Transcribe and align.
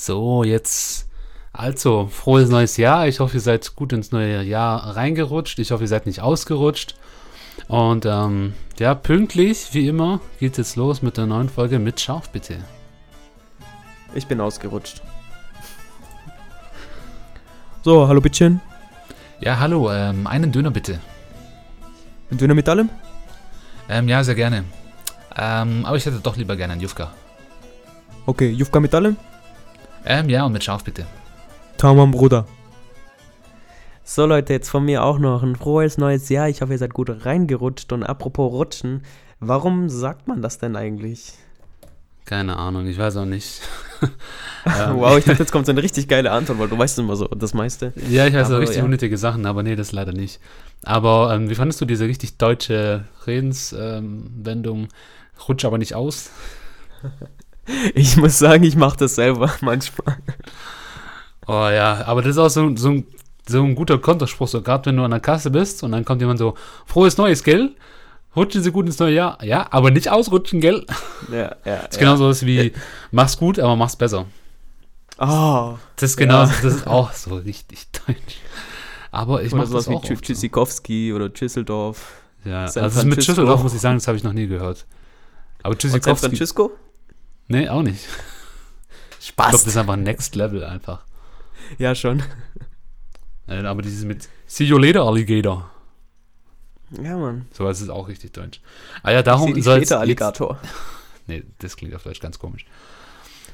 So, 0.00 0.44
jetzt, 0.44 1.08
also, 1.52 2.06
frohes 2.06 2.48
neues 2.48 2.76
Jahr. 2.76 3.08
Ich 3.08 3.18
hoffe, 3.18 3.38
ihr 3.38 3.40
seid 3.40 3.74
gut 3.74 3.92
ins 3.92 4.12
neue 4.12 4.44
Jahr 4.44 4.94
reingerutscht. 4.94 5.58
Ich 5.58 5.72
hoffe, 5.72 5.82
ihr 5.82 5.88
seid 5.88 6.06
nicht 6.06 6.20
ausgerutscht. 6.20 6.94
Und 7.66 8.06
ähm, 8.06 8.54
ja, 8.78 8.94
pünktlich, 8.94 9.70
wie 9.72 9.88
immer, 9.88 10.20
geht 10.38 10.56
es 10.56 10.76
los 10.76 11.02
mit 11.02 11.16
der 11.16 11.26
neuen 11.26 11.48
Folge 11.48 11.80
mit 11.80 12.00
Scharf, 12.00 12.30
bitte. 12.30 12.58
Ich 14.14 14.28
bin 14.28 14.40
ausgerutscht. 14.40 15.02
So, 17.82 18.06
hallo 18.06 18.20
Bittchen. 18.20 18.60
Ja, 19.40 19.58
hallo, 19.58 19.90
ähm, 19.90 20.28
einen 20.28 20.52
Döner 20.52 20.70
bitte. 20.70 21.00
Ein 22.30 22.38
Döner 22.38 22.54
mit 22.54 22.68
allem? 22.68 22.88
Ähm, 23.88 24.08
ja, 24.08 24.22
sehr 24.22 24.36
gerne. 24.36 24.62
Ähm, 25.36 25.84
aber 25.84 25.96
ich 25.96 26.06
hätte 26.06 26.20
doch 26.20 26.36
lieber 26.36 26.54
gerne 26.54 26.74
einen 26.74 26.82
Jufka. 26.82 27.10
Okay, 28.26 28.50
Jufka 28.50 28.78
mit 28.78 28.94
allem? 28.94 29.16
Ähm, 30.04 30.28
ja, 30.28 30.44
und 30.44 30.52
mit 30.52 30.64
Scharf 30.64 30.84
bitte. 30.84 31.06
Tamam, 31.76 32.10
Bruder. 32.10 32.46
So 34.04 34.24
Leute, 34.24 34.54
jetzt 34.54 34.70
von 34.70 34.84
mir 34.84 35.04
auch 35.04 35.18
noch 35.18 35.42
ein 35.42 35.54
frohes 35.54 35.98
neues 35.98 36.28
Jahr. 36.28 36.48
Ich 36.48 36.62
hoffe, 36.62 36.72
ihr 36.72 36.78
seid 36.78 36.94
gut 36.94 37.26
reingerutscht. 37.26 37.92
Und 37.92 38.02
apropos 38.04 38.52
Rutschen, 38.52 39.02
warum 39.38 39.88
sagt 39.90 40.28
man 40.28 40.40
das 40.40 40.58
denn 40.58 40.76
eigentlich? 40.76 41.34
Keine 42.24 42.56
Ahnung, 42.56 42.86
ich 42.86 42.98
weiß 42.98 43.16
auch 43.16 43.24
nicht. 43.26 43.60
Ähm, 44.66 44.98
wow, 44.98 45.16
ich 45.16 45.24
dachte, 45.24 45.38
jetzt 45.38 45.52
kommt 45.52 45.64
so 45.64 45.72
eine 45.72 45.82
richtig 45.82 46.08
geile 46.08 46.30
Antwort, 46.30 46.58
weil 46.58 46.68
du 46.68 46.76
weißt 46.76 46.98
immer 46.98 47.16
so 47.16 47.26
das 47.26 47.54
meiste. 47.54 47.92
Ja, 48.10 48.26
ich 48.26 48.34
weiß 48.34 48.48
auch 48.48 48.54
Aber, 48.54 48.60
richtig 48.60 48.78
ja. 48.78 48.84
unnötige 48.84 49.16
Sachen, 49.16 49.46
aber 49.46 49.62
nee, 49.62 49.76
das 49.76 49.92
leider 49.92 50.12
nicht. 50.12 50.40
Aber 50.82 51.32
ähm, 51.32 51.48
wie 51.48 51.54
fandest 51.54 51.80
du 51.80 51.86
diese 51.86 52.06
richtig 52.06 52.36
deutsche 52.36 53.04
Redenswendung? 53.26 54.80
Ähm, 54.80 54.88
Rutsch 55.48 55.64
aber 55.64 55.78
nicht 55.78 55.94
aus. 55.94 56.30
Ich 57.94 58.16
muss 58.16 58.38
sagen, 58.38 58.64
ich 58.64 58.76
mache 58.76 58.96
das 58.96 59.14
selber 59.16 59.52
manchmal. 59.60 60.16
Oh 61.46 61.68
ja, 61.68 62.04
aber 62.06 62.22
das 62.22 62.32
ist 62.32 62.38
auch 62.38 62.48
so, 62.50 62.74
so, 62.76 62.90
ein, 62.90 63.06
so 63.48 63.62
ein 63.62 63.74
guter 63.74 63.98
Konterspruch, 63.98 64.48
so 64.48 64.60
gerade 64.62 64.86
wenn 64.86 64.96
du 64.96 65.04
an 65.04 65.10
der 65.10 65.20
Kasse 65.20 65.50
bist 65.50 65.82
und 65.82 65.92
dann 65.92 66.04
kommt 66.04 66.20
jemand 66.20 66.38
so, 66.38 66.54
frohes 66.86 67.16
Neues, 67.16 67.42
gell? 67.44 67.74
Rutschen 68.36 68.62
Sie 68.62 68.70
gut 68.70 68.86
ins 68.86 68.98
neue 68.98 69.14
Jahr. 69.14 69.42
Ja, 69.42 69.66
aber 69.70 69.90
nicht 69.90 70.10
ausrutschen, 70.10 70.60
gell? 70.60 70.84
Ja, 71.32 71.56
ja. 71.64 71.76
Das 71.76 71.88
ist 71.92 71.98
genau 71.98 72.16
so 72.16 72.28
was 72.28 72.44
wie, 72.46 72.72
mach's 73.10 73.36
gut, 73.38 73.58
aber 73.58 73.76
mach's 73.76 73.96
besser. 73.96 74.26
Oh, 75.18 75.74
Das 75.96 76.10
ist 76.10 76.16
genau, 76.16 76.42
Ja. 76.42 76.46
das 76.46 76.64
ist 76.64 76.86
auch 76.86 77.12
so 77.12 77.34
richtig 77.36 77.86
deutsch. 78.06 78.38
Aber 79.10 79.42
ich 79.42 79.52
oder 79.52 79.62
mach 79.62 79.68
sowas 79.68 79.84
das 79.86 79.90
wie 79.92 79.96
auch 79.96 80.04
Tschü- 80.04 80.12
oft 80.12 80.18
so. 80.20 80.26
Tschüssikowski 80.26 81.12
oder 81.14 81.32
Tschüsseldorf. 81.32 82.12
Ja, 82.44 82.68
San 82.68 82.84
also 82.84 82.96
das 82.96 83.04
mit 83.04 83.14
Francisco. 83.14 83.32
Schüsseldorf 83.32 83.62
muss 83.62 83.74
ich 83.74 83.80
sagen, 83.80 83.96
das 83.96 84.06
habe 84.06 84.16
ich 84.18 84.22
noch 84.24 84.32
nie 84.34 84.46
gehört. 84.46 84.86
Aber 85.62 85.70
Und 85.72 85.80
San 85.82 85.90
Tschüssikowski, 85.90 86.26
Francisco? 86.28 86.70
Nee, 87.48 87.68
auch 87.68 87.82
nicht. 87.82 88.06
Ich 89.20 89.34
glaube, 89.34 89.52
das 89.52 89.66
ist 89.66 89.76
einfach 89.76 89.96
Next 89.96 90.34
Level 90.36 90.64
einfach. 90.64 91.04
Ja, 91.78 91.94
schon. 91.94 92.22
Aber 93.46 93.82
dieses 93.82 94.04
mit 94.04 94.28
See 94.46 94.64
you 94.64 94.78
later, 94.78 95.02
Alligator. 95.02 95.70
Ja, 97.02 97.16
Mann. 97.16 97.46
Sowas 97.52 97.80
ist 97.80 97.90
auch 97.90 98.08
richtig 98.08 98.32
deutsch. 98.32 98.60
Ah 99.02 99.10
ja, 99.10 99.22
darum 99.22 99.60
soll 99.60 99.78
später, 99.78 100.00
Alligator. 100.00 100.58
Nee, 101.26 101.44
das 101.58 101.76
klingt 101.76 101.94
auf 101.94 102.04
Deutsch 102.04 102.20
ganz 102.20 102.38
komisch. 102.38 102.64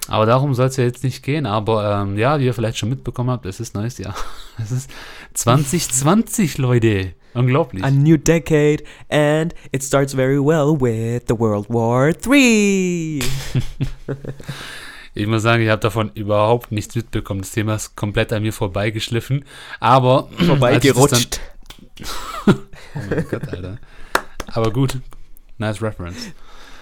Aber 0.06 0.26
darum 0.26 0.54
soll 0.54 0.66
es 0.66 0.76
ja 0.76 0.84
jetzt 0.84 1.02
nicht 1.02 1.24
gehen. 1.24 1.44
Aber 1.44 2.02
ähm, 2.02 2.16
ja, 2.16 2.38
wie 2.38 2.44
ihr 2.44 2.54
vielleicht 2.54 2.78
schon 2.78 2.88
mitbekommen 2.88 3.30
habt, 3.30 3.46
es 3.46 3.58
ist 3.58 3.74
neues 3.74 3.98
Jahr. 3.98 4.14
Es 4.62 4.70
ist 4.70 4.88
2020, 5.34 6.58
Leute. 6.58 7.14
Unglaublich. 7.34 7.84
A 7.84 7.90
new 7.90 8.16
decade 8.16 8.84
and 9.10 9.54
it 9.72 9.82
starts 9.82 10.14
very 10.14 10.38
well 10.38 10.80
with 10.80 11.24
the 11.28 11.38
World 11.38 11.68
War 11.68 12.12
III. 12.26 13.22
Ich 15.16 15.28
muss 15.28 15.42
sagen, 15.42 15.62
ich 15.62 15.68
habe 15.68 15.80
davon 15.80 16.10
überhaupt 16.14 16.72
nichts 16.72 16.96
mitbekommen. 16.96 17.42
Das 17.42 17.52
Thema 17.52 17.76
ist 17.76 17.94
komplett 17.94 18.32
an 18.32 18.42
mir 18.42 18.52
vorbeigeschliffen. 18.52 19.44
Aber. 19.78 20.28
Vorbeigerutscht. 20.38 21.40
Oh 22.96 23.00
mein 23.10 23.26
Gott, 23.28 23.48
Alter. 23.48 23.78
Aber 24.46 24.72
gut. 24.72 24.98
Nice 25.58 25.82
reference. 25.82 26.30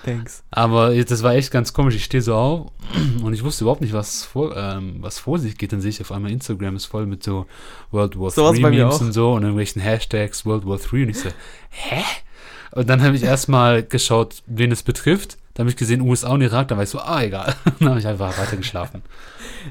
Thanks. 0.04 0.42
Aber 0.50 0.94
das 1.04 1.22
war 1.22 1.34
echt 1.34 1.50
ganz 1.50 1.72
komisch. 1.72 1.94
Ich 1.94 2.04
stehe 2.04 2.22
so 2.22 2.34
auf 2.34 2.72
und 3.22 3.32
ich 3.32 3.44
wusste 3.44 3.64
überhaupt 3.64 3.80
nicht, 3.80 3.92
was 3.92 4.24
vor, 4.24 4.56
ähm, 4.56 4.96
was 5.00 5.18
vor 5.18 5.38
sich 5.38 5.56
geht. 5.56 5.72
Dann 5.72 5.80
sehe 5.80 5.90
ich 5.90 6.00
auf 6.00 6.12
einmal 6.12 6.32
Instagram 6.32 6.76
ist 6.76 6.86
voll 6.86 7.06
mit 7.06 7.22
so 7.22 7.46
World 7.90 8.18
War 8.18 8.30
Sowas 8.30 8.58
III 8.58 8.70
Memes 8.70 9.00
und 9.00 9.12
so 9.12 9.32
und 9.32 9.42
irgendwelchen 9.42 9.80
Hashtags 9.80 10.44
World 10.44 10.66
War 10.66 10.78
III 10.78 11.04
und 11.04 11.08
ich 11.10 11.18
so, 11.20 11.28
hä? 11.70 12.02
Und 12.72 12.88
dann 12.88 13.02
habe 13.02 13.14
ich 13.14 13.22
erstmal 13.22 13.82
geschaut, 13.82 14.42
wen 14.46 14.72
es 14.72 14.82
betrifft. 14.82 15.36
Dann 15.54 15.64
habe 15.64 15.70
ich 15.70 15.76
gesehen, 15.76 16.00
USA 16.00 16.30
und 16.30 16.40
Irak, 16.40 16.68
dann 16.68 16.78
war 16.78 16.84
ich 16.84 16.90
so, 16.90 16.98
ah, 16.98 17.22
egal. 17.22 17.54
dann 17.78 17.90
habe 17.90 18.00
ich 18.00 18.06
einfach 18.06 18.36
weiter 18.38 18.56
geschlafen. 18.56 19.02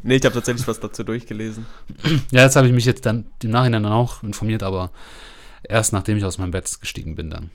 Nee, 0.04 0.16
ich 0.16 0.24
habe 0.24 0.34
tatsächlich 0.34 0.66
was 0.68 0.80
dazu 0.80 1.04
durchgelesen. 1.04 1.66
Ja, 2.32 2.44
jetzt 2.44 2.56
habe 2.56 2.68
ich 2.68 2.74
mich 2.74 2.86
jetzt 2.86 3.06
dann 3.06 3.26
im 3.44 3.50
Nachhinein 3.50 3.84
dann 3.84 3.92
auch 3.92 4.24
informiert, 4.24 4.64
aber 4.64 4.90
erst 5.64 5.92
nachdem 5.92 6.18
ich 6.18 6.24
aus 6.24 6.38
meinem 6.38 6.52
Bett 6.52 6.80
gestiegen 6.80 7.16
bin 7.16 7.30
dann. 7.30 7.50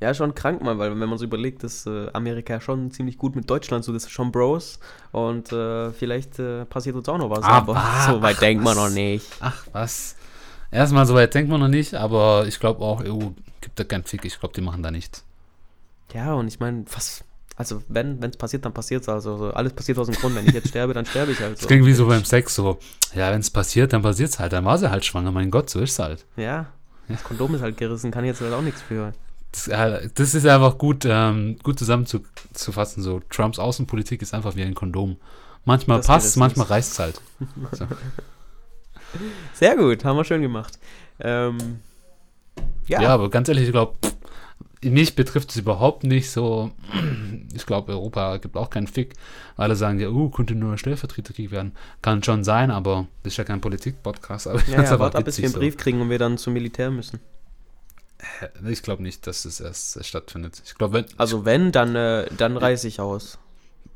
Ja, 0.00 0.12
schon 0.12 0.34
krank 0.34 0.62
mal, 0.62 0.78
weil 0.78 0.90
wenn 1.00 1.08
man 1.08 1.16
so 1.18 1.24
überlegt, 1.24 1.64
ist 1.64 1.86
äh, 1.86 2.08
Amerika 2.12 2.60
schon 2.60 2.90
ziemlich 2.90 3.16
gut 3.16 3.34
mit 3.34 3.48
Deutschland, 3.48 3.82
so 3.84 3.92
das 3.94 4.04
ist 4.04 4.10
schon 4.10 4.30
Bros. 4.30 4.78
Und 5.10 5.50
äh, 5.52 5.90
vielleicht 5.92 6.38
äh, 6.38 6.66
passiert 6.66 6.96
uns 6.96 7.08
auch 7.08 7.16
noch 7.16 7.30
was, 7.30 7.44
Ah, 7.44 7.58
aber 7.58 7.76
ah, 7.76 8.06
so 8.12 8.20
weit 8.20 8.36
ach, 8.36 8.40
denkt 8.40 8.62
man 8.62 8.76
was? 8.76 8.84
noch 8.84 8.94
nicht. 8.94 9.26
Ach, 9.40 9.66
was? 9.72 10.16
Erstmal, 10.70 11.06
so 11.06 11.14
weit 11.14 11.32
denkt 11.34 11.50
man 11.50 11.60
noch 11.60 11.68
nicht, 11.68 11.94
aber 11.94 12.44
ich 12.46 12.60
glaube 12.60 12.82
auch, 12.82 13.02
EU 13.02 13.30
gibt 13.62 13.78
da 13.80 13.84
keinen 13.84 14.04
Fick. 14.04 14.24
Ich 14.26 14.38
glaube, 14.38 14.54
die 14.54 14.60
machen 14.60 14.82
da 14.82 14.90
nichts. 14.90 15.24
Ja, 16.12 16.34
und 16.34 16.48
ich 16.48 16.60
meine, 16.60 16.84
was, 16.92 17.24
also 17.56 17.82
wenn 17.88 18.22
es 18.22 18.36
passiert, 18.36 18.66
dann 18.66 18.74
passiert 18.74 19.02
es. 19.02 19.08
Also 19.08 19.38
so, 19.38 19.50
alles 19.52 19.72
passiert 19.72 19.98
aus 19.98 20.08
dem 20.08 20.16
Grund. 20.16 20.34
Wenn 20.36 20.46
ich 20.46 20.52
jetzt 20.52 20.68
sterbe, 20.68 20.92
dann 20.92 21.06
sterbe 21.06 21.32
ich 21.32 21.40
halt 21.40 21.54
Das 21.54 21.60
so. 21.62 21.66
klingt 21.68 21.86
wie 21.86 21.94
so 21.94 22.06
beim 22.06 22.24
Sex, 22.24 22.54
so, 22.54 22.78
ja, 23.14 23.30
wenn 23.32 23.40
es 23.40 23.50
passiert, 23.50 23.94
dann 23.94 24.02
passiert 24.02 24.28
es 24.28 24.38
halt. 24.38 24.52
Dann 24.52 24.64
war 24.66 24.76
sie 24.76 24.90
halt 24.90 25.06
schwanger, 25.06 25.30
mein 25.32 25.50
Gott, 25.50 25.70
so 25.70 25.80
ist 25.80 25.92
es 25.92 25.98
halt. 25.98 26.26
Ja, 26.36 26.66
das 27.08 27.24
Kondom 27.24 27.54
ist 27.54 27.62
halt 27.62 27.78
gerissen, 27.78 28.10
kann 28.10 28.24
ich 28.24 28.28
jetzt 28.28 28.42
halt 28.42 28.52
auch 28.52 28.60
nichts 28.62 28.82
für. 28.82 29.14
Das, 29.56 29.68
äh, 29.68 30.08
das 30.14 30.34
ist 30.34 30.46
einfach 30.46 30.76
gut, 30.76 31.06
ähm, 31.08 31.56
gut 31.62 31.78
zusammenzufassen. 31.78 33.02
So, 33.02 33.20
Trumps 33.30 33.58
Außenpolitik 33.58 34.20
ist 34.20 34.34
einfach 34.34 34.54
wie 34.54 34.62
ein 34.62 34.74
Kondom. 34.74 35.16
Manchmal 35.64 35.98
Das 35.98 36.06
passt 36.06 36.36
manchmal 36.36 36.66
reißt 36.66 36.92
es 36.92 36.98
halt. 36.98 37.20
So. 37.72 37.86
Sehr 39.54 39.76
gut, 39.76 40.04
haben 40.04 40.16
wir 40.16 40.24
schön 40.24 40.42
gemacht. 40.42 40.78
Ähm, 41.20 41.80
Ja. 42.86 43.00
ja, 43.00 43.08
aber 43.08 43.30
ganz 43.30 43.48
ehrlich, 43.48 43.64
ich 43.64 43.72
glaube, 43.72 43.96
mich 44.82 45.16
betrifft 45.16 45.50
es 45.50 45.56
überhaupt 45.56 46.04
nicht 46.04 46.30
so. 46.30 46.70
Ich 47.54 47.64
glaube, 47.64 47.92
Europa 47.92 48.36
gibt 48.36 48.56
auch 48.56 48.68
keinen 48.68 48.86
Fick. 48.86 49.14
Alle 49.56 49.74
sagen 49.74 49.98
ja, 49.98 50.10
uh, 50.10 50.28
könnte 50.28 50.54
nur 50.54 50.76
Stellvertreterkrieg 50.76 51.50
werden. 51.50 51.72
Kann 52.02 52.22
schon 52.22 52.44
sein, 52.44 52.70
aber 52.70 53.06
das 53.22 53.32
ist 53.32 53.36
ja 53.38 53.44
kein 53.44 53.62
Politik-Podcast. 53.62 54.48
Aber 54.48 54.60
ich 54.60 54.68
ja, 54.68 54.82
ja 54.84 54.98
warte 54.98 55.18
ab, 55.18 55.24
bis 55.24 55.38
wir 55.38 55.46
einen 55.46 55.54
Brief 55.54 55.78
kriegen 55.78 56.00
und 56.02 56.10
wir 56.10 56.18
dann 56.18 56.36
zum 56.36 56.52
Militär 56.52 56.90
müssen. 56.90 57.20
So. 58.62 58.68
Ich 58.68 58.82
glaube 58.82 59.02
nicht, 59.02 59.26
dass 59.26 59.44
es 59.44 59.60
erst 59.60 60.04
stattfindet. 60.04 60.62
Ich 60.64 60.74
glaube, 60.74 60.94
wenn, 60.94 61.04
Also 61.18 61.44
wenn, 61.44 61.72
dann, 61.72 61.94
äh, 61.96 62.26
dann 62.36 62.56
reise 62.56 62.88
ich 62.88 63.00
aus. 63.00 63.38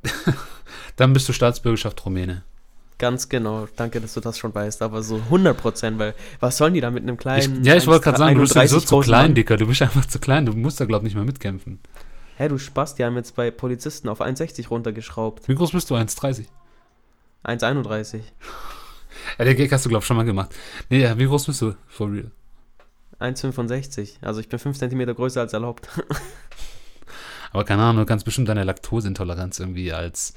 dann 0.97 1.13
bist 1.13 1.29
du 1.29 1.33
Staatsbürgerschaft 1.33 2.05
Rumäne. 2.05 2.43
Ganz 2.99 3.31
genau. 3.31 3.67
Danke, 3.77 4.01
dass 4.01 4.13
du 4.15 4.21
das 4.21 4.37
schon 4.39 4.55
weißt. 4.55 4.83
Aber 4.83 5.03
so 5.03 5.17
100 5.17 5.57
Prozent, 5.57 5.99
weil 5.99 6.15
was 6.39 6.59
sollen 6.59 6.75
die 6.75 6.81
da 6.83 6.91
mit 6.91 7.03
einem 7.03 7.15
Ich, 7.15 7.21
kleinen. 7.21 7.65
ja, 7.65 7.75
ich 7.77 7.87
wollte 7.87 8.05
gerade 8.05 8.19
sagen, 8.19 8.35
du 8.35 8.43
bist 8.43 8.57
31 8.57 8.87
zu 8.89 9.01
klein, 9.01 9.23
Mann? 9.27 9.35
Dicker. 9.35 9.57
Du 9.57 9.67
bist 9.67 9.81
einfach 9.81 10.05
zu 10.05 10.19
klein. 10.19 10.45
Du 10.47 10.53
musst 10.53 10.81
da, 10.81 10.85
glaube 10.85 11.03
ich, 11.03 11.05
nicht 11.05 11.15
mehr 11.15 11.25
mitkämpfen. 11.25 11.81
Hä, 12.37 12.49
du 12.49 12.59
Spaß, 12.59 12.95
die 12.97 13.05
haben 13.05 13.17
jetzt 13.17 13.37
bei 13.37 13.51
Polizisten 13.51 14.09
auf 14.09 14.21
1,60 14.21 14.69
runtergeschraubt. 14.69 15.49
Wie 15.49 15.55
groß 15.55 15.73
bist 15.73 15.89
du? 15.91 15.95
1,30? 15.95 16.47
1,31. 17.45 18.21
Ja, 19.39 19.45
der 19.45 19.55
Gag 19.55 19.71
hast 19.71 19.85
du, 19.85 19.89
glaube 19.91 20.03
ich, 20.03 20.07
schon 20.07 20.17
mal 20.17 20.25
gemacht. 20.25 20.55
Nee, 20.89 21.03
ja, 21.03 21.19
wie 21.19 21.27
groß 21.27 21.47
bist 21.47 21.61
du? 21.61 21.75
For 21.89 22.11
real. 22.11 22.31
1,65. 23.21 24.15
Also 24.23 24.41
ich 24.41 24.49
bin 24.49 24.59
5 24.59 24.79
cm 24.79 25.15
größer 25.15 25.41
als 25.41 25.53
erlaubt. 25.53 25.89
Aber 27.53 27.65
keine 27.65 27.83
Ahnung, 27.83 28.03
du 28.03 28.07
kannst 28.07 28.25
bestimmt 28.25 28.49
deine 28.49 28.65
Laktoseintoleranz 28.65 29.59
irgendwie 29.59 29.93
als 29.93 30.35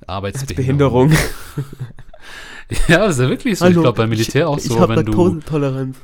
Als 0.00 0.08
Arbeitsbehinderung. 0.08 1.08
Behinderung. 1.08 1.64
Ja, 2.88 2.98
das 3.06 3.12
ist 3.16 3.22
ja 3.22 3.28
wirklich 3.28 3.58
so. 3.60 3.66
ich 3.66 3.74
glaube, 3.74 3.92
beim 3.92 4.08
Militär 4.08 4.48
auch 4.48 4.58
so, 4.58 4.80
hab 4.80 4.88
wenn 4.88 4.96
du. 5.06 5.12
Laktoseintoleranz. 5.12 5.96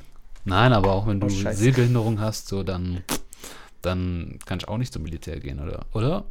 Nein, 0.44 0.72
aber 0.72 0.92
auch 0.92 1.08
wenn 1.08 1.18
du 1.18 1.26
Oh. 1.26 1.28
Sehbehinderung 1.28 2.20
hast, 2.20 2.46
so 2.46 2.62
dann, 2.62 3.02
dann 3.80 4.38
kannst 4.46 4.66
du 4.66 4.70
auch 4.70 4.78
nicht 4.78 4.92
zum 4.92 5.02
Militär 5.02 5.40
gehen, 5.40 5.58
oder? 5.58 5.80
Oder? 5.92 6.24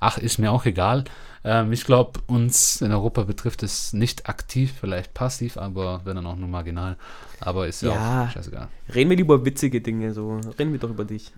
Ach, 0.00 0.18
ist 0.18 0.38
mir 0.38 0.50
auch 0.52 0.64
egal. 0.64 1.04
Ähm, 1.44 1.72
ich 1.72 1.84
glaube, 1.84 2.20
uns 2.26 2.80
in 2.80 2.90
Europa 2.92 3.22
betrifft 3.24 3.62
es 3.62 3.92
nicht 3.92 4.28
aktiv, 4.28 4.72
vielleicht 4.80 5.12
passiv, 5.14 5.56
aber 5.58 6.00
wenn 6.04 6.16
dann 6.16 6.26
auch 6.26 6.36
nur 6.36 6.48
marginal. 6.48 6.96
Aber 7.40 7.66
ist 7.68 7.82
ja, 7.82 7.90
Ja. 7.94 8.24
auch 8.24 8.30
scheißegal. 8.30 8.68
Reden 8.94 9.10
wir 9.10 9.16
lieber 9.16 9.34
über 9.34 9.44
witzige 9.44 9.80
Dinge, 9.80 10.12
so. 10.14 10.40
Reden 10.58 10.72
wir 10.72 10.78
doch 10.80 10.90
über 10.90 11.04
dich. 11.04 11.32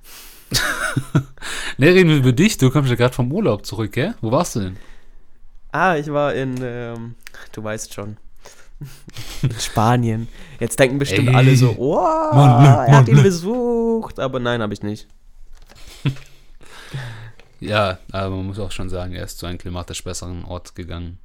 Ne, 1.79 1.89
reden 1.89 2.09
wir 2.09 2.17
über 2.17 2.33
dich. 2.33 2.57
Du 2.57 2.71
kommst 2.71 2.89
ja 2.89 2.97
gerade 2.97 3.13
vom 3.13 3.31
Urlaub 3.31 3.67
zurück, 3.67 3.93
gell? 3.93 4.15
Wo 4.23 4.31
warst 4.33 4.57
du 4.57 4.61
denn? 4.61 4.77
Ah, 5.73 5.97
ich 5.97 6.11
war 6.11 6.33
in, 6.35 6.55
ähm, 6.63 7.15
du 7.53 7.63
weißt 7.63 7.93
schon. 7.93 8.17
Spanien. 9.59 10.29
Jetzt 10.61 10.79
denken 10.79 10.99
bestimmt 10.99 11.29
Ey. 11.29 11.35
alle 11.35 11.57
so, 11.57 11.75
oh, 11.77 12.01
Mann, 12.35 12.63
ne, 12.63 12.69
er 12.69 12.79
hat 12.79 12.91
Mann, 12.91 13.07
ihn 13.09 13.17
ne. 13.17 13.23
besucht. 13.23 14.19
Aber 14.19 14.41
nein, 14.41 14.63
habe 14.63 14.73
ich 14.73 14.83
nicht. 14.83 15.07
Ja, 17.61 17.99
aber 18.13 18.37
man 18.37 18.47
muss 18.47 18.59
auch 18.59 18.71
schon 18.71 18.89
sagen, 18.89 19.15
er 19.15 19.25
ist 19.25 19.39
zu 19.39 19.47
einem 19.47 19.59
klimatisch 19.59 20.05
besseren 20.05 20.45
Ort 20.45 20.75
gegangen. 20.75 21.19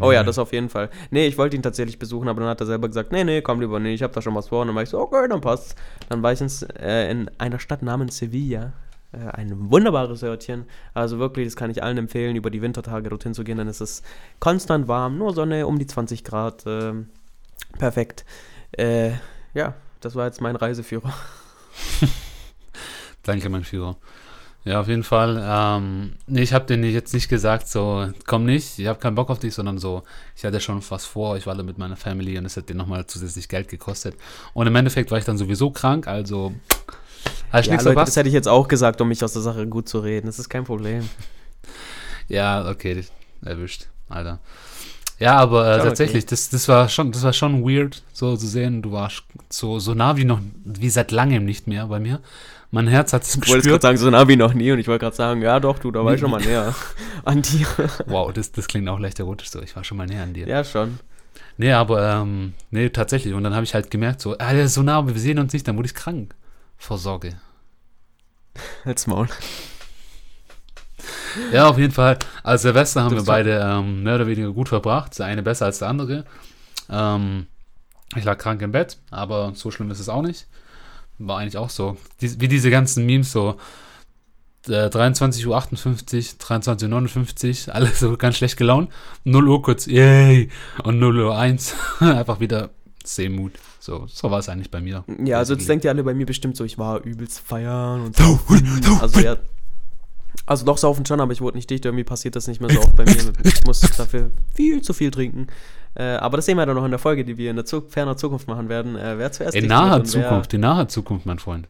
Oh 0.00 0.10
ja, 0.10 0.24
das 0.24 0.38
auf 0.38 0.52
jeden 0.52 0.68
Fall. 0.68 0.90
Nee, 1.10 1.26
ich 1.26 1.38
wollte 1.38 1.54
ihn 1.54 1.62
tatsächlich 1.62 1.98
besuchen, 1.98 2.28
aber 2.28 2.40
dann 2.40 2.48
hat 2.48 2.60
er 2.60 2.66
selber 2.66 2.88
gesagt, 2.88 3.12
nee, 3.12 3.22
nee, 3.22 3.40
komm 3.40 3.60
lieber, 3.60 3.78
nee, 3.78 3.94
ich 3.94 4.02
habe 4.02 4.12
da 4.12 4.20
schon 4.20 4.34
was 4.34 4.48
vor. 4.48 4.62
Und 4.62 4.68
dann 4.68 4.76
war 4.76 4.82
ich 4.82 4.88
so, 4.88 4.98
okay, 4.98 5.28
dann 5.28 5.40
passt's. 5.40 5.76
Dann 6.08 6.22
war 6.22 6.32
ich 6.32 6.40
ins, 6.40 6.62
äh, 6.62 7.10
in 7.10 7.30
einer 7.38 7.60
Stadt 7.60 7.82
namens 7.82 8.16
Sevilla. 8.16 8.72
Äh, 9.12 9.28
ein 9.28 9.70
wunderbares 9.70 10.22
Örtchen. 10.22 10.64
Also 10.94 11.18
wirklich, 11.18 11.46
das 11.46 11.56
kann 11.56 11.70
ich 11.70 11.82
allen 11.82 11.98
empfehlen, 11.98 12.36
über 12.36 12.50
die 12.50 12.62
Wintertage 12.62 13.08
dorthin 13.08 13.34
zu 13.34 13.44
gehen. 13.44 13.58
Dann 13.58 13.68
ist 13.68 13.80
es 13.80 14.02
konstant 14.40 14.88
warm, 14.88 15.18
nur 15.18 15.32
Sonne 15.34 15.66
um 15.66 15.78
die 15.78 15.86
20 15.86 16.24
Grad. 16.24 16.66
Äh, 16.66 16.94
perfekt. 17.78 18.24
Äh, 18.72 19.12
ja, 19.54 19.74
das 20.00 20.14
war 20.16 20.26
jetzt 20.26 20.40
mein 20.40 20.56
Reiseführer. 20.56 21.14
Danke, 23.22 23.48
mein 23.48 23.64
Führer. 23.64 23.96
Ja, 24.66 24.80
auf 24.80 24.88
jeden 24.88 25.04
Fall. 25.04 25.40
Ähm, 25.40 26.14
nee, 26.26 26.42
ich 26.42 26.52
habe 26.52 26.66
denen 26.66 26.82
jetzt 26.82 27.14
nicht 27.14 27.28
gesagt, 27.28 27.68
so, 27.68 28.08
komm 28.26 28.44
nicht, 28.44 28.80
ich 28.80 28.88
habe 28.88 28.98
keinen 28.98 29.14
Bock 29.14 29.30
auf 29.30 29.38
dich, 29.38 29.54
sondern 29.54 29.78
so, 29.78 30.02
ich 30.34 30.44
hatte 30.44 30.58
schon 30.58 30.82
was 30.90 31.06
vor, 31.06 31.36
ich 31.36 31.46
war 31.46 31.54
da 31.54 31.62
mit 31.62 31.78
meiner 31.78 31.94
Family 31.94 32.36
und 32.36 32.46
es 32.46 32.56
hat 32.56 32.68
denen 32.68 32.78
nochmal 32.78 33.06
zusätzlich 33.06 33.48
Geld 33.48 33.68
gekostet. 33.68 34.16
Und 34.54 34.66
im 34.66 34.74
Endeffekt 34.74 35.12
war 35.12 35.18
ich 35.18 35.24
dann 35.24 35.38
sowieso 35.38 35.70
krank, 35.70 36.08
also 36.08 36.52
hast 37.52 37.66
ja, 37.66 37.74
nichts 37.74 37.84
Leute, 37.84 38.00
das 38.00 38.16
hätte 38.16 38.28
ich 38.28 38.34
jetzt 38.34 38.48
auch 38.48 38.66
gesagt, 38.66 39.00
um 39.00 39.06
mich 39.06 39.22
aus 39.22 39.34
der 39.34 39.42
Sache 39.42 39.68
gut 39.68 39.88
zu 39.88 40.00
reden. 40.00 40.26
Das 40.26 40.40
ist 40.40 40.48
kein 40.48 40.64
Problem. 40.64 41.08
ja, 42.28 42.68
okay, 42.68 43.04
erwischt, 43.42 43.86
Alter. 44.08 44.40
Ja, 45.20 45.36
aber 45.36 45.76
äh, 45.76 45.78
tatsächlich, 45.78 46.24
okay. 46.24 46.30
das, 46.30 46.50
das 46.50 46.66
war 46.66 46.88
schon, 46.88 47.12
das 47.12 47.22
war 47.22 47.32
schon 47.32 47.62
weird, 47.62 48.02
so 48.12 48.36
zu 48.36 48.48
sehen. 48.48 48.82
Du 48.82 48.90
warst 48.90 49.22
so, 49.48 49.78
so 49.78 49.94
nah 49.94 50.16
wie 50.16 50.24
noch, 50.24 50.40
wie 50.64 50.90
seit 50.90 51.12
langem 51.12 51.44
nicht 51.44 51.68
mehr 51.68 51.86
bei 51.86 52.00
mir. 52.00 52.20
Mein 52.70 52.88
Herz 52.88 53.12
hat 53.12 53.22
es 53.22 53.34
gespürt. 53.34 53.46
Ich 53.46 53.52
wollte 53.52 53.68
gerade 53.68 53.82
sagen, 53.82 53.98
so 53.98 54.10
nah 54.10 54.28
wie 54.28 54.36
noch 54.36 54.52
nie 54.52 54.72
und 54.72 54.78
ich 54.78 54.88
wollte 54.88 55.04
gerade 55.04 55.16
sagen, 55.16 55.40
ja 55.42 55.60
doch, 55.60 55.78
du, 55.78 55.90
da 55.90 56.04
war 56.04 56.14
ich 56.14 56.20
schon 56.20 56.30
mal 56.30 56.40
näher 56.40 56.74
an 57.24 57.42
dir. 57.42 57.66
Wow, 58.06 58.32
das, 58.32 58.52
das 58.52 58.66
klingt 58.66 58.88
auch 58.88 58.98
leicht 58.98 59.18
erotisch 59.18 59.50
so. 59.50 59.62
Ich 59.62 59.76
war 59.76 59.84
schon 59.84 59.96
mal 59.96 60.06
näher 60.06 60.24
an 60.24 60.34
dir. 60.34 60.46
Ja, 60.46 60.64
schon. 60.64 60.98
Nee, 61.58 61.72
aber, 61.72 62.12
ähm, 62.12 62.54
nee, 62.70 62.90
tatsächlich. 62.90 63.34
Und 63.34 63.44
dann 63.44 63.54
habe 63.54 63.64
ich 63.64 63.74
halt 63.74 63.90
gemerkt, 63.90 64.20
so, 64.20 64.36
ah, 64.38 64.52
der 64.52 64.64
ist 64.64 64.74
so 64.74 64.82
nah, 64.82 64.98
aber 64.98 65.14
wir 65.14 65.20
sehen 65.20 65.38
uns 65.38 65.52
nicht, 65.52 65.66
dann 65.66 65.76
wurde 65.76 65.86
ich 65.86 65.94
krank. 65.94 66.34
Vor 66.76 66.98
Sorge. 66.98 67.36
Als 68.84 69.06
Maul. 69.06 69.28
Ja, 71.52 71.68
auf 71.68 71.78
jeden 71.78 71.92
Fall. 71.92 72.18
Als 72.42 72.62
Silvester 72.62 73.02
haben 73.02 73.16
wir 73.16 73.24
beide 73.24 73.60
ähm, 73.62 74.02
mehr 74.02 74.16
oder 74.16 74.26
weniger 74.26 74.52
gut 74.52 74.68
verbracht. 74.68 75.18
Der 75.18 75.26
eine 75.26 75.42
besser 75.42 75.66
als 75.66 75.78
der 75.78 75.88
andere. 75.88 76.24
Ähm, 76.90 77.46
ich 78.14 78.24
lag 78.24 78.38
krank 78.38 78.62
im 78.62 78.72
Bett, 78.72 78.98
aber 79.10 79.52
so 79.54 79.70
schlimm 79.70 79.90
ist 79.90 80.00
es 80.00 80.08
auch 80.08 80.22
nicht. 80.22 80.46
War 81.18 81.38
eigentlich 81.38 81.56
auch 81.56 81.70
so. 81.70 81.96
Die, 82.20 82.40
wie 82.40 82.48
diese 82.48 82.70
ganzen 82.70 83.06
Memes 83.06 83.32
so. 83.32 83.56
Äh, 84.68 84.88
23.58 84.88 85.46
Uhr, 85.46 85.58
23.59 85.58 87.68
Uhr, 87.68 87.74
alle 87.74 87.86
so 87.88 88.16
ganz 88.16 88.36
schlecht 88.36 88.56
gelaunt. 88.56 88.90
0 89.24 89.48
Uhr 89.48 89.62
kurz, 89.62 89.86
yay! 89.86 90.50
Und 90.82 90.98
0 90.98 91.20
Uhr 91.20 91.38
1, 91.38 91.74
einfach 92.00 92.40
wieder 92.40 92.70
Seemut. 93.04 93.52
So, 93.78 94.06
so 94.08 94.30
war 94.30 94.40
es 94.40 94.48
eigentlich 94.48 94.72
bei 94.72 94.80
mir. 94.80 95.04
Ja, 95.24 95.38
also 95.38 95.54
jetzt 95.54 95.68
denkt 95.68 95.84
ihr 95.84 95.92
alle 95.92 96.02
bei 96.02 96.14
mir 96.14 96.26
bestimmt 96.26 96.56
so, 96.56 96.64
ich 96.64 96.76
war 96.76 97.04
übelst 97.04 97.38
feiern 97.38 98.00
und 98.00 98.16
so. 98.16 98.40
Also 99.00 99.20
ja, 99.20 99.36
also 100.44 100.64
doch 100.64 100.78
saufen 100.78 101.06
schon, 101.06 101.20
aber 101.20 101.32
ich 101.32 101.40
wurde 101.40 101.56
nicht 101.56 101.70
dicht. 101.70 101.84
Irgendwie 101.84 102.04
passiert 102.04 102.36
das 102.36 102.46
nicht 102.46 102.60
mehr 102.60 102.70
so 102.70 102.80
oft 102.80 102.96
bei 102.96 103.04
mir. 103.04 103.32
Ich 103.44 103.64
muss 103.64 103.80
dafür 103.80 104.30
viel 104.54 104.82
zu 104.82 104.92
viel 104.92 105.10
trinken. 105.10 105.46
Äh, 105.96 106.16
aber 106.16 106.36
das 106.36 106.46
sehen 106.46 106.58
wir 106.58 106.66
dann 106.66 106.76
noch 106.76 106.84
in 106.84 106.90
der 106.90 106.98
Folge, 106.98 107.24
die 107.24 107.38
wir 107.38 107.50
in 107.50 107.56
der 107.56 107.64
Zug 107.64 107.90
ferner 107.90 108.16
Zukunft 108.16 108.46
machen 108.48 108.68
werden. 108.68 108.96
Äh, 108.96 109.18
wer 109.18 109.32
zuerst 109.32 109.56
In 109.56 109.66
naher 109.66 110.04
Zukunft, 110.04 110.52
in 110.52 110.60
naher 110.60 110.88
Zukunft, 110.88 111.24
mein 111.24 111.38
Freund. 111.38 111.68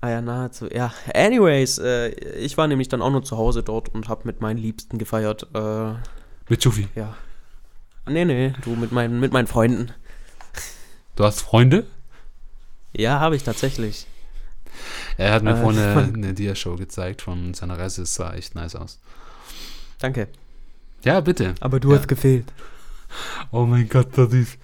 Ah 0.00 0.08
ja, 0.08 0.22
nahezu. 0.22 0.66
Ja, 0.72 0.92
anyways, 1.14 1.76
äh, 1.78 2.08
ich 2.08 2.56
war 2.56 2.66
nämlich 2.68 2.88
dann 2.88 3.02
auch 3.02 3.10
nur 3.10 3.22
zu 3.22 3.36
Hause 3.36 3.62
dort 3.62 3.90
und 3.90 4.08
habe 4.08 4.22
mit 4.24 4.40
meinen 4.40 4.56
Liebsten 4.56 4.96
gefeiert. 4.96 5.46
Äh, 5.54 5.92
mit 6.48 6.64
Jufi? 6.64 6.88
Ja. 6.94 7.14
Nee, 8.08 8.24
nee, 8.24 8.54
du 8.64 8.70
mit 8.70 8.92
meinen, 8.92 9.20
mit 9.20 9.32
meinen 9.32 9.46
Freunden. 9.46 9.92
Du 11.16 11.24
hast 11.24 11.42
Freunde? 11.42 11.86
Ja, 12.96 13.20
habe 13.20 13.36
ich 13.36 13.42
tatsächlich. 13.42 14.06
Er 15.18 15.34
hat 15.34 15.42
mir 15.42 15.50
äh, 15.50 15.56
vorhin 15.60 15.82
eine, 15.82 16.14
eine 16.14 16.34
Dia-Show 16.34 16.76
gezeigt 16.76 17.20
von 17.20 17.52
seiner 17.52 17.78
Reise. 17.78 18.02
Es 18.02 18.14
sah 18.14 18.32
echt 18.32 18.54
nice 18.54 18.76
aus. 18.76 19.00
Danke. 19.98 20.28
Ja, 21.04 21.20
bitte. 21.20 21.54
Aber 21.60 21.80
du 21.80 21.90
ja. 21.90 21.98
hast 21.98 22.08
gefehlt. 22.08 22.52
Oh 23.50 23.66
mein 23.66 23.88
Gott, 23.88 24.16
das 24.16 24.32
ist. 24.32 24.58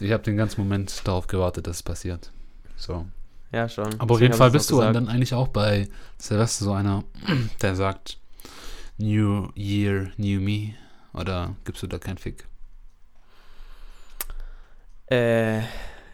Ich 0.00 0.12
habe 0.12 0.22
den 0.22 0.36
ganzen 0.36 0.60
Moment 0.60 1.06
darauf 1.06 1.26
gewartet, 1.26 1.66
dass 1.66 1.76
es 1.76 1.82
passiert. 1.82 2.32
So. 2.76 3.06
Ja, 3.52 3.68
schon. 3.68 3.84
Aber 3.84 3.92
Deswegen 3.94 4.10
auf 4.10 4.20
jeden 4.20 4.34
Fall 4.34 4.50
bist 4.50 4.70
du 4.70 4.76
gesagt. 4.76 4.96
dann 4.96 5.08
eigentlich 5.08 5.34
auch 5.34 5.48
bei 5.48 5.88
Silvester 6.18 6.64
so 6.64 6.72
einer, 6.72 7.04
der 7.62 7.76
sagt 7.76 8.18
New 8.98 9.48
Year, 9.54 10.10
New 10.16 10.40
Me. 10.40 10.74
Oder 11.12 11.54
gibst 11.64 11.82
du 11.82 11.86
da 11.86 11.98
keinen 11.98 12.16
Fick? 12.18 12.46
Äh, 15.08 15.60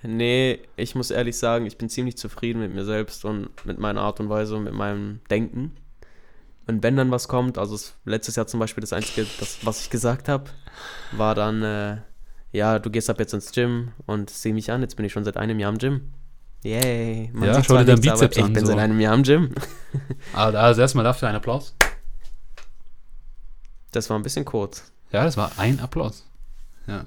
nee, 0.02 0.58
ich 0.76 0.96
muss 0.96 1.12
ehrlich 1.12 1.38
sagen, 1.38 1.66
ich 1.66 1.78
bin 1.78 1.88
ziemlich 1.88 2.16
zufrieden 2.16 2.60
mit 2.60 2.74
mir 2.74 2.84
selbst 2.84 3.24
und 3.24 3.48
mit 3.64 3.78
meiner 3.78 4.00
Art 4.00 4.18
und 4.18 4.28
Weise 4.28 4.56
und 4.56 4.64
mit 4.64 4.74
meinem 4.74 5.20
Denken. 5.30 5.76
Und 6.68 6.82
wenn 6.82 6.96
dann 6.96 7.10
was 7.10 7.28
kommt, 7.28 7.56
also 7.56 7.78
letztes 8.04 8.36
Jahr 8.36 8.46
zum 8.46 8.60
Beispiel 8.60 8.82
das 8.82 8.92
Einzige, 8.92 9.26
das, 9.40 9.58
was 9.62 9.80
ich 9.80 9.90
gesagt 9.90 10.28
habe, 10.28 10.50
war 11.12 11.34
dann, 11.34 11.62
äh, 11.62 11.96
ja, 12.52 12.78
du 12.78 12.90
gehst 12.90 13.08
ab 13.08 13.18
jetzt 13.18 13.32
ins 13.32 13.52
Gym 13.52 13.92
und 14.04 14.28
sieh 14.28 14.52
mich 14.52 14.70
an, 14.70 14.82
jetzt 14.82 14.94
bin 14.94 15.06
ich 15.06 15.12
schon 15.12 15.24
seit 15.24 15.38
einem 15.38 15.58
Jahr 15.58 15.72
im 15.72 15.78
Gym. 15.78 16.12
Yay. 16.62 17.30
Man 17.32 17.48
ja, 17.48 17.64
schau 17.64 17.78
dir 17.78 17.86
deinen 17.86 18.02
Bizeps 18.02 18.36
an. 18.36 18.48
Ich 18.48 18.52
bin 18.52 18.66
so. 18.66 18.72
seit 18.72 18.80
einem 18.80 19.00
Jahr 19.00 19.14
im 19.14 19.22
Gym. 19.22 19.54
Also, 20.34 20.58
also 20.58 20.80
erstmal 20.82 21.04
dafür 21.04 21.28
einen 21.28 21.38
Applaus. 21.38 21.74
Das 23.92 24.10
war 24.10 24.18
ein 24.18 24.22
bisschen 24.22 24.44
kurz. 24.44 24.92
Ja, 25.10 25.24
das 25.24 25.38
war 25.38 25.52
ein 25.56 25.80
Applaus. 25.80 26.26
Ja. 26.86 27.06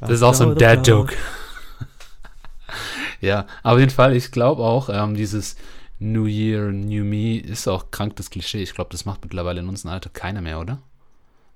Das 0.00 0.10
ist 0.10 0.22
auch 0.22 0.32
so 0.32 0.50
ein 0.50 0.56
Dad-Joke. 0.56 1.14
ja, 3.20 3.46
auf 3.62 3.78
jeden 3.78 3.90
Fall, 3.90 4.16
ich 4.16 4.30
glaube 4.30 4.62
auch, 4.62 4.88
ähm, 4.88 5.14
dieses 5.14 5.56
New 6.04 6.26
Year, 6.26 6.70
New 6.70 7.04
Me 7.04 7.38
ist 7.38 7.66
auch 7.66 7.90
krank 7.90 8.16
das 8.16 8.30
Klischee. 8.30 8.62
Ich 8.62 8.74
glaube, 8.74 8.90
das 8.92 9.06
macht 9.06 9.22
mittlerweile 9.22 9.60
in 9.60 9.68
unserem 9.68 9.92
Alter 9.92 10.10
keiner 10.10 10.42
mehr, 10.42 10.60
oder? 10.60 10.82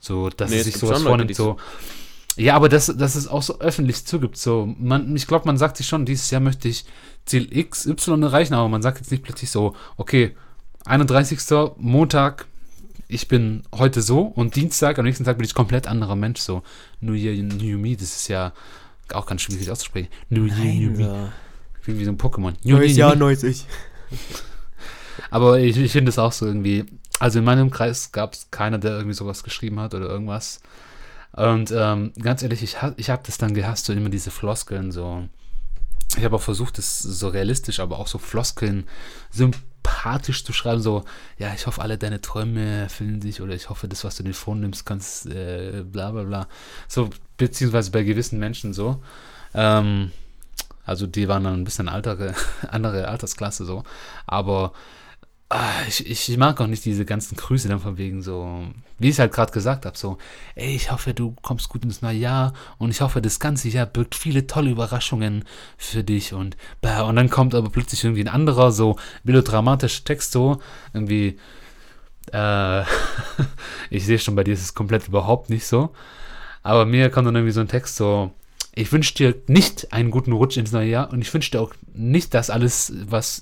So, 0.00 0.30
dass 0.30 0.50
nee, 0.50 0.62
sich 0.62 0.76
sowas 0.76 1.02
vornimmt, 1.02 1.34
so. 1.34 1.58
Ja, 2.36 2.54
aber 2.54 2.68
dass, 2.68 2.86
dass 2.86 3.16
es 3.16 3.26
auch 3.26 3.42
so 3.42 3.60
öffentlich 3.60 4.06
zugibt. 4.06 4.38
So, 4.38 4.72
man, 4.78 5.14
ich 5.14 5.26
glaube, 5.26 5.44
man 5.46 5.58
sagt 5.58 5.76
sich 5.76 5.86
schon, 5.86 6.06
dieses 6.06 6.30
Jahr 6.30 6.40
möchte 6.40 6.68
ich 6.68 6.84
Ziel 7.26 7.48
X, 7.54 7.84
Y 7.84 8.22
erreichen, 8.22 8.54
aber 8.54 8.68
man 8.68 8.80
sagt 8.80 8.98
jetzt 8.98 9.10
nicht 9.10 9.24
plötzlich 9.24 9.50
so, 9.50 9.74
okay, 9.96 10.34
31. 10.86 11.40
Montag, 11.76 12.46
ich 13.08 13.28
bin 13.28 13.64
heute 13.74 14.00
so 14.00 14.20
und 14.22 14.54
Dienstag, 14.56 14.98
am 14.98 15.04
nächsten 15.04 15.24
Tag 15.24 15.36
bin 15.36 15.44
ich 15.44 15.52
komplett 15.52 15.86
anderer 15.86 16.16
Mensch. 16.16 16.40
So, 16.40 16.62
New 17.00 17.14
Year, 17.14 17.34
New 17.42 17.76
Me, 17.76 17.96
das 17.96 18.16
ist 18.16 18.28
ja 18.28 18.52
auch 19.12 19.26
ganz 19.26 19.42
schwierig 19.42 19.70
auszusprechen. 19.70 20.08
New 20.30 20.44
Year, 20.46 20.90
New 20.90 20.96
Me. 20.96 21.32
Wie, 21.82 21.98
wie 21.98 22.04
so 22.04 22.12
ein 22.12 22.18
Pokémon. 22.18 22.54
Neues 22.62 22.96
Jahr, 22.96 23.16
neues 23.16 23.42
Ich. 23.42 23.66
Aber 25.30 25.58
ich, 25.58 25.76
ich 25.76 25.92
finde 25.92 26.10
es 26.10 26.18
auch 26.18 26.32
so 26.32 26.46
irgendwie. 26.46 26.84
Also 27.18 27.40
in 27.40 27.44
meinem 27.44 27.70
Kreis 27.70 28.12
gab 28.12 28.34
es 28.34 28.50
keiner, 28.50 28.78
der 28.78 28.92
irgendwie 28.92 29.14
sowas 29.14 29.42
geschrieben 29.42 29.80
hat 29.80 29.94
oder 29.94 30.06
irgendwas. 30.06 30.60
Und 31.32 31.72
ähm, 31.72 32.12
ganz 32.20 32.42
ehrlich, 32.42 32.62
ich, 32.62 32.76
ich 32.96 33.10
habe 33.10 33.22
das 33.26 33.38
dann 33.38 33.54
gehasst, 33.54 33.86
so 33.86 33.92
immer 33.92 34.08
diese 34.08 34.30
Floskeln 34.30 34.92
so. 34.92 35.28
Ich 36.16 36.24
habe 36.24 36.36
auch 36.36 36.42
versucht, 36.42 36.78
das 36.78 36.98
so 37.00 37.28
realistisch, 37.28 37.80
aber 37.80 37.98
auch 37.98 38.06
so 38.06 38.18
Floskeln 38.18 38.86
sympathisch 39.30 40.42
zu 40.42 40.54
schreiben, 40.54 40.80
so, 40.80 41.04
ja, 41.36 41.52
ich 41.54 41.66
hoffe, 41.66 41.82
alle 41.82 41.98
deine 41.98 42.22
Träume 42.22 42.82
erfüllen 42.82 43.20
sich 43.20 43.42
oder 43.42 43.54
ich 43.54 43.68
hoffe, 43.68 43.88
das, 43.88 44.04
was 44.04 44.16
du 44.16 44.22
dir 44.22 44.32
vornimmst, 44.32 44.86
kannst, 44.86 45.26
äh, 45.26 45.84
bla 45.84 46.10
bla 46.12 46.22
bla. 46.22 46.48
So, 46.88 47.10
beziehungsweise 47.36 47.90
bei 47.90 48.04
gewissen 48.04 48.38
Menschen 48.38 48.72
so. 48.72 49.02
Ähm, 49.54 50.12
also 50.88 51.06
die 51.06 51.28
waren 51.28 51.44
dann 51.44 51.54
ein 51.54 51.64
bisschen 51.64 51.88
altere, 51.88 52.34
andere 52.70 53.08
Altersklasse 53.08 53.64
so. 53.66 53.84
Aber 54.26 54.72
ah, 55.50 55.82
ich, 55.86 56.08
ich 56.08 56.36
mag 56.38 56.60
auch 56.60 56.66
nicht 56.66 56.84
diese 56.84 57.04
ganzen 57.04 57.36
Grüße 57.36 57.68
dann 57.68 57.80
von 57.80 57.98
wegen 57.98 58.22
so, 58.22 58.64
wie 58.98 59.08
ich 59.08 59.14
es 59.14 59.18
halt 59.18 59.32
gerade 59.32 59.52
gesagt 59.52 59.84
habe, 59.84 59.98
so, 59.98 60.16
ey, 60.54 60.74
ich 60.74 60.90
hoffe, 60.90 61.12
du 61.12 61.34
kommst 61.42 61.68
gut 61.68 61.84
ins 61.84 62.00
neue 62.00 62.16
Jahr 62.16 62.54
und 62.78 62.90
ich 62.90 63.02
hoffe, 63.02 63.20
das 63.20 63.38
ganze 63.38 63.68
Jahr 63.68 63.84
birgt 63.84 64.14
viele 64.14 64.46
tolle 64.46 64.70
Überraschungen 64.70 65.44
für 65.76 66.02
dich 66.04 66.32
und 66.32 66.56
bah, 66.80 67.02
und 67.02 67.16
dann 67.16 67.28
kommt 67.28 67.54
aber 67.54 67.68
plötzlich 67.70 68.04
irgendwie 68.04 68.24
ein 68.24 68.28
anderer, 68.28 68.72
so 68.72 68.96
melodramatischer 69.24 70.04
Text 70.04 70.32
so, 70.32 70.60
irgendwie, 70.94 71.38
äh, 72.32 72.82
ich 73.90 74.06
sehe 74.06 74.18
schon, 74.18 74.36
bei 74.36 74.44
dir 74.44 74.54
ist 74.54 74.62
es 74.62 74.74
komplett 74.74 75.08
überhaupt 75.08 75.50
nicht 75.50 75.66
so, 75.66 75.90
aber 76.62 76.86
mir 76.86 77.10
kommt 77.10 77.26
dann 77.26 77.36
irgendwie 77.36 77.52
so 77.52 77.60
ein 77.60 77.68
Text 77.68 77.96
so, 77.96 78.32
ich 78.74 78.92
wünsche 78.92 79.14
dir 79.14 79.34
nicht 79.46 79.92
einen 79.92 80.10
guten 80.10 80.32
Rutsch 80.32 80.56
ins 80.56 80.72
neue 80.72 80.88
Jahr 80.88 81.12
und 81.12 81.20
ich 81.22 81.32
wünsche 81.32 81.50
dir 81.50 81.60
auch 81.60 81.74
nicht, 81.94 82.34
dass 82.34 82.50
alles, 82.50 82.92
was, 83.06 83.40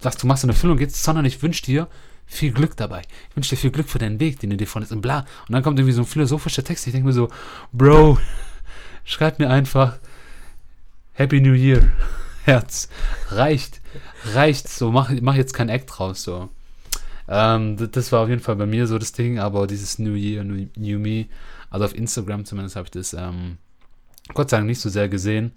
was 0.00 0.16
du 0.16 0.26
machst, 0.26 0.44
in 0.44 0.50
Erfüllung 0.50 0.76
geht, 0.76 0.94
sondern 0.94 1.24
ich 1.24 1.42
wünsche 1.42 1.62
dir 1.62 1.88
viel 2.26 2.52
Glück 2.52 2.76
dabei. 2.76 3.02
Ich 3.30 3.36
wünsche 3.36 3.50
dir 3.50 3.56
viel 3.56 3.70
Glück 3.70 3.88
für 3.88 3.98
deinen 3.98 4.20
Weg, 4.20 4.38
den 4.40 4.50
du 4.50 4.56
dir 4.56 4.66
vornimmst 4.66 4.92
und 4.92 5.00
bla. 5.00 5.20
Und 5.48 5.52
dann 5.52 5.62
kommt 5.62 5.78
irgendwie 5.78 5.94
so 5.94 6.02
ein 6.02 6.06
philosophischer 6.06 6.62
Text. 6.62 6.86
Ich 6.86 6.92
denke 6.92 7.06
mir 7.06 7.14
so, 7.14 7.28
Bro, 7.72 8.18
schreib 9.04 9.38
mir 9.38 9.50
einfach 9.50 9.98
Happy 11.14 11.40
New 11.40 11.54
Year. 11.54 11.90
Herz. 12.44 12.88
Reicht. 13.30 13.80
Reicht. 14.34 14.68
So, 14.68 14.92
mach, 14.92 15.10
mach 15.20 15.34
jetzt 15.34 15.54
kein 15.54 15.68
Act 15.68 15.90
draus. 15.98 16.22
So. 16.22 16.50
Ähm, 17.28 17.76
das, 17.76 17.90
das 17.90 18.12
war 18.12 18.20
auf 18.22 18.28
jeden 18.28 18.42
Fall 18.42 18.56
bei 18.56 18.66
mir 18.66 18.86
so 18.86 18.98
das 18.98 19.12
Ding, 19.12 19.38
aber 19.38 19.66
dieses 19.66 19.98
New 19.98 20.14
Year, 20.14 20.44
New, 20.44 20.68
New 20.76 20.98
Me, 20.98 21.26
also 21.70 21.84
auf 21.84 21.94
Instagram 21.94 22.44
zumindest 22.44 22.76
habe 22.76 22.86
ich 22.86 22.90
das 22.90 23.12
ähm, 23.12 23.58
Gott 24.34 24.50
sei 24.50 24.58
Dank 24.58 24.66
nicht 24.68 24.80
so 24.80 24.88
sehr 24.88 25.08
gesehen. 25.08 25.52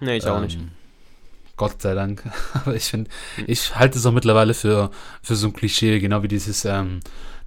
Nee, 0.00 0.16
ich 0.16 0.26
auch 0.26 0.40
nicht. 0.40 0.58
Ähm, 0.58 0.70
Gott 1.56 1.82
sei 1.82 1.94
Dank. 1.94 2.24
Aber 2.54 2.74
ich 2.74 2.84
finde, 2.84 3.10
ich 3.46 3.74
halte 3.74 3.98
es 3.98 4.06
auch 4.06 4.12
mittlerweile 4.12 4.54
für, 4.54 4.90
für 5.22 5.36
so 5.36 5.48
ein 5.48 5.52
Klischee, 5.52 6.00
genau 6.00 6.22
wie 6.22 6.28
dieses, 6.28 6.64
ähm, 6.64 7.00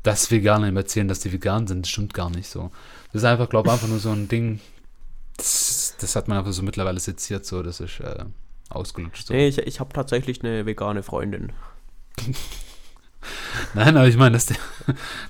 dass 0.03 0.31
Veganer 0.31 0.67
immer 0.67 0.81
erzählen, 0.81 1.07
dass 1.07 1.19
die 1.19 1.31
vegan 1.31 1.67
sind. 1.67 1.85
Das 1.85 1.89
stimmt 1.89 2.13
gar 2.13 2.29
nicht 2.29 2.47
so. 2.47 2.71
Das 3.11 3.23
ist 3.23 3.25
einfach, 3.25 3.49
glaube 3.49 3.69
ich, 3.69 3.73
einfach 3.73 3.87
nur 3.87 3.99
so 3.99 4.11
ein 4.11 4.27
Ding, 4.27 4.59
das, 5.37 5.95
das 5.99 6.15
hat 6.15 6.27
man 6.27 6.37
einfach 6.37 6.53
so 6.53 6.63
mittlerweile 6.63 6.99
seziert, 6.99 7.45
so, 7.45 7.61
das 7.63 7.79
ist 7.79 7.99
äh, 7.99 8.25
ausgelutscht. 8.69 9.27
So. 9.27 9.33
Nee, 9.33 9.47
ich, 9.47 9.57
ich 9.59 9.79
habe 9.79 9.93
tatsächlich 9.93 10.43
eine 10.43 10.65
vegane 10.65 11.03
Freundin. 11.03 11.51
Nein, 13.73 13.95
aber 13.97 14.07
ich 14.07 14.17
meine, 14.17 14.33
dass, 14.33 14.45
die, 14.47 14.55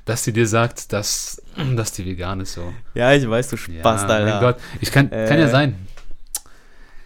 dass 0.05 0.23
die 0.23 0.33
dir 0.33 0.47
sagt, 0.47 0.91
dass, 0.93 1.41
dass 1.75 1.91
die 1.91 2.05
vegan 2.05 2.39
ist, 2.41 2.53
so. 2.53 2.73
Ja, 2.93 3.13
ich 3.13 3.27
weiß, 3.29 3.49
du 3.49 3.57
Spaß, 3.57 4.01
ja, 4.01 4.07
Alter. 4.07 4.25
Mein 4.31 4.39
Gott, 4.41 4.57
ich 4.81 4.91
kann, 4.91 5.09
kann 5.09 5.39
ja 5.39 5.45
Äh. 5.45 5.49
sein. 5.49 5.87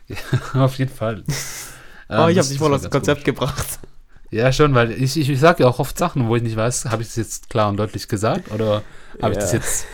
Ja, 0.07 0.17
auf 0.65 0.75
jeden 0.77 0.93
Fall. 0.93 1.23
oh, 2.09 2.13
Ähm, 2.13 2.29
ich 2.29 2.35
das- 2.35 2.47
habe 2.47 2.47
dich 2.47 2.47
das 2.49 2.57
voll 2.57 2.69
war 2.71 2.75
aus 2.77 2.81
dem 2.83 2.91
Konzept 2.91 3.23
komisch. 3.23 3.39
gebracht. 3.39 3.79
Ja, 4.31 4.51
schon, 4.53 4.75
weil 4.75 4.91
ich, 4.91 5.17
ich, 5.17 5.29
ich 5.29 5.39
sage 5.39 5.63
ja 5.63 5.69
auch 5.69 5.79
oft 5.79 5.97
Sachen, 5.97 6.27
wo 6.27 6.35
ich 6.35 6.43
nicht 6.43 6.55
weiß, 6.55 6.85
habe 6.85 7.01
ich 7.01 7.07
das 7.07 7.15
jetzt 7.17 7.49
klar 7.49 7.69
und 7.69 7.77
deutlich 7.77 8.07
gesagt 8.07 8.51
oder 8.51 8.83
habe 9.21 9.33
ich 9.33 9.39
das 9.39 9.51
Ja. 9.53 9.57
jetzt 9.57 9.85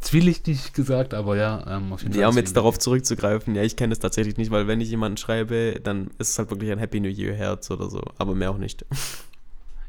zwielichtig 0.00 0.72
gesagt, 0.72 1.14
aber 1.14 1.36
ja, 1.36 1.64
ähm, 1.68 1.92
auf 1.92 2.02
jeden 2.02 2.14
Ja, 2.18 2.28
um 2.28 2.36
jetzt 2.36 2.56
darauf 2.56 2.78
zurückzugreifen, 2.78 3.54
ja, 3.54 3.62
ich 3.62 3.76
kenne 3.76 3.92
es 3.92 3.98
tatsächlich 3.98 4.36
nicht, 4.36 4.50
weil 4.50 4.66
wenn 4.66 4.80
ich 4.80 4.88
jemanden 4.90 5.16
schreibe, 5.16 5.80
dann 5.82 6.10
ist 6.18 6.30
es 6.30 6.38
halt 6.38 6.50
wirklich 6.50 6.70
ein 6.72 6.78
Happy 6.78 7.00
New 7.00 7.08
Year 7.08 7.34
Herz 7.34 7.70
oder 7.70 7.88
so, 7.88 8.02
aber 8.18 8.34
mehr 8.34 8.50
auch 8.50 8.58
nicht. 8.58 8.84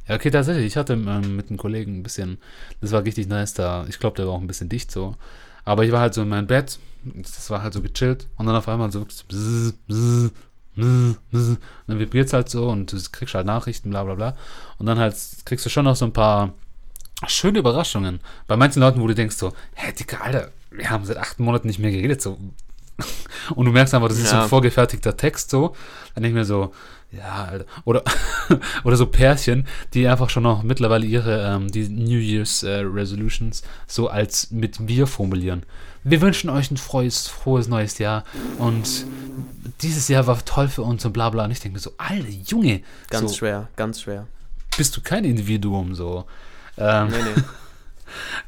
Ja, 0.08 0.16
okay, 0.16 0.32
tatsächlich. 0.32 0.66
Ich 0.66 0.78
hatte 0.78 0.94
ähm, 0.94 1.36
mit 1.36 1.50
einem 1.50 1.58
Kollegen 1.58 2.00
ein 2.00 2.04
bisschen, 2.04 2.38
das 2.82 2.92
war 2.92 3.04
richtig 3.06 3.28
nice 3.28 3.54
da. 3.54 3.86
Ich 3.88 4.00
glaube, 4.00 4.16
der 4.18 4.28
war 4.28 4.34
auch 4.34 4.42
ein 4.42 4.48
bisschen 4.48 4.70
dicht 4.70 4.92
so. 4.92 5.16
Aber 5.66 5.86
ich 5.86 5.92
war 5.92 6.02
halt 6.02 6.14
so 6.14 6.22
in 6.22 6.30
meinem 6.30 6.48
Bett, 6.48 6.78
das 7.06 7.50
war 7.50 7.62
halt 7.64 7.74
so 7.74 7.82
gechillt 7.82 8.28
und 8.38 8.46
dann 8.46 8.56
auf 8.56 8.68
einmal 8.68 8.92
so 8.92 9.00
wirklich 9.00 9.18
so 9.18 9.24
bzz, 9.28 9.74
bzz, 9.88 10.32
bzz, 10.76 11.18
bzz. 11.32 11.58
Dann 11.88 12.00
vibriert 12.00 12.28
es 12.28 12.34
halt 12.34 12.50
so 12.50 12.68
und 12.70 12.92
du 12.92 12.98
kriegst 13.12 13.34
halt 13.34 13.46
Nachrichten, 13.46 13.90
bla 13.92 14.04
bla 14.04 14.16
bla. 14.16 14.36
Und 14.78 14.86
dann 14.88 15.00
halt 15.00 15.16
kriegst 15.46 15.66
du 15.66 15.70
schon 15.70 15.86
noch 15.86 15.96
so 15.96 16.06
ein 16.06 16.14
paar 16.14 16.54
schöne 17.28 17.60
Überraschungen. 17.60 18.20
Bei 18.48 18.58
manchen 18.58 18.82
Leuten, 18.82 19.00
wo 19.00 19.08
du 19.08 19.16
denkst 19.16 19.38
so, 19.38 19.54
hä, 19.76 19.94
Digga, 19.94 20.18
Alter, 20.18 20.52
wir 20.72 20.90
haben 20.90 21.06
seit 21.06 21.18
acht 21.18 21.40
Monaten 21.40 21.68
nicht 21.68 21.80
mehr 21.80 21.92
geredet, 21.92 22.22
so. 22.22 22.38
Und 23.56 23.66
du 23.66 23.72
merkst 23.72 23.94
einfach, 23.94 24.10
das 24.10 24.18
ist 24.18 24.30
so 24.30 24.36
Ja. 24.36 24.44
ein 24.44 24.50
vorgefertigter 24.50 25.16
Text, 25.16 25.50
so. 25.50 25.76
Dann 26.14 26.24
denke 26.24 26.38
ich 26.38 26.42
mir 26.42 26.46
so, 26.46 26.74
ja, 27.18 27.46
Alter. 27.46 27.66
Oder, 27.86 28.04
oder 28.84 28.96
so 28.96 29.06
Pärchen, 29.06 29.66
die 29.94 30.08
einfach 30.08 30.30
schon 30.30 30.44
noch 30.44 30.64
mittlerweile 30.64 31.06
ihre, 31.06 31.56
ähm, 31.56 31.72
die 31.72 31.88
New 31.90 32.20
Year's 32.20 32.64
äh, 32.64 32.80
Resolutions 32.80 33.64
so 33.88 34.08
als 34.08 34.52
mit 34.52 34.88
wir 34.88 35.08
formulieren. 35.08 35.64
Wir 36.04 36.20
wünschen 36.22 36.50
euch 36.50 36.70
ein 36.72 36.78
frohes, 36.78 37.28
frohes 37.28 37.68
neues 37.68 37.98
Jahr 37.98 38.24
und 38.58 39.06
dieses 39.82 40.08
Jahr 40.10 40.28
war 40.28 40.44
toll 40.44 40.68
für 40.68 40.82
uns 40.82 41.06
und 41.06 41.14
bla 41.14 41.30
bla. 41.30 41.46
Und 41.46 41.52
ich 41.52 41.60
denke 41.60 41.76
mir 41.78 41.80
so, 41.82 41.94
Alter, 41.98 42.28
Junge, 42.48 42.82
Ganz 43.10 43.32
so, 43.32 43.38
schwer, 43.38 43.70
ganz 43.76 44.02
schwer. 44.02 44.28
bist 44.78 44.98
du 44.98 45.02
kein 45.02 45.24
Individuum, 45.24 45.96
so. 45.96 46.26
Ähm, 46.78 47.08
Nee, 47.10 47.18
nee. 47.36 47.42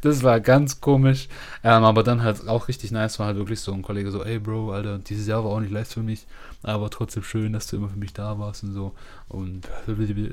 das 0.02 0.24
war 0.24 0.40
ganz 0.40 0.82
komisch. 0.82 1.28
Ähm, 1.64 1.84
aber 1.84 2.04
dann 2.04 2.24
halt 2.24 2.48
auch 2.48 2.68
richtig 2.68 2.92
nice 2.92 3.20
war 3.20 3.28
halt 3.28 3.38
wirklich 3.38 3.60
so 3.60 3.74
ein 3.74 3.82
Kollege 3.82 4.12
so, 4.12 4.24
ey 4.24 4.40
Bro, 4.40 4.72
Alter, 4.72 5.00
dieses 5.00 5.28
Jahr 5.28 5.44
war 5.44 5.52
auch 5.52 5.60
nicht 5.60 5.72
leicht 5.72 5.94
für 5.94 6.04
mich, 6.04 6.26
aber 6.64 6.90
trotzdem 6.90 7.24
schön, 7.24 7.54
dass 7.54 7.68
du 7.68 7.78
immer 7.78 7.90
für 7.90 7.98
mich 7.98 8.14
da 8.14 8.40
warst 8.40 8.64
und 8.64 8.74
so. 8.74 8.94
Und 9.28 9.68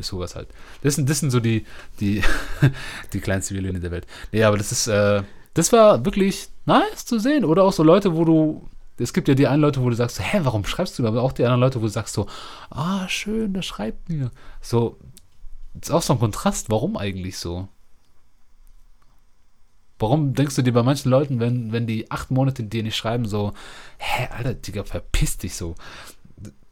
sowas 0.00 0.36
halt. 0.36 0.48
Das 0.82 0.94
sind, 0.96 1.08
das 1.08 1.20
sind 1.20 1.30
so 1.30 1.40
die, 1.40 1.66
die, 2.00 2.22
die 3.12 3.20
kleinsten 3.20 3.54
Violine 3.54 3.80
der 3.80 3.90
Welt. 3.90 4.06
Nee, 4.32 4.44
aber 4.44 4.58
das 4.58 4.72
ist, 4.72 4.86
äh, 4.86 5.22
das 5.54 5.72
war 5.72 6.04
wirklich 6.04 6.48
nice 6.66 7.04
zu 7.04 7.18
sehen. 7.18 7.44
Oder 7.44 7.64
auch 7.64 7.72
so 7.72 7.82
Leute, 7.82 8.16
wo 8.16 8.24
du. 8.24 8.68
Es 8.98 9.12
gibt 9.12 9.26
ja 9.26 9.34
die 9.34 9.46
einen 9.46 9.62
Leute, 9.62 9.82
wo 9.82 9.88
du 9.88 9.96
sagst, 9.96 10.20
hä, 10.20 10.40
warum 10.42 10.64
schreibst 10.64 10.98
du? 10.98 11.06
Aber 11.06 11.22
auch 11.22 11.32
die 11.32 11.44
anderen 11.44 11.60
Leute, 11.60 11.80
wo 11.80 11.84
du 11.86 11.90
sagst 11.90 12.14
so, 12.14 12.26
ah, 12.70 13.08
schön, 13.08 13.52
der 13.52 13.62
schreibt 13.62 14.08
mir. 14.08 14.30
So, 14.60 14.98
das 15.74 15.88
ist 15.88 15.94
auch 15.94 16.02
so 16.02 16.12
ein 16.12 16.18
Kontrast. 16.18 16.70
Warum 16.70 16.96
eigentlich 16.96 17.38
so? 17.38 17.68
Warum 20.02 20.35
denkst 20.35 20.56
du 20.56 20.62
dir 20.62 20.73
bei 20.73 20.82
manchen 20.82 21.11
Leuten, 21.11 21.38
wenn, 21.38 21.71
wenn 21.71 21.87
die 21.87 22.11
acht 22.11 22.30
Monate 22.32 22.64
dir 22.64 22.82
nicht 22.82 22.97
schreiben, 22.97 23.25
so, 23.25 23.52
hä, 23.99 24.28
Alter, 24.37 24.54
Digga, 24.54 24.82
verpiss 24.82 25.38
dich 25.38 25.54
so. 25.54 25.76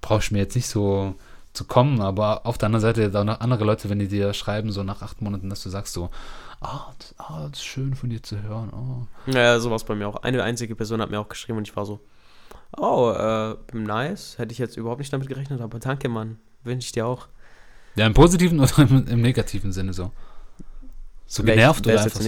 Brauchst 0.00 0.30
du 0.30 0.34
mir 0.34 0.40
jetzt 0.40 0.56
nicht 0.56 0.66
so 0.66 1.14
zu 1.52 1.64
kommen, 1.64 2.00
aber 2.00 2.44
auf 2.44 2.58
der 2.58 2.66
anderen 2.66 2.82
Seite 2.82 3.18
auch 3.18 3.24
noch 3.24 3.40
andere 3.40 3.64
Leute, 3.64 3.88
wenn 3.88 4.00
die 4.00 4.08
dir 4.08 4.32
schreiben, 4.34 4.72
so 4.72 4.82
nach 4.82 5.02
acht 5.02 5.22
Monaten, 5.22 5.48
dass 5.48 5.62
du 5.62 5.70
sagst 5.70 5.92
so, 5.92 6.10
ah, 6.60 6.92
das, 6.98 7.14
ah, 7.18 7.48
das 7.48 7.60
ist 7.60 7.64
schön 7.64 7.94
von 7.94 8.10
dir 8.10 8.22
zu 8.22 8.42
hören. 8.42 8.70
Oh. 8.72 9.30
Ja, 9.30 9.58
sowas 9.60 9.84
bei 9.84 9.94
mir 9.94 10.08
auch. 10.08 10.16
Eine 10.22 10.42
einzige 10.42 10.74
Person 10.74 11.00
hat 11.00 11.10
mir 11.10 11.20
auch 11.20 11.28
geschrieben 11.28 11.58
und 11.58 11.68
ich 11.68 11.76
war 11.76 11.86
so, 11.86 12.00
oh, 12.76 13.12
äh, 13.12 13.56
nice. 13.76 14.38
Hätte 14.38 14.52
ich 14.52 14.58
jetzt 14.58 14.76
überhaupt 14.76 14.98
nicht 14.98 15.12
damit 15.12 15.28
gerechnet, 15.28 15.60
aber 15.60 15.78
danke, 15.78 16.08
Mann. 16.08 16.38
Wünsche 16.64 16.86
ich 16.86 16.92
dir 16.92 17.06
auch. 17.06 17.28
Ja, 17.94 18.06
im 18.06 18.14
positiven 18.14 18.58
oder 18.60 18.78
im, 18.78 19.06
im 19.06 19.20
negativen 19.20 19.72
Sinne 19.72 19.92
so. 19.92 20.10
So 21.26 21.42
ich- 21.42 21.48
genervt 21.48 21.86
wär's 21.86 22.00
oder 22.00 22.04
einfach 22.06 22.20
so. 22.20 22.26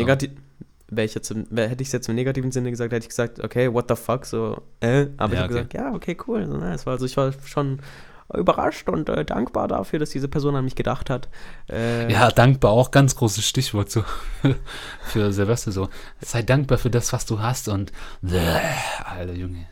Negativ, 0.93 0.97
wär 0.97 1.05
ich 1.05 1.15
jetzt 1.15 1.31
im, 1.31 1.47
wär, 1.51 1.69
Hätte 1.69 1.83
ich 1.83 1.89
es 1.89 1.93
jetzt 1.93 2.09
im 2.09 2.15
negativen 2.15 2.53
Sinne 2.53 2.71
gesagt, 2.71 2.93
hätte 2.93 3.05
ich 3.05 3.09
gesagt, 3.09 3.41
okay, 3.43 3.73
what 3.73 3.87
the 3.89 3.97
fuck, 3.97 4.27
so, 4.27 4.63
äh, 4.81 5.07
aber 5.17 5.35
ich 5.35 5.39
Ja, 5.39 5.43
habe 5.43 5.55
okay. 5.55 5.65
gesagt, 5.65 5.75
ja, 5.75 5.93
okay, 5.95 6.17
cool, 6.27 6.47
so 6.47 6.57
nice. 6.57 6.87
Also 6.87 7.07
ich 7.07 7.17
war 7.17 7.33
schon 7.45 7.81
überrascht 8.35 8.89
und 8.89 9.11
äh, 9.11 9.25
dankbar 9.27 9.69
dafür, 9.69 9.99
dass 9.99 10.11
diese 10.11 10.29
Person 10.29 10.57
an 10.57 10.65
mich 10.65 10.75
gedacht 10.75 11.11
hat. 11.11 11.29
Äh, 11.71 12.11
Ja, 12.11 12.31
dankbar, 12.31 12.71
auch 12.73 12.91
ganz 12.91 13.15
großes 13.17 13.45
Stichwort 13.47 13.91
so 13.91 14.05
für 15.03 15.33
Silvester 15.33 15.71
so. 15.73 15.89
Sei 16.21 16.43
dankbar 16.43 16.79
für 16.79 16.91
das, 16.91 17.13
was 17.13 17.27
du 17.27 17.41
hast 17.41 17.69
und 17.69 17.93
Alter 19.05 19.35
Junge, 19.35 19.67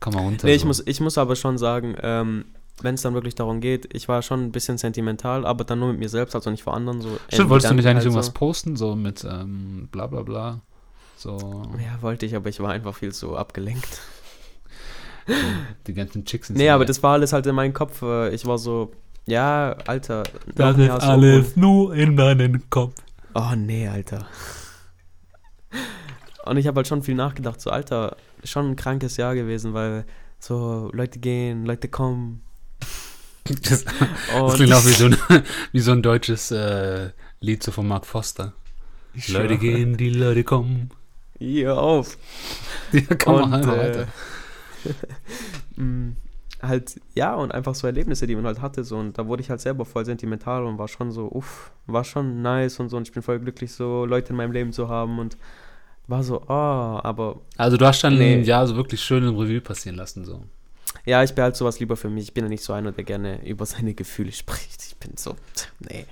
komm 0.00 0.14
mal 0.14 0.20
runter. 0.22 0.46
Nee, 0.46 0.54
ich 0.54 0.62
so. 0.62 0.66
muss, 0.66 0.82
ich 0.86 1.00
muss 1.00 1.18
aber 1.18 1.36
schon 1.36 1.58
sagen, 1.58 1.96
ähm, 2.02 2.44
wenn 2.80 2.94
es 2.94 3.02
dann 3.02 3.14
wirklich 3.14 3.34
darum 3.34 3.60
geht, 3.60 3.94
ich 3.94 4.08
war 4.08 4.22
schon 4.22 4.44
ein 4.44 4.52
bisschen 4.52 4.78
sentimental, 4.78 5.44
aber 5.46 5.64
dann 5.64 5.78
nur 5.78 5.88
mit 5.88 5.98
mir 5.98 6.08
selbst, 6.08 6.34
also 6.34 6.50
nicht 6.50 6.62
vor 6.62 6.74
anderen. 6.74 7.00
So 7.00 7.16
Stimmt, 7.28 7.50
wolltest 7.50 7.70
du 7.70 7.74
nicht 7.74 7.86
eigentlich 7.86 7.96
halt 7.96 8.06
irgendwas 8.06 8.30
posten, 8.30 8.76
so 8.76 8.96
mit 8.96 9.24
ähm, 9.24 9.88
bla 9.92 10.06
bla 10.06 10.22
bla? 10.22 10.60
So 11.16 11.62
Ja, 11.78 12.00
wollte 12.00 12.26
ich, 12.26 12.34
aber 12.34 12.48
ich 12.48 12.60
war 12.60 12.70
einfach 12.72 12.96
viel 12.96 13.12
zu 13.12 13.36
abgelenkt. 13.36 14.00
die 15.86 15.94
ganzen 15.94 16.24
Chicks 16.24 16.48
sind 16.48 16.56
Nee, 16.56 16.70
aber 16.70 16.84
das 16.84 17.02
war 17.02 17.12
alles 17.12 17.32
halt 17.32 17.46
in 17.46 17.54
meinem 17.54 17.72
Kopf. 17.72 18.02
äh, 18.02 18.34
Ich 18.34 18.46
war 18.46 18.58
so, 18.58 18.90
ja, 19.26 19.76
Alter. 19.86 20.24
Das 20.54 20.76
ist 20.76 20.86
Jahr 20.86 21.00
so 21.00 21.06
alles 21.06 21.56
nur 21.56 21.94
in 21.94 22.16
deinem 22.16 22.68
Kopf. 22.70 22.94
Oh, 23.34 23.52
nee, 23.56 23.86
Alter. 23.86 24.26
Und 26.44 26.56
ich 26.56 26.66
habe 26.66 26.76
halt 26.76 26.88
schon 26.88 27.02
viel 27.02 27.14
nachgedacht, 27.14 27.60
so, 27.60 27.70
Alter, 27.70 28.16
schon 28.42 28.70
ein 28.70 28.76
krankes 28.76 29.16
Jahr 29.16 29.34
gewesen, 29.34 29.74
weil 29.74 30.04
so 30.40 30.90
Leute 30.92 31.20
gehen, 31.20 31.64
Leute 31.64 31.88
kommen. 31.88 32.42
Das, 33.44 33.84
das 33.84 34.54
klingt 34.54 34.72
auch 34.72 34.84
wie 34.86 34.92
so 34.92 35.06
ein, 35.06 35.16
wie 35.72 35.80
so 35.80 35.92
ein 35.92 36.02
deutsches 36.02 36.50
äh, 36.50 37.10
Lied 37.40 37.62
so 37.62 37.72
von 37.72 37.86
Mark 37.88 38.06
Foster. 38.06 38.52
Ich 39.14 39.28
Leute 39.28 39.58
gehen, 39.58 39.96
die 39.96 40.10
Leute 40.10 40.44
kommen. 40.44 40.90
Hier 41.38 41.76
auf. 41.76 42.16
Ja, 42.92 43.16
komm 43.16 43.34
mal 43.36 43.42
und, 43.44 43.54
einfach 43.54 43.74
äh, 43.74 43.78
weiter. 43.78 44.06
mh, 45.76 46.12
halt, 46.62 47.00
ja, 47.14 47.34
und 47.34 47.52
einfach 47.52 47.74
so 47.74 47.86
Erlebnisse, 47.86 48.26
die 48.26 48.36
man 48.36 48.44
halt 48.46 48.60
hatte, 48.60 48.84
so, 48.84 48.96
und 48.98 49.16
da 49.18 49.26
wurde 49.26 49.42
ich 49.42 49.50
halt 49.50 49.60
selber 49.60 49.84
voll 49.84 50.04
sentimental 50.04 50.64
und 50.64 50.78
war 50.78 50.88
schon 50.88 51.10
so, 51.10 51.30
uff, 51.32 51.72
war 51.86 52.04
schon 52.04 52.42
nice 52.42 52.78
und 52.80 52.90
so, 52.90 52.96
und 52.98 53.08
ich 53.08 53.12
bin 53.12 53.22
voll 53.22 53.38
glücklich, 53.40 53.72
so 53.72 54.04
Leute 54.04 54.30
in 54.30 54.36
meinem 54.36 54.52
Leben 54.52 54.72
zu 54.72 54.88
haben 54.88 55.18
und 55.18 55.36
war 56.06 56.22
so, 56.22 56.42
oh, 56.42 57.00
aber 57.02 57.40
Also 57.56 57.76
du 57.76 57.86
hast 57.86 58.04
dann 58.04 58.18
Nee. 58.18 58.34
ein 58.34 58.44
Jahr 58.44 58.66
so 58.66 58.76
wirklich 58.76 59.00
schön 59.00 59.26
im 59.26 59.36
Revue 59.36 59.60
passieren 59.60 59.96
lassen. 59.96 60.24
So. 60.24 60.42
Ja, 61.04 61.22
ich 61.22 61.34
behalte 61.34 61.58
sowas 61.58 61.80
lieber 61.80 61.96
für 61.96 62.08
mich. 62.08 62.24
Ich 62.24 62.34
bin 62.34 62.44
ja 62.44 62.48
nicht 62.48 62.62
so 62.62 62.72
einer, 62.72 62.92
der 62.92 63.04
gerne 63.04 63.44
über 63.46 63.66
seine 63.66 63.94
Gefühle 63.94 64.32
spricht. 64.32 64.84
Ich 64.86 64.96
bin 64.96 65.16
so, 65.16 65.36
nee, 65.80 66.06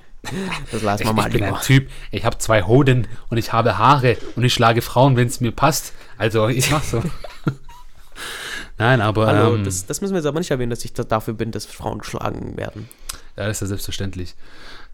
das 0.70 0.82
lassen 0.82 1.04
wir 1.04 1.12
mal 1.12 1.26
ich 1.28 1.32
bin 1.32 1.44
lieber. 1.44 1.56
ein 1.56 1.62
Typ, 1.62 1.88
ich 2.10 2.24
habe 2.24 2.38
zwei 2.38 2.62
Hoden 2.62 3.06
und 3.28 3.38
ich 3.38 3.52
habe 3.52 3.78
Haare 3.78 4.16
und 4.36 4.44
ich 4.44 4.52
schlage 4.52 4.82
Frauen, 4.82 5.16
wenn 5.16 5.28
es 5.28 5.40
mir 5.40 5.52
passt. 5.52 5.92
Also 6.18 6.48
ich 6.48 6.70
mach 6.70 6.82
so. 6.82 7.02
Nein, 8.78 9.00
aber 9.00 9.26
Hallo, 9.26 9.56
ähm, 9.56 9.64
das, 9.64 9.86
das 9.86 10.00
müssen 10.00 10.14
wir 10.14 10.18
jetzt 10.20 10.26
aber 10.26 10.38
nicht 10.38 10.50
erwähnen, 10.50 10.70
dass 10.70 10.84
ich 10.84 10.92
da 10.92 11.04
dafür 11.04 11.34
bin, 11.34 11.50
dass 11.50 11.66
Frauen 11.66 11.98
geschlagen 11.98 12.56
werden. 12.56 12.88
ja, 13.36 13.46
ist 13.48 13.60
ja 13.60 13.66
selbstverständlich. 13.66 14.34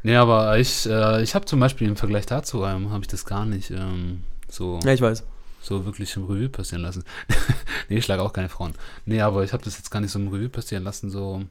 Nee, 0.03 0.17
aber 0.17 0.59
ich, 0.59 0.89
äh, 0.89 1.23
ich 1.23 1.35
habe 1.35 1.47
zum 1.47 1.61
Beispiel 1.61 1.89
im 1.89 1.97
Vergleich 1.97 2.27
dazu, 2.27 2.65
ähm, 2.65 2.91
habe 2.91 3.03
ich 3.03 3.09
das 3.09 3.25
gar 3.25 3.47
nicht 3.47 3.71
ähm, 3.71 4.25
so, 4.49 4.81
Ja, 4.85 4.93
ich 4.93 5.01
weiß. 5.01 5.25
So 5.67 5.85
wirklich 5.85 6.17
im 6.17 6.25
Revue 6.25 6.49
passieren 6.49 6.83
lassen. 6.83 7.05
nee, 7.89 7.99
ich 7.99 8.05
schlage 8.05 8.23
auch 8.23 8.33
keine 8.33 8.49
Frauen. 8.49 8.75
Nee, 9.05 9.21
aber 9.21 9.45
ich 9.45 9.53
habe 9.53 9.65
das 9.65 9.79
jetzt 9.79 9.91
gar 9.91 10.01
nicht 10.01 10.13
so 10.13 10.19
im 10.19 10.29
Revue 10.29 10.49
passieren 10.49 10.85
lassen, 10.85 11.11
so. 11.11 11.43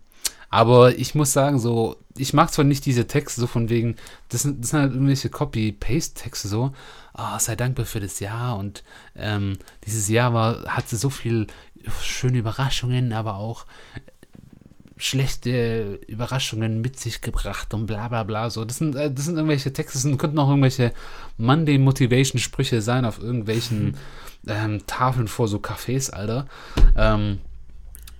Aber 0.50 0.98
ich 0.98 1.16
muss 1.16 1.34
sagen, 1.34 1.60
so, 1.60 1.98
ich 2.18 2.34
mag 2.34 2.52
zwar 2.52 2.66
nicht 2.66 2.86
diese 2.86 3.08
Texte 3.08 3.42
so 3.42 3.48
von 3.48 3.70
wegen, 3.70 3.98
das 4.30 4.44
sind, 4.44 4.64
das 4.64 4.72
sind 4.72 4.80
halt 4.80 4.94
irgendwelche 4.94 5.30
Copy-Paste-Texte 5.30 6.48
so, 6.48 6.72
ah, 7.14 7.40
sei 7.40 7.56
dankbar 7.56 7.86
für 7.86 8.00
das 8.00 8.20
Jahr 8.20 8.58
und 8.58 8.84
ähm, 9.16 9.58
dieses 9.86 10.08
Jahr 10.08 10.34
war, 10.34 10.64
hatte 10.66 10.96
so 10.96 11.10
viel 11.10 11.48
schöne 12.02 12.38
Überraschungen, 12.38 13.12
aber 13.14 13.36
auch 13.36 13.66
schlechte 14.98 16.00
Überraschungen 16.08 16.82
mit 16.82 17.00
sich 17.00 17.22
gebracht 17.22 17.74
und 17.74 17.86
bla 17.86 18.08
bla 18.08 18.24
bla. 18.24 18.50
So, 18.50 18.64
das 18.64 18.78
sind, 18.78 18.96
äh, 18.96 19.12
das 19.12 19.26
sind 19.26 19.36
irgendwelche 19.36 19.74
Texte, 19.74 19.94
das 19.94 20.04
sind, 20.04 20.18
könnten 20.18 20.40
auch 20.40 20.50
irgendwelche 20.50 20.94
Monday 21.38 21.78
Motivation 21.78 22.40
Sprüche 22.40 22.82
sein 22.82 23.06
auf 23.06 23.22
irgendwelchen 23.22 23.98
ähm, 24.48 24.86
Tafeln 24.88 25.28
vor 25.28 25.48
so 25.48 25.58
Cafés, 25.58 26.12
Alter. 26.12 26.48
Ähm, 26.96 27.40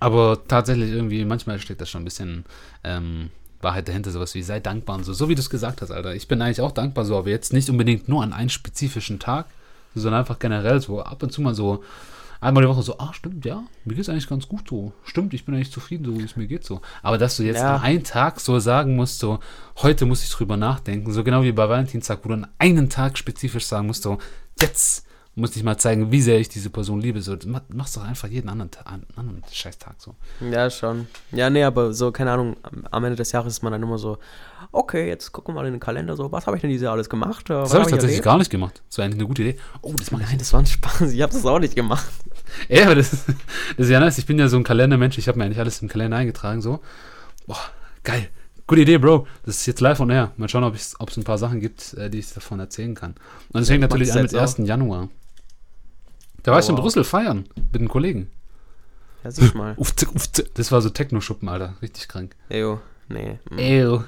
aber 0.00 0.46
tatsächlich 0.46 0.90
irgendwie, 0.90 1.24
manchmal 1.24 1.58
steckt 1.58 1.80
da 1.80 1.86
schon 1.86 2.02
ein 2.02 2.04
bisschen 2.04 2.44
ähm, 2.84 3.30
Wahrheit 3.62 3.88
dahinter, 3.88 4.10
sowas 4.10 4.34
wie 4.34 4.42
sei 4.42 4.60
dankbar 4.60 4.96
und 4.96 5.04
so. 5.04 5.14
So 5.14 5.28
wie 5.30 5.34
du 5.34 5.40
es 5.40 5.48
gesagt 5.48 5.80
hast, 5.80 5.90
Alter. 5.90 6.14
Ich 6.14 6.28
bin 6.28 6.42
eigentlich 6.42 6.60
auch 6.60 6.72
dankbar, 6.72 7.06
so, 7.06 7.16
aber 7.16 7.30
jetzt 7.30 7.54
nicht 7.54 7.70
unbedingt 7.70 8.08
nur 8.08 8.22
an 8.22 8.34
einen 8.34 8.50
spezifischen 8.50 9.18
Tag, 9.18 9.46
sondern 9.94 10.20
einfach 10.20 10.38
generell 10.38 10.80
so 10.80 11.00
ab 11.00 11.22
und 11.22 11.32
zu 11.32 11.40
mal 11.40 11.54
so 11.54 11.82
einmal 12.40 12.62
die 12.64 12.68
Woche 12.68 12.82
so, 12.82 12.98
ah, 12.98 13.12
stimmt, 13.12 13.44
ja, 13.44 13.62
mir 13.84 13.94
geht 13.94 14.02
es 14.02 14.08
eigentlich 14.08 14.28
ganz 14.28 14.48
gut 14.48 14.68
so. 14.68 14.92
Stimmt, 15.04 15.32
ich 15.34 15.44
bin 15.44 15.54
eigentlich 15.54 15.72
zufrieden, 15.72 16.04
so 16.04 16.18
wie 16.18 16.22
es 16.24 16.36
mir 16.36 16.46
geht 16.46 16.64
so. 16.64 16.80
Aber 17.02 17.18
dass 17.18 17.36
du 17.36 17.42
jetzt 17.44 17.58
Ja. 17.60 17.76
an 17.76 17.82
einen 17.82 18.04
Tag 18.04 18.40
so 18.40 18.58
sagen 18.58 18.96
musst, 18.96 19.18
so, 19.18 19.38
heute 19.78 20.06
muss 20.06 20.22
ich 20.22 20.30
drüber 20.30 20.56
nachdenken, 20.56 21.12
so 21.12 21.24
genau 21.24 21.42
wie 21.42 21.52
bei 21.52 21.68
Valentinstag, 21.68 22.20
wo 22.24 22.28
du 22.28 22.34
an 22.34 22.46
einen 22.58 22.90
Tag 22.90 23.16
spezifisch 23.18 23.66
sagen 23.66 23.86
musst, 23.86 24.02
so, 24.02 24.18
jetzt 24.60 25.05
muss 25.38 25.54
ich 25.54 25.62
mal 25.62 25.76
zeigen, 25.76 26.10
wie 26.10 26.22
sehr 26.22 26.40
ich 26.40 26.48
diese 26.48 26.70
Person 26.70 26.98
liebe. 27.00 27.20
So, 27.20 27.36
mach- 27.46 27.60
machst 27.68 27.94
doch 27.96 28.02
einfach 28.04 28.26
jeden 28.26 28.48
anderen, 28.48 28.70
anderen 29.16 29.42
Scheißtag 29.52 29.94
so. 29.98 30.14
Ja, 30.50 30.70
schon. 30.70 31.06
Ja, 31.30 31.50
nee, 31.50 31.62
aber 31.62 31.92
so, 31.92 32.10
keine 32.10 32.32
Ahnung, 32.32 32.56
am- 32.90 33.04
Ende 33.04 33.16
des 33.16 33.32
Jahres 33.32 33.52
ist 33.52 33.62
man 33.62 33.70
dann 33.70 33.82
immer 33.82 33.98
so, 33.98 34.16
okay, 34.72 35.06
jetzt 35.08 35.32
gucken 35.32 35.54
wir 35.54 35.60
mal 35.60 35.66
in 35.66 35.74
den 35.74 35.80
Kalender, 35.80 36.16
so, 36.16 36.32
was 36.32 36.46
habe 36.46 36.56
ich 36.56 36.62
denn 36.62 36.70
dieses 36.70 36.84
Jahr 36.84 36.94
alles 36.94 37.10
gemacht? 37.10 37.50
Äh, 37.50 37.52
Das 37.52 37.70
habe 37.70 37.80
hab 37.82 37.86
ich 37.88 37.90
tatsächlich 37.92 38.02
erlebt? 38.16 38.24
gar 38.24 38.38
nicht 38.38 38.50
gemacht. 38.50 38.82
Das 38.88 38.96
war 38.98 39.04
eigentlich 39.04 39.18
eine 39.20 39.28
gute 39.28 39.42
Idee. 39.42 39.58
Oh, 39.82 39.92
das 39.98 40.10
mache 40.10 40.22
ich 40.22 40.28
Nein, 40.30 40.38
das 40.38 40.52
war 40.54 40.60
ein 40.60 40.66
Spaß, 40.66 41.12
ich 41.12 41.20
habe 41.20 41.32
das 41.32 41.44
auch 41.44 41.58
nicht 41.58 41.74
gemacht. 41.76 42.06
Ja, 42.68 42.84
aber 42.84 42.94
das, 42.94 43.10
das 43.10 43.24
ist 43.76 43.88
ja 43.90 43.98
nice. 44.00 44.18
Ich 44.18 44.24
bin 44.26 44.38
ja 44.38 44.46
so 44.48 44.56
ein 44.56 44.62
Kalendermensch. 44.62 45.18
Ich 45.18 45.26
habe 45.26 45.36
mir 45.36 45.44
eigentlich 45.44 45.58
alles 45.58 45.82
im 45.82 45.88
Kalender 45.88 46.16
eingetragen. 46.16 46.62
So. 46.62 46.78
Boah, 47.46 47.58
geil. 48.04 48.28
Gute 48.68 48.82
Idee, 48.82 48.98
Bro. 48.98 49.26
Das 49.44 49.56
ist 49.56 49.66
jetzt 49.66 49.80
live 49.80 49.98
on 50.00 50.10
air. 50.10 50.30
Mal 50.36 50.48
schauen, 50.48 50.62
ob 50.64 50.74
es 50.76 50.94
ein 51.16 51.24
paar 51.24 51.38
Sachen 51.38 51.60
gibt, 51.60 51.94
äh, 51.94 52.08
die 52.08 52.18
ich 52.20 52.32
davon 52.32 52.60
erzählen 52.60 52.94
kann. 52.94 53.16
Und 53.52 53.62
es 53.62 53.68
ich 53.68 53.74
mach 53.80 53.88
natürlich 53.88 54.12
an 54.12 54.22
mit 54.22 54.32
jetzt 54.32 54.58
1. 54.60 54.66
Januar. 54.68 55.08
Da 56.46 56.52
war 56.52 56.58
Oh, 56.58 56.62
ich 56.62 56.68
in 56.68 56.76
wow. 56.76 56.82
Brüssel 56.82 57.02
feiern 57.02 57.44
mit 57.56 57.74
einem 57.80 57.88
Kollegen. 57.88 58.30
Ja, 59.24 59.32
siehst 59.32 59.56
mal. 59.56 59.74
Uff, 59.78 59.92
tsk. 59.96 60.54
Das 60.54 60.70
war 60.70 60.80
so 60.80 60.90
Techno-Schuppen, 60.90 61.48
Alter. 61.48 61.74
Richtig 61.82 62.06
krank. 62.06 62.36
Ejo, 62.48 62.80
nee. 63.08 63.40
mm. 63.50 63.58
Ew. 63.58 64.04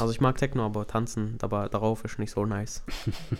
Also 0.00 0.12
ich 0.12 0.20
mag 0.20 0.36
Techno, 0.38 0.66
aber 0.66 0.88
tanzen 0.88 1.38
aber 1.40 1.68
darauf 1.68 2.04
ist 2.04 2.18
nicht 2.18 2.32
so 2.32 2.44
nice. 2.44 2.82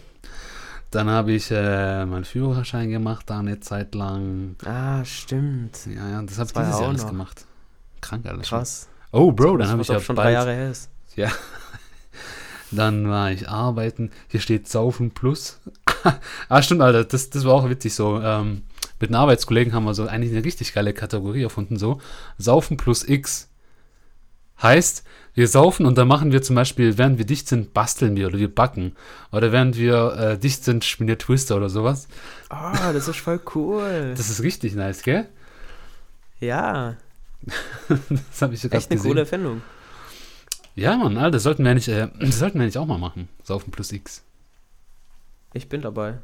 Dann 0.93 1.11
habe 1.11 1.33
ich 1.33 1.51
äh, 1.51 2.07
meinen 2.07 2.25
Führerschein 2.25 2.91
gemacht, 2.91 3.29
da 3.29 3.41
eine 3.41 3.59
Zeit 3.59 3.97
lang. 3.97 4.55
Ah, 4.65 5.05
stimmt. 5.05 5.87
Ja, 5.87 6.09
ja, 6.11 6.23
das 6.23 6.39
habe 6.39 6.47
ich 6.47 6.53
dieses 6.53 6.75
ja 6.75 6.79
Jahr 6.81 6.89
alles 6.91 7.03
noch. 7.03 7.11
gemacht. 7.11 7.45
Krank 8.01 8.25
alles. 8.27 8.49
Krass. 8.49 8.89
Oh, 9.11 9.33
Bro, 9.33 9.57
dann 9.57 9.69
habe 9.69 9.83
ich 9.83 9.89
ja 9.89 9.99
schon 9.99 10.15
bald, 10.15 10.27
drei 10.27 10.33
Jahre 10.33 10.53
her 10.55 10.71
ist. 10.71 10.91
Ja. 11.17 11.33
Dann 12.77 13.09
war 13.09 13.31
ich 13.31 13.49
arbeiten. 13.49 14.11
Hier 14.29 14.41
steht 14.41 14.69
Saufen 14.69 15.11
plus. 15.11 15.61
ah, 16.49 16.63
stimmt, 16.63 16.83
Alter. 16.83 17.05
Das, 17.05 17.31
das 17.31 17.45
war 17.45 17.55
auch 17.55 17.69
witzig 17.69 17.95
so. 17.95 18.21
Ähm, 18.21 18.63
mit 19.01 19.11
einem 19.11 19.21
Arbeitskollegen 19.21 19.73
haben 19.73 19.85
wir 19.85 19.95
so 19.95 20.07
eigentlich 20.07 20.33
eine 20.33 20.45
richtig 20.45 20.73
geile 20.73 20.93
Kategorie 20.93 21.43
erfunden. 21.43 21.77
So. 21.79 22.01
Saufen 22.39 22.77
plus 22.77 23.07
X. 23.09 23.49
Heißt, 24.63 25.05
wir 25.35 25.49
saufen 25.49 25.85
und 25.85 25.99
dann 25.99 26.07
machen 26.07 26.31
wir 26.31 26.41
zum 26.41 26.55
Beispiel, 26.55 26.97
während 26.97 27.19
wir 27.19 27.27
dicht 27.27 27.49
sind, 27.49 27.75
basteln 27.75 28.17
wir 28.17 28.29
oder 28.29 28.39
wir 28.39 28.55
backen. 28.55 28.95
Oder 29.33 29.51
während 29.51 29.77
wir 29.77 30.17
äh, 30.17 30.39
dicht 30.39 30.65
sind, 30.65 30.85
spielen 30.85 31.09
wir 31.09 31.19
Twister 31.19 31.57
oder 31.57 31.69
sowas. 31.69 32.07
Ah, 32.51 32.93
das 32.93 33.09
ist 33.09 33.17
voll 33.19 33.41
cool. 33.55 34.15
Das 34.17 34.31
ist 34.31 34.43
richtig 34.43 34.75
nice, 34.75 35.03
gell? 35.03 35.27
ja, 36.41 36.97
Das 37.89 38.43
habe 38.43 38.55
ich 38.55 38.61
sogar 38.61 38.79
echt 38.79 38.91
eine 38.91 38.97
gesehen. 38.97 39.11
coole 39.11 39.21
Erfindung. 39.21 39.63
Ja, 40.75 40.97
Mann, 40.97 41.17
Alter, 41.17 41.33
das 41.33 41.43
sollten 41.45 41.65
wir 41.65 41.75
nicht, 41.75 41.89
äh, 41.89 42.09
das 42.21 42.39
sollten 42.39 42.59
wir 42.59 42.67
nicht 42.67 42.79
auch 42.79 42.87
mal 42.87 42.99
machen. 42.99 43.29
Saufen 43.43 43.71
plus 43.71 43.93
X. 43.93 44.23
Ich 45.53 45.69
bin 45.69 45.83
dabei. 45.83 46.19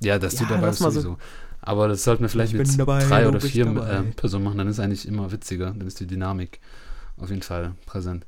Ja, 0.00 0.18
dass 0.18 0.36
du 0.36 0.44
Ja, 0.44 0.50
dabei 0.50 0.66
lass 0.66 0.70
bist 0.76 0.80
mal 0.82 0.90
so- 0.90 1.00
sowieso. 1.00 1.18
Aber 1.66 1.88
das 1.88 2.04
sollten 2.04 2.22
wir 2.22 2.28
vielleicht 2.28 2.52
Ich 2.52 2.58
mit 2.58 2.78
dabei, 2.78 3.02
drei 3.02 3.22
du 3.22 3.28
oder 3.30 3.40
vier 3.40 3.64
dabei. 3.64 3.90
ähm, 3.90 4.12
Personen 4.12 4.44
machen. 4.44 4.58
Dann 4.58 4.68
ist 4.68 4.74
es 4.78 4.80
eigentlich 4.84 5.08
immer 5.08 5.32
witziger. 5.32 5.66
Dann 5.70 5.86
ist 5.86 5.98
die 5.98 6.06
Dynamik 6.06 6.60
auf 7.16 7.30
jeden 7.30 7.40
Fall 7.40 7.72
präsent. 7.86 8.26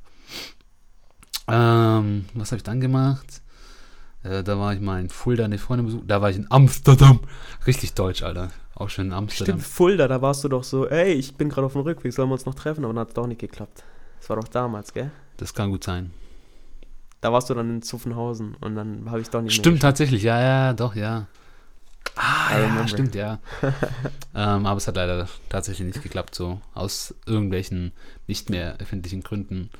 Ähm, 1.48 2.24
was 2.34 2.50
habe 2.50 2.56
ich 2.58 2.62
dann 2.62 2.80
gemacht? 2.80 3.42
Äh, 4.22 4.42
da 4.42 4.58
war 4.58 4.72
ich 4.74 4.80
mal 4.80 5.00
in 5.00 5.10
Fulda, 5.10 5.44
eine 5.44 5.58
Freundin 5.58 5.86
besucht. 5.86 6.04
Da 6.06 6.22
war 6.22 6.30
ich 6.30 6.36
in 6.36 6.46
Amsterdam. 6.50 7.20
Richtig 7.66 7.92
deutsch, 7.94 8.22
Alter. 8.22 8.50
Auch 8.74 8.88
schön 8.90 9.08
in 9.08 9.12
Amsterdam. 9.12 9.58
Stimmt, 9.58 9.66
Fulda, 9.70 10.08
da 10.08 10.20
warst 10.22 10.42
du 10.44 10.48
doch 10.48 10.64
so, 10.64 10.86
ey, 10.88 11.12
ich 11.12 11.34
bin 11.36 11.48
gerade 11.48 11.66
auf 11.66 11.72
dem 11.72 11.82
Rückweg, 11.82 12.12
sollen 12.12 12.28
wir 12.28 12.34
uns 12.34 12.46
noch 12.46 12.54
treffen? 12.54 12.84
Aber 12.84 12.92
dann 12.94 13.00
hat 13.02 13.08
es 13.08 13.14
doch 13.14 13.26
nicht 13.26 13.40
geklappt. 13.40 13.84
Das 14.20 14.28
war 14.30 14.36
doch 14.36 14.48
damals, 14.48 14.92
gell? 14.92 15.10
Das 15.36 15.54
kann 15.54 15.70
gut 15.70 15.84
sein. 15.84 16.10
Da 17.20 17.32
warst 17.32 17.50
du 17.50 17.54
dann 17.54 17.70
in 17.70 17.82
Zuffenhausen 17.82 18.54
und 18.60 18.74
dann 18.74 19.10
habe 19.10 19.20
ich 19.20 19.30
doch 19.30 19.42
nicht 19.42 19.54
Stimmt 19.54 19.82
tatsächlich, 19.82 20.22
ja, 20.22 20.40
ja, 20.40 20.72
doch, 20.72 20.94
ja. 20.94 21.26
Ah, 22.14 22.56
I 22.56 22.62
ja, 22.62 22.88
stimmt, 22.88 23.14
ja. 23.14 23.38
ähm, 24.34 24.64
aber 24.64 24.76
es 24.76 24.86
hat 24.86 24.96
leider 24.96 25.28
tatsächlich 25.48 25.86
nicht 25.86 26.02
geklappt, 26.02 26.34
so 26.34 26.60
aus 26.72 27.14
irgendwelchen 27.26 27.92
nicht 28.26 28.48
mehr 28.48 28.78
erfindlichen 28.78 29.22
Gründen. 29.22 29.70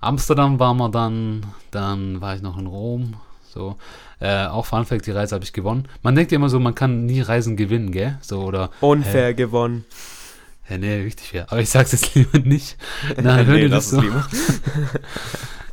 Amsterdam 0.00 0.58
waren 0.58 0.76
wir 0.78 0.88
dann, 0.88 1.46
dann 1.70 2.20
war 2.20 2.34
ich 2.34 2.42
noch 2.42 2.58
in 2.58 2.66
Rom, 2.66 3.16
so. 3.56 3.76
Äh, 4.20 4.46
auch 4.46 4.66
Fun 4.66 4.84
Fact, 4.84 5.06
die 5.06 5.12
Reise 5.12 5.34
habe 5.34 5.44
ich 5.44 5.52
gewonnen. 5.52 5.88
Man 6.02 6.14
denkt 6.14 6.32
ja 6.32 6.36
immer 6.36 6.48
so, 6.48 6.58
man 6.58 6.74
kann 6.74 7.06
nie 7.06 7.20
Reisen 7.20 7.56
gewinnen, 7.56 7.92
gell? 7.92 8.18
So, 8.20 8.42
oder, 8.42 8.70
Unfair 8.80 9.34
gewonnen. 9.34 9.84
Ja, 10.68 10.78
nee, 10.78 11.02
richtig 11.02 11.28
fair. 11.28 11.46
Aber 11.50 11.60
ich 11.60 11.70
sag's 11.70 11.92
jetzt 11.92 12.14
lieber 12.14 12.38
nicht. 12.38 12.76
Hör 13.16 13.44
dir 13.44 13.68
das 13.68 13.90
so. 13.90 14.00
lieber. 14.00 14.26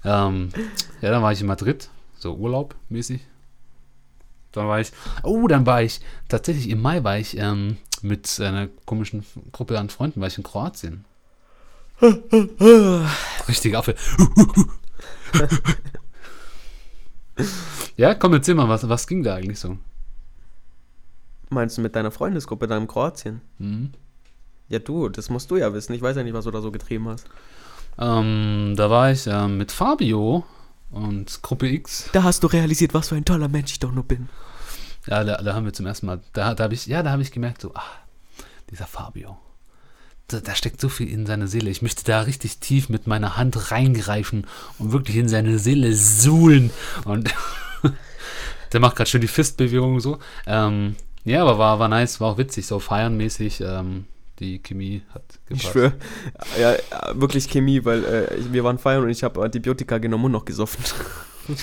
Ähm, 0.06 0.50
ja, 1.00 1.12
dann 1.12 1.24
war 1.24 1.32
ich 1.32 1.40
in 1.40 1.48
Madrid, 1.48 1.90
so 2.20 2.36
Urlaub 2.36 2.76
mäßig. 2.90 3.22
Dann 4.52 4.68
war 4.68 4.82
ich, 4.82 4.92
oh, 5.24 5.48
dann 5.48 5.66
war 5.66 5.82
ich, 5.82 6.02
tatsächlich 6.28 6.70
im 6.70 6.82
Mai 6.82 7.06
war 7.06 7.18
ich 7.18 7.38
ähm, 7.38 7.78
mit 8.02 8.38
einer 8.42 8.68
komischen 8.86 9.26
Gruppe 9.54 9.80
an 9.80 9.90
Freunden, 9.90 10.20
war 10.20 10.28
ich 10.28 10.38
in 10.38 10.44
Kroatien. 10.44 11.06
Richtiger 13.48 13.80
Affe. 13.80 13.96
ja, 17.96 18.14
komm, 18.14 18.34
erzähl 18.34 18.56
mal, 18.56 18.68
was, 18.68 18.88
was 18.90 19.08
ging 19.08 19.24
da 19.24 19.36
eigentlich 19.36 19.60
so? 19.60 19.78
Meinst 21.50 21.78
du 21.78 21.82
mit 21.82 21.96
deiner 21.96 22.12
Freundesgruppe 22.12 22.68
da 22.68 22.78
in 22.78 22.88
Kroatien? 22.88 23.40
Mhm. 23.58 23.94
Ja, 24.74 24.80
du, 24.80 25.08
das 25.08 25.30
musst 25.30 25.52
du 25.52 25.58
ja 25.58 25.72
wissen. 25.72 25.94
Ich 25.94 26.02
weiß 26.02 26.18
ja 26.18 26.24
nicht, 26.24 26.34
was 26.34 26.46
du 26.46 26.52
da 26.52 26.60
so 26.60 26.72
getrieben 26.72 27.08
hast. 27.08 27.28
Ähm, 28.00 28.74
da 28.76 28.90
war 28.90 29.12
ich 29.12 29.28
ähm, 29.28 29.58
mit 29.60 29.72
Fabio 29.72 30.44
und 30.90 31.44
Gruppe 31.44 31.68
X. 31.70 32.10
Da 32.12 32.24
hast 32.24 32.42
du 32.42 32.48
realisiert, 32.48 32.96
was 32.96 33.10
für 33.10 33.16
ein 33.16 33.24
toller 33.24 33.50
Mensch 33.50 33.74
ich 33.74 33.80
doch 33.80 33.92
nur 33.92 34.04
bin. 34.04 34.30
Ja, 35.06 35.24
da, 35.24 35.38
da 35.38 35.54
haben 35.54 35.66
wir 35.66 35.74
zum 35.74 35.86
ersten 35.86 36.08
Mal, 36.08 36.22
da, 36.34 36.56
da 36.56 36.64
habe 36.64 36.74
ich, 36.74 36.88
ja, 36.88 37.04
da 37.04 37.12
habe 37.12 37.22
ich 37.22 37.32
gemerkt, 37.32 37.62
so, 37.62 37.72
ah, 37.76 37.84
dieser 38.72 38.88
Fabio, 38.88 39.38
da, 40.28 40.40
da 40.40 40.56
steckt 40.56 40.82
so 40.82 40.90
viel 40.90 41.08
in 41.08 41.28
seiner 41.28 41.46
Seele. 41.46 41.70
Ich 41.70 41.84
möchte 41.84 42.04
da 42.04 42.22
richtig 42.22 42.58
tief 42.58 42.90
mit 42.90 43.06
meiner 43.06 43.38
Hand 43.38 43.70
reingreifen 43.70 44.48
und 44.80 44.92
wirklich 44.92 45.18
in 45.18 45.30
seine 45.30 45.60
Seele 45.60 45.94
suhlen. 45.94 46.72
Und 47.06 47.30
der 48.74 48.80
macht 48.80 48.96
gerade 48.96 49.08
schön 49.08 49.22
die 49.22 49.28
Fistbewegung 49.28 50.00
so. 50.00 50.18
Ähm, 50.48 50.96
ja, 51.26 51.44
aber 51.44 51.60
war, 51.60 51.78
war 51.78 51.90
nice, 51.90 52.20
war 52.20 52.32
auch 52.32 52.38
witzig, 52.40 52.66
so 52.66 52.80
feiernmäßig. 52.80 53.62
Ähm, 53.62 54.08
die 54.44 54.60
Chemie 54.60 55.02
hat 55.14 55.24
Ich 55.50 55.60
gepasst. 55.60 55.72
schwöre. 55.72 55.94
Ja, 56.60 56.76
wirklich 57.14 57.50
Chemie, 57.50 57.84
weil 57.86 58.04
äh, 58.06 58.36
ich, 58.36 58.52
wir 58.54 58.64
waren 58.64 58.78
feiern 58.78 59.04
und 59.04 59.10
ich 59.10 59.24
habe 59.24 59.42
Antibiotika 59.44 59.98
genommen 59.98 60.26
und 60.26 60.32
noch 60.34 60.46
gesoffen. 60.46 60.84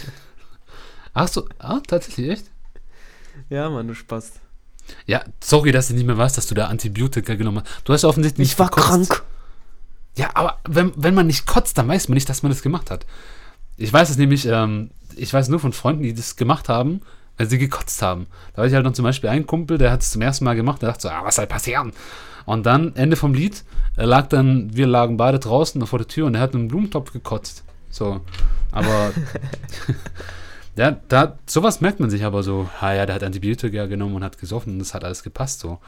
Ach 1.15 1.29
so, 1.29 1.47
ah, 1.59 1.81
tatsächlich, 1.87 2.31
echt? 2.31 2.45
ja, 3.49 3.69
Mann, 3.69 3.89
du 3.89 3.95
Spaß. 3.95 4.33
Ja, 5.07 5.23
sorry, 5.43 5.73
dass 5.73 5.91
ich 5.91 5.97
nicht 5.97 6.07
mehr 6.07 6.19
weiß, 6.19 6.33
dass 6.35 6.47
du 6.47 6.55
da 6.55 6.67
Antibiotika 6.67 7.35
genommen 7.35 7.63
hast. 7.65 7.81
Du 7.89 7.93
hast 7.93 8.05
offensichtlich 8.05 8.47
nicht 8.47 8.53
Ich 8.55 8.59
war 8.59 8.69
gekotzt. 8.71 9.11
krank. 9.11 9.23
Ja, 10.17 10.31
aber 10.35 10.59
wenn, 10.69 10.93
wenn 10.97 11.15
man 11.15 11.27
nicht 11.27 11.47
kotzt, 11.47 11.79
dann 11.79 11.89
weiß 11.89 12.09
man 12.09 12.15
nicht, 12.15 12.29
dass 12.29 12.43
man 12.43 12.51
das 12.51 12.63
gemacht 12.63 12.91
hat. 12.91 13.07
Ich 13.77 13.93
weiß 13.93 14.11
es 14.11 14.17
nämlich, 14.19 14.47
ähm, 14.47 14.91
ich 15.17 15.33
weiß 15.33 15.49
nur 15.49 15.61
von 15.61 15.73
Freunden, 15.73 16.03
die 16.03 16.15
das 16.15 16.37
gemacht 16.37 16.69
haben, 16.69 17.01
weil 17.37 17.49
sie 17.49 17.59
gekotzt 17.59 18.03
haben. 18.03 18.27
Da 18.53 18.63
hatte 18.63 18.69
ich 18.69 18.75
halt 18.75 18.85
noch 18.85 18.93
zum 18.93 19.05
Beispiel 19.05 19.31
einen 19.31 19.47
Kumpel, 19.47 19.79
der 19.79 19.91
hat 19.93 20.03
es 20.03 20.11
zum 20.11 20.23
ersten 20.23 20.45
Mal 20.45 20.57
gemacht, 20.57 20.83
der 20.83 20.89
dachte 20.91 21.03
so, 21.03 21.09
ah, 21.09 21.25
was 21.25 21.37
soll 21.37 21.47
passieren? 21.47 21.93
Und 22.47 22.67
dann, 22.67 22.95
Ende 22.97 23.17
vom 23.17 23.35
Lied, 23.35 23.65
er 23.97 24.07
lag 24.07 24.29
dann, 24.29 24.75
wir 24.75 24.87
lagen 24.87 25.17
beide 25.17 25.39
draußen 25.39 25.85
vor 25.87 25.99
der 25.99 26.09
Tür 26.09 26.27
und 26.27 26.35
er 26.35 26.41
hat 26.41 26.55
einen 26.55 26.69
Blumentopf 26.69 27.13
gekotzt. 27.13 27.65
So, 27.91 28.21
aber 28.73 29.13
ja, 30.77 30.99
da, 31.09 31.39
sowas 31.47 31.81
merkt 31.81 32.01
man 32.01 32.11
sich 32.11 32.25
aber 32.25 32.43
so, 32.43 32.69
ah 32.81 32.93
ja, 32.93 33.07
der 33.07 33.17
hat 33.17 33.23
Antibiotika 33.23 33.87
genommen 33.87 34.15
und 34.15 34.25
hat 34.25 34.39
gesoffen 34.39 34.75
und 34.75 34.79
das 34.79 34.95
hat 34.95 35.05
alles 35.05 35.23
gepasst 35.23 35.61
so. 35.61 35.79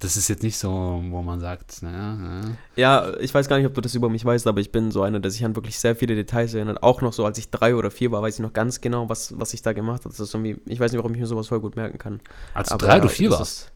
Das 0.00 0.16
ist 0.16 0.28
jetzt 0.28 0.42
nicht 0.42 0.56
so, 0.56 1.02
wo 1.10 1.20
man 1.20 1.40
sagt, 1.40 1.82
naja, 1.82 2.14
naja. 2.14 2.50
Ja, 2.74 3.12
ich 3.20 3.34
weiß 3.34 3.50
gar 3.50 3.58
nicht, 3.58 3.66
ob 3.66 3.74
du 3.74 3.82
das 3.82 3.94
über 3.94 4.08
mich 4.08 4.24
weißt, 4.24 4.46
aber 4.46 4.60
ich 4.60 4.72
bin 4.72 4.90
so 4.90 5.02
einer, 5.02 5.20
der 5.20 5.30
sich 5.30 5.44
an 5.44 5.54
wirklich 5.54 5.78
sehr 5.78 5.94
viele 5.94 6.14
Details 6.14 6.54
erinnert. 6.54 6.82
Auch 6.82 7.02
noch 7.02 7.12
so, 7.12 7.26
als 7.26 7.36
ich 7.36 7.50
drei 7.50 7.74
oder 7.74 7.90
vier 7.90 8.10
war, 8.10 8.22
weiß 8.22 8.36
ich 8.36 8.40
noch 8.40 8.54
ganz 8.54 8.80
genau, 8.80 9.10
was, 9.10 9.38
was 9.38 9.52
ich 9.52 9.60
da 9.60 9.74
gemacht 9.74 10.06
habe. 10.06 10.08
Das 10.08 10.20
ist 10.20 10.32
irgendwie, 10.32 10.56
ich 10.64 10.80
weiß 10.80 10.90
nicht, 10.90 10.98
warum 10.98 11.12
ich 11.12 11.20
mir 11.20 11.26
sowas 11.26 11.48
voll 11.48 11.60
gut 11.60 11.76
merken 11.76 11.98
kann. 11.98 12.20
Als 12.54 12.70
du 12.70 12.78
drei 12.78 12.98
oder 12.98 13.10
vier 13.10 13.30
warst, 13.30 13.72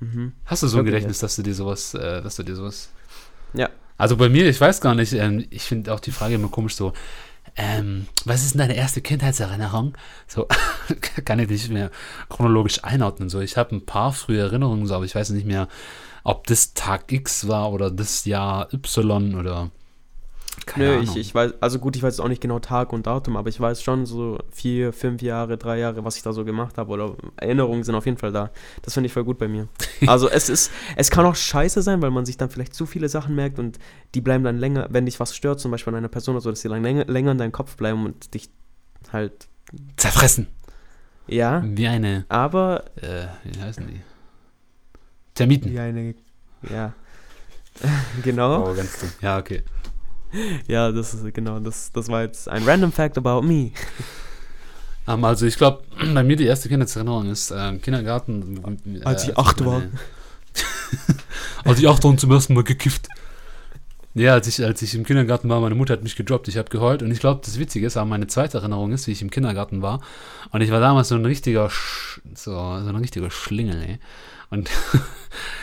Mhm. 0.00 0.32
hast 0.44 0.62
du 0.62 0.68
so 0.68 0.78
ein 0.78 0.84
Gedächtnis, 0.84 1.18
dass 1.18 1.36
du 1.36 1.42
dir 1.42 1.54
sowas, 1.54 1.94
äh, 1.94 2.20
dass 2.22 2.36
du 2.36 2.42
dir 2.42 2.56
sowas. 2.56 2.90
Ja, 3.54 3.70
Also 3.96 4.16
bei 4.16 4.28
mir, 4.28 4.48
ich 4.48 4.60
weiß 4.60 4.80
gar 4.80 4.94
nicht, 4.94 5.12
ähm, 5.12 5.46
ich 5.50 5.62
finde 5.62 5.94
auch 5.94 6.00
die 6.00 6.10
Frage 6.10 6.34
immer 6.34 6.48
komisch 6.48 6.74
so, 6.74 6.92
ähm, 7.56 8.06
was 8.24 8.42
ist 8.44 8.54
denn 8.54 8.60
deine 8.60 8.74
erste 8.74 9.00
Kindheitserinnerung? 9.00 9.96
So, 10.26 10.48
kann 11.24 11.38
ich 11.38 11.48
nicht 11.48 11.70
mehr 11.70 11.90
chronologisch 12.28 12.82
einordnen. 12.82 13.28
So, 13.28 13.40
ich 13.40 13.56
habe 13.56 13.76
ein 13.76 13.86
paar 13.86 14.12
frühe 14.12 14.40
Erinnerungen, 14.40 14.86
so, 14.86 14.94
aber 14.94 15.04
ich 15.04 15.14
weiß 15.14 15.30
nicht 15.30 15.46
mehr, 15.46 15.68
ob 16.24 16.46
das 16.48 16.74
Tag 16.74 17.12
X 17.12 17.46
war 17.46 17.70
oder 17.70 17.90
das 17.90 18.24
Jahr 18.24 18.72
Y 18.74 19.36
oder 19.36 19.70
keine 20.66 20.84
Nö, 20.86 20.92
Ahnung. 20.94 21.04
ich, 21.04 21.16
ich 21.16 21.34
weiß, 21.34 21.54
also 21.60 21.78
gut, 21.78 21.96
ich 21.96 22.02
weiß 22.02 22.16
jetzt 22.16 22.24
auch 22.24 22.28
nicht 22.28 22.40
genau 22.40 22.58
Tag 22.58 22.92
und 22.92 23.06
Datum, 23.06 23.36
aber 23.36 23.48
ich 23.48 23.60
weiß 23.60 23.82
schon 23.82 24.06
so 24.06 24.38
vier, 24.50 24.92
fünf 24.92 25.20
Jahre, 25.22 25.56
drei 25.58 25.78
Jahre, 25.78 26.04
was 26.04 26.16
ich 26.16 26.22
da 26.22 26.32
so 26.32 26.44
gemacht 26.44 26.78
habe 26.78 26.92
oder 26.92 27.16
Erinnerungen 27.36 27.82
sind 27.84 27.94
auf 27.94 28.06
jeden 28.06 28.16
Fall 28.18 28.32
da. 28.32 28.50
Das 28.82 28.94
finde 28.94 29.06
ich 29.08 29.12
voll 29.12 29.24
gut 29.24 29.38
bei 29.38 29.48
mir. 29.48 29.68
Also 30.06 30.28
es 30.28 30.48
ist, 30.48 30.70
es 30.96 31.10
kann 31.10 31.24
auch 31.24 31.36
scheiße 31.36 31.80
sein, 31.80 32.02
weil 32.02 32.10
man 32.10 32.26
sich 32.26 32.36
dann 32.36 32.50
vielleicht 32.50 32.74
zu 32.74 32.84
viele 32.84 33.08
Sachen 33.08 33.34
merkt 33.34 33.58
und 33.58 33.78
die 34.14 34.20
bleiben 34.20 34.44
dann 34.44 34.58
länger, 34.58 34.88
wenn 34.90 35.06
dich 35.06 35.18
was 35.18 35.34
stört, 35.34 35.60
zum 35.60 35.70
Beispiel 35.70 35.92
an 35.94 35.98
einer 35.98 36.08
Person 36.08 36.34
oder 36.34 36.42
so, 36.42 36.50
dass 36.50 36.60
die 36.60 36.68
dann 36.68 36.82
länger, 36.82 37.04
länger 37.06 37.32
in 37.32 37.38
deinem 37.38 37.52
Kopf 37.52 37.76
bleiben 37.76 38.04
und 38.04 38.34
dich 38.34 38.50
halt, 39.12 39.48
Zerfressen. 39.96 40.48
ja, 41.26 41.62
Wie 41.64 41.86
eine, 41.88 42.26
aber 42.28 42.84
äh, 42.96 43.26
wie 43.44 43.60
heißen 43.62 43.86
die? 43.86 44.00
Termiten. 45.34 45.72
wie 45.72 45.78
eine, 45.78 46.14
ja, 46.70 46.92
genau. 48.22 48.70
Oh, 48.70 48.74
ganz 48.74 49.00
dumm. 49.00 49.10
Ja, 49.20 49.38
okay. 49.38 49.62
Ja, 50.66 50.90
das 50.92 51.14
ist 51.14 51.34
genau, 51.34 51.60
das, 51.60 51.92
das 51.92 52.08
war 52.08 52.22
jetzt 52.22 52.48
ein 52.48 52.64
random 52.64 52.92
fact 52.92 53.18
about 53.18 53.42
me. 53.42 53.70
Ähm, 55.06 55.22
also 55.22 55.44
ich 55.44 55.58
glaube, 55.58 55.82
bei 56.14 56.22
mir 56.22 56.34
die 56.34 56.46
erste 56.46 56.70
Kindheitserinnerung 56.70 57.30
ist 57.30 57.50
äh, 57.50 57.68
im 57.68 57.82
Kindergarten. 57.82 58.80
Äh, 58.86 59.04
Als 59.04 59.28
ich 59.28 59.36
acht 59.36 59.62
war. 59.62 59.82
als 61.64 61.78
ich 61.78 61.86
acht 61.86 62.02
war 62.04 62.10
und 62.10 62.20
zum 62.20 62.30
ersten 62.30 62.54
Mal 62.54 62.64
gekifft. 62.64 63.08
Ja, 64.14 64.32
als 64.32 64.46
ich, 64.46 64.64
als 64.64 64.80
ich 64.80 64.94
im 64.94 65.04
Kindergarten 65.04 65.48
war, 65.48 65.60
meine 65.60 65.74
Mutter 65.74 65.92
hat 65.92 66.04
mich 66.04 66.16
gedroppt, 66.16 66.46
ich 66.46 66.56
habe 66.56 66.70
geheult 66.70 67.02
und 67.02 67.10
ich 67.10 67.18
glaube, 67.18 67.42
das 67.44 67.58
Witzige 67.58 67.86
ist, 67.86 67.96
aber 67.96 68.06
meine 68.06 68.28
zweite 68.28 68.58
Erinnerung 68.58 68.92
ist, 68.92 69.08
wie 69.08 69.12
ich 69.12 69.20
im 69.20 69.30
Kindergarten 69.30 69.82
war 69.82 70.00
und 70.52 70.60
ich 70.60 70.70
war 70.70 70.80
damals 70.80 71.08
so 71.08 71.16
ein 71.16 71.26
richtiger, 71.26 71.68
Sch 71.68 72.20
so, 72.32 72.52
so 72.52 72.88
ein 72.88 72.96
richtiger 72.96 73.30
Schlingel, 73.30 73.82
ey. 73.82 73.98
Und 74.50 74.70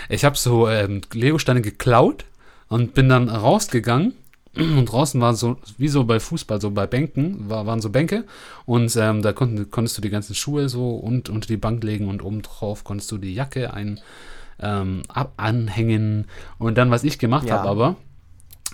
ich 0.10 0.26
habe 0.26 0.38
so 0.38 0.68
ähm, 0.68 1.02
Lego-Steine 1.14 1.62
geklaut 1.62 2.26
und 2.68 2.94
bin 2.94 3.08
dann 3.08 3.30
rausgegangen 3.30 4.14
und 4.56 4.86
draußen 4.86 5.22
war 5.22 5.34
so, 5.34 5.58
wie 5.78 5.88
so 5.88 6.04
bei 6.04 6.20
Fußball, 6.20 6.60
so 6.60 6.72
bei 6.72 6.86
Bänken, 6.86 7.50
war, 7.50 7.66
waren 7.66 7.80
so 7.80 7.90
Bänke. 7.90 8.26
Und 8.66 8.96
ähm, 8.98 9.22
da 9.22 9.32
konnten, 9.32 9.72
konntest 9.72 9.98
du 9.98 10.02
die 10.02 10.10
ganzen 10.10 10.36
Schuhe 10.36 10.68
so 10.68 10.96
und 10.96 11.30
unter 11.30 11.48
die 11.48 11.58
Bank 11.58 11.84
legen 11.84 12.08
und 12.10 12.22
oben 12.24 12.42
drauf 12.42 12.84
konntest 12.84 13.12
du 13.12 13.18
die 13.18 13.34
Jacke 13.34 13.74
ein, 13.74 14.02
ähm, 14.60 15.04
ab, 15.08 15.34
anhängen. 15.38 16.26
Und 16.58 16.78
dann, 16.78 16.92
was 16.92 17.04
ich 17.04 17.18
gemacht 17.18 17.48
Ja. 17.48 17.60
habe 17.60 17.70
aber, 17.70 17.96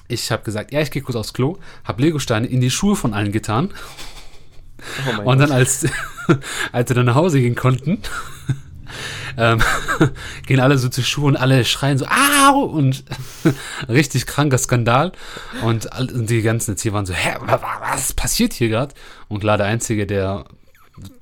ich 0.07 0.31
habe 0.31 0.43
gesagt, 0.43 0.71
ja, 0.71 0.81
ich 0.81 0.89
gehe 0.89 1.01
kurz 1.01 1.15
aufs 1.15 1.33
Klo, 1.33 1.57
habe 1.83 2.01
Legosteine 2.01 2.47
in 2.47 2.61
die 2.61 2.71
Schuhe 2.71 2.95
von 2.95 3.13
allen 3.13 3.31
getan. 3.31 3.69
Oh 5.19 5.29
und 5.29 5.39
dann, 5.39 5.51
als, 5.51 5.85
als 6.71 6.89
sie 6.89 6.95
dann 6.95 7.05
nach 7.05 7.15
Hause 7.15 7.39
gehen 7.39 7.55
konnten, 7.55 7.99
ähm, 9.37 9.61
gehen 10.47 10.59
alle 10.59 10.77
so 10.77 10.89
zu 10.89 11.01
Schuhe 11.03 11.27
und 11.27 11.37
alle 11.37 11.63
schreien 11.63 11.97
so, 11.97 12.05
au! 12.07 12.63
Und 12.63 13.03
richtig 13.89 14.25
kranker 14.25 14.57
Skandal. 14.57 15.11
Und 15.63 15.93
all- 15.93 16.11
und 16.11 16.29
die 16.29 16.41
ganzen 16.41 16.71
jetzt 16.71 16.81
hier 16.81 16.93
waren 16.93 17.05
so, 17.05 17.13
hä, 17.13 17.35
wa- 17.41 17.61
wa- 17.61 17.81
was 17.91 18.13
passiert 18.13 18.53
hier 18.53 18.69
gerade? 18.69 18.93
Und 19.29 19.39
klar, 19.39 19.57
der 19.57 19.67
Einzige, 19.67 20.05
der, 20.07 20.45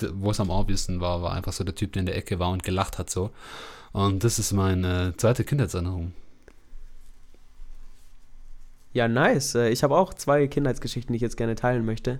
der 0.01 0.09
wo 0.15 0.31
es 0.31 0.39
am 0.39 0.49
obvioussten 0.49 1.01
war, 1.01 1.21
war 1.21 1.33
einfach 1.33 1.53
so 1.53 1.63
der 1.63 1.75
Typ, 1.75 1.93
der 1.93 1.99
in 2.01 2.05
der 2.05 2.15
Ecke 2.17 2.39
war 2.39 2.49
und 2.49 2.63
gelacht 2.63 2.97
hat 2.97 3.09
so. 3.09 3.31
Und 3.91 4.23
das 4.23 4.39
ist 4.39 4.51
meine 4.53 5.13
zweite 5.17 5.43
Kindheitserinnerung. 5.43 6.13
Ja, 8.93 9.07
nice. 9.07 9.55
Äh, 9.55 9.69
Ich 9.69 9.83
habe 9.83 9.95
auch 9.97 10.13
zwei 10.13 10.47
Kindheitsgeschichten, 10.47 11.11
die 11.13 11.17
ich 11.17 11.21
jetzt 11.21 11.37
gerne 11.37 11.55
teilen 11.55 11.85
möchte. 11.85 12.19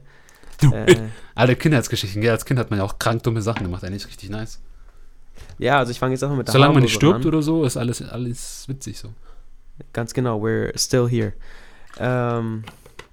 Du, 0.62 0.72
Äh, 0.74 1.10
Alle 1.36 1.56
Kindheitsgeschichten, 1.56 2.22
gell? 2.22 2.32
Als 2.32 2.46
Kind 2.46 2.60
hat 2.60 2.70
man 2.70 2.80
ja 2.80 2.86
auch 2.86 3.00
krank 3.00 3.24
dumme 3.24 3.42
Sachen 3.42 3.64
gemacht, 3.64 3.84
eigentlich 3.84 4.08
richtig 4.08 4.30
nice. 4.30 4.60
Ja, 5.58 5.78
also 5.78 5.92
ich 5.92 6.00
fange 6.00 6.14
jetzt 6.14 6.24
einfach 6.24 6.38
mit 6.38 6.48
der 6.48 6.54
Solange 6.54 6.74
man 6.74 6.84
nicht 6.84 6.94
stirbt 6.94 7.26
oder 7.26 7.42
so, 7.42 7.64
ist 7.64 7.78
alles, 7.78 8.02
alles 8.02 8.68
witzig 8.68 9.00
so. 9.00 9.10
Ganz 9.94 10.14
genau, 10.14 10.42
we're 10.42 10.78
still 10.78 11.10
here. 11.10 11.34
Ähm, 12.00 12.64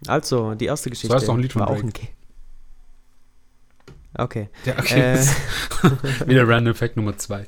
also, 0.06 0.54
die 0.54 0.66
erste 0.66 0.90
Geschichte 0.90 1.14
ist 1.16 1.28
doch 1.28 1.34
ein 1.34 1.40
Lied 1.40 1.52
von 1.52 1.62
war 1.62 1.70
auch 1.70 1.78
ein 1.78 1.92
Ki 1.92 2.08
Okay. 4.18 4.50
Ja, 4.64 4.74
okay. 4.78 5.14
Äh, 5.14 5.18
Wieder 6.26 6.46
Random 6.46 6.74
Fact 6.74 6.96
Nummer 6.96 7.16
zwei. 7.16 7.46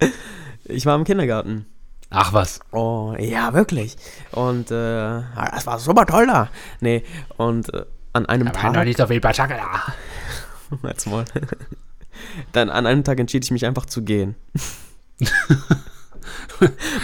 ich 0.64 0.86
war 0.86 0.96
im 0.96 1.04
Kindergarten. 1.04 1.66
Ach 2.10 2.32
was. 2.32 2.60
Oh, 2.70 3.14
ja, 3.18 3.54
wirklich. 3.54 3.96
Und 4.30 4.70
äh, 4.70 5.22
das 5.34 5.66
war 5.66 5.78
super 5.80 6.06
toll 6.06 6.26
da. 6.26 6.48
Nee, 6.80 7.02
und 7.36 7.74
äh, 7.74 7.84
an 8.12 8.26
einem 8.26 8.46
Da 8.46 8.54
war 8.54 8.64
noch 8.66 8.72
Tag. 8.74 8.84
nicht 8.84 8.98
so 8.98 9.06
viel 9.08 9.20
Batschaka 9.20 9.56
da. 10.70 10.78
Halt's 10.84 11.06
Maul. 11.06 11.24
Dann 12.52 12.70
an 12.70 12.86
einem 12.86 13.04
Tag 13.04 13.18
entschied 13.20 13.44
ich 13.44 13.50
mich 13.50 13.66
einfach 13.66 13.86
zu 13.86 14.02
gehen. 14.02 14.34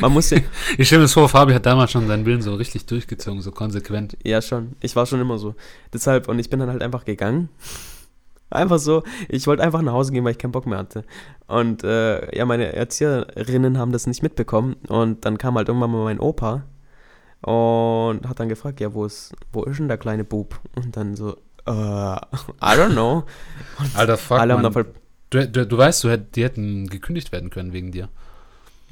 Man 0.00 0.12
muss 0.12 0.30
ja, 0.30 0.38
Ich 0.78 0.86
stelle 0.86 1.00
mir 1.00 1.04
das 1.04 1.12
vor, 1.12 1.28
Fabi 1.28 1.52
hat 1.52 1.66
damals 1.66 1.90
schon 1.90 2.06
seinen 2.06 2.24
Willen 2.24 2.42
so 2.42 2.54
richtig 2.54 2.86
durchgezogen, 2.86 3.42
so 3.42 3.50
konsequent. 3.50 4.16
ja 4.24 4.40
schon, 4.40 4.76
ich 4.80 4.96
war 4.96 5.06
schon 5.06 5.20
immer 5.20 5.38
so. 5.38 5.54
Deshalb, 5.92 6.28
und 6.28 6.38
ich 6.38 6.50
bin 6.50 6.60
dann 6.60 6.70
halt 6.70 6.82
einfach 6.82 7.04
gegangen. 7.04 7.48
Einfach 8.50 8.78
so, 8.78 9.04
ich 9.28 9.46
wollte 9.46 9.62
einfach 9.62 9.82
nach 9.82 9.92
Hause 9.92 10.12
gehen, 10.12 10.24
weil 10.24 10.32
ich 10.32 10.38
keinen 10.38 10.52
Bock 10.52 10.66
mehr 10.66 10.78
hatte. 10.78 11.04
Und 11.46 11.84
äh, 11.84 12.36
ja, 12.36 12.44
meine 12.46 12.72
Erzieherinnen 12.72 13.78
haben 13.78 13.92
das 13.92 14.06
nicht 14.06 14.22
mitbekommen. 14.22 14.74
Und 14.88 15.24
dann 15.24 15.38
kam 15.38 15.54
halt 15.54 15.68
irgendwann 15.68 15.92
mal 15.92 16.04
mein 16.04 16.18
Opa 16.18 16.64
und 17.42 18.28
hat 18.28 18.40
dann 18.40 18.48
gefragt, 18.48 18.80
ja, 18.80 18.92
wo 18.92 19.04
ist, 19.04 19.34
wo 19.52 19.62
ist 19.62 19.78
denn 19.78 19.88
der 19.88 19.98
kleine 19.98 20.24
Bub? 20.24 20.60
Und 20.74 20.96
dann 20.96 21.14
so, 21.14 21.36
äh, 21.66 21.70
I 21.70 22.76
don't 22.76 22.92
know. 22.92 23.24
Alter, 23.94 24.16
fuck, 24.16 24.38
Alle 24.38 24.54
haben 24.54 24.72
voll, 24.72 24.86
Du, 25.30 25.46
du, 25.46 25.64
du 25.64 25.78
weißt, 25.78 26.02
du 26.02 26.10
hätt, 26.10 26.34
die 26.34 26.42
hätten 26.42 26.88
gekündigt 26.88 27.30
werden 27.30 27.50
können 27.50 27.72
wegen 27.72 27.92
dir. 27.92 28.08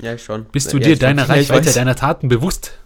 ja, 0.01 0.15
ich 0.15 0.23
schon. 0.23 0.45
Bist 0.47 0.73
du 0.73 0.79
ja, 0.79 0.85
dir 0.85 0.97
deiner 0.97 1.29
Reichweite, 1.29 1.73
deiner 1.73 1.97
Taten 1.97 2.29
bewusst? 2.29 2.79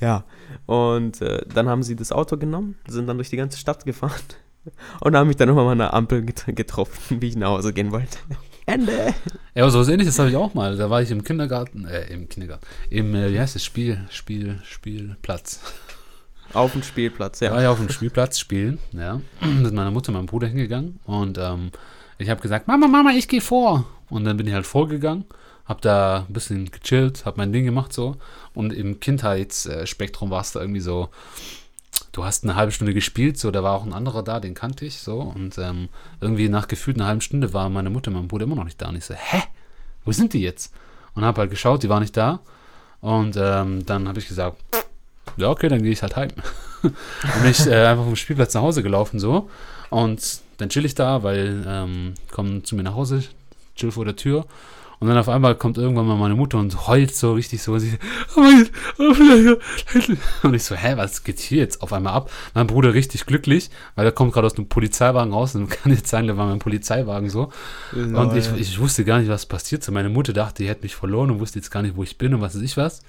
Ja, 0.00 0.24
und 0.66 1.20
äh, 1.20 1.44
dann 1.52 1.68
haben 1.68 1.82
sie 1.82 1.94
das 1.94 2.10
Auto 2.10 2.36
genommen, 2.36 2.76
sind 2.88 3.06
dann 3.06 3.18
durch 3.18 3.30
die 3.30 3.36
ganze 3.36 3.58
Stadt 3.58 3.84
gefahren 3.84 4.20
und 5.00 5.14
haben 5.16 5.28
mich 5.28 5.36
dann 5.36 5.48
nochmal 5.48 5.68
an 5.68 5.78
der 5.78 5.94
Ampel 5.94 6.22
get 6.22 6.44
getroffen, 6.48 7.20
wie 7.22 7.28
ich 7.28 7.36
nach 7.36 7.50
Hause 7.50 7.72
gehen 7.72 7.92
wollte. 7.92 8.18
Ende. 8.66 9.14
Ja, 9.54 9.62
aber 9.62 9.70
so 9.70 9.80
was 9.80 9.88
ähnliches 9.88 10.18
habe 10.18 10.30
ich 10.30 10.36
auch 10.36 10.54
mal. 10.54 10.76
Da 10.76 10.90
war 10.90 11.02
ich 11.02 11.10
im 11.10 11.24
Kindergarten, 11.24 11.86
äh, 11.86 12.12
im 12.12 12.28
Kindergarten, 12.28 12.66
im, 12.88 13.14
äh, 13.14 13.32
wie 13.32 13.40
heißt 13.40 13.54
das, 13.54 13.64
Spiel, 13.64 14.06
Spiel, 14.10 14.60
Spielplatz. 14.64 15.60
Auf 16.52 16.72
dem 16.72 16.82
Spielplatz, 16.82 17.38
Da 17.38 17.52
war 17.52 17.62
ja. 17.62 17.70
auf 17.70 17.78
dem 17.78 17.88
Spielplatz 17.88 18.38
spielen, 18.38 18.78
ja. 18.92 19.20
Mit 19.40 19.72
meiner 19.72 19.90
Mutter 19.90 20.08
und 20.08 20.14
meinem 20.14 20.26
Bruder 20.26 20.48
hingegangen 20.48 20.98
und 21.04 21.38
ähm, 21.38 21.70
ich 22.18 22.28
habe 22.28 22.42
gesagt, 22.42 22.68
Mama, 22.68 22.86
Mama, 22.86 23.10
ich 23.12 23.28
gehe 23.28 23.40
vor. 23.40 23.86
Und 24.10 24.24
dann 24.24 24.36
bin 24.36 24.46
ich 24.46 24.52
halt 24.52 24.66
vorgegangen, 24.66 25.24
habe 25.64 25.80
da 25.80 26.26
ein 26.28 26.32
bisschen 26.32 26.70
gechillt, 26.70 27.24
habe 27.24 27.38
mein 27.38 27.52
Ding 27.52 27.64
gemacht 27.64 27.92
so. 27.92 28.16
Und 28.52 28.72
im 28.72 29.00
Kindheitsspektrum 29.00 30.30
war 30.30 30.42
es 30.42 30.52
da 30.52 30.60
irgendwie 30.60 30.80
so, 30.80 31.08
du 32.12 32.24
hast 32.24 32.44
eine 32.44 32.56
halbe 32.56 32.72
Stunde 32.72 32.92
gespielt, 32.92 33.38
so, 33.38 33.50
da 33.50 33.62
war 33.62 33.74
auch 33.74 33.86
ein 33.86 33.94
anderer 33.94 34.22
da, 34.22 34.38
den 34.40 34.54
kannte 34.54 34.84
ich 34.84 34.98
so. 34.98 35.20
Und 35.20 35.56
ähm, 35.58 35.88
irgendwie 36.20 36.48
nach 36.48 36.68
gefühlt 36.68 36.98
einer 36.98 37.06
halben 37.06 37.20
Stunde 37.22 37.54
war 37.54 37.70
meine 37.70 37.88
Mutter 37.88 38.10
und 38.10 38.16
mein 38.16 38.28
Bruder 38.28 38.44
immer 38.44 38.56
noch 38.56 38.64
nicht 38.64 38.82
da. 38.82 38.88
Und 38.88 38.96
ich 38.96 39.04
so, 39.04 39.14
hä? 39.14 39.42
Wo 40.04 40.12
sind 40.12 40.32
die 40.32 40.42
jetzt? 40.42 40.74
Und 41.14 41.24
habe 41.24 41.40
halt 41.40 41.50
geschaut, 41.50 41.82
die 41.82 41.88
waren 41.88 42.02
nicht 42.02 42.16
da. 42.16 42.40
Und 43.00 43.36
ähm, 43.38 43.86
dann 43.86 44.08
habe 44.08 44.18
ich 44.18 44.28
gesagt, 44.28 44.62
ja, 45.40 45.50
okay, 45.50 45.68
dann 45.68 45.82
gehe 45.82 45.92
ich 45.92 46.02
halt 46.02 46.16
heim. 46.16 46.30
und 46.82 46.94
bin 47.42 47.50
ich 47.50 47.66
äh, 47.66 47.86
einfach 47.86 48.04
vom 48.04 48.16
Spielplatz 48.16 48.54
nach 48.54 48.62
Hause 48.62 48.82
gelaufen 48.82 49.18
so. 49.18 49.50
Und 49.90 50.40
dann 50.58 50.68
chill 50.68 50.84
ich 50.84 50.94
da, 50.94 51.22
weil 51.22 51.64
ähm, 51.66 52.14
kommen 52.30 52.64
zu 52.64 52.76
mir 52.76 52.82
nach 52.82 52.94
Hause, 52.94 53.22
chill 53.76 53.90
vor 53.90 54.04
der 54.04 54.16
Tür. 54.16 54.46
Und 55.00 55.08
dann 55.08 55.16
auf 55.16 55.30
einmal 55.30 55.54
kommt 55.54 55.78
irgendwann 55.78 56.06
mal 56.06 56.16
meine 56.16 56.34
Mutter 56.34 56.58
und 56.58 56.86
heult 56.86 57.14
so 57.14 57.32
richtig 57.32 57.62
so. 57.62 57.72
Und, 57.72 57.80
sie, 57.80 57.98
oh 58.36 58.40
mein 58.40 58.68
oh 58.98 59.14
mein 59.18 59.56
und 60.42 60.54
ich 60.54 60.62
so, 60.62 60.74
hä, 60.74 60.92
was 60.96 61.24
geht 61.24 61.40
hier 61.40 61.56
jetzt 61.56 61.82
auf 61.82 61.94
einmal 61.94 62.12
ab? 62.12 62.30
Mein 62.52 62.66
Bruder 62.66 62.92
richtig 62.92 63.24
glücklich, 63.24 63.70
weil 63.94 64.04
er 64.04 64.12
kommt 64.12 64.34
gerade 64.34 64.46
aus 64.46 64.58
einem 64.58 64.68
Polizeiwagen 64.68 65.32
raus 65.32 65.54
und 65.54 65.70
kann 65.82 65.90
jetzt 65.90 66.08
sein, 66.08 66.26
da 66.26 66.36
war 66.36 66.46
mein 66.46 66.58
Polizeiwagen 66.58 67.30
so. 67.30 67.50
Und 67.92 68.36
ich, 68.36 68.52
ich 68.58 68.78
wusste 68.78 69.06
gar 69.06 69.20
nicht, 69.20 69.30
was 69.30 69.46
passiert. 69.46 69.82
So, 69.82 69.90
meine 69.90 70.10
Mutter 70.10 70.34
dachte, 70.34 70.62
die 70.62 70.68
hätte 70.68 70.82
mich 70.82 70.94
verloren 70.94 71.30
und 71.30 71.40
wusste 71.40 71.58
jetzt 71.58 71.70
gar 71.70 71.80
nicht, 71.80 71.96
wo 71.96 72.02
ich 72.02 72.18
bin 72.18 72.34
und 72.34 72.42
was 72.42 72.54
weiß 72.54 72.62
ich 72.62 72.76
was. 72.76 73.00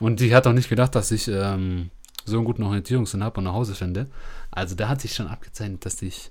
Und 0.00 0.20
die 0.20 0.34
hat 0.34 0.46
auch 0.46 0.52
nicht 0.52 0.68
gedacht, 0.68 0.94
dass 0.94 1.10
ich 1.10 1.28
ähm, 1.28 1.90
so 2.24 2.36
einen 2.36 2.44
guten 2.44 2.62
Orientierungssinn 2.62 3.24
habe 3.24 3.38
und 3.38 3.44
nach 3.44 3.52
Hause 3.54 3.74
finde. 3.74 4.06
Also 4.50 4.74
da 4.74 4.88
hat 4.88 5.00
sich 5.00 5.14
schon 5.14 5.26
abgezeichnet, 5.28 5.84
dass 5.84 6.00
ich 6.02 6.30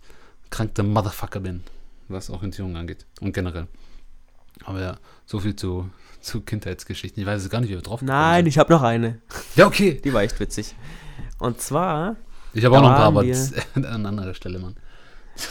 krankter 0.49 0.83
Motherfucker 0.83 1.39
bin, 1.41 1.63
was 2.07 2.29
Orientierung 2.29 2.75
angeht 2.77 3.05
und 3.19 3.33
generell. 3.33 3.67
Aber 4.63 4.81
ja, 4.81 4.97
so 5.25 5.39
viel 5.39 5.55
zu, 5.55 5.89
zu 6.21 6.41
Kindheitsgeschichten. 6.41 7.21
Ich 7.21 7.27
weiß 7.27 7.41
jetzt 7.43 7.51
gar 7.51 7.59
nicht, 7.61 7.69
wie 7.69 7.75
wir 7.75 7.81
drauf 7.81 8.01
Nein, 8.01 8.39
sind. 8.43 8.47
ich 8.47 8.57
habe 8.57 8.71
noch 8.73 8.81
eine. 8.81 9.19
Ja, 9.55 9.67
okay. 9.67 9.99
Die 10.03 10.13
war 10.13 10.21
echt 10.23 10.39
witzig. 10.39 10.73
Und 11.39 11.61
zwar, 11.61 12.15
Ich 12.53 12.63
habe 12.65 12.77
auch 12.77 12.81
noch 12.81 12.89
ein 12.89 12.93
Da 12.95 12.97
paar, 12.97 13.07
aber 13.07 13.23
an 13.93 14.05
anderer 14.05 14.33
Stelle, 14.33 14.59
Mann. 14.59 14.75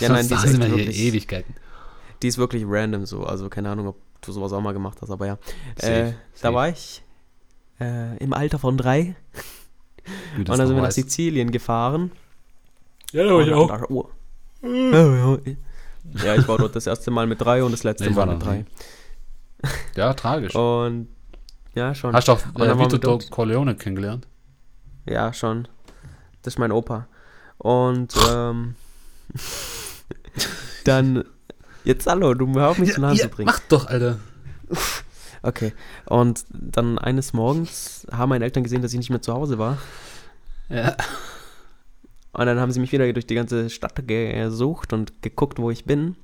Ja, 0.01 0.09
nein, 0.09 0.27
die 0.27 0.35
ist 0.35 0.45
echt 0.45 0.57
hier 0.57 0.71
wirklich- 0.71 0.99
Ewigkeiten. 0.99 1.55
die 2.23 2.29
ist 2.29 2.39
wirklich 2.39 2.65
random 2.67 3.07
so. 3.07 3.25
Also 3.25 3.49
keine 3.49 3.71
Ahnung, 3.71 3.87
ob 3.89 3.99
du 4.23 4.33
sowas 4.33 4.53
auch 4.53 4.61
mal 4.61 4.73
gemacht 4.73 4.99
hast, 5.03 5.11
aber 5.11 5.27
ja. 5.27 5.39
Safe, 5.79 5.93
Äh, 5.93 6.05
da 6.13 6.13
safe. 6.35 6.55
war 6.55 6.69
ich 6.71 7.03
äh, 7.81 8.17
im 8.19 8.33
Alter 8.33 8.59
von 8.59 8.77
drei. 8.77 9.17
Und 10.37 10.49
dann 10.49 10.67
sind 10.67 10.77
wir 10.77 10.83
nach. 10.83 10.93
Sizilien 10.93 11.51
gefahren. 11.51 12.13
Ja, 13.13 13.25
da 13.25 13.35
Und 13.35 13.47
dann 13.49 13.69
dachte 13.69 13.85
ich, 13.85 13.91
oh. 13.91 14.09
Ja, 16.25 16.35
ich 16.37 16.47
war 16.49 16.59
dort 16.59 16.77
das 16.77 16.87
erste 16.87 17.11
Mal 17.11 17.27
mit 17.27 17.41
drei 17.41 17.63
und 17.63 17.73
das 17.73 17.83
letzte 17.85 18.05
Nee, 18.05 18.11
ich 18.11 18.17
Mal 18.17 18.27
war 18.29 18.35
mit 18.35 18.45
drei. 18.45 18.57
nie. 18.59 18.65
Ja, 19.97 20.15
tragisch. 20.15 20.55
Und 20.55 21.09
ja, 21.75 21.95
schon. 21.95 22.15
Hast 22.15 22.29
du 22.29 22.33
auch 22.33 22.41
äh, 22.59 22.79
Vito 22.79 22.99
dort. 22.99 23.31
Corleone 23.31 23.75
kennengelernt? 23.75 24.27
Ja, 25.05 25.33
schon. 25.33 25.69
Das 26.43 26.55
ist 26.55 26.59
mein 26.59 26.73
Opa. 26.73 27.09
Und 27.59 28.15
ähm, 28.31 28.75
dann, 30.85 31.25
jetzt 31.85 32.07
hallo, 32.07 32.35
du 32.35 32.53
hör 32.55 32.71
auf 32.71 32.79
mich 32.79 32.93
zu 32.93 33.01
nahe 33.01 33.17
zu 33.17 33.29
bringen. 33.29 33.47
mach 33.47 33.61
doch, 33.69 33.87
Alter. 33.87 34.19
Okay. 35.43 35.73
Und 36.07 36.45
dann 36.51 36.99
eines 36.99 37.33
Morgens 37.33 38.07
haben 38.11 38.31
meine 38.31 38.45
Eltern 38.45 38.63
gesehen, 38.65 38.83
dass 38.83 38.93
ich 38.93 38.99
nicht 38.99 39.11
mehr 39.11 39.23
zu 39.23 39.33
Hause 39.33 39.59
war. 39.59 39.79
Ja. 40.69 40.97
Und 42.33 42.47
dann 42.47 42.61
haben 42.61 42.71
sie 42.73 42.81
mich 42.81 42.93
wieder 42.93 43.11
durch 43.13 43.27
die 43.27 43.35
ganze 43.35 43.71
Stadt 43.71 43.95
gesucht 44.07 44.93
und 44.93 45.23
geguckt, 45.23 45.59
wo 45.59 45.71
ich 45.71 45.85
bin. 45.85 46.17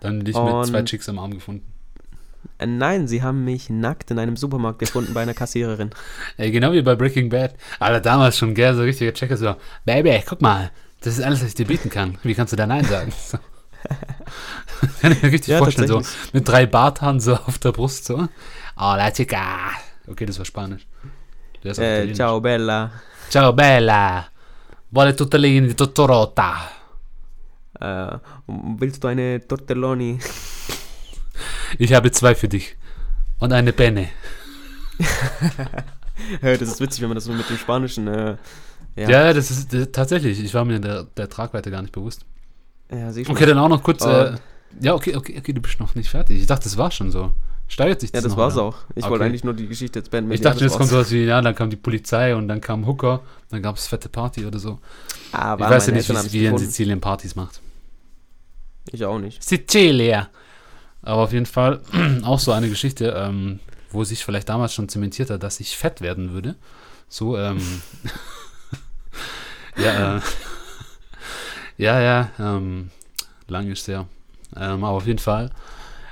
Dann 0.00 0.20
dich 0.24 0.34
mit 0.36 0.66
zwei 0.66 0.78
Und- 0.80 0.86
Chicks 0.88 1.08
am 1.08 1.18
Arm 1.18 1.32
gefunden. 1.32 1.66
Äh, 2.58 2.66
nein, 2.66 3.06
sie 3.08 3.22
haben 3.22 3.44
mich 3.44 3.68
nackt 3.68 4.10
in 4.10 4.18
einem 4.18 4.36
Supermarkt 4.36 4.78
gefunden 4.78 5.12
bei 5.12 5.22
einer 5.22 5.34
Kassiererin. 5.34 5.90
Ey, 6.36 6.50
genau 6.50 6.72
wie 6.72 6.82
bei 6.82 6.94
Breaking 6.94 7.28
Bad. 7.28 7.54
Alter, 7.78 8.00
damals 8.00 8.38
schon, 8.38 8.54
gell, 8.54 8.74
so 8.74 8.82
richtiger 8.82 9.12
Checker, 9.12 9.36
so, 9.36 9.56
Baby, 9.84 10.22
guck 10.26 10.40
mal, 10.40 10.70
das 11.00 11.18
ist 11.18 11.24
alles, 11.24 11.40
was 11.40 11.48
ich 11.48 11.54
dir 11.54 11.66
bieten 11.66 11.90
kann. 11.90 12.18
Wie 12.22 12.34
kannst 12.34 12.52
du 12.52 12.56
da 12.56 12.66
Nein 12.66 12.84
sagen? 12.84 13.12
So. 13.30 13.38
Kann 15.00 15.12
ich 15.12 15.22
mir 15.22 15.32
richtig 15.32 15.48
Ja, 15.48 15.58
vorstellen, 15.58 15.88
so 15.88 16.02
mit 16.32 16.46
drei 16.46 16.66
Barthaaren 16.66 17.20
so 17.20 17.34
auf 17.34 17.58
der 17.58 17.72
Brust, 17.72 18.04
so. 18.04 18.16
Oh, 18.16 18.28
la 18.96 19.10
chica. 19.10 19.70
Okay, 20.06 20.26
das 20.26 20.38
war 20.38 20.44
Spanisch. 20.44 20.86
Auch 21.64 21.78
Äh, 21.78 22.12
ciao, 22.14 22.40
Bella. 22.40 22.90
Ciao, 23.28 23.52
bella. 23.52 24.26
Vuole 24.90 25.14
tortellini 25.14 25.68
di 25.68 25.74
Totorota. 25.74 26.68
Äh, 27.78 28.18
willst 28.46 29.04
du 29.04 29.08
eine 29.08 29.46
Tortelloni? 29.46 30.18
Ich 31.78 31.92
habe 31.94 32.10
zwei 32.10 32.34
für 32.34 32.48
dich. 32.48 32.76
Und 33.38 33.52
eine 33.52 33.72
Penne. 33.72 34.08
Das 36.42 36.60
ist 36.60 36.80
witzig, 36.80 37.00
wenn 37.00 37.08
man 37.08 37.14
das 37.14 37.24
so 37.24 37.32
mit 37.32 37.48
dem 37.48 37.56
Spanischen. 37.56 38.06
Äh, 38.06 38.36
ja, 38.96 39.08
Ja, 39.08 39.32
das 39.32 39.50
ist 39.50 39.72
das, 39.72 39.88
tatsächlich. 39.90 40.38
Ich 40.42 40.52
war 40.52 40.64
mir 40.64 40.78
der, 40.78 41.04
der 41.04 41.28
Tragweite 41.28 41.70
gar 41.70 41.80
nicht 41.80 41.92
bewusst. 41.92 42.26
Ja. 42.92 43.10
Okay, 43.28 43.46
dann 43.46 43.58
auch 43.58 43.68
noch 43.68 43.82
kurz. 43.82 44.04
Äh, 44.04 44.34
ja, 44.80 44.94
okay, 44.94 45.16
okay, 45.16 45.36
okay, 45.38 45.52
du 45.52 45.60
bist 45.60 45.80
noch 45.80 45.94
nicht 45.94 46.10
fertig. 46.10 46.40
Ich 46.40 46.46
dachte, 46.46 46.64
das 46.64 46.76
war 46.76 46.90
schon 46.90 47.10
so. 47.10 47.32
Steigert 47.68 48.00
sich 48.00 48.10
Ja, 48.10 48.14
das 48.14 48.24
das 48.24 48.30
noch 48.32 48.38
war's 48.38 48.54
mehr? 48.56 48.64
auch. 48.64 48.76
Ich 48.96 49.04
Okay. 49.04 49.10
wollte 49.12 49.24
eigentlich 49.24 49.44
nur 49.44 49.54
die 49.54 49.68
Geschichte 49.68 50.00
jetzt 50.00 50.10
beenden. 50.10 50.32
Ich 50.32 50.40
Ja, 50.40 50.50
dachte, 50.50 50.64
das 50.64 50.72
jetzt 50.72 50.78
kommt 50.78 50.90
sowas 50.90 51.10
wie, 51.12 51.24
ja, 51.24 51.40
dann 51.40 51.54
kam 51.54 51.70
die 51.70 51.76
Polizei 51.76 52.34
und 52.34 52.48
dann 52.48 52.60
kam 52.60 52.86
Hooker, 52.86 53.20
dann 53.50 53.62
gab 53.62 53.76
es 53.76 53.86
fette 53.86 54.08
Party 54.08 54.44
oder 54.44 54.58
so. 54.58 54.80
Aber 55.32 55.66
ich 55.66 55.70
weiß 55.70 55.86
ja 55.86 55.92
nicht, 55.92 56.32
wie, 56.32 56.42
ihr 56.42 56.50
in. 56.50 56.58
Sizilien 56.58 57.00
Partys 57.00 57.36
macht. 57.36 57.60
Ich 58.90 59.04
auch 59.04 59.18
nicht. 59.20 59.40
Sicilia. 59.42 60.28
Aber 61.02 61.22
auf 61.22 61.32
jeden 61.32 61.46
Fall 61.46 61.80
auch 62.24 62.40
so 62.40 62.50
eine 62.52 62.68
Geschichte, 62.68 63.14
ähm, 63.16 63.60
wo 63.92 64.02
sich 64.02 64.24
vielleicht 64.24 64.48
damals 64.48 64.74
schon 64.74 64.88
zementiert 64.88 65.30
hat, 65.30 65.42
dass 65.42 65.60
ich 65.60 65.76
fett 65.76 66.00
werden 66.00 66.32
würde. 66.32 66.56
So, 67.08 67.38
ähm. 67.38 67.60
ja, 69.76 70.16
äh, 70.16 70.20
ja, 71.80 72.00
ja, 72.00 72.30
ähm, 72.38 72.90
lang 73.48 73.70
ist 73.70 73.88
der. 73.88 74.06
Ähm, 74.56 74.84
aber 74.84 74.96
auf 74.96 75.06
jeden 75.06 75.18
Fall, 75.18 75.50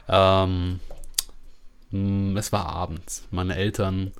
ähm, 0.08 0.80
mh, 1.90 2.38
es 2.38 2.52
war 2.52 2.66
abends. 2.66 3.24
Meine 3.30 3.54
Eltern 3.56 4.12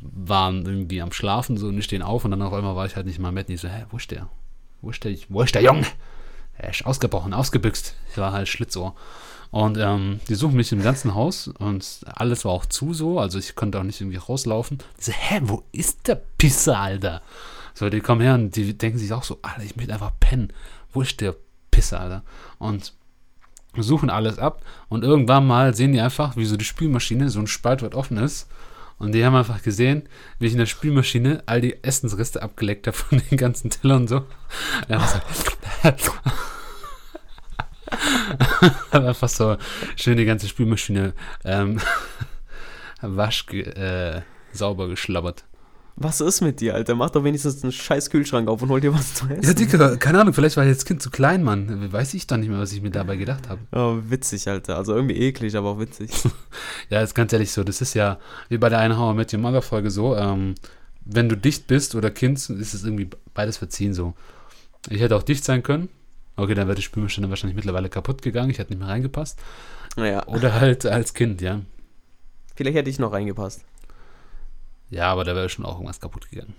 waren 0.00 0.66
irgendwie 0.66 1.00
am 1.00 1.12
Schlafen 1.12 1.56
so 1.56 1.68
und 1.68 1.78
ich 1.78 1.84
stehen 1.84 2.02
auf 2.02 2.24
und 2.24 2.32
dann 2.32 2.42
auf 2.42 2.52
einmal 2.52 2.74
war 2.74 2.86
ich 2.86 2.96
halt 2.96 3.06
nicht 3.06 3.20
mal 3.20 3.32
mit. 3.32 3.48
Und 3.48 3.54
ich 3.54 3.60
so, 3.60 3.68
hä, 3.68 3.84
wo 3.90 3.96
ist 3.96 4.10
der? 4.10 4.28
Wo 4.80 4.90
ist 4.90 5.04
der, 5.04 5.16
wo 5.28 5.42
ist 5.42 5.54
der 5.54 5.62
Junge? 5.62 5.86
Er 6.58 6.70
ist 6.70 6.84
ausgebrochen, 6.84 7.32
ausgebüxt. 7.32 7.94
Ich 8.10 8.18
war 8.18 8.32
halt 8.32 8.48
Schlitzohr. 8.48 8.94
Und 9.52 9.78
ähm, 9.78 10.20
die 10.28 10.34
suchen 10.34 10.56
mich 10.56 10.72
im 10.72 10.82
ganzen 10.82 11.14
Haus 11.14 11.46
und 11.46 12.00
alles 12.06 12.44
war 12.44 12.52
auch 12.52 12.66
zu 12.66 12.94
so, 12.94 13.20
also 13.20 13.38
ich 13.38 13.54
konnte 13.54 13.78
auch 13.78 13.82
nicht 13.84 14.00
irgendwie 14.00 14.16
rauslaufen. 14.16 14.78
Die 14.98 15.04
so, 15.04 15.12
hä, 15.12 15.40
wo 15.42 15.62
ist 15.72 16.08
der 16.08 16.16
Pisser, 16.38 16.78
Alter? 16.78 17.22
So, 17.74 17.88
die 17.88 18.00
kommen 18.00 18.20
her 18.20 18.34
und 18.34 18.54
die 18.56 18.76
denken 18.76 18.98
sich 18.98 19.12
auch 19.12 19.24
so, 19.24 19.38
Alter, 19.42 19.62
ich 19.62 19.76
möchte 19.76 19.92
einfach 19.92 20.12
pennen. 20.20 20.52
Wo 20.92 21.02
ist 21.02 21.20
der 21.20 21.34
Pisser, 21.70 22.00
Alter? 22.00 22.22
Und 22.58 22.94
suchen 23.76 24.10
alles 24.10 24.38
ab 24.38 24.62
und 24.88 25.02
irgendwann 25.02 25.46
mal 25.46 25.74
sehen 25.74 25.92
die 25.92 26.00
einfach, 26.00 26.36
wie 26.36 26.44
so 26.44 26.56
die 26.56 26.64
Spülmaschine, 26.64 27.30
so 27.30 27.40
ein 27.40 27.46
Spalt 27.46 27.82
weit 27.82 27.94
offen 27.94 28.18
ist. 28.18 28.48
Und 28.98 29.12
die 29.12 29.24
haben 29.24 29.34
einfach 29.34 29.62
gesehen, 29.62 30.08
wie 30.38 30.46
ich 30.46 30.52
in 30.52 30.58
der 30.58 30.66
Spülmaschine 30.66 31.42
all 31.46 31.60
die 31.60 31.82
Essensreste 31.82 32.42
abgeleckt 32.42 32.86
habe 32.86 32.96
von 32.96 33.22
den 33.30 33.38
ganzen 33.38 33.70
Tellern 33.70 34.02
und 34.02 34.08
so. 34.08 34.26
Hab 38.92 38.92
einfach 39.04 39.28
so 39.28 39.56
schön 39.96 40.16
die 40.16 40.24
ganze 40.24 40.48
Spülmaschine 40.48 41.14
ähm, 41.44 41.80
wasch 43.00 43.48
äh, 43.48 44.20
sauber 44.52 44.88
geschlabbert. 44.88 45.44
Was 46.02 46.20
ist 46.20 46.40
mit 46.40 46.60
dir, 46.60 46.74
Alter? 46.74 46.94
Mach 46.94 47.10
doch 47.10 47.22
wenigstens 47.24 47.62
einen 47.62 47.72
scheiß 47.72 48.10
Kühlschrank 48.10 48.48
auf 48.48 48.62
und 48.62 48.68
hol 48.70 48.80
dir 48.80 48.92
was 48.92 49.14
zu 49.14 49.26
essen. 49.26 49.42
Ja, 49.42 49.52
Dicker, 49.52 49.96
keine 49.96 50.20
Ahnung, 50.20 50.34
vielleicht 50.34 50.56
war 50.56 50.64
ich 50.64 50.70
als 50.70 50.84
Kind 50.84 51.02
zu 51.02 51.10
klein, 51.10 51.42
Mann. 51.42 51.92
Weiß 51.92 52.14
ich 52.14 52.26
doch 52.26 52.36
nicht 52.36 52.48
mehr, 52.48 52.58
was 52.58 52.72
ich 52.72 52.82
mir 52.82 52.90
dabei 52.90 53.16
gedacht 53.16 53.48
habe. 53.48 53.60
Oh, 53.72 53.98
witzig, 54.08 54.48
Alter. 54.48 54.76
Also 54.76 54.94
irgendwie 54.94 55.16
eklig, 55.16 55.56
aber 55.56 55.70
auch 55.70 55.78
witzig. 55.78 56.10
Ja, 56.90 57.00
ist 57.00 57.14
ganz 57.14 57.32
ehrlich 57.32 57.52
so. 57.52 57.64
Das 57.64 57.80
ist 57.80 57.94
ja 57.94 58.18
wie 58.50 58.58
bei 58.58 58.68
der 58.68 58.84
I 58.84 59.14
Met 59.14 59.32
Your 59.32 59.40
Mother 59.40 59.62
Folge 59.62 59.90
so. 59.90 60.14
Ähm, 60.16 60.54
wenn 61.04 61.28
du 61.28 61.36
dicht 61.36 61.66
bist 61.66 61.94
oder 61.94 62.10
Kind, 62.10 62.38
ist 62.38 62.74
es 62.74 62.84
irgendwie 62.84 63.08
beides 63.32 63.56
verziehen 63.56 63.94
so. 63.94 64.14
Ich 64.90 65.00
hätte 65.00 65.16
auch 65.16 65.22
dicht 65.22 65.44
sein 65.44 65.62
können. 65.62 65.88
Okay, 66.36 66.54
dann 66.54 66.66
wäre 66.66 66.76
die 66.76 66.82
Spülmaschine 66.82 67.28
wahrscheinlich 67.30 67.56
mittlerweile 67.56 67.88
kaputt 67.88 68.22
gegangen. 68.22 68.50
Ich 68.50 68.58
hätte 68.58 68.72
nicht 68.72 68.80
mehr 68.80 68.88
reingepasst. 68.88 69.38
Naja, 69.96 70.26
Oder 70.26 70.60
halt 70.60 70.86
als 70.86 71.14
Kind, 71.14 71.42
ja. 71.42 71.60
vielleicht 72.54 72.76
hätte 72.76 72.90
ich 72.90 72.98
noch 72.98 73.12
reingepasst. 73.12 73.62
Ja, 74.92 75.10
aber 75.10 75.24
da 75.24 75.34
wäre 75.34 75.48
schon 75.48 75.64
auch 75.64 75.76
irgendwas 75.76 76.00
kaputt 76.00 76.30
gegangen. 76.30 76.54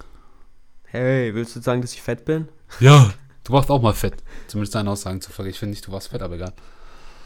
Hey, 0.85 1.33
willst 1.35 1.55
du 1.55 1.61
sagen, 1.61 1.81
dass 1.81 1.93
ich 1.93 2.01
fett 2.01 2.25
bin? 2.25 2.47
Ja, 2.79 3.13
du 3.43 3.53
warst 3.53 3.69
auch 3.69 3.81
mal 3.81 3.93
fett. 3.93 4.15
Zumindest 4.47 4.73
deinen 4.73 4.87
Aussagen 4.87 5.21
zufolge. 5.21 5.51
Ich 5.51 5.59
finde 5.59 5.71
nicht, 5.71 5.85
du 5.85 5.91
warst 5.91 6.07
fett, 6.07 6.23
aber 6.23 6.35
egal. 6.35 6.53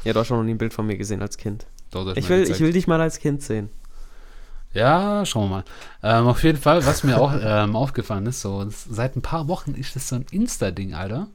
Ja, 0.03 0.11
du 0.11 0.19
hast 0.19 0.27
schon 0.27 0.37
noch 0.37 0.43
nie 0.43 0.53
ein 0.53 0.57
Bild 0.57 0.73
von 0.73 0.85
mir 0.85 0.97
gesehen 0.97 1.21
als 1.21 1.37
Kind. 1.37 1.65
Doch, 1.91 2.13
Ich 2.17 2.27
will, 2.27 2.43
ich 2.43 2.59
will 2.59 2.73
dich 2.73 2.87
mal 2.87 2.99
als 2.99 3.19
Kind 3.19 3.41
sehen. 3.41 3.69
Ja, 4.73 5.25
schauen 5.25 5.49
wir 5.49 5.55
mal. 5.57 5.63
Ähm, 6.03 6.27
auf 6.27 6.43
jeden 6.43 6.57
Fall, 6.57 6.85
was 6.85 7.05
mir 7.05 7.17
auch 7.19 7.33
ähm, 7.41 7.77
aufgefallen 7.77 8.25
ist, 8.25 8.41
so 8.41 8.65
seit 8.69 9.15
ein 9.15 9.21
paar 9.21 9.47
Wochen 9.47 9.75
ist 9.75 9.95
das 9.95 10.09
so 10.09 10.17
ein 10.17 10.25
Insta-Ding, 10.29 10.93
Alter. 10.93 11.27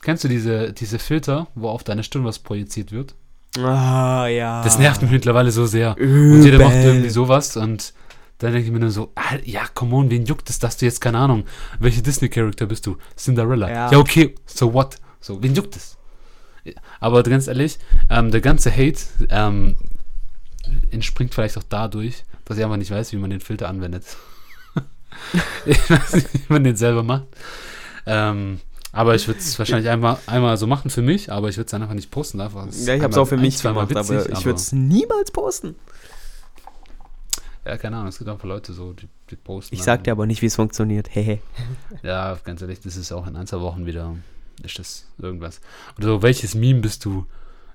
Kennst 0.00 0.24
du 0.24 0.28
diese, 0.28 0.72
diese 0.72 0.98
Filter, 0.98 1.48
wo 1.54 1.68
auf 1.68 1.84
deine 1.84 2.02
Stirn 2.02 2.24
was 2.24 2.38
projiziert 2.38 2.92
wird? 2.92 3.14
Ah, 3.58 4.26
ja. 4.26 4.64
Das 4.64 4.78
nervt 4.78 5.02
mich 5.02 5.10
mittlerweile 5.10 5.50
so 5.50 5.66
sehr. 5.66 5.96
Übel. 5.98 6.32
Und 6.38 6.44
jeder 6.44 6.58
macht 6.64 6.74
irgendwie 6.76 7.10
sowas 7.10 7.56
und 7.58 7.92
dann 8.38 8.52
denke 8.52 8.66
ich 8.66 8.72
mir 8.72 8.80
nur 8.80 8.90
so, 8.90 9.12
ah, 9.14 9.36
ja, 9.44 9.66
come 9.74 9.96
on, 9.96 10.10
wen 10.10 10.26
juckt 10.26 10.50
es, 10.50 10.58
dass 10.58 10.76
du 10.76 10.84
jetzt, 10.84 11.00
keine 11.00 11.18
Ahnung, 11.18 11.44
welche 11.78 12.02
Disney-Charakter 12.02 12.66
bist 12.66 12.86
du? 12.86 12.96
Cinderella. 13.16 13.68
Ja. 13.68 13.92
Ja. 13.92 13.98
okay, 13.98 14.34
so 14.44 14.72
what? 14.74 14.96
So, 15.20 15.42
wen 15.42 15.54
juckt 15.54 15.76
es? 15.76 15.96
Aber 17.00 17.22
ganz 17.22 17.46
ehrlich, 17.46 17.78
ähm, 18.10 18.30
der 18.30 18.40
ganze 18.40 18.70
Hate 18.70 19.00
ähm, 19.30 19.76
entspringt 20.90 21.34
vielleicht 21.34 21.56
auch 21.56 21.62
dadurch, 21.68 22.24
dass 22.44 22.58
ich 22.58 22.64
einfach 22.64 22.76
nicht 22.76 22.90
weiß, 22.90 23.12
wie 23.12 23.16
man 23.16 23.30
den 23.30 23.40
Filter 23.40 23.68
anwendet. 23.68 24.04
ich 25.66 25.90
weiß 25.90 26.14
nicht, 26.14 26.34
wie 26.34 26.52
man 26.52 26.64
den 26.64 26.76
selber 26.76 27.02
macht. 27.02 27.26
Ähm, 28.04 28.60
aber 28.92 29.14
ich 29.14 29.26
würde 29.26 29.40
es 29.40 29.58
wahrscheinlich 29.58 29.90
einmal, 29.90 30.18
einmal 30.26 30.56
so 30.56 30.66
machen 30.66 30.90
für 30.90 31.02
mich, 31.02 31.30
aber 31.30 31.48
ich 31.48 31.56
würde 31.56 31.66
es 31.66 31.70
dann 31.70 31.82
einfach 31.82 31.94
nicht 31.94 32.10
posten. 32.10 32.40
Einfach, 32.40 32.66
Ja, 32.72 32.94
ich 32.94 33.02
hab's 33.02 33.16
auch 33.16 33.26
für 33.26 33.36
mich 33.36 33.60
gemacht, 33.60 33.94
aber 33.94 34.26
ich 34.30 34.44
würde 34.44 34.58
es 34.58 34.72
niemals 34.72 35.30
posten. 35.30 35.74
Ja, 37.66 37.76
keine 37.76 37.96
Ahnung, 37.96 38.08
es 38.08 38.18
gibt 38.18 38.30
einfach 38.30 38.46
Leute 38.46 38.72
so, 38.72 38.92
die, 38.92 39.08
die 39.28 39.34
posten. 39.34 39.74
Ich 39.74 39.82
sag 39.82 40.04
dir 40.04 40.12
aber 40.12 40.24
nicht, 40.26 40.40
wie 40.40 40.46
es 40.46 40.54
funktioniert. 40.54 41.12
Hehe. 41.14 41.40
Ja, 42.02 42.38
ganz 42.44 42.62
ehrlich, 42.62 42.80
das 42.80 42.96
ist 42.96 43.10
auch 43.10 43.26
in 43.26 43.34
ein, 43.34 43.48
zwei 43.48 43.60
Wochen 43.60 43.86
wieder, 43.86 44.14
ist 44.62 44.78
das 44.78 45.06
irgendwas. 45.18 45.60
Oder 45.98 46.06
so, 46.06 46.22
welches 46.22 46.54
Meme 46.54 46.80
bist 46.80 47.04
du? 47.04 47.26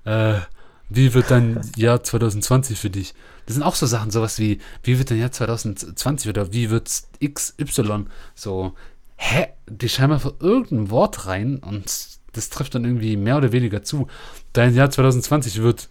Äh, 0.04 0.40
wie 0.88 1.12
wird 1.12 1.30
dein 1.30 1.60
Jahr 1.76 2.02
2020 2.02 2.78
für 2.78 2.88
dich? 2.88 3.12
Das 3.44 3.54
sind 3.54 3.62
auch 3.62 3.74
so 3.74 3.84
Sachen, 3.84 4.10
sowas 4.10 4.38
wie, 4.38 4.60
wie 4.82 4.98
wird 4.98 5.10
dein 5.10 5.18
Jahr 5.18 5.32
2020 5.32 6.30
oder 6.30 6.52
wie 6.54 6.70
wird's 6.70 7.08
XY? 7.22 8.06
So, 8.34 8.74
hä? 9.16 9.48
Die 9.68 9.90
schreiben 9.90 10.14
einfach 10.14 10.32
irgendein 10.40 10.90
Wort 10.90 11.26
rein 11.26 11.58
und 11.58 11.84
das 12.32 12.48
trifft 12.48 12.74
dann 12.74 12.86
irgendwie 12.86 13.18
mehr 13.18 13.36
oder 13.36 13.52
weniger 13.52 13.82
zu. 13.82 14.06
Dein 14.54 14.74
Jahr 14.74 14.90
2020 14.90 15.60
wird 15.60 15.90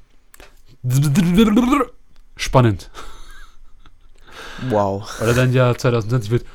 spannend. 2.35 2.89
Wow. 4.69 5.09
Oder 5.21 5.33
dein 5.33 5.53
Jahr 5.53 5.77
2020 5.77 6.31
wird 6.31 6.45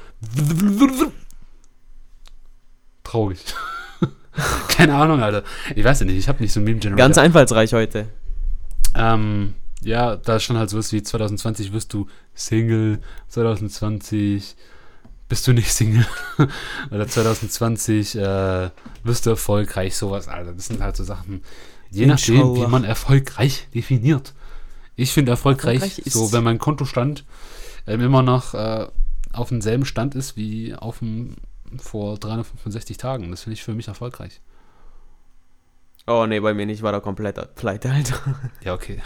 traurig. 3.04 3.38
Keine 4.68 4.94
Ahnung, 4.94 5.22
Alter. 5.22 5.42
Ich 5.74 5.84
weiß 5.84 6.00
ja 6.00 6.06
nicht, 6.06 6.16
ich 6.18 6.28
habe 6.28 6.42
nicht 6.42 6.52
so 6.52 6.60
ein 6.60 6.64
Meme 6.64 6.78
Generator. 6.78 7.04
Ganz 7.04 7.18
einfallsreich 7.18 7.72
heute. 7.72 8.06
ähm, 8.94 9.54
ja, 9.82 10.16
da 10.16 10.40
stand 10.40 10.58
halt 10.58 10.70
sowas 10.70 10.92
wie 10.92 11.02
2020 11.02 11.72
wirst 11.72 11.92
du 11.92 12.06
Single, 12.34 12.98
2020 13.28 14.56
bist 15.28 15.46
du 15.46 15.52
nicht 15.52 15.72
Single 15.72 16.06
oder 16.90 17.06
2020 17.06 18.16
äh, 18.16 18.70
wirst 19.04 19.26
du 19.26 19.30
erfolgreich, 19.30 19.96
sowas, 19.96 20.28
Alter. 20.28 20.52
Das 20.52 20.66
sind 20.66 20.80
halt 20.82 20.96
so 20.96 21.04
Sachen, 21.04 21.42
je 21.90 22.06
nachdem, 22.06 22.56
wie 22.56 22.66
man 22.66 22.84
erfolgreich 22.84 23.68
definiert. 23.74 24.34
Ich 24.96 25.12
finde 25.12 25.32
erfolgreich, 25.32 25.74
Erfolgreich 25.82 25.98
ist- 26.06 26.12
so, 26.14 26.32
wenn 26.32 26.42
mein 26.44 26.58
Kontostand 26.58 27.24
ähm, 27.86 28.00
immer 28.00 28.22
noch 28.22 28.54
äh, 28.54 28.86
auf 29.32 29.48
demselben 29.48 29.84
Stand 29.84 30.14
ist 30.14 30.36
wie 30.36 30.74
auf 30.74 31.00
dem 31.00 31.36
vor 31.78 32.18
365 32.18 32.96
Tagen. 32.96 33.30
Das 33.30 33.42
finde 33.42 33.54
ich 33.54 33.62
für 33.62 33.74
mich 33.74 33.88
erfolgreich. 33.88 34.40
Oh, 36.06 36.24
nee, 36.26 36.38
bei 36.40 36.54
mir 36.54 36.66
nicht, 36.66 36.82
war 36.82 36.92
da 36.92 37.00
komplett 37.00 37.54
pleite, 37.56 37.90
Alter. 37.90 38.16
Ja, 38.62 38.74
okay. 38.74 39.02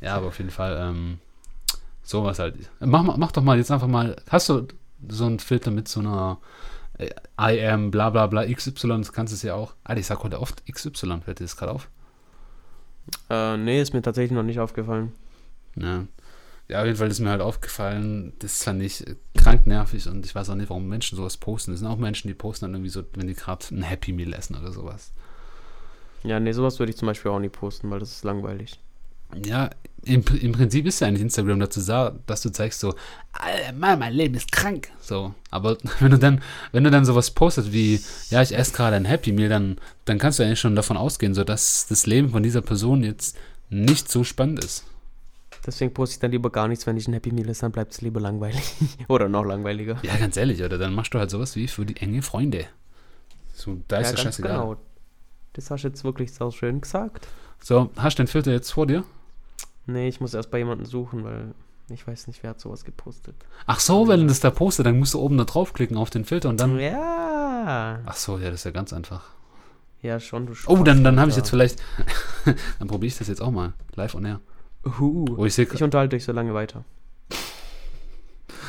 Ja, 0.00 0.16
aber 0.16 0.28
auf 0.28 0.38
jeden 0.38 0.50
Fall, 0.50 0.76
ähm, 0.80 1.18
sowas 2.02 2.40
halt. 2.40 2.56
Mach, 2.80 3.16
mach 3.16 3.32
doch 3.32 3.42
mal 3.42 3.56
jetzt 3.56 3.70
einfach 3.70 3.86
mal, 3.86 4.16
hast 4.28 4.48
du 4.48 4.66
so 5.08 5.26
einen 5.26 5.38
Filter 5.38 5.70
mit 5.70 5.86
so 5.86 6.00
einer 6.00 6.38
äh, 6.98 7.10
I 7.40 7.64
am 7.66 7.92
bla 7.92 8.10
bla 8.10 8.26
bla 8.26 8.44
XY, 8.44 8.98
das 8.98 9.12
kannst 9.12 9.32
du 9.32 9.36
es 9.36 9.42
ja 9.42 9.54
auch. 9.54 9.74
Alter, 9.84 10.00
ich 10.00 10.06
sag 10.06 10.22
heute 10.24 10.40
oft 10.40 10.64
XY, 10.66 11.20
fällt 11.24 11.38
dir 11.38 11.44
das 11.44 11.56
gerade 11.56 11.72
auf? 11.72 11.88
Äh, 13.30 13.56
nee, 13.58 13.80
ist 13.80 13.94
mir 13.94 14.02
tatsächlich 14.02 14.32
noch 14.32 14.42
nicht 14.42 14.58
aufgefallen. 14.58 15.12
Ja. 15.76 16.04
Ja, 16.68 16.80
auf 16.80 16.86
jeden 16.86 16.96
Fall 16.96 17.10
ist 17.10 17.20
mir 17.20 17.30
halt 17.30 17.40
aufgefallen, 17.40 18.32
das 18.38 18.62
fand 18.62 18.82
ich 18.82 19.04
krank 19.36 19.66
nervig 19.66 20.08
und 20.08 20.24
ich 20.24 20.34
weiß 20.34 20.48
auch 20.48 20.54
nicht, 20.54 20.70
warum 20.70 20.88
Menschen 20.88 21.16
sowas 21.16 21.36
posten. 21.36 21.72
Das 21.72 21.80
sind 21.80 21.88
auch 21.88 21.98
Menschen, 21.98 22.28
die 22.28 22.34
posten 22.34 22.66
dann 22.66 22.74
irgendwie 22.74 22.90
so, 22.90 23.02
wenn 23.14 23.26
die 23.26 23.34
gerade 23.34 23.64
ein 23.72 23.82
Happy 23.82 24.12
Meal 24.12 24.32
essen 24.32 24.56
oder 24.56 24.72
sowas. 24.72 25.12
Ja, 26.24 26.38
nee, 26.38 26.52
sowas 26.52 26.78
würde 26.78 26.90
ich 26.90 26.96
zum 26.96 27.06
Beispiel 27.06 27.30
auch 27.30 27.40
nie 27.40 27.48
posten, 27.48 27.90
weil 27.90 27.98
das 27.98 28.12
ist 28.12 28.24
langweilig. 28.24 28.78
Ja, 29.44 29.70
im, 30.04 30.24
im 30.40 30.52
Prinzip 30.52 30.86
ist 30.86 31.00
ja 31.00 31.08
eigentlich 31.08 31.22
Instagram 31.22 31.60
dazu 31.60 31.80
da, 31.80 32.16
dass 32.26 32.42
du 32.42 32.50
zeigst 32.50 32.80
so, 32.80 32.94
Alter, 33.32 33.72
Mann, 33.72 33.98
mein 33.98 34.12
Leben 34.12 34.34
ist 34.34 34.50
krank. 34.50 34.90
So, 35.00 35.34
aber 35.50 35.78
wenn 36.00 36.10
du 36.10 36.18
dann, 36.18 36.42
wenn 36.72 36.84
du 36.84 36.90
dann 36.90 37.04
sowas 37.04 37.30
postest 37.30 37.72
wie, 37.72 38.00
ja, 38.30 38.42
ich 38.42 38.56
esse 38.56 38.72
gerade 38.72 38.96
ein 38.96 39.04
Happy 39.04 39.32
Meal, 39.32 39.48
dann, 39.48 39.78
dann 40.04 40.18
kannst 40.18 40.38
du 40.38 40.42
eigentlich 40.42 40.60
schon 40.60 40.76
davon 40.76 40.96
ausgehen, 40.96 41.34
so 41.34 41.44
dass 41.44 41.86
das 41.86 42.06
Leben 42.06 42.30
von 42.30 42.42
dieser 42.42 42.62
Person 42.62 43.02
jetzt 43.02 43.36
nicht 43.70 44.10
so 44.10 44.24
spannend 44.24 44.64
ist. 44.64 44.84
Deswegen 45.64 45.94
poste 45.94 46.14
ich 46.14 46.18
dann 46.18 46.32
lieber 46.32 46.50
gar 46.50 46.66
nichts, 46.66 46.86
wenn 46.86 46.96
ich 46.96 47.06
ein 47.06 47.14
Happy 47.14 47.32
Meal 47.32 47.48
esse, 47.48 47.62
dann 47.62 47.72
bleibt 47.72 47.92
es 47.92 48.00
lieber 48.00 48.20
langweilig. 48.20 48.74
Oder 49.08 49.28
noch 49.28 49.44
langweiliger. 49.44 49.96
Ja, 50.02 50.16
ganz 50.16 50.36
ehrlich, 50.36 50.62
oder 50.62 50.76
dann 50.76 50.92
machst 50.92 51.14
du 51.14 51.18
halt 51.18 51.30
sowas 51.30 51.54
wie 51.54 51.68
für 51.68 51.86
die 51.86 51.96
enge 51.98 52.22
Freunde. 52.22 52.66
So, 53.52 53.78
da 53.86 53.98
ist 53.98 54.10
ja, 54.12 54.16
scheißegal. 54.16 54.52
genau. 54.52 54.76
Das 55.52 55.70
hast 55.70 55.84
du 55.84 55.88
jetzt 55.88 56.02
wirklich 56.02 56.32
so 56.32 56.50
schön 56.50 56.80
gesagt. 56.80 57.28
So, 57.62 57.90
hast 57.96 58.18
du 58.18 58.24
den 58.24 58.28
Filter 58.28 58.50
jetzt 58.50 58.72
vor 58.72 58.86
dir? 58.86 59.04
Nee, 59.86 60.08
ich 60.08 60.20
muss 60.20 60.34
erst 60.34 60.50
bei 60.50 60.58
jemandem 60.58 60.86
suchen, 60.86 61.22
weil 61.24 61.54
ich 61.90 62.06
weiß 62.06 62.26
nicht, 62.26 62.42
wer 62.42 62.50
hat 62.50 62.60
sowas 62.60 62.84
gepostet. 62.84 63.36
Ach 63.66 63.78
so, 63.78 64.08
wenn 64.08 64.20
du 64.20 64.26
das 64.26 64.40
da 64.40 64.50
postet, 64.50 64.86
dann 64.86 64.98
musst 64.98 65.14
du 65.14 65.20
oben 65.20 65.36
da 65.36 65.44
draufklicken 65.44 65.96
auf 65.96 66.10
den 66.10 66.24
Filter 66.24 66.48
und 66.48 66.58
dann. 66.58 66.78
Ja. 66.78 68.00
Ach 68.06 68.16
so, 68.16 68.38
ja, 68.38 68.46
das 68.50 68.60
ist 68.60 68.64
ja 68.64 68.70
ganz 68.70 68.92
einfach. 68.92 69.22
Ja, 70.00 70.18
schon, 70.18 70.46
du 70.46 70.54
Oh, 70.66 70.82
dann, 70.82 71.04
dann 71.04 71.20
habe 71.20 71.28
ich 71.28 71.36
Spaß, 71.36 71.44
jetzt 71.44 71.50
vielleicht. 71.50 71.82
dann 72.78 72.88
probiere 72.88 73.08
ich 73.08 73.18
das 73.18 73.28
jetzt 73.28 73.40
auch 73.40 73.52
mal. 73.52 73.74
Live 73.94 74.14
on 74.14 74.24
air. 74.24 74.40
Huh. 74.84 75.24
Oh, 75.36 75.44
ich. 75.44 75.58
Ich 75.58 75.82
unterhalte 75.82 76.16
euch 76.16 76.24
so 76.24 76.32
lange 76.32 76.54
weiter. 76.54 76.84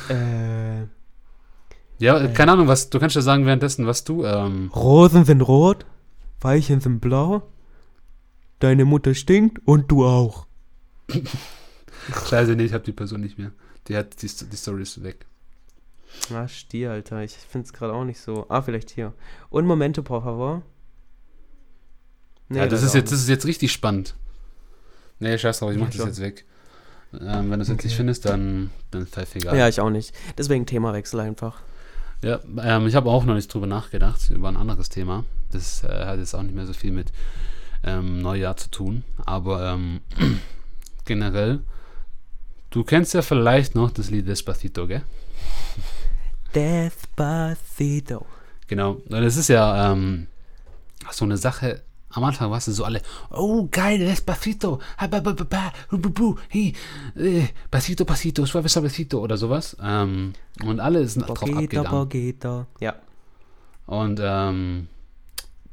Äh, 0.08 0.82
Ja, 1.98 2.20
äh. 2.20 2.32
keine 2.32 2.52
Ahnung, 2.52 2.68
was. 2.68 2.90
Du 2.90 2.98
kannst 2.98 3.16
ja 3.16 3.22
sagen 3.22 3.46
währenddessen, 3.46 3.86
was 3.86 4.04
du. 4.04 4.24
Ähm, 4.24 4.70
Rosen 4.74 5.24
sind 5.24 5.40
rot, 5.42 5.86
Veilchen 6.40 6.80
sind 6.80 7.00
blau, 7.00 7.42
deine 8.58 8.84
Mutter 8.84 9.14
stinkt 9.14 9.60
und 9.66 9.90
du 9.90 10.04
auch. 10.04 10.46
Scheiße, 12.28 12.54
nee, 12.54 12.64
ich 12.64 12.72
habe 12.72 12.84
die 12.84 12.92
Person 12.92 13.20
nicht 13.20 13.38
mehr. 13.38 13.52
Die 13.88 13.96
hat 13.96 14.20
die, 14.22 14.26
die 14.28 14.56
Story 14.56 14.82
ist 14.82 15.02
weg. 15.02 15.26
Ah, 16.32 16.46
Stier, 16.48 16.92
Alter. 16.92 17.22
Ich 17.22 17.32
finde 17.32 17.66
es 17.66 17.72
gerade 17.72 17.92
auch 17.92 18.04
nicht 18.04 18.20
so. 18.20 18.46
Ah, 18.48 18.62
vielleicht 18.62 18.90
hier. 18.90 19.12
Un 19.50 19.66
momento, 19.66 20.02
por 20.02 20.22
favor. 20.22 20.62
Nee, 22.48 22.58
ja, 22.58 22.66
das 22.66 22.82
ist 22.82 22.94
jetzt, 22.94 23.10
das 23.10 23.20
ist 23.20 23.28
jetzt 23.28 23.46
richtig 23.46 23.72
spannend. 23.72 24.14
Nee, 25.18 25.38
scheiß 25.38 25.58
drauf, 25.60 25.72
ich 25.72 25.78
mach 25.78 25.86
das 25.86 25.96
schon. 25.96 26.06
jetzt 26.08 26.20
weg. 26.20 26.44
Ähm, 27.12 27.50
wenn 27.50 27.58
du 27.58 27.62
es 27.62 27.68
jetzt 27.68 27.84
nicht 27.84 27.92
Okay. 27.92 27.96
findest, 27.96 28.24
dann, 28.24 28.70
dann 28.90 29.02
ist 29.02 29.16
nicht. 29.16 29.36
egal. 29.36 29.56
Ja, 29.56 29.68
ich 29.68 29.80
auch 29.80 29.90
nicht. 29.90 30.14
Deswegen 30.36 30.66
Themawechsel 30.66 31.20
einfach. 31.20 31.60
Ja, 32.22 32.40
ähm, 32.60 32.86
ich 32.86 32.94
habe 32.94 33.10
auch 33.10 33.24
noch 33.24 33.34
nicht 33.34 33.52
drüber 33.52 33.66
nachgedacht, 33.66 34.30
über 34.30 34.48
ein 34.48 34.56
anderes 34.56 34.88
Thema. 34.88 35.24
Das 35.50 35.84
äh, 35.84 35.88
hat 36.06 36.18
jetzt 36.18 36.34
auch 36.34 36.42
nicht 36.42 36.54
mehr 36.54 36.66
so 36.66 36.72
viel 36.72 36.90
mit 36.90 37.12
ähm, 37.84 38.20
Neujahr 38.20 38.56
zu 38.56 38.70
tun. 38.70 39.04
Aber 39.26 39.72
ähm, 39.74 40.00
generell, 41.04 41.60
du 42.70 42.82
kennst 42.82 43.14
ja 43.14 43.22
vielleicht 43.22 43.74
noch 43.74 43.90
das 43.90 44.10
Lied 44.10 44.26
Despacito, 44.26 44.86
gell? 44.86 45.02
Despacito. 46.54 48.26
Genau. 48.66 48.96
Es 49.10 49.36
ist 49.36 49.48
ja 49.48 49.92
ähm, 49.92 50.26
so 51.10 51.24
eine 51.24 51.36
Sache. 51.36 51.82
Am 52.14 52.22
Anfang 52.24 52.50
warst 52.50 52.68
du 52.68 52.72
so 52.72 52.84
alle, 52.84 53.02
oh 53.30 53.68
geil, 53.70 53.98
Despacito, 53.98 54.80
äh, 55.00 55.08
pasito, 57.70 58.04
pasito, 58.04 58.46
suave, 58.46 58.68
suavecito 58.68 59.18
oder 59.20 59.36
sowas. 59.36 59.76
Ähm, 59.82 60.32
und 60.64 60.78
alle 60.80 61.06
sind 61.08 61.28
drauf 61.28 61.40
Poquito, 61.40 61.58
abgegangen. 61.58 61.90
poquito. 61.90 62.66
Ja. 62.80 62.94
Und 63.86 64.20
ähm, 64.22 64.88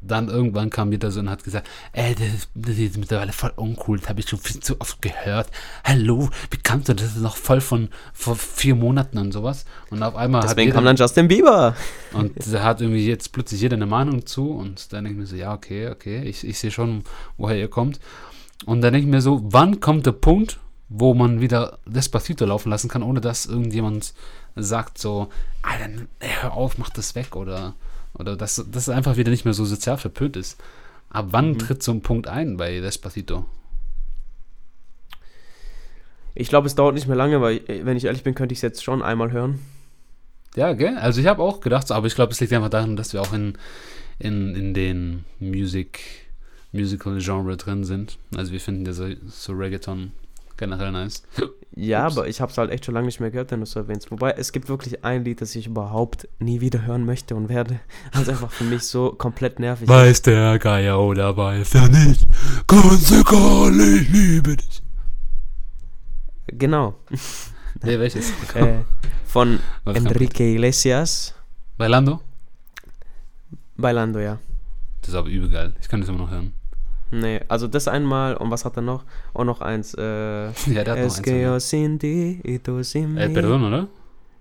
dann 0.03 0.29
irgendwann 0.29 0.69
kam 0.71 0.89
wieder 0.91 1.11
so 1.11 1.19
und 1.19 1.29
hat 1.29 1.43
gesagt, 1.43 1.67
ey, 1.93 2.15
das, 2.15 2.27
ist- 2.33 2.49
das 2.55 2.77
ist 2.77 2.97
mittlerweile 2.97 3.31
voll 3.31 3.53
uncool, 3.55 3.99
das 3.99 4.09
habe 4.09 4.19
ich 4.19 4.27
schon 4.27 4.39
viel 4.39 4.59
zu 4.59 4.79
oft 4.81 5.01
gehört. 5.01 5.49
Hallo, 5.83 6.29
wie 6.49 6.57
kannst 6.57 6.89
du 6.89 6.95
das 6.95 7.07
ist 7.15 7.17
noch 7.21 7.35
voll 7.37 7.61
von 7.61 7.89
vor 8.13 8.35
vier 8.35 8.75
Monaten 8.75 9.17
und 9.19 9.31
sowas? 9.31 9.65
Und 9.91 10.01
auf 10.01 10.15
einmal 10.15 10.41
hat 10.41 10.49
Deswegen 10.49 10.69
jeder, 10.69 10.75
kam 10.75 10.85
dann 10.85 10.95
Justin 10.95 11.27
Bieber. 11.27 11.75
und 12.13 12.33
da 12.51 12.63
hat 12.63 12.81
irgendwie 12.81 13.05
jetzt 13.07 13.31
plötzlich 13.31 13.61
jeder 13.61 13.75
eine 13.75 13.85
Meinung 13.85 14.25
zu 14.25 14.51
und 14.51 14.91
dann 14.91 15.03
denke 15.03 15.17
ich 15.17 15.19
mir 15.21 15.27
so, 15.27 15.35
ja, 15.35 15.53
okay, 15.53 15.89
okay, 15.89 16.23
ich, 16.23 16.45
ich 16.47 16.57
sehe 16.57 16.71
schon, 16.71 17.03
woher 17.37 17.57
ihr 17.57 17.69
kommt. 17.69 17.99
Und 18.65 18.81
dann 18.81 18.93
denke 18.93 19.07
ich 19.07 19.11
mir 19.11 19.21
so, 19.21 19.41
wann 19.43 19.79
kommt 19.79 20.05
der 20.07 20.11
Punkt, 20.13 20.59
wo 20.89 21.13
man 21.13 21.41
wieder 21.41 21.77
Despacito 21.85 22.45
laufen 22.45 22.69
lassen 22.69 22.89
kann, 22.89 23.01
ohne 23.03 23.21
dass 23.21 23.45
irgendjemand 23.45 24.13
sagt 24.55 24.97
so, 24.97 25.29
Alter, 25.61 25.89
hör 26.19 26.53
auf, 26.53 26.77
mach 26.77 26.89
das 26.89 27.15
weg 27.15 27.35
oder, 27.35 27.75
oder 28.21 28.37
dass 28.37 28.57
es 28.57 28.87
einfach 28.89 29.17
wieder 29.17 29.31
nicht 29.31 29.43
mehr 29.45 29.53
so 29.53 29.65
sozial 29.65 29.97
verpönt 29.97 30.37
ist. 30.37 30.61
Ab 31.09 31.27
wann 31.31 31.51
Mhm. 31.51 31.59
tritt 31.59 31.83
so 31.83 31.91
ein 31.91 32.01
Punkt 32.01 32.27
ein 32.27 32.55
bei 32.55 32.79
Despacito? 32.79 33.45
Ich 36.33 36.47
glaube, 36.47 36.67
es 36.67 36.75
dauert 36.75 36.95
nicht 36.95 37.07
mehr 37.07 37.17
lange, 37.17 37.41
weil, 37.41 37.57
äh, 37.67 37.83
wenn 37.85 37.97
ich 37.97 38.05
ehrlich 38.05 38.23
bin, 38.23 38.35
könnte 38.35 38.53
ich 38.53 38.59
es 38.59 38.63
jetzt 38.63 38.83
schon 38.83 39.01
einmal 39.01 39.31
hören. 39.31 39.59
Ja, 40.55 40.73
gell? 40.73 40.97
Also 40.97 41.19
ich 41.19 41.27
habe 41.27 41.41
auch 41.41 41.59
gedacht, 41.61 41.87
so, 41.87 41.93
aber 41.93 42.07
ich 42.07 42.15
glaube, 42.15 42.31
es 42.31 42.39
liegt 42.39 42.53
einfach 42.53 42.69
daran, 42.69 42.95
dass 42.95 43.11
wir 43.13 43.21
auch 43.21 43.33
in, 43.33 43.57
in, 44.19 44.55
in 44.55 44.73
den 44.73 45.25
Music, 45.39 45.99
Musical-Genre 46.71 47.57
drin 47.57 47.83
sind. 47.83 48.17
Also 48.35 48.51
wir 48.53 48.59
finden 48.61 48.85
ja 48.85 48.93
so, 48.93 49.07
so 49.27 49.53
Reggaeton 49.53 50.11
generell 50.57 50.91
nice. 50.91 51.23
Ja, 51.73 52.05
Ups. 52.05 52.17
aber 52.17 52.27
ich 52.27 52.41
habe 52.41 52.51
es 52.51 52.57
halt 52.57 52.69
echt 52.69 52.85
schon 52.85 52.93
lange 52.93 53.05
nicht 53.05 53.19
mehr 53.19 53.31
gehört, 53.31 53.51
wenn 53.51 53.61
du 53.61 53.63
es 53.63 53.75
erwähnst. 53.75 54.11
Wobei, 54.11 54.31
es 54.31 54.51
gibt 54.51 54.67
wirklich 54.67 55.05
ein 55.05 55.23
Lied, 55.23 55.39
das 55.39 55.55
ich 55.55 55.67
überhaupt 55.67 56.27
nie 56.39 56.59
wieder 56.59 56.85
hören 56.85 57.05
möchte 57.05 57.35
und 57.35 57.47
werde. 57.47 57.79
Das 58.11 58.21
ist 58.23 58.29
einfach 58.29 58.51
für 58.51 58.65
mich 58.65 58.83
so 58.83 59.11
komplett 59.13 59.59
nervig. 59.59 59.87
Weiß 59.87 60.21
der 60.21 60.59
Geier 60.59 60.99
oder 60.99 61.35
weiß 61.37 61.75
er 61.75 61.87
nicht? 61.87 62.27
Ganz 62.67 63.11
egal, 63.11 63.79
ich 63.79 64.09
liebe 64.09 64.57
dich. 64.57 64.83
Genau. 66.47 66.95
Nee, 67.83 67.97
welches? 67.97 68.29
äh, 68.53 68.81
von 69.25 69.59
Enrique 69.85 70.41
Iglesias. 70.41 71.33
Bailando? 71.77 72.19
Bailando, 73.75 74.19
ja. 74.19 74.37
Das 74.99 75.09
ist 75.09 75.15
aber 75.15 75.29
übel 75.29 75.49
geil. 75.49 75.73
Ich 75.81 75.87
kann 75.87 76.01
das 76.01 76.09
immer 76.09 76.19
noch 76.19 76.29
hören. 76.29 76.53
Nee, 77.11 77.41
also 77.49 77.67
das 77.67 77.87
einmal 77.87 78.35
und 78.37 78.51
was 78.51 78.63
hat 78.65 78.77
er 78.77 78.81
noch? 78.81 79.03
Und 79.33 79.47
noch 79.47 79.61
eins. 79.61 79.93
Äh, 79.93 80.01
Ja, 80.67 80.83
der 80.83 80.93
hat 80.93 80.99
noch 80.99 81.05
es 81.07 81.17
eins. 81.17 81.27
tú 82.63 82.83
sin 82.83 83.17
Äh, 83.17 83.27
mí. 83.27 83.33
pardon, 83.33 83.63
oder? 83.63 83.87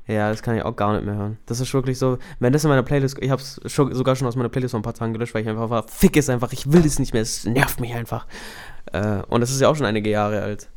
Ja, 0.06 0.28
das 0.30 0.42
kann 0.42 0.56
ich 0.56 0.62
auch 0.64 0.74
gar 0.74 0.92
nicht 0.94 1.04
mehr 1.04 1.14
hören. 1.14 1.38
Das 1.46 1.60
ist 1.60 1.72
wirklich 1.72 1.98
so, 1.98 2.18
wenn 2.40 2.52
das 2.52 2.64
in 2.64 2.70
meiner 2.70 2.82
Playlist, 2.82 3.18
ich 3.20 3.30
habe 3.30 3.40
es 3.42 3.60
schon, 3.66 3.94
sogar 3.94 4.16
schon 4.16 4.26
aus 4.26 4.34
meiner 4.34 4.48
Playlist 4.48 4.72
vor 4.72 4.80
ein 4.80 4.82
paar 4.82 4.94
Tagen 4.94 5.12
gelöscht, 5.12 5.34
weil 5.34 5.42
ich 5.42 5.48
einfach 5.48 5.70
war, 5.70 5.86
fick 5.88 6.16
es 6.16 6.28
einfach, 6.28 6.52
ich 6.52 6.72
will 6.72 6.82
das 6.82 6.98
nicht 6.98 7.12
mehr, 7.12 7.22
es 7.22 7.44
nervt 7.44 7.78
mich 7.80 7.94
einfach. 7.94 8.26
Äh, 8.92 9.22
und 9.28 9.40
das 9.40 9.50
ist 9.52 9.60
ja 9.60 9.68
auch 9.68 9.76
schon 9.76 9.86
einige 9.86 10.10
Jahre 10.10 10.42
alt. 10.42 10.68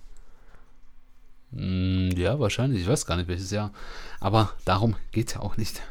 Mm, 1.52 2.10
ja, 2.16 2.40
wahrscheinlich. 2.40 2.82
Ich 2.82 2.88
weiß 2.88 3.06
gar 3.06 3.16
nicht, 3.18 3.28
welches 3.28 3.52
Jahr. 3.52 3.72
Aber 4.20 4.52
darum 4.66 4.96
geht 5.12 5.36
ja 5.36 5.42
auch 5.42 5.58
nicht. 5.58 5.82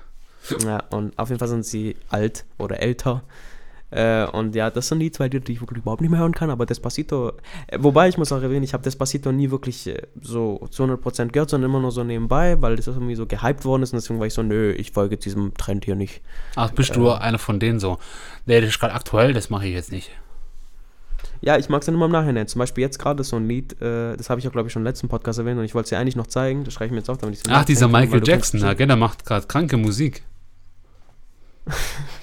Ja, 0.65 0.83
und 0.91 1.17
auf 1.19 1.29
jeden 1.29 1.39
Fall 1.39 1.49
sind 1.49 1.65
sie 1.65 1.97
alt 2.11 2.45
oder 2.59 2.81
älter. 2.81 3.23
Äh, 3.93 4.27
und 4.33 4.55
ja, 4.55 4.71
das 4.71 4.89
sind 4.89 5.01
die 5.01 5.13
zwei 5.13 5.25
Lieder, 5.25 5.41
die 5.41 5.53
ich 5.53 5.61
wirklich 5.61 5.81
überhaupt 5.81 6.01
nicht 6.01 6.11
mehr 6.11 6.21
hören 6.21 6.33
kann, 6.35 6.49
aber 6.49 6.65
Despacito, 6.65 7.33
äh, 7.67 7.79
wobei 7.79 8.09
ich 8.09 8.17
muss 8.17 8.33
auch 8.33 8.41
erwähnen, 8.41 8.63
ich 8.65 8.73
habe 8.73 8.83
Despacito 8.83 9.33
nie 9.33 9.51
wirklich 9.51 9.87
äh, 9.87 10.01
so 10.21 10.67
zu 10.71 10.85
100% 10.85 11.29
gehört, 11.29 11.51
sondern 11.51 11.71
immer 11.71 11.81
nur 11.81 11.93
so 11.93 12.03
nebenbei, 12.03 12.61
weil 12.63 12.77
das 12.77 12.87
irgendwie 12.87 13.15
so 13.15 13.27
gehypt 13.27 13.67
worden 13.67 13.83
ist 13.83 13.93
und 13.93 13.99
deswegen 13.99 14.19
war 14.19 14.27
ich 14.27 14.35
so, 14.35 14.43
nö, 14.43 14.73
ich 14.73 14.93
folge 14.93 15.19
diesem 15.19 15.53
Trend 15.55 15.85
hier 15.85 15.95
nicht. 15.95 16.23
Ach, 16.57 16.71
bist 16.71 16.97
du 16.97 17.09
Äh. 17.09 17.17
einer 17.19 17.39
von 17.39 17.61
denen 17.61 17.81
so? 17.81 17.99
Nee, 18.47 18.61
das 18.61 18.71
ist 18.71 18.81
gerade 18.81 18.95
aktuell, 18.95 19.35
das 19.35 19.51
mache 19.51 19.67
ich 19.67 19.75
jetzt 19.75 19.93
nicht. 19.93 20.11
Ja, 21.43 21.59
ich 21.59 21.69
mag 21.69 21.81
es 21.83 21.87
ja 21.89 21.93
nur 21.93 22.07
im 22.07 22.13
Nachhinein. 22.13 22.47
Zum 22.47 22.61
Beispiel 22.61 22.83
jetzt 22.83 22.99
gerade 22.99 23.23
so 23.25 23.37
ein 23.37 23.47
Lied, 23.49 23.73
äh, 23.83 24.17
das 24.17 24.31
habe 24.31 24.41
ich 24.41 24.47
auch, 24.49 24.53
glaube 24.53 24.69
ich, 24.69 24.73
schon 24.73 24.83
im 24.83 24.87
letzten 24.87 25.09
Podcast 25.09 25.39
erwähnt 25.41 25.59
und 25.59 25.65
ich 25.65 25.75
wollte 25.75 25.85
es 25.87 25.91
dir 25.91 25.99
eigentlich 25.99 26.17
noch 26.17 26.29
zeigen. 26.29 26.65
Das 26.65 26.73
schreibe 26.73 26.87
ich 26.87 26.93
mir 26.93 26.99
jetzt 26.99 27.11
auf, 27.11 27.19
damit 27.19 27.37
ich 27.37 27.43
Ach, 27.51 27.65
dieser 27.65 27.89
Michael 27.89 28.23
Jackson, 28.25 28.61
ja, 28.61 28.75
der 28.75 28.97
macht 28.97 29.27
gerade 29.27 29.47
kranke 29.47 29.77
Musik. 29.77 30.23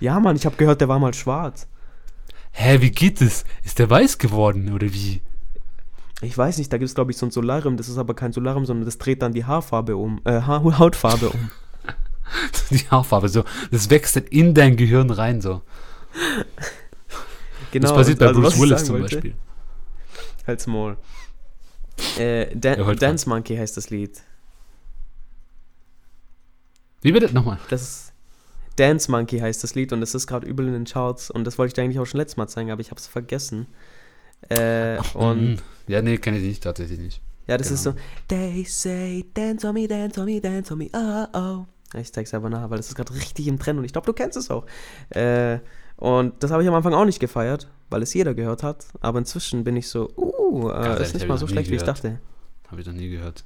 ja, 0.00 0.18
Mann, 0.20 0.36
ich 0.36 0.46
habe 0.46 0.56
gehört, 0.56 0.80
der 0.80 0.88
war 0.88 0.98
mal 0.98 1.14
schwarz. 1.14 1.66
Hä, 2.52 2.80
wie 2.80 2.90
geht 2.90 3.20
das? 3.20 3.44
Ist 3.64 3.78
der 3.78 3.90
weiß 3.90 4.18
geworden 4.18 4.72
oder 4.72 4.92
wie? 4.92 5.20
Ich 6.22 6.36
weiß 6.36 6.56
nicht, 6.58 6.72
da 6.72 6.78
gibt 6.78 6.88
es, 6.88 6.94
glaube 6.94 7.10
ich, 7.10 7.18
so 7.18 7.26
ein 7.26 7.30
Solarium, 7.30 7.76
das 7.76 7.88
ist 7.88 7.98
aber 7.98 8.14
kein 8.14 8.32
Solarium, 8.32 8.64
sondern 8.64 8.86
das 8.86 8.96
dreht 8.96 9.20
dann 9.20 9.32
die 9.32 9.44
Haarfarbe 9.44 9.96
um, 9.96 10.20
äh, 10.24 10.40
ha 10.40 10.62
Hautfarbe 10.78 11.28
um. 11.28 11.50
die 12.70 12.88
Haarfarbe, 12.90 13.28
so, 13.28 13.44
das 13.70 13.90
wächst 13.90 14.16
dann 14.16 14.24
in 14.24 14.54
dein 14.54 14.76
Gehirn 14.76 15.10
rein, 15.10 15.40
so. 15.40 15.62
Genau. 17.72 17.88
Das 17.88 17.96
passiert 17.96 18.18
bei 18.20 18.28
also, 18.28 18.40
Bruce 18.40 18.58
Willis 18.58 18.84
zum 18.84 19.00
wollte, 19.00 19.16
Beispiel. 19.16 19.34
Halt 20.46 20.60
small. 20.60 20.96
Äh, 22.16 22.56
Dan 22.56 22.96
Dance 22.96 23.28
Monkey 23.28 23.56
heißt 23.56 23.76
das 23.76 23.90
Lied. 23.90 24.22
Wie 27.02 27.12
bitte? 27.12 27.34
Nochmal. 27.34 27.58
Das 27.68 27.82
ist 27.82 28.05
Dance 28.76 29.10
Monkey 29.10 29.38
heißt 29.38 29.62
das 29.64 29.74
Lied 29.74 29.92
und 29.92 30.00
das 30.00 30.14
ist 30.14 30.26
gerade 30.26 30.46
übel 30.46 30.66
in 30.66 30.72
den 30.72 30.84
Charts 30.84 31.30
und 31.30 31.44
das 31.44 31.58
wollte 31.58 31.68
ich 31.68 31.74
dir 31.74 31.82
eigentlich 31.82 31.98
auch 31.98 32.06
schon 32.06 32.18
letztes 32.18 32.36
Mal 32.36 32.46
zeigen, 32.46 32.70
aber 32.70 32.80
ich 32.80 32.90
habe 32.90 33.00
es 33.00 33.06
vergessen. 33.06 33.66
Äh, 34.48 34.98
Ach, 34.98 35.14
und 35.14 35.54
mh. 35.54 35.62
ja, 35.88 36.02
nee, 36.02 36.18
kenne 36.18 36.38
ich 36.38 36.44
nicht, 36.44 36.62
tatsächlich 36.62 36.98
nicht. 36.98 37.22
Ja, 37.46 37.56
das 37.56 37.68
genau. 37.68 37.76
ist 37.76 37.82
so 37.84 37.94
They 38.28 38.64
say 38.64 39.24
dance 39.34 39.66
on 39.66 39.74
me, 39.74 39.88
dance 39.88 40.20
on 40.20 40.26
me, 40.26 40.40
dance 40.40 40.72
on 40.72 40.78
me, 40.78 40.90
oh 40.92 41.26
oh. 41.32 41.66
Ich 41.98 42.12
zeig's 42.12 42.34
aber 42.34 42.50
nach, 42.50 42.68
weil 42.68 42.76
das 42.76 42.88
ist 42.88 42.94
gerade 42.94 43.14
richtig 43.14 43.46
im 43.46 43.58
Trend 43.58 43.78
und 43.78 43.84
ich 43.84 43.92
glaube, 43.92 44.06
du 44.06 44.12
kennst 44.12 44.36
es 44.36 44.50
auch. 44.50 44.66
Äh, 45.10 45.60
und 45.96 46.34
das 46.42 46.50
habe 46.50 46.62
ich 46.62 46.68
am 46.68 46.74
Anfang 46.74 46.92
auch 46.92 47.04
nicht 47.04 47.20
gefeiert, 47.20 47.68
weil 47.88 48.02
es 48.02 48.12
jeder 48.12 48.34
gehört 48.34 48.62
hat. 48.62 48.86
Aber 49.00 49.18
inzwischen 49.18 49.64
bin 49.64 49.76
ich 49.76 49.88
so, 49.88 50.10
uh, 50.16 50.68
äh, 50.68 51.02
ist 51.02 51.14
nicht 51.14 51.26
mal 51.26 51.38
so 51.38 51.46
schlecht, 51.46 51.70
wie 51.70 51.76
ich 51.76 51.82
dachte. 51.82 52.20
Habe 52.68 52.80
ich 52.80 52.86
noch 52.86 52.92
nie 52.92 53.08
gehört. 53.08 53.44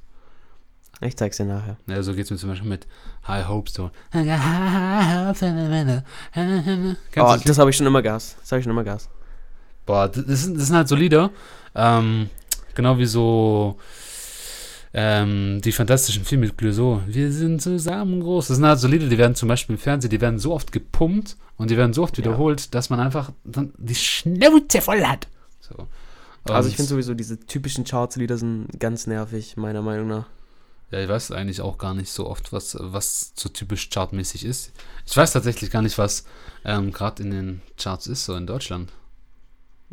Ich 1.01 1.17
zeig's 1.17 1.37
dir 1.37 1.45
nachher. 1.45 1.77
Ja, 1.87 2.03
so 2.03 2.13
geht's 2.13 2.29
mir 2.29 2.37
zum 2.37 2.49
Beispiel 2.49 2.69
mit 2.69 2.85
High 3.27 3.47
Hopes 3.47 3.73
so. 3.73 3.89
Oh, 7.17 7.35
das 7.43 7.57
habe 7.57 7.69
ich 7.69 7.75
schon 7.75 7.87
immer 7.87 8.01
Gas. 8.01 8.35
Das 8.39 8.51
habe 8.51 8.59
ich 8.59 8.63
schon 8.63 8.71
immer 8.71 8.83
Gas. 8.83 9.09
Boah, 9.85 10.07
das 10.07 10.43
sind, 10.43 10.57
das 10.57 10.67
sind 10.67 10.75
halt 10.75 10.87
so 10.87 10.95
Lieder. 10.95 11.31
Ähm, 11.73 12.29
genau 12.75 12.97
wie 12.99 13.05
so 13.05 13.77
ähm, 14.93 15.61
die 15.63 15.71
fantastischen 15.71 16.23
Filme 16.23 16.47
mit 16.47 16.57
Clouseau. 16.57 17.01
Wir 17.07 17.31
sind 17.31 17.61
zusammen 17.61 18.19
groß. 18.19 18.49
Das 18.49 18.57
sind 18.57 18.65
halt 18.65 18.79
so 18.79 18.87
Lieder, 18.87 19.07
die 19.07 19.17
werden 19.17 19.35
zum 19.35 19.49
Beispiel 19.49 19.75
im 19.75 19.81
Fernsehen, 19.81 20.09
die 20.11 20.21
werden 20.21 20.37
so 20.37 20.53
oft 20.53 20.71
gepumpt 20.71 21.37
und 21.57 21.71
die 21.71 21.77
werden 21.77 21.93
so 21.93 22.03
oft 22.03 22.17
wiederholt, 22.17 22.61
ja. 22.61 22.67
dass 22.71 22.89
man 22.89 22.99
einfach 22.99 23.31
dann 23.43 23.73
die 23.77 23.95
Schnauze 23.95 24.81
voll 24.81 25.03
hat. 25.03 25.27
So. 25.61 25.87
also 26.45 26.69
ich 26.69 26.75
finde 26.75 26.89
sowieso, 26.89 27.13
diese 27.13 27.39
typischen 27.39 27.85
Charts-Lieder 27.85 28.37
sind 28.37 28.67
ganz 28.79 29.07
nervig, 29.07 29.57
meiner 29.57 29.81
Meinung 29.81 30.07
nach. 30.07 30.25
Ja, 30.91 30.99
ich 30.99 31.09
weiß 31.09 31.31
eigentlich 31.31 31.61
auch 31.61 31.77
gar 31.77 31.93
nicht 31.93 32.11
so 32.11 32.27
oft, 32.27 32.51
was, 32.51 32.77
was 32.79 33.31
so 33.35 33.47
typisch 33.47 33.89
chartmäßig 33.89 34.43
ist. 34.43 34.73
Ich 35.05 35.15
weiß 35.15 35.31
tatsächlich 35.31 35.71
gar 35.71 35.81
nicht, 35.81 35.97
was 35.97 36.25
ähm, 36.65 36.91
gerade 36.91 37.23
in 37.23 37.31
den 37.31 37.61
Charts 37.77 38.07
ist, 38.07 38.25
so 38.25 38.35
in 38.35 38.45
Deutschland. 38.45 38.91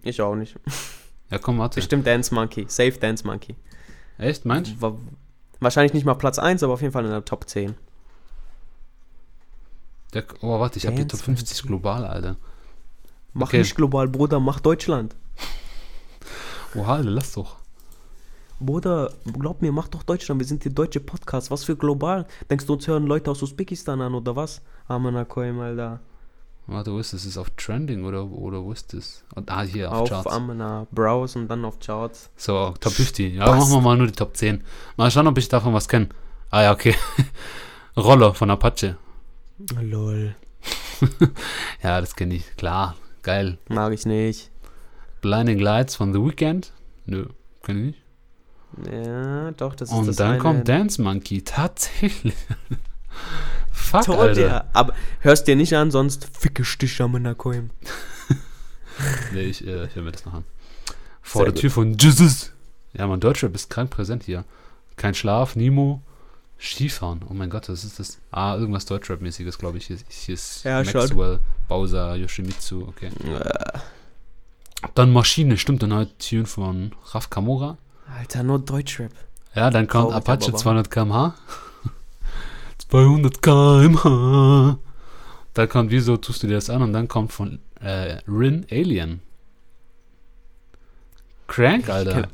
Ich 0.02 0.20
auch 0.20 0.34
nicht. 0.34 0.56
Ja, 1.30 1.38
komm, 1.38 1.58
warte. 1.58 1.76
Bestimmt 1.76 2.06
Dance 2.06 2.34
Monkey. 2.34 2.64
Safe 2.68 2.92
Dance 2.92 3.26
Monkey. 3.26 3.54
Echt, 4.16 4.44
meinst 4.44 4.72
du? 4.80 4.98
Wahrscheinlich 5.60 5.92
nicht 5.92 6.06
mal 6.06 6.14
Platz 6.14 6.38
1, 6.38 6.62
aber 6.62 6.72
auf 6.72 6.80
jeden 6.80 6.92
Fall 6.92 7.04
in 7.04 7.10
der 7.10 7.24
Top 7.24 7.48
10. 7.48 7.74
Der, 10.14 10.24
oh, 10.40 10.58
warte, 10.58 10.78
ich 10.78 10.86
habe 10.86 10.96
die 10.96 11.06
Top 11.06 11.20
50 11.20 11.64
global, 11.64 12.04
Alter. 12.06 12.36
Mach 13.34 13.48
okay. 13.48 13.58
nicht 13.58 13.76
global, 13.76 14.08
Bruder, 14.08 14.40
mach 14.40 14.60
Deutschland. 14.60 15.14
Oha, 16.74 16.96
Alter, 16.96 17.10
lass 17.10 17.32
doch. 17.32 17.56
Bruder, 18.60 19.12
glaub 19.38 19.62
mir, 19.62 19.70
mach 19.70 19.88
doch 19.88 20.02
Deutschland, 20.02 20.40
wir 20.40 20.46
sind 20.46 20.64
die 20.64 20.74
deutsche 20.74 21.00
Podcast. 21.00 21.50
Was 21.50 21.64
für 21.64 21.76
global? 21.76 22.26
Denkst 22.50 22.66
du, 22.66 22.72
uns 22.72 22.88
hören 22.88 23.06
Leute 23.06 23.30
aus 23.30 23.42
Usbekistan 23.42 24.00
an 24.00 24.14
oder 24.14 24.34
was? 24.34 24.62
Amanakoim, 24.88 25.60
Alter. 25.60 26.00
Warte, 26.66 26.92
wo 26.92 26.98
ist 26.98 27.12
das? 27.12 27.22
Ist 27.22 27.28
es 27.28 27.38
auf 27.38 27.48
Trending 27.56 28.04
oder, 28.04 28.26
oder 28.30 28.62
wo 28.62 28.72
ist 28.72 28.92
das? 28.92 29.24
Ah, 29.46 29.62
hier 29.62 29.90
auf, 29.90 30.02
auf 30.02 30.08
Charts. 30.08 30.26
Auf 30.26 30.32
Amana, 30.32 30.86
Browse 30.90 31.38
und 31.38 31.48
dann 31.48 31.64
auf 31.64 31.78
Charts. 31.78 32.30
So, 32.36 32.74
Top 32.80 32.92
50. 32.92 33.34
Ja, 33.34 33.46
was? 33.46 33.58
machen 33.58 33.72
wir 33.72 33.80
mal 33.80 33.96
nur 33.96 34.06
die 34.08 34.12
Top 34.12 34.36
10. 34.36 34.62
Mal 34.96 35.10
schauen, 35.10 35.26
ob 35.28 35.38
ich 35.38 35.48
davon 35.48 35.72
was 35.72 35.88
kenne. 35.88 36.08
Ah 36.50 36.62
ja, 36.64 36.72
okay. 36.72 36.94
Roller 37.96 38.34
von 38.34 38.50
Apache. 38.50 38.96
Lol. 39.80 40.34
ja, 41.82 42.00
das 42.00 42.16
kenne 42.16 42.34
ich. 42.34 42.56
Klar, 42.56 42.96
geil. 43.22 43.56
Mag 43.68 43.92
ich 43.92 44.04
nicht. 44.04 44.50
Blinding 45.22 45.60
Lights 45.60 45.96
von 45.96 46.12
The 46.12 46.20
Weeknd. 46.20 46.72
Nö, 47.06 47.26
kenne 47.62 47.80
ich 47.80 47.86
nicht. 47.86 48.07
Ja, 48.90 49.50
doch, 49.52 49.74
das 49.74 49.90
ist 49.90 49.94
Und 49.94 50.06
das 50.06 50.16
dann 50.16 50.32
eine. 50.32 50.38
kommt 50.38 50.68
Dance 50.68 51.00
Monkey. 51.00 51.42
Tatsächlich. 51.42 52.34
Fuck, 53.70 54.02
Toll, 54.02 54.16
Alter. 54.16 54.40
Ja. 54.40 54.64
Aber 54.72 54.94
hörst 55.20 55.48
dir 55.48 55.56
nicht 55.56 55.74
an, 55.74 55.90
sonst 55.90 56.28
fickest 56.38 56.80
dich 56.82 57.00
am 57.00 57.12
Nakoim. 57.12 57.70
nee, 59.32 59.42
ich, 59.42 59.66
äh, 59.66 59.86
ich 59.86 59.94
höre 59.94 60.02
mir 60.02 60.12
das 60.12 60.24
noch 60.26 60.34
an. 60.34 60.44
Vor 61.22 61.40
Sehr 61.40 61.46
der 61.46 61.52
gut. 61.54 61.60
Tür 61.60 61.70
von 61.70 61.96
Jesus. 61.96 62.52
Ja, 62.92 63.06
mein 63.06 63.20
Deutschrap 63.20 63.54
ist 63.54 63.70
krank 63.70 63.90
präsent 63.90 64.24
hier. 64.24 64.44
Kein 64.96 65.14
Schlaf, 65.14 65.56
Nemo, 65.56 66.02
Skifahren. 66.58 67.20
Oh 67.28 67.34
mein 67.34 67.50
Gott, 67.50 67.68
das 67.68 67.84
ist 67.84 67.98
das. 67.98 68.18
Ah, 68.30 68.56
irgendwas 68.56 68.86
Deutschrap-mäßiges, 68.86 69.58
glaube 69.58 69.78
ich. 69.78 69.86
Hier, 69.86 69.98
hier 70.08 70.34
ist 70.34 70.64
ja, 70.64 70.82
Maxwell, 70.82 71.08
schon. 71.08 71.38
Bowser, 71.68 72.16
Yoshimitsu, 72.16 72.82
okay. 72.88 73.10
Äh. 73.24 73.78
Dann 74.94 75.12
Maschine, 75.12 75.56
stimmt, 75.56 75.82
der 75.82 75.88
neue 75.88 76.08
Tune 76.18 76.46
von 76.46 76.92
Raf 77.12 77.30
Kamora. 77.30 77.78
Alter, 78.16 78.42
nur 78.42 78.58
Deutschrap. 78.58 79.12
Ja, 79.54 79.70
dann 79.70 79.86
kommt 79.86 80.10
Traurig, 80.10 80.28
Apache 80.28 80.52
200 80.52 80.90
km/h. 80.90 81.34
200 82.90 83.42
km/h. 83.42 84.78
Da 85.54 85.66
kommt, 85.66 85.90
wieso 85.90 86.16
tust 86.16 86.42
du 86.42 86.46
dir 86.46 86.54
das 86.54 86.70
an? 86.70 86.82
Und 86.82 86.92
dann 86.92 87.08
kommt 87.08 87.32
von 87.32 87.58
äh, 87.80 88.18
Rin 88.28 88.66
Alien. 88.70 89.20
Crank, 91.48 91.88
Alter. 91.88 92.28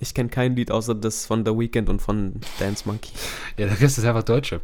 Ich 0.00 0.14
kenne 0.14 0.28
kenn 0.28 0.30
kein 0.30 0.56
Lied 0.56 0.70
außer 0.70 0.94
das 0.94 1.26
von 1.26 1.44
The 1.44 1.52
Weeknd 1.52 1.88
und 1.88 2.00
von 2.00 2.40
Dance 2.58 2.84
Monkey. 2.86 3.10
ja, 3.56 3.66
da 3.66 3.74
ist 3.74 3.98
es 3.98 4.04
einfach 4.04 4.22
Deutschrap. 4.22 4.62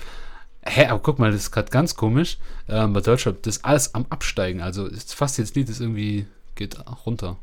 Hä, 0.67 0.87
aber 0.87 1.01
guck 1.01 1.19
mal, 1.19 1.31
das 1.33 1.43
ist 1.43 1.51
gerade 1.51 1.71
ganz 1.71 1.95
komisch. 1.95 2.39
Ähm, 2.69 2.93
bei 2.93 3.01
Deutschrap, 3.01 3.43
das 3.43 3.57
ist 3.57 3.65
alles 3.65 3.95
am 3.95 4.07
Absteigen. 4.11 4.61
Also 4.61 4.87
ist 4.87 5.15
fast 5.15 5.39
jetzt 5.39 5.57
Lied, 5.57 5.69
das 5.69 5.81
irgendwie 5.81 6.27
geht 6.55 6.79
runter. 7.07 7.37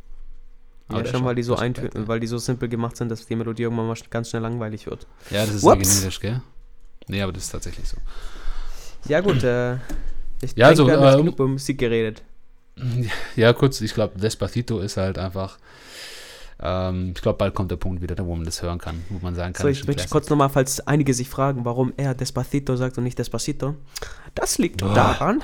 Aber 0.92 1.06
ja, 1.06 1.12
schon, 1.12 1.24
weil 1.26 1.36
die 1.36 1.44
so 1.44 1.56
ein, 1.56 1.74
weil 1.94 2.20
die 2.20 2.28
so 2.28 2.38
simpel 2.38 2.70
gemacht 2.70 2.98
sind, 2.98 3.10
dass 3.10 3.26
die 3.26 3.36
Melodie 3.36 3.64
irgendwann 3.64 3.88
mal 3.88 3.98
ganz 4.10 4.30
schnell 4.30 4.42
langweilig 4.42 4.86
wird. 4.86 5.08
Ja, 5.30 5.46
das 5.46 5.56
ist 5.56 5.64
Ups. 5.64 5.78
genetisch, 5.78 6.20
gell? 6.20 6.42
Nee, 7.08 7.22
aber 7.22 7.32
das 7.32 7.44
ist 7.44 7.52
tatsächlich 7.52 7.88
so. 7.88 7.98
Ja, 9.08 9.22
gut, 9.22 9.44
äh, 9.44 9.76
ich 10.42 10.54
ja, 10.56 10.68
denke, 10.68 10.68
also, 10.68 10.88
wir 10.88 11.00
haben 11.00 11.28
äh, 11.28 11.32
über 11.32 11.48
Musik 11.48 11.78
geredet. 11.78 12.24
Ja, 13.36 13.54
kurz, 13.54 13.82
ich 13.82 13.94
glaube, 13.94 14.18
Despacito 14.20 14.80
ist 14.80 14.98
halt 14.98 15.18
einfach. 15.18 15.58
Ähm, 16.60 17.14
ich 17.16 17.22
glaube, 17.22 17.38
bald 17.38 17.56
kommt 17.56 17.72
der 17.72 17.78
Punkt 17.78 18.02
wieder, 18.02 18.16
wo 18.26 18.36
man 18.36 18.46
das 18.46 18.62
hören 18.62 18.78
kann, 18.78 19.04
wo 19.10 19.20
man 19.22 19.36
sagen 19.36 19.54
kann. 19.54 19.64
So, 19.64 19.68
ich 19.68 19.86
möchte 19.88 20.08
kurz 20.10 20.30
nochmal, 20.30 20.50
falls 20.50 20.80
einige 20.88 21.14
sich 21.14 21.28
fragen, 21.28 21.66
warum 21.66 21.92
er 21.98 22.14
Despacito 22.14 22.76
sagt 22.76 22.98
und 22.98 23.04
nicht 23.04 23.18
Despacito. 23.18 23.76
Das 24.36 24.58
liegt 24.58 24.84
oh. 24.84 24.94
daran, 24.94 25.42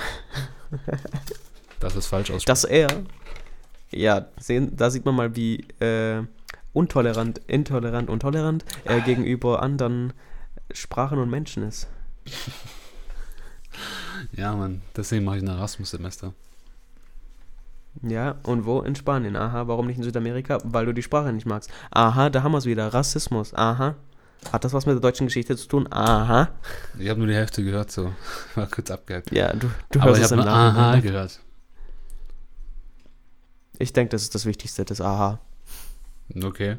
dass 1.79 1.95
es 1.95 2.05
falsch 2.05 2.29
ausspricht. 2.29 2.49
Dass 2.49 2.63
er, 2.65 2.87
ja, 3.91 4.27
sehen, 4.39 4.75
da 4.75 4.89
sieht 4.89 5.05
man 5.05 5.15
mal, 5.15 5.35
wie 5.35 5.65
äh, 5.79 6.23
untolerant, 6.73 7.39
intolerant 7.47 8.09
und 8.09 8.19
tolerant 8.19 8.65
er 8.83 9.01
gegenüber 9.01 9.61
anderen 9.61 10.13
Sprachen 10.71 11.19
und 11.19 11.29
Menschen 11.29 11.63
ist. 11.63 11.87
ja, 14.33 14.53
Mann, 14.55 14.81
deswegen 14.95 15.25
mache 15.25 15.37
ich 15.37 15.43
ein 15.43 15.47
Erasmus-Semester. 15.47 16.33
Ja, 18.03 18.35
und 18.43 18.65
wo? 18.65 18.81
In 18.81 18.95
Spanien. 18.95 19.35
Aha, 19.35 19.67
warum 19.67 19.87
nicht 19.87 19.97
in 19.97 20.03
Südamerika? 20.03 20.59
Weil 20.63 20.85
du 20.85 20.93
die 20.93 21.01
Sprache 21.01 21.33
nicht 21.33 21.47
magst. 21.47 21.71
Aha, 21.89 22.29
da 22.29 22.43
haben 22.43 22.51
wir 22.51 22.59
es 22.59 22.65
wieder. 22.65 22.93
Rassismus. 22.93 23.55
Aha. 23.55 23.95
Hat 24.51 24.63
das 24.63 24.73
was 24.73 24.85
mit 24.85 24.93
der 24.93 25.01
deutschen 25.01 25.27
Geschichte 25.27 25.55
zu 25.57 25.67
tun? 25.67 25.87
Aha. 25.91 26.49
Ich 26.99 27.09
habe 27.09 27.19
nur 27.19 27.27
die 27.27 27.33
Hälfte 27.33 27.63
gehört, 27.63 27.91
so. 27.91 28.13
War 28.55 28.67
kurz 28.67 28.91
abgehakt. 28.91 29.31
Ja, 29.31 29.51
du, 29.53 29.69
du 29.91 29.99
hörst 29.99 30.07
Aber 30.07 30.17
ich 30.17 30.23
es 30.23 30.31
im 30.31 30.39
Aha 30.41 30.99
gehört. 30.99 31.39
Ich 33.79 33.93
denke, 33.93 34.09
das 34.09 34.23
ist 34.23 34.35
das 34.35 34.45
Wichtigste, 34.45 34.85
das 34.85 35.01
Aha. 35.01 35.39
Okay. 36.43 36.77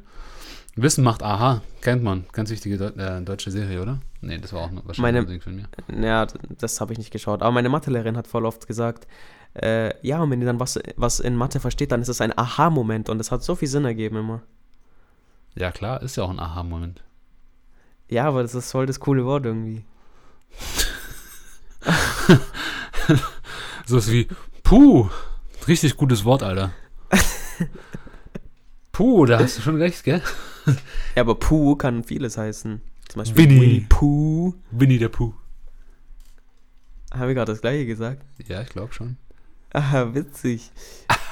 Wissen 0.76 1.02
macht 1.02 1.22
Aha, 1.22 1.62
kennt 1.80 2.02
man. 2.04 2.26
Ganz 2.32 2.50
wichtige 2.50 2.76
äh, 2.76 3.20
deutsche 3.22 3.50
Serie, 3.50 3.82
oder? 3.82 3.98
Nee, 4.20 4.38
das 4.38 4.52
war 4.52 4.62
auch 4.62 4.70
noch 4.70 4.86
wahrscheinlich 4.86 5.26
meine, 5.26 5.40
von 5.40 5.56
mir. 5.56 5.68
Ja, 6.06 6.26
das 6.58 6.80
habe 6.80 6.92
ich 6.92 6.98
nicht 6.98 7.10
geschaut. 7.10 7.42
Aber 7.42 7.50
meine 7.50 7.68
Mathelehrerin 7.68 8.16
hat 8.16 8.28
voll 8.28 8.46
oft 8.46 8.66
gesagt, 8.66 9.08
äh, 9.54 9.94
ja, 10.06 10.20
und 10.22 10.30
wenn 10.30 10.40
ihr 10.40 10.46
dann 10.46 10.60
was, 10.60 10.78
was 10.96 11.18
in 11.20 11.34
Mathe 11.34 11.58
versteht, 11.58 11.90
dann 11.90 12.02
ist 12.02 12.08
es 12.08 12.20
ein 12.20 12.36
Aha-Moment 12.36 13.08
und 13.08 13.18
das 13.18 13.32
hat 13.32 13.42
so 13.42 13.56
viel 13.56 13.68
Sinn 13.68 13.84
ergeben 13.84 14.16
immer. 14.16 14.42
Ja, 15.56 15.72
klar, 15.72 16.02
ist 16.02 16.16
ja 16.16 16.22
auch 16.22 16.30
ein 16.30 16.38
Aha-Moment. 16.38 17.02
Ja, 18.08 18.26
aber 18.26 18.42
das 18.42 18.54
ist 18.54 18.70
voll 18.70 18.86
das 18.86 19.00
coole 19.00 19.24
Wort 19.24 19.46
irgendwie. 19.46 19.84
so 23.86 23.98
ist 23.98 24.12
wie, 24.12 24.28
puh, 24.62 25.08
richtig 25.66 25.96
gutes 25.96 26.24
Wort, 26.24 26.42
Alter. 26.42 26.70
Puh, 28.92 29.26
da 29.26 29.38
hast 29.38 29.58
du 29.58 29.62
schon 29.62 29.76
recht, 29.76 30.02
gell? 30.04 30.22
Ja, 31.14 31.22
aber 31.22 31.36
Pooh 31.36 31.76
kann 31.76 32.02
vieles 32.04 32.36
heißen. 32.36 32.80
Zum 33.08 33.18
Beispiel 33.18 33.44
Winnie. 33.44 33.60
Winnie 33.60 33.86
Pooh. 33.88 34.54
Winnie 34.70 34.98
der 34.98 35.08
Puh. 35.08 35.32
Haben 37.12 37.28
wir 37.28 37.34
gerade 37.34 37.52
das 37.52 37.60
gleiche 37.60 37.86
gesagt? 37.86 38.22
Ja, 38.48 38.60
ich 38.60 38.68
glaube 38.68 38.92
schon. 38.92 39.16
Ah, 39.72 40.06
witzig. 40.12 40.70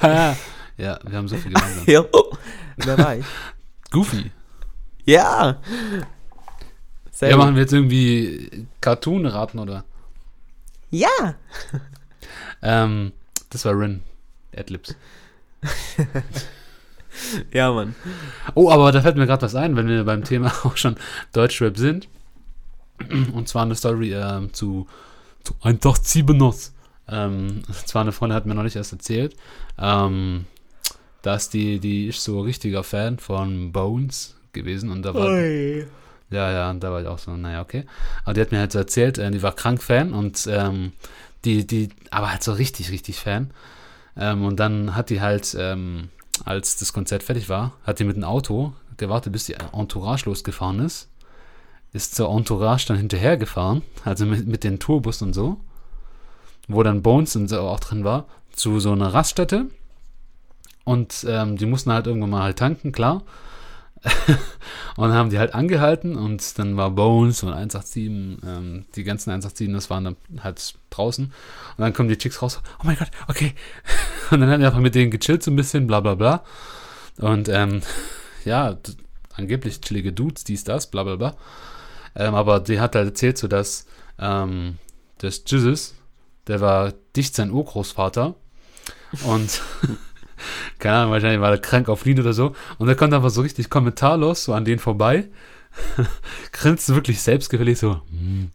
ja, 0.01 0.35
wir 0.77 1.17
haben 1.17 1.27
so 1.27 1.35
viel 1.37 1.51
gemeinsam. 1.53 1.83
Ja. 1.87 2.05
Wer 2.77 2.97
war 2.97 3.15
ich? 3.17 3.25
Goofy. 3.91 4.31
Ja. 5.05 5.61
Sehr 7.11 7.29
Ja, 7.29 7.35
gut. 7.35 7.45
machen 7.45 7.55
wir 7.55 7.61
jetzt 7.63 7.73
irgendwie 7.73 8.67
Cartoon 8.81 9.25
raten, 9.25 9.59
oder? 9.59 9.83
Ja. 10.89 11.35
Ähm, 12.61 13.11
das 13.49 13.65
war 13.65 13.77
Rin. 13.77 14.01
Adlibs. 14.55 14.95
Ja, 17.51 17.71
Mann. 17.71 17.95
Oh, 18.53 18.69
aber 18.69 18.91
da 18.91 19.01
fällt 19.01 19.17
mir 19.17 19.25
gerade 19.25 19.41
was 19.41 19.55
ein, 19.55 19.75
wenn 19.75 19.87
wir 19.87 20.03
beim 20.03 20.23
Thema 20.23 20.51
auch 20.63 20.77
schon 20.77 20.95
Deutschrap 21.33 21.77
sind. 21.77 22.07
Und 23.33 23.47
zwar 23.47 23.63
eine 23.63 23.75
Story 23.75 24.13
ähm, 24.13 24.53
zu, 24.53 24.87
zu 25.43 25.53
187ers. 25.63 26.71
Ähm, 27.09 27.61
und 27.67 27.87
zwar 27.87 28.01
eine 28.01 28.11
Freundin 28.11 28.35
hat 28.35 28.45
mir 28.45 28.55
noch 28.55 28.63
nicht 28.63 28.75
erst 28.75 28.91
erzählt, 28.91 29.35
ähm, 29.79 30.45
dass 31.21 31.49
die, 31.49 31.79
die 31.79 32.07
ist 32.07 32.23
so 32.23 32.41
richtiger 32.41 32.83
Fan 32.83 33.17
von 33.17 33.71
Bones 33.71 34.35
gewesen 34.51 34.91
und 34.91 35.03
da 35.03 35.13
war, 35.13 35.27
Ui. 35.27 35.85
ja, 36.31 36.51
ja, 36.51 36.69
und 36.69 36.81
da 36.83 36.91
war 36.91 37.01
ich 37.01 37.07
auch 37.07 37.19
so, 37.19 37.35
naja, 37.37 37.61
okay. 37.61 37.85
Aber 38.23 38.33
die 38.33 38.41
hat 38.41 38.51
mir 38.51 38.59
halt 38.59 38.73
so 38.73 38.79
erzählt, 38.79 39.19
äh, 39.19 39.31
die 39.31 39.41
war 39.41 39.53
krank 39.53 39.81
Fan 39.81 40.13
und 40.13 40.47
ähm, 40.51 40.91
die, 41.45 41.65
die, 41.65 41.89
aber 42.11 42.31
halt 42.31 42.43
so 42.43 42.51
richtig, 42.51 42.91
richtig 42.91 43.19
Fan. 43.19 43.51
Ähm, 44.17 44.45
und 44.45 44.59
dann 44.59 44.95
hat 44.95 45.09
die 45.09 45.21
halt, 45.21 45.55
ähm, 45.59 46.09
als 46.45 46.77
das 46.77 46.93
Konzert 46.93 47.23
fertig 47.23 47.49
war, 47.49 47.73
hat 47.83 47.99
die 47.99 48.03
mit 48.03 48.15
dem 48.15 48.23
Auto 48.23 48.73
gewartet, 48.97 49.33
bis 49.33 49.45
die 49.45 49.53
Entourage 49.53 50.25
losgefahren 50.25 50.79
ist. 50.79 51.09
Ist 51.93 52.15
zur 52.15 52.29
Entourage 52.29 52.87
dann 52.87 52.97
hinterhergefahren, 52.97 53.81
also 54.03 54.25
mit, 54.25 54.47
mit 54.47 54.63
den 54.63 54.79
Tourbus 54.79 55.21
und 55.21 55.33
so, 55.33 55.57
wo 56.67 56.83
dann 56.83 57.01
Bones 57.01 57.35
und 57.35 57.47
so 57.47 57.59
auch 57.61 57.79
drin 57.79 58.03
war, 58.03 58.25
zu 58.51 58.79
so 58.79 58.91
einer 58.91 59.13
Raststätte. 59.13 59.67
Und 60.83 61.25
ähm, 61.27 61.57
die 61.57 61.65
mussten 61.65 61.91
halt 61.91 62.07
irgendwann 62.07 62.29
mal 62.29 62.43
halt 62.43 62.59
tanken, 62.59 62.91
klar. 62.91 63.23
Und 64.95 65.13
haben 65.13 65.29
die 65.29 65.39
halt 65.39 65.53
angehalten 65.53 66.15
und 66.15 66.57
dann 66.59 66.77
war 66.77 66.91
Bones 66.91 67.43
und 67.43 67.53
187, 67.53 68.07
ähm, 68.45 68.85
die 68.95 69.03
ganzen 69.03 69.31
187, 69.31 69.71
das 69.73 69.89
waren 69.89 70.03
dann 70.03 70.15
halt 70.43 70.75
draußen. 70.89 71.25
Und 71.25 71.33
dann 71.77 71.93
kommen 71.93 72.09
die 72.09 72.17
Chicks 72.17 72.41
raus, 72.41 72.61
oh 72.79 72.83
mein 72.83 72.97
Gott, 72.97 73.11
okay. 73.27 73.53
Und 74.31 74.41
dann 74.41 74.49
haben 74.49 74.59
die 74.59 74.65
einfach 74.65 74.79
mit 74.79 74.95
denen 74.95 75.11
gechillt 75.11 75.43
so 75.43 75.51
ein 75.51 75.55
bisschen, 75.55 75.87
bla 75.87 75.99
bla 76.01 76.15
bla. 76.15 76.43
Und 77.17 77.49
ähm, 77.49 77.81
ja, 78.45 78.77
angeblich 79.33 79.81
chillige 79.81 80.13
Dudes, 80.13 80.43
dies, 80.43 80.63
das, 80.63 80.87
bla 80.87 81.03
bla 81.03 81.15
bla. 81.15 81.35
Ähm, 82.15 82.35
aber 82.35 82.59
die 82.59 82.79
hat 82.79 82.95
halt 82.95 83.07
erzählt 83.07 83.37
so, 83.37 83.47
dass 83.47 83.85
ähm, 84.19 84.77
das 85.19 85.43
Jesus, 85.47 85.95
der 86.47 86.61
war 86.61 86.93
dicht 87.15 87.35
sein 87.35 87.51
Urgroßvater 87.51 88.35
und 89.25 89.61
keine 90.79 90.97
Ahnung, 90.97 91.11
wahrscheinlich 91.11 91.41
war 91.41 91.51
er 91.51 91.57
krank 91.57 91.89
auf 91.89 92.05
Lied 92.05 92.19
oder 92.19 92.33
so. 92.33 92.55
Und 92.77 92.87
er 92.87 92.95
kommt 92.95 93.13
einfach 93.13 93.29
so 93.29 93.41
richtig 93.41 93.69
kommentarlos 93.69 94.43
so 94.43 94.53
an 94.53 94.65
denen 94.65 94.79
vorbei. 94.79 95.27
Grinst 96.51 96.89
wirklich 96.89 97.21
selbstgefällig 97.21 97.77
so. 97.79 98.01
Mm. 98.11 98.49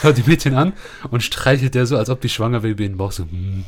Schaut 0.00 0.16
die 0.16 0.22
Mädchen 0.28 0.54
an 0.54 0.72
und 1.12 1.22
streichelt 1.22 1.74
der 1.76 1.86
so, 1.86 1.96
als 1.96 2.10
ob 2.10 2.20
die 2.20 2.28
schwanger 2.28 2.62
wäre 2.64 2.72
über 2.72 2.82
den 2.82 2.96
Bauch 2.96 3.12
so. 3.12 3.24
Mm. 3.26 3.64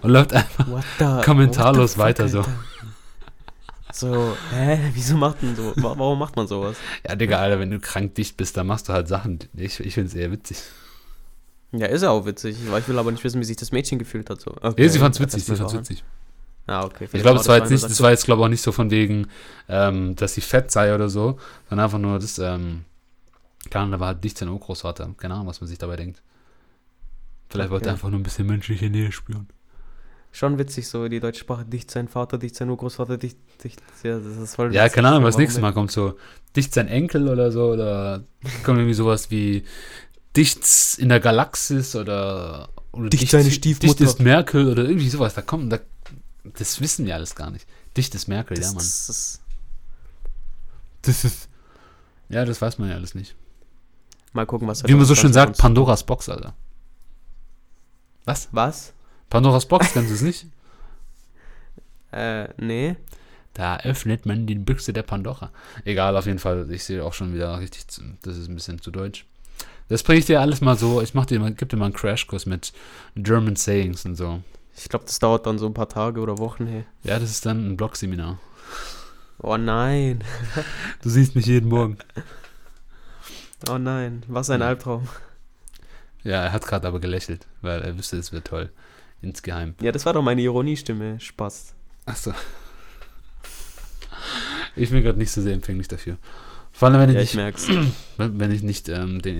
Und 0.00 0.10
läuft 0.10 0.32
einfach. 0.32 0.66
The, 0.98 1.20
Kommentarlos 1.24 1.92
fuck, 1.92 2.02
weiter 2.02 2.28
so. 2.28 2.38
Alter? 2.38 2.52
So, 3.92 4.36
hä, 4.52 4.78
wieso 4.94 5.16
macht 5.16 5.42
man 5.42 5.54
so? 5.56 5.72
wa- 5.76 5.94
Warum 5.96 6.18
macht 6.18 6.34
man 6.36 6.46
sowas? 6.48 6.76
Ja, 7.06 7.14
Digga, 7.14 7.38
Alter, 7.38 7.58
wenn 7.60 7.70
du 7.70 7.78
krank 7.78 8.14
dicht 8.16 8.36
bist, 8.36 8.56
dann 8.56 8.66
machst 8.66 8.88
du 8.88 8.92
halt 8.92 9.06
Sachen. 9.08 9.38
Ich, 9.56 9.78
ich 9.80 9.94
finde 9.94 10.08
es 10.08 10.14
eher 10.14 10.30
witzig. 10.32 10.58
Ja, 11.72 11.86
ist 11.86 12.02
ja 12.02 12.10
auch 12.10 12.26
witzig. 12.26 12.56
Aber 12.68 12.78
Ich 12.78 12.88
will 12.88 12.98
aber 12.98 13.12
nicht 13.12 13.22
wissen, 13.22 13.40
wie 13.40 13.44
sich 13.44 13.56
das 13.56 13.70
Mädchen 13.72 13.98
gefühlt 13.98 14.30
hat. 14.30 14.40
So. 14.40 14.50
Okay. 14.60 14.82
Ja, 14.82 14.88
sie 14.88 14.98
fand's 14.98 15.18
Ja, 15.18 15.24
witzig, 15.24 15.44
sie 15.44 15.56
fand's 15.56 15.72
war- 15.74 15.80
witzig. 15.80 16.02
Ah, 16.68 16.84
okay. 16.84 17.08
Ich 17.12 17.22
glaube, 17.22 17.38
das 17.38 17.48
war 17.48 17.56
jetzt 17.58 17.70
nicht, 17.70 17.82
das 17.82 18.00
war 18.02 18.10
jetzt, 18.10 18.24
glaube 18.26 18.40
ich, 18.42 18.44
auch 18.44 18.50
nicht 18.50 18.62
so 18.62 18.70
von 18.72 18.90
wegen, 18.90 19.26
ähm, 19.68 20.14
dass 20.14 20.34
sie 20.34 20.40
fett 20.42 20.70
sei 20.70 20.94
oder 20.94 21.08
so, 21.08 21.38
sondern 21.68 21.86
einfach 21.86 21.98
nur 21.98 22.18
das, 22.18 22.38
ähm, 22.38 22.84
keine 23.70 23.82
Ahnung, 23.84 23.92
da 23.92 24.00
war 24.00 24.06
halt 24.08 24.22
dicht 24.22 24.38
sein 24.38 24.48
Urgroßvater. 24.50 25.14
Keine 25.16 25.34
Ahnung, 25.34 25.46
was 25.48 25.60
man 25.60 25.66
sich 25.68 25.78
dabei 25.78 25.96
denkt. 25.96 26.22
Vielleicht 27.50 27.70
wollte 27.70 27.86
er 27.86 27.88
Okay. 27.88 27.94
einfach 27.94 28.10
nur 28.10 28.20
ein 28.20 28.22
bisschen 28.22 28.46
menschliche 28.46 28.90
Nähe 28.90 29.10
spüren. 29.12 29.48
Schon 30.30 30.58
witzig, 30.58 30.86
so 30.88 31.08
die 31.08 31.20
deutsche 31.20 31.40
Sprache. 31.40 31.64
Dicht 31.64 31.90
sein 31.90 32.06
Vater, 32.06 32.36
dicht 32.36 32.54
sein 32.54 32.68
Urgroßvater, 32.68 33.16
dicht, 33.16 33.38
dicht. 33.64 33.80
Ja, 34.02 34.18
das 34.18 34.36
ist 34.36 34.54
voll 34.56 34.74
Ja, 34.74 34.84
witzig. 34.84 34.96
keine 34.96 35.08
Ahnung, 35.08 35.24
was 35.24 35.38
nächstes 35.38 35.60
Mal 35.62 35.72
kommt 35.72 35.90
so 35.90 36.16
dicht 36.54 36.74
sein 36.74 36.88
Enkel 36.88 37.28
oder 37.28 37.50
so, 37.50 37.64
oder 37.72 38.24
kommt 38.62 38.78
irgendwie 38.78 38.94
sowas 38.94 39.30
wie 39.30 39.64
dicht 40.36 40.60
in 40.98 41.08
der 41.08 41.20
Galaxis 41.20 41.96
oder, 41.96 42.68
oder 42.92 43.08
Dicht 43.08 43.30
seine 43.30 43.50
Stiefmutter. 43.50 43.86
Dicht 43.86 44.00
ist 44.02 44.20
Merkel 44.20 44.68
oder 44.70 44.84
irgendwie 44.84 45.08
sowas. 45.08 45.34
Da 45.34 45.40
kommt, 45.42 45.72
da, 45.72 45.78
das 46.58 46.80
wissen 46.80 47.06
wir 47.06 47.14
alles 47.14 47.34
gar 47.34 47.50
nicht. 47.50 47.66
Dicht 47.96 48.14
ist 48.14 48.28
Merkel, 48.28 48.56
Das, 48.56 48.66
ja, 48.66 48.70
Mann. 48.72 48.78
das 48.78 49.08
ist, 49.08 49.40
Das 51.02 51.24
ist. 51.24 51.48
Ja, 52.28 52.44
das 52.44 52.60
weiß 52.60 52.78
man 52.78 52.90
ja 52.90 52.96
alles 52.96 53.14
nicht. 53.14 53.34
mal 54.32 54.46
gucken, 54.46 54.68
was 54.68 54.84
Wie 54.84 54.94
man 54.94 55.04
so 55.04 55.14
schön 55.14 55.32
2020 55.32 55.34
sagt, 55.34 55.58
Pandoras 55.58 56.04
Box, 56.04 56.28
Alter. 56.28 56.54
Was? 58.24 58.48
Was? 58.52 58.92
Pandoras 59.30 59.66
Box, 59.66 59.92
kennst 59.92 60.10
du 60.10 60.14
es 60.14 60.20
nicht? 60.22 60.46
Äh, 62.12 62.48
nee. 62.62 62.96
Da 63.54 63.78
öffnet 63.80 64.24
man 64.26 64.46
die 64.46 64.54
Büchse 64.54 64.92
der 64.92 65.02
Pandora. 65.02 65.50
Egal, 65.84 66.16
auf 66.16 66.26
jeden 66.26 66.38
Fall. 66.38 66.70
Ich 66.70 66.84
sehe 66.84 67.02
auch 67.04 67.12
schon 67.12 67.34
wieder 67.34 67.58
richtig, 67.58 67.86
das 68.22 68.36
ist 68.36 68.48
ein 68.48 68.54
bisschen 68.54 68.80
zu 68.80 68.90
deutsch. 68.90 69.26
Das 69.88 70.02
bringe 70.02 70.18
ich 70.20 70.26
dir 70.26 70.40
alles 70.40 70.60
mal 70.60 70.76
so. 70.76 71.00
Ich 71.02 71.14
mach 71.14 71.26
dir 71.26 71.40
mal, 71.40 71.52
gib 71.52 71.70
dir 71.70 71.76
mal 71.76 71.86
einen 71.86 71.94
Crashkurs 71.94 72.46
mit 72.46 72.72
German 73.16 73.56
Sayings 73.56 74.04
und 74.04 74.16
so. 74.16 74.42
Ich 74.78 74.88
glaube, 74.88 75.04
das 75.06 75.18
dauert 75.18 75.46
dann 75.46 75.58
so 75.58 75.66
ein 75.66 75.74
paar 75.74 75.88
Tage 75.88 76.20
oder 76.20 76.38
Wochen, 76.38 76.66
hey. 76.66 76.84
Ja, 77.02 77.18
das 77.18 77.30
ist 77.30 77.44
dann 77.46 77.68
ein 77.68 77.76
Blogseminar. 77.76 78.38
Oh 79.42 79.56
nein. 79.56 80.24
Du 81.02 81.10
siehst 81.10 81.34
mich 81.34 81.46
jeden 81.46 81.68
Morgen. 81.68 81.98
Oh 83.68 83.78
nein. 83.78 84.22
Was 84.28 84.50
ein. 84.50 84.62
Albtraum. 84.62 85.08
Ja, 86.24 86.42
er 86.44 86.52
hat 86.52 86.66
gerade 86.66 86.86
aber 86.86 87.00
gelächelt, 87.00 87.46
weil 87.60 87.82
er 87.82 87.96
wüsste, 87.96 88.16
es 88.16 88.32
wird 88.32 88.46
toll. 88.46 88.70
Insgeheim. 89.20 89.74
Ja, 89.80 89.90
das 89.92 90.06
war 90.06 90.12
doch 90.12 90.22
meine 90.22 90.42
Ironiestimme. 90.42 91.18
Spaß. 91.20 91.74
Achso. 92.06 92.32
Ich 94.76 94.90
bin 94.90 95.02
gerade 95.02 95.18
nicht 95.18 95.30
so 95.32 95.42
sehr 95.42 95.54
empfänglich 95.54 95.88
dafür. 95.88 96.18
Vor 96.72 96.88
allem, 96.88 97.00
wenn 97.00 97.10
ich 97.10 97.14
Ja, 97.14 97.20
nicht 97.20 97.30
ich 97.30 97.36
merk's. 97.36 97.68
Wenn 98.16 98.52
ich 98.52 98.62
nicht 98.62 98.88
ähm, 98.88 99.20
den 99.20 99.36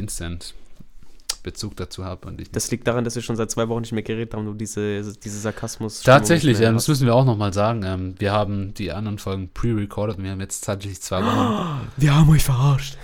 Instant-Bezug 1.38 1.76
dazu 1.76 2.04
habe 2.04 2.28
und 2.28 2.40
ich 2.40 2.50
Das 2.50 2.70
liegt 2.70 2.86
daran, 2.86 3.04
dass 3.04 3.14
wir 3.14 3.22
schon 3.22 3.36
seit 3.36 3.50
zwei 3.50 3.68
Wochen 3.68 3.82
nicht 3.82 3.92
mehr 3.92 4.02
geredet 4.02 4.34
haben, 4.34 4.44
du 4.44 4.54
diese, 4.54 5.02
diese 5.02 5.38
Sarkasmus. 5.38 6.02
Tatsächlich, 6.02 6.60
ähm, 6.60 6.74
das 6.74 6.88
müssen 6.88 7.06
wir 7.06 7.14
auch 7.14 7.24
nochmal 7.24 7.52
sagen. 7.52 7.82
Ähm, 7.84 8.14
wir 8.18 8.32
haben 8.32 8.74
die 8.74 8.92
anderen 8.92 9.18
Folgen 9.18 9.48
pre-recorded 9.52 10.18
und 10.18 10.24
wir 10.24 10.30
haben 10.30 10.40
jetzt 10.40 10.64
tatsächlich 10.64 11.00
zwei 11.00 11.24
Wochen. 11.24 11.88
Wir 11.96 12.14
haben 12.14 12.28
euch 12.30 12.44
verarscht. 12.44 12.96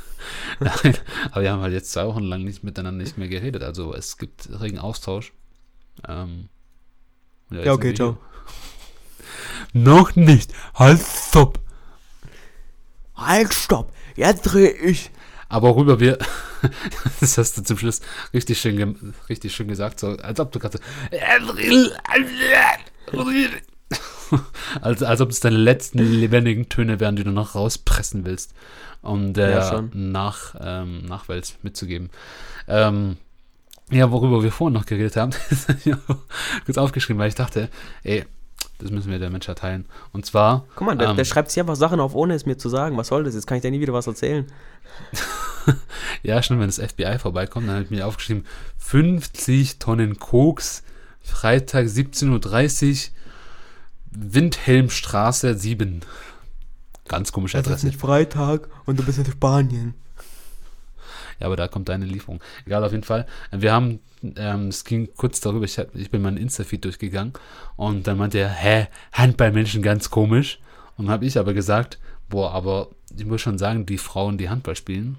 Nein, 0.60 0.96
aber 1.30 1.42
wir 1.42 1.52
haben 1.52 1.62
halt 1.62 1.72
jetzt 1.72 1.92
zwei 1.92 2.06
Wochen 2.06 2.22
lang 2.22 2.44
nicht 2.44 2.62
miteinander 2.62 3.02
nicht 3.02 3.16
mehr 3.16 3.28
geredet. 3.28 3.62
Also 3.62 3.94
es 3.94 4.18
gibt 4.18 4.48
regen 4.60 4.78
Austausch. 4.78 5.32
Ähm, 6.06 6.48
jetzt 7.50 7.66
Ja, 7.66 7.72
okay, 7.72 7.94
ciao. 7.94 8.18
Noch 9.72 10.16
nicht. 10.16 10.52
Halt, 10.74 11.00
stopp. 11.00 11.58
Halt, 13.16 13.54
stopp. 13.54 13.92
Jetzt 14.16 14.42
drehe 14.42 14.70
ich. 14.70 15.10
Aber 15.50 15.68
worüber 15.70 15.98
wir, 16.00 16.16
das 17.20 17.36
hast 17.36 17.58
du 17.58 17.62
zum 17.62 17.76
Schluss 17.76 18.00
richtig 18.32 18.60
schön, 18.60 19.14
richtig 19.28 19.54
schön 19.54 19.68
gesagt, 19.68 20.00
so, 20.00 20.10
als 20.16 20.38
ob 20.40 20.52
du 20.52 20.60
gerade 20.60 20.78
so, 20.78 20.84
als, 24.80 25.02
als 25.02 25.20
ob 25.20 25.30
es 25.30 25.40
deine 25.40 25.56
letzten 25.56 25.98
lebendigen 25.98 26.68
Töne 26.68 27.00
wären, 27.00 27.16
die 27.16 27.24
du 27.24 27.32
noch 27.32 27.56
rauspressen 27.56 28.24
willst, 28.24 28.54
um 29.02 29.32
der 29.34 29.50
Ja. 29.50 29.84
Nach, 29.92 30.54
ähm, 30.60 31.04
Nachwelt 31.06 31.56
mitzugeben. 31.62 32.10
Ähm, 32.68 33.16
ja, 33.90 34.12
worüber 34.12 34.44
wir 34.44 34.52
vorhin 34.52 34.74
noch 34.74 34.86
geredet 34.86 35.16
haben, 35.16 35.32
das 35.50 35.66
hab 35.68 35.84
ich 35.84 35.92
kurz 36.64 36.78
aufgeschrieben, 36.78 37.18
weil 37.18 37.28
ich 37.28 37.34
dachte, 37.34 37.68
ey, 38.04 38.24
das 38.78 38.92
müssen 38.92 39.10
wir 39.10 39.18
der 39.18 39.30
Menschheit 39.30 39.58
teilen. 39.58 39.84
Und 40.12 40.26
zwar, 40.26 40.64
Guck 40.76 40.86
mal, 40.86 40.96
der, 40.96 41.08
Ähm. 41.08 41.16
der 41.16 41.24
schreibt 41.24 41.50
sich 41.50 41.60
einfach 41.60 41.74
Sachen 41.76 41.98
auf, 41.98 42.14
ohne 42.14 42.34
es 42.34 42.46
mir 42.46 42.56
zu 42.56 42.68
sagen. 42.68 42.96
Was 42.96 43.08
soll 43.08 43.24
das? 43.24 43.34
Jetzt 43.34 43.46
kann 43.48 43.56
ich 43.56 43.62
dir 43.62 43.70
nie 43.70 43.80
wieder 43.80 43.92
was 43.92 44.06
erzählen. 44.06 44.46
Ja, 46.22 46.42
schon, 46.42 46.58
wenn 46.60 46.66
das 46.66 46.78
FBI 46.78 47.18
vorbeikommt, 47.18 47.66
dann 47.68 47.74
habe 47.76 47.84
ich 47.84 47.90
mir 47.90 48.06
aufgeschrieben, 48.06 48.44
50 48.78 49.78
Tonnen 49.78 50.18
Koks, 50.18 50.82
Freitag 51.22 51.86
17.30 51.86 52.90
Uhr, 52.90 53.10
Windhelmstraße 54.12 55.54
7. 55.56 56.00
Ganz 57.08 57.32
komische 57.32 57.56
Das 57.56 57.66
ist 57.66 57.72
Adresse. 57.72 57.86
nicht 57.86 58.00
Freitag 58.00 58.68
und 58.86 58.98
du 58.98 59.04
bist 59.04 59.18
in 59.18 59.26
Spanien. 59.26 59.94
Ja, 61.38 61.46
aber 61.46 61.56
da 61.56 61.68
kommt 61.68 61.88
deine 61.88 62.04
Lieferung. 62.04 62.40
Egal, 62.66 62.84
auf 62.84 62.92
jeden 62.92 63.04
Fall. 63.04 63.26
Wir 63.50 63.72
haben, 63.72 64.00
ähm, 64.36 64.68
es 64.68 64.84
ging 64.84 65.08
kurz 65.16 65.40
darüber, 65.40 65.64
ich, 65.64 65.78
hab, 65.78 65.94
ich 65.94 66.10
bin 66.10 66.22
meinen 66.22 66.36
Insta-Feed 66.36 66.84
durchgegangen 66.84 67.32
und 67.76 68.06
dann 68.06 68.18
meinte 68.18 68.38
er, 68.38 68.50
hä, 68.50 68.88
Handballmenschen 69.12 69.82
ganz 69.82 70.10
komisch. 70.10 70.60
Und 70.98 71.08
habe 71.08 71.24
ich 71.24 71.38
aber 71.38 71.54
gesagt, 71.54 71.98
boah, 72.28 72.52
aber 72.52 72.88
ich 73.16 73.24
muss 73.24 73.40
schon 73.40 73.56
sagen, 73.56 73.86
die 73.86 73.96
Frauen, 73.96 74.36
die 74.36 74.50
Handball 74.50 74.76
spielen, 74.76 75.16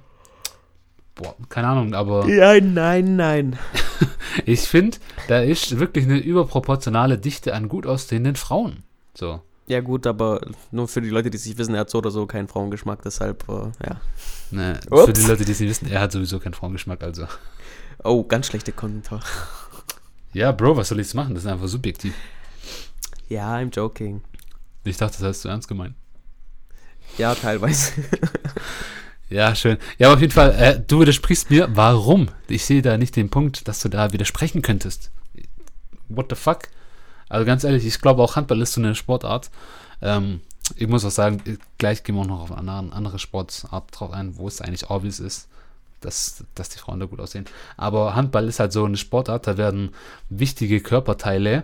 boah, 1.16 1.36
keine 1.50 1.68
Ahnung, 1.68 1.94
aber. 1.94 2.26
Nein, 2.28 2.74
nein, 2.74 3.16
nein. 3.16 3.60
ich 4.46 4.62
finde, 4.62 4.98
da 5.28 5.42
ist 5.42 5.80
wirklich 5.80 6.06
eine 6.06 6.18
überproportionale 6.18 7.18
Dichte 7.18 7.54
an 7.54 7.70
gut 7.70 7.86
aussehenden 7.86 8.36
Frauen. 8.36 8.84
So. 9.14 9.42
Ja, 9.68 9.80
gut, 9.80 10.06
aber 10.08 10.42
nur 10.72 10.88
für 10.88 11.02
die 11.02 11.10
Leute, 11.10 11.30
die 11.30 11.38
sich 11.38 11.58
wissen, 11.58 11.76
er 11.76 11.82
hat 11.82 11.90
so 11.90 12.00
oder 12.00 12.12
so 12.12 12.26
keinen 12.26 12.48
Frauengeschmack, 12.48 13.02
deshalb, 13.04 13.48
äh, 13.48 13.72
ja. 13.88 14.02
Ne, 14.50 14.80
für 14.90 15.14
die 15.14 15.22
Leute, 15.22 15.46
die 15.46 15.52
es 15.54 15.60
nicht 15.62 15.70
wissen, 15.70 15.88
er 15.90 16.02
hat 16.02 16.12
sowieso 16.12 16.40
keinen 16.40 16.54
Frauengeschmack, 16.54 17.02
also. 17.04 17.26
Oh, 18.04 18.24
ganz 18.24 18.48
schlechter 18.48 18.74
Kommentar. 18.74 19.22
Ja, 20.34 20.52
Bro, 20.52 20.78
was 20.78 20.90
soll 20.90 21.00
ich 21.00 21.08
jetzt 21.08 21.14
machen? 21.14 21.36
Das 21.36 21.44
ist 21.44 21.50
einfach 21.50 21.68
subjektiv. 21.68 22.14
Ja, 23.30 23.56
I'm 23.56 23.74
joking. 23.74 24.22
Ich 24.84 24.98
dachte, 24.98 25.20
das 25.20 25.28
hast 25.28 25.46
du 25.46 25.50
ernst 25.50 25.68
gemeint. 25.68 25.96
Ja, 27.18 27.36
teilweise. 27.36 27.94
Ja, 29.32 29.56
schön. 29.56 29.78
Ja, 29.98 30.08
aber 30.08 30.16
auf 30.16 30.22
jeden 30.22 30.34
Fall, 30.34 30.52
äh, 30.52 30.80
du 30.86 31.00
widersprichst 31.00 31.50
mir. 31.50 31.70
Warum? 31.74 32.28
Ich 32.50 32.66
sehe 32.66 32.82
da 32.82 32.98
nicht 32.98 33.16
den 33.16 33.30
Punkt, 33.30 33.66
dass 33.70 33.80
du 33.80 33.88
da 33.88 34.12
widersprechen 34.12 34.62
könntest. 34.62 35.10
What 36.10 36.28
the 36.30 36.36
fuck? 36.36 36.64
Also 37.30 37.46
ganz 37.46 37.64
ehrlich, 37.64 37.86
ich 37.86 38.02
glaube 38.02 38.22
auch 38.22 38.36
Handball 38.36 38.62
ist 38.62 38.74
so 38.74 38.82
eine 38.82 38.94
Sportart. 38.94 39.50
Ähm, 40.02 40.42
ich 40.76 40.90
muss 40.90 41.06
auch 41.06 41.12
sagen, 41.12 41.42
gleich 41.78 42.04
gehen 42.04 42.16
wir 42.16 42.24
auch 42.24 42.28
noch 42.28 42.42
auf 42.42 42.52
eine 42.52 42.74
andere 42.74 43.20
Sportart 43.20 43.86
drauf 43.92 44.12
ein, 44.12 44.38
wo 44.38 44.50
es 44.50 44.60
eigentlich 44.60 44.90
obvious 44.90 45.22
ist, 45.22 45.48
dass, 46.02 46.44
dass 46.54 46.68
die 46.68 46.80
Frauen 46.80 47.00
da 47.00 47.06
gut 47.06 47.22
aussehen. 47.22 47.46
Aber 47.78 48.16
Handball 48.16 48.50
ist 48.50 48.60
halt 48.60 48.74
so 48.74 48.84
eine 48.84 48.98
Sportart, 48.98 49.48
da 49.48 49.58
werden 49.58 49.94
wichtige 50.30 50.82
Körperteile 50.82 51.64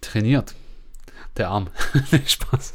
trainiert. 0.00 0.54
Der 1.36 1.50
Arm. 1.50 1.68
Spaß. 2.26 2.74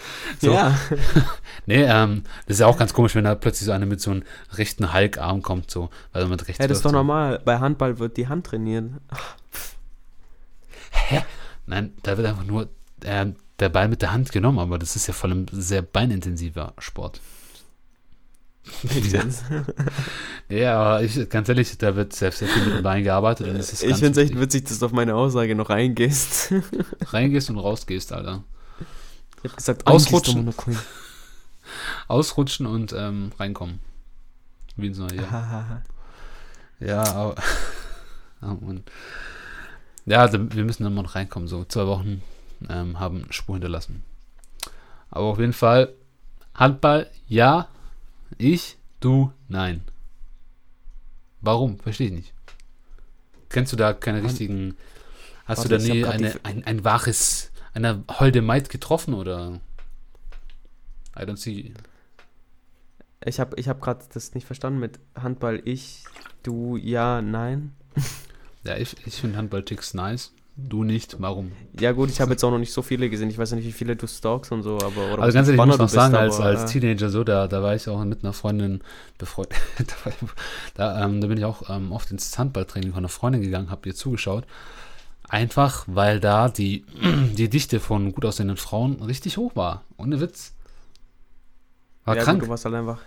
So. 0.40 0.52
Ja. 0.52 0.78
nee, 1.66 1.82
ähm, 1.82 2.22
das 2.46 2.56
ist 2.56 2.60
ja 2.60 2.66
auch 2.66 2.78
ganz 2.78 2.92
komisch, 2.92 3.14
wenn 3.14 3.24
da 3.24 3.34
plötzlich 3.34 3.66
so 3.66 3.72
einer 3.72 3.86
mit 3.86 4.00
so 4.00 4.10
einem 4.12 4.22
rechten 4.52 4.92
Hulk-Arm 4.92 5.42
kommt, 5.42 5.70
so, 5.70 5.90
weil 6.12 6.22
er 6.22 6.28
mit 6.28 6.46
rechts. 6.46 6.58
Ja, 6.60 6.68
das 6.68 6.78
ist 6.78 6.84
doch 6.84 6.90
so. 6.90 6.96
normal. 6.96 7.40
Bei 7.44 7.58
Handball 7.58 7.98
wird 7.98 8.16
die 8.16 8.28
Hand 8.28 8.46
trainiert. 8.46 8.90
Hä? 10.90 11.22
Nein, 11.66 11.92
da 12.02 12.16
wird 12.16 12.26
einfach 12.26 12.44
nur 12.44 12.68
äh, 13.02 13.26
der 13.58 13.68
Ball 13.68 13.88
mit 13.88 14.02
der 14.02 14.12
Hand 14.12 14.32
genommen, 14.32 14.58
aber 14.58 14.78
das 14.78 14.96
ist 14.96 15.06
ja 15.06 15.14
vor 15.14 15.30
allem 15.30 15.46
ein 15.52 15.60
sehr 15.60 15.82
beinintensiver 15.82 16.72
Sport. 16.78 17.20
ja. 19.10 19.22
ja, 20.56 20.80
aber 20.80 21.02
ich, 21.02 21.28
ganz 21.28 21.48
ehrlich, 21.48 21.76
da 21.78 21.96
wird 21.96 22.12
sehr, 22.12 22.32
sehr 22.32 22.48
viel 22.48 22.64
mit 22.66 22.76
dem 22.76 22.82
Bein 22.82 23.02
gearbeitet 23.02 23.48
und 23.48 23.56
es 23.56 23.72
ist 23.72 23.82
Ich 23.82 23.96
finde 23.96 24.20
es 24.20 24.28
echt 24.30 24.38
witzig, 24.38 24.64
dass 24.64 24.78
du 24.78 24.86
auf 24.86 24.92
meine 24.92 25.14
Aussage 25.14 25.54
noch 25.54 25.70
eingehst. 25.70 26.52
Reingehst 27.06 27.50
und 27.50 27.58
rausgehst, 27.58 28.12
Alter. 28.12 28.44
Ich 29.42 29.50
hab 29.50 29.56
gesagt, 29.56 29.86
Ausrutschen. 29.86 30.52
Ausrutschen 32.08 32.66
und 32.66 32.92
ähm, 32.92 33.30
reinkommen. 33.38 33.80
Wie 34.76 34.86
ins 34.86 34.98
neue 34.98 35.16
Jahr. 35.16 35.82
Ja, 36.80 37.02
aber. 37.02 37.34
oh 38.42 38.56
Mann. 38.60 38.84
Ja, 40.06 40.32
wir 40.32 40.64
müssen 40.64 40.84
dann 40.84 40.94
mal 40.94 41.02
noch 41.02 41.16
reinkommen. 41.16 41.48
So 41.48 41.64
zwei 41.64 41.88
Wochen 41.88 42.22
ähm, 42.68 43.00
haben 43.00 43.26
Spur 43.30 43.56
hinterlassen. 43.56 44.04
Aber 45.10 45.24
auf 45.24 45.40
jeden 45.40 45.52
Fall, 45.52 45.92
Handball, 46.54 47.10
ja. 47.26 47.66
Ich, 48.36 48.76
du, 49.00 49.32
nein. 49.48 49.82
Warum? 51.40 51.80
Verstehe 51.80 52.06
ich 52.06 52.12
nicht. 52.12 52.32
Kennst 53.48 53.72
du 53.72 53.76
da 53.76 53.92
keine 53.92 54.18
Hand- 54.18 54.28
richtigen. 54.28 54.76
Hast 55.46 55.58
Warte, 55.58 55.78
du 55.78 55.78
da 55.78 55.92
nie 55.94 56.04
eine, 56.04 56.34
ein, 56.44 56.62
ein 56.64 56.84
waches, 56.84 57.50
eine 57.78 58.04
holde 58.10 58.42
Maid 58.42 58.70
getroffen 58.70 59.14
oder? 59.14 59.60
I 61.16 61.22
don't 61.22 61.36
see. 61.36 61.72
Ich 63.24 63.40
habe 63.40 63.58
ich 63.58 63.68
hab 63.68 63.80
gerade 63.80 64.04
das 64.12 64.34
nicht 64.34 64.46
verstanden 64.46 64.78
mit 64.78 64.98
Handball. 65.16 65.60
Ich, 65.64 66.04
du, 66.42 66.76
ja, 66.76 67.22
nein. 67.22 67.72
Ja, 68.64 68.76
ich, 68.76 68.96
ich 69.06 69.14
finde 69.14 69.38
Handball-Ticks 69.38 69.94
nice. 69.94 70.32
Du 70.56 70.82
nicht. 70.82 71.16
Warum? 71.20 71.52
Ja 71.78 71.92
gut, 71.92 72.10
ich 72.10 72.20
habe 72.20 72.32
jetzt 72.32 72.42
auch 72.42 72.50
noch 72.50 72.58
nicht 72.58 72.72
so 72.72 72.82
viele 72.82 73.08
gesehen. 73.08 73.30
Ich 73.30 73.38
weiß 73.38 73.52
nicht, 73.52 73.64
wie 73.64 73.72
viele 73.72 73.94
du 73.94 74.08
stalkst 74.08 74.50
und 74.50 74.64
so, 74.64 74.74
aber 74.74 75.12
oder 75.12 75.22
Also 75.22 75.34
ganz 75.36 75.48
ehrlich, 75.48 75.60
ich 75.60 75.66
muss 75.66 75.78
noch 75.78 75.84
bist, 75.84 75.94
sagen, 75.94 76.16
als, 76.16 76.40
aber, 76.40 76.46
als 76.46 76.64
äh, 76.64 76.66
Teenager 76.66 77.08
so, 77.08 77.22
da, 77.22 77.46
da 77.46 77.62
war 77.62 77.76
ich 77.76 77.88
auch 77.88 78.04
mit 78.04 78.24
einer 78.24 78.32
Freundin 78.32 78.82
befreundet. 79.16 79.56
da, 80.74 81.04
ähm, 81.04 81.20
da 81.20 81.28
bin 81.28 81.38
ich 81.38 81.44
auch 81.44 81.70
ähm, 81.70 81.92
oft 81.92 82.10
ins 82.10 82.36
Handballtraining 82.36 82.90
von 82.90 82.98
einer 82.98 83.08
Freundin 83.08 83.40
gegangen, 83.40 83.70
habe 83.70 83.88
ihr 83.88 83.94
zugeschaut. 83.94 84.44
Einfach, 85.28 85.84
weil 85.86 86.20
da 86.20 86.48
die, 86.48 86.84
die 87.36 87.48
Dichte 87.50 87.80
von 87.80 88.12
gut 88.12 88.24
aussehenden 88.24 88.56
Frauen 88.56 89.02
richtig 89.02 89.36
hoch 89.36 89.54
war. 89.56 89.84
Ohne 89.96 90.20
Witz. 90.20 90.54
War 92.04 92.16
ja, 92.16 92.22
krank. 92.24 92.38
Gut, 92.40 92.46
du 92.46 92.50
warst 92.50 92.64
halt 92.64 92.74
einfach. 92.74 92.98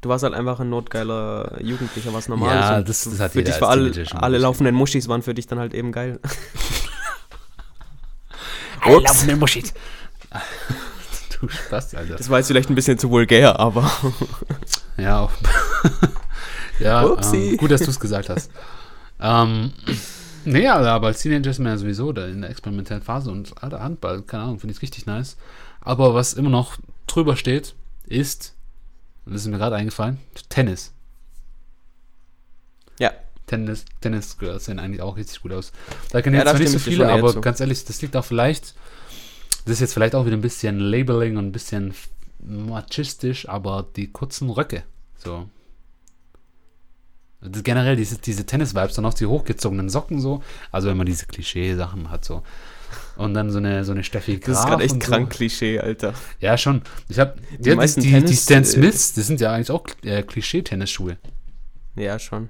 Du 0.00 0.08
warst 0.08 0.22
halt 0.22 0.34
einfach 0.34 0.60
ein 0.60 0.68
notgeiler 0.70 1.60
Jugendlicher, 1.60 2.12
was 2.14 2.28
normal 2.28 2.54
Ja, 2.54 2.70
ist. 2.74 2.78
und 2.78 2.88
das- 2.88 3.04
das 3.04 3.18
hat 3.20 3.32
für 3.32 3.42
dich 3.42 3.60
war 3.60 3.70
alle, 3.70 3.92
alle 4.14 4.38
laufenden 4.38 4.74
Muschis 4.76 5.08
waren 5.08 5.22
für 5.22 5.34
dich 5.34 5.48
dann 5.48 5.58
halt 5.58 5.74
eben 5.74 5.90
geil. 5.90 6.20
Alle 8.80 9.00
laufende 9.00 9.36
Muschis. 9.36 9.74
du 11.40 11.48
Spaß, 11.48 11.94
Alter. 11.96 12.14
Das 12.16 12.30
war 12.30 12.38
jetzt 12.38 12.46
vielleicht 12.46 12.70
ein 12.70 12.74
bisschen 12.74 12.96
zu 12.98 13.10
vulgär, 13.10 13.58
aber 13.58 13.90
Ja, 14.96 15.20
auch. 15.20 15.32
ja 16.78 17.02
ähm, 17.04 17.56
gut, 17.56 17.70
dass 17.70 17.82
du 17.82 17.90
es 17.90 17.98
gesagt 18.00 18.28
hast. 18.28 18.50
ähm, 19.20 19.72
nee, 20.52 20.68
aber 20.68 21.06
als 21.08 21.22
Teenager 21.22 21.50
ist 21.50 21.58
man 21.58 21.72
ja 21.72 21.78
sowieso 21.78 22.12
da 22.12 22.26
in 22.26 22.40
der 22.42 22.50
experimentellen 22.50 23.02
Phase 23.02 23.30
und 23.30 23.62
alter 23.62 23.80
Handball, 23.82 24.22
keine 24.22 24.44
Ahnung, 24.44 24.58
finde 24.60 24.74
ich 24.74 24.82
richtig 24.82 25.06
nice. 25.06 25.36
Aber 25.80 26.14
was 26.14 26.34
immer 26.34 26.50
noch 26.50 26.78
drüber 27.06 27.36
steht, 27.36 27.74
ist, 28.06 28.54
und 29.24 29.32
das 29.34 29.42
ist 29.42 29.48
mir 29.48 29.58
gerade 29.58 29.76
eingefallen, 29.76 30.18
Tennis. 30.48 30.92
ja. 32.98 33.12
Tennis, 33.46 33.84
Tennis 34.02 34.36
Girls 34.36 34.66
sehen 34.66 34.78
eigentlich 34.78 35.00
auch 35.00 35.16
richtig 35.16 35.40
gut 35.40 35.52
aus. 35.52 35.72
Da 36.10 36.20
kennen 36.20 36.36
Ja, 36.36 36.42
jetzt 36.42 36.50
zwar 36.50 36.60
nicht 36.60 36.70
so 36.70 36.78
viele, 36.78 37.08
aber 37.10 37.32
zu. 37.32 37.40
ganz 37.40 37.60
ehrlich, 37.60 37.82
das 37.84 38.02
liegt 38.02 38.14
auch 38.16 38.24
vielleicht, 38.24 38.74
das 39.64 39.74
ist 39.74 39.80
jetzt 39.80 39.94
vielleicht 39.94 40.14
auch 40.14 40.26
wieder 40.26 40.36
ein 40.36 40.42
bisschen 40.42 40.78
Labeling 40.80 41.36
und 41.38 41.46
ein 41.46 41.52
bisschen 41.52 41.94
machistisch, 42.40 43.48
aber 43.48 43.86
die 43.96 44.12
kurzen 44.12 44.50
Röcke, 44.50 44.82
so. 45.16 45.48
Das, 47.40 47.62
generell 47.62 47.96
diese, 47.96 48.18
diese 48.18 48.44
Tennis-Vibes, 48.46 48.94
dann 48.94 49.04
auch 49.06 49.14
die 49.14 49.26
hochgezogenen 49.26 49.88
Socken 49.88 50.20
so, 50.20 50.42
also 50.72 50.88
wenn 50.88 50.96
man 50.96 51.06
diese 51.06 51.26
Klischee-Sachen 51.26 52.10
hat 52.10 52.24
so. 52.24 52.42
Und 53.16 53.34
dann 53.34 53.50
so 53.50 53.58
eine, 53.58 53.84
so 53.84 53.92
eine 53.92 54.02
Steffi 54.04 54.38
Graf 54.38 54.46
Das 54.46 54.60
ist 54.60 54.66
gerade 54.66 54.82
echt 54.84 55.00
krank 55.00 55.32
So. 55.32 55.36
Klischee, 55.38 55.78
Alter. 55.80 56.14
Ja, 56.40 56.56
schon. 56.56 56.82
Ich 57.08 57.18
habe 57.18 57.34
Die 57.50 57.56
die, 57.58 57.62
die, 57.70 57.74
meisten 57.76 58.00
die, 58.00 58.08
die 58.08 58.12
Tennis- 58.14 58.42
Stan 58.44 58.62
äh, 58.62 58.66
Smiths, 58.66 59.14
das 59.14 59.26
sind 59.26 59.40
ja 59.40 59.52
eigentlich 59.52 59.70
auch 59.70 59.84
äh, 60.02 60.22
Klischee-Tennisschuhe. 60.22 61.18
Ja, 61.96 62.18
schon. 62.18 62.48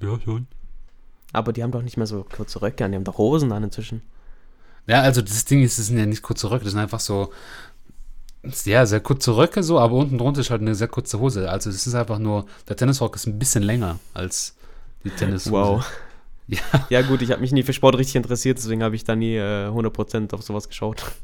Ja, 0.00 0.18
schon. 0.24 0.46
Aber 1.32 1.52
die 1.52 1.62
haben 1.62 1.72
doch 1.72 1.82
nicht 1.82 1.96
mehr 1.96 2.06
so 2.06 2.24
kurze 2.24 2.60
Röcke 2.62 2.84
an, 2.84 2.92
die 2.92 2.96
haben 2.96 3.04
doch 3.04 3.18
Hosen 3.18 3.52
an 3.52 3.64
inzwischen. 3.64 4.02
Ja, 4.86 5.02
also 5.02 5.22
das 5.22 5.44
Ding 5.44 5.62
ist, 5.62 5.78
das 5.78 5.86
sind 5.86 5.98
ja 5.98 6.06
nicht 6.06 6.22
kurze 6.22 6.50
Röcke, 6.50 6.64
das 6.64 6.72
sind 6.72 6.80
einfach 6.80 7.00
so, 7.00 7.32
ja, 8.64 8.86
sehr 8.86 9.00
kurze 9.00 9.36
Röcke 9.36 9.62
so, 9.62 9.78
aber 9.78 9.94
unten 9.96 10.18
drunter 10.18 10.40
ist 10.40 10.50
halt 10.50 10.62
eine 10.62 10.74
sehr 10.74 10.88
kurze 10.88 11.20
Hose. 11.20 11.50
Also 11.50 11.70
das 11.70 11.86
ist 11.86 11.94
einfach 11.94 12.18
nur, 12.18 12.46
der 12.68 12.76
Tennisrock 12.76 13.16
ist 13.16 13.26
ein 13.26 13.38
bisschen 13.38 13.62
länger 13.62 13.98
als 14.14 14.56
die 15.04 15.10
Tennishose. 15.10 15.52
Wow. 15.52 15.84
Ja. 16.50 16.58
Ja 16.88 17.02
gut, 17.02 17.22
ich 17.22 17.30
habe 17.30 17.40
mich 17.40 17.52
nie 17.52 17.62
für 17.62 17.72
Sport 17.72 17.96
richtig 17.96 18.16
interessiert, 18.16 18.58
deswegen 18.58 18.82
habe 18.82 18.96
ich 18.96 19.04
da 19.04 19.14
nie 19.14 19.36
äh, 19.36 19.68
100% 19.68 20.34
auf 20.34 20.42
sowas 20.42 20.68
geschaut. 20.68 21.04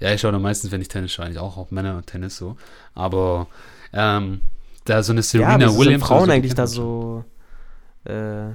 Ja, 0.00 0.14
ich 0.14 0.20
schaue 0.20 0.32
da 0.32 0.38
meistens, 0.38 0.70
wenn 0.70 0.80
ich 0.80 0.88
Tennis 0.88 1.12
schaue, 1.12 1.26
eigentlich 1.26 1.40
auch 1.40 1.56
auf 1.56 1.72
Männer-Tennis 1.72 2.36
so. 2.36 2.56
Aber 2.94 3.48
ähm, 3.92 4.40
da 4.84 5.02
so 5.02 5.12
eine 5.12 5.22
Serena 5.22 5.58
wieso 5.58 5.78
Williams. 5.78 6.00
sind 6.02 6.08
Frauen 6.08 6.26
so, 6.26 6.32
eigentlich 6.32 6.54
da 6.54 6.66
so 6.66 7.24
äh, 8.04 8.52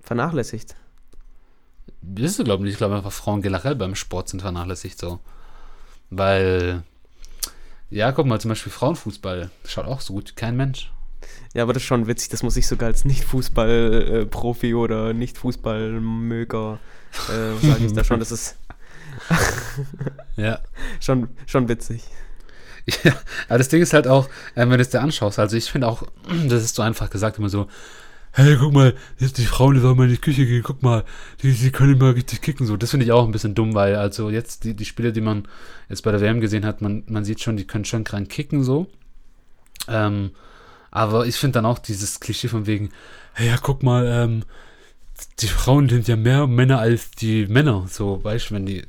vernachlässigt? 0.00 0.74
Wisst 2.00 2.38
du, 2.38 2.44
glaube 2.44 2.62
ich 2.62 2.66
nicht. 2.66 2.72
Ich 2.74 2.78
glaube 2.78 2.96
einfach, 2.96 3.12
Frauen 3.12 3.42
generell 3.42 3.74
beim 3.74 3.94
Sport 3.94 4.28
sind 4.28 4.40
vernachlässigt 4.40 4.98
so. 4.98 5.20
Weil, 6.14 6.82
ja, 7.88 8.12
guck 8.12 8.26
mal, 8.26 8.38
zum 8.38 8.50
Beispiel 8.50 8.70
Frauenfußball 8.70 9.50
schaut 9.66 9.86
auch 9.86 10.02
so 10.02 10.12
gut 10.12 10.36
kein 10.36 10.56
Mensch. 10.56 10.92
Ja, 11.54 11.62
aber 11.62 11.72
das 11.72 11.82
ist 11.82 11.86
schon 11.86 12.06
witzig, 12.06 12.28
das 12.28 12.42
muss 12.42 12.56
ich 12.58 12.66
sogar 12.66 12.88
als 12.88 13.06
Nicht-Fußball-Profi 13.06 14.74
oder 14.74 15.14
Nicht-Fußball-Möger 15.14 16.78
äh, 17.28 17.66
sage 17.66 17.84
ich 17.86 17.92
da 17.94 18.04
schon, 18.04 18.20
das 18.20 18.30
ist 18.30 18.56
Ja. 20.36 20.58
schon, 21.00 21.28
schon 21.46 21.68
witzig. 21.68 22.02
Ja, 23.04 23.12
aber 23.48 23.58
das 23.58 23.68
Ding 23.68 23.80
ist 23.80 23.92
halt 23.94 24.08
auch, 24.08 24.26
äh, 24.54 24.60
wenn 24.68 24.70
du 24.70 24.80
es 24.80 24.90
dir 24.90 25.00
anschaust, 25.00 25.38
also 25.38 25.56
ich 25.56 25.70
finde 25.70 25.86
auch, 25.86 26.02
das 26.48 26.62
ist 26.62 26.74
so 26.74 26.82
einfach 26.82 27.08
gesagt 27.08 27.38
immer 27.38 27.48
so, 27.48 27.68
hey, 28.32 28.56
guck 28.58 28.72
mal, 28.72 28.94
jetzt 29.18 29.38
die 29.38 29.44
Frauen, 29.44 29.74
die 29.74 29.80
sollen 29.80 29.96
mal 29.96 30.04
in 30.04 30.10
die 30.10 30.18
Küche 30.20 30.46
gehen, 30.46 30.62
guck 30.62 30.82
mal, 30.82 31.04
die, 31.42 31.52
die 31.52 31.70
können 31.70 31.98
mal 31.98 32.12
richtig 32.12 32.40
kicken, 32.42 32.66
so. 32.66 32.76
Das 32.76 32.90
finde 32.90 33.04
ich 33.06 33.12
auch 33.12 33.24
ein 33.26 33.32
bisschen 33.32 33.54
dumm, 33.54 33.74
weil 33.74 33.96
also 33.96 34.30
jetzt 34.30 34.64
die, 34.64 34.74
die 34.74 34.84
Spiele, 34.84 35.12
die 35.12 35.20
man 35.20 35.46
jetzt 35.88 36.02
bei 36.02 36.12
der 36.12 36.20
WM 36.20 36.40
gesehen 36.40 36.64
hat, 36.64 36.80
man, 36.82 37.04
man 37.08 37.24
sieht 37.24 37.40
schon, 37.40 37.56
die 37.56 37.66
können 37.66 37.84
schon 37.84 38.04
krank 38.04 38.28
kicken, 38.28 38.64
so. 38.64 38.86
Ähm, 39.88 40.30
Aber 40.90 41.26
ich 41.26 41.36
finde 41.36 41.54
dann 41.54 41.66
auch 41.66 41.78
dieses 41.78 42.20
Klischee 42.20 42.48
von 42.48 42.66
wegen, 42.66 42.90
hey, 43.34 43.48
ja, 43.48 43.56
guck 43.58 43.82
mal, 43.82 44.06
ähm, 44.06 44.44
die 45.40 45.48
Frauen 45.48 45.88
sind 45.88 46.08
ja 46.08 46.16
mehr 46.16 46.46
Männer 46.46 46.78
als 46.78 47.10
die 47.12 47.46
Männer. 47.46 47.86
So, 47.88 48.22
weißt 48.24 48.50
du, 48.50 48.54
wenn 48.54 48.66
die 48.66 48.84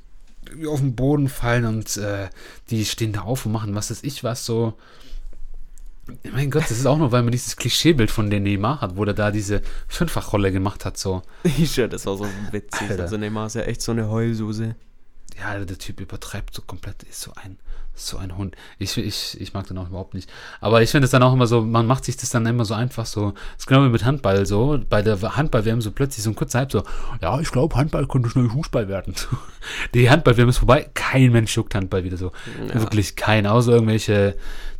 auf 0.67 0.79
den 0.79 0.95
Boden 0.95 1.29
fallen 1.29 1.65
und 1.65 1.97
äh, 1.97 2.29
die 2.69 2.85
stehen 2.85 3.13
da 3.13 3.21
auf 3.21 3.45
und 3.45 3.51
machen 3.53 3.75
was 3.75 3.89
weiß 3.91 4.03
ich 4.03 4.23
was, 4.23 4.45
so. 4.45 4.73
Mein 6.33 6.51
Gott, 6.51 6.63
das 6.63 6.71
ist 6.71 6.85
auch 6.85 6.97
nur, 6.97 7.11
weil 7.13 7.23
man 7.23 7.31
dieses 7.31 7.55
Klischeebild 7.55 8.11
von 8.11 8.29
den 8.29 8.43
Neymar 8.43 8.81
hat, 8.81 8.97
wo 8.97 9.05
der 9.05 9.13
da 9.13 9.31
diese 9.31 9.61
Fünffachrolle 9.87 10.51
gemacht 10.51 10.83
hat, 10.83 10.97
so. 10.97 11.21
Ich 11.43 11.73
schwör, 11.73 11.87
das 11.87 12.05
war 12.05 12.17
so 12.17 12.27
witzig. 12.51 12.89
Alter. 12.89 13.03
Also 13.03 13.17
Neymar 13.17 13.47
ist 13.47 13.55
ja 13.55 13.61
echt 13.61 13.81
so 13.81 13.93
eine 13.93 14.09
Heulsuse. 14.09 14.75
Ja, 15.39 15.57
der 15.57 15.77
Typ 15.77 15.99
übertreibt 15.99 16.53
so 16.53 16.61
komplett, 16.61 17.03
ist 17.03 17.21
so 17.21 17.31
ein, 17.41 17.57
so 17.95 18.17
ein 18.17 18.37
Hund. 18.37 18.55
Ich, 18.77 18.97
ich, 18.97 19.39
ich 19.39 19.53
mag 19.53 19.65
den 19.65 19.77
auch 19.77 19.87
überhaupt 19.87 20.13
nicht. 20.13 20.29
Aber 20.61 20.81
ich 20.81 20.91
finde 20.91 21.05
es 21.05 21.11
dann 21.11 21.23
auch 21.23 21.33
immer 21.33 21.47
so, 21.47 21.61
man 21.61 21.87
macht 21.87 22.05
sich 22.05 22.17
das 22.17 22.29
dann 22.29 22.45
immer 22.45 22.65
so 22.65 22.73
einfach 22.73 23.05
so. 23.05 23.31
Das 23.31 23.59
ist 23.59 23.67
genau 23.67 23.83
wie 23.83 23.89
mit 23.89 24.05
Handball 24.05 24.45
so. 24.45 24.79
Bei 24.89 25.01
der 25.01 25.19
Handball-WM 25.21 25.81
so 25.81 25.91
plötzlich 25.91 26.23
so 26.23 26.29
ein 26.29 26.35
kurzer 26.35 26.59
Hype 26.59 26.71
so, 26.71 26.83
ja, 27.21 27.39
ich 27.39 27.51
glaube, 27.51 27.75
Handball 27.75 28.07
könnte 28.07 28.29
schnell 28.29 28.49
Fußball 28.49 28.87
werden. 28.87 29.15
Die 29.93 30.09
Handball-WM 30.09 30.49
ist 30.49 30.57
vorbei, 30.57 30.89
kein 30.93 31.31
Mensch 31.31 31.55
juckt 31.55 31.73
Handball 31.73 32.03
wieder 32.03 32.17
so. 32.17 32.31
Ja. 32.67 32.81
Wirklich 32.81 33.15
kein, 33.15 33.47
außer 33.47 33.71
irgendwelche 33.71 34.35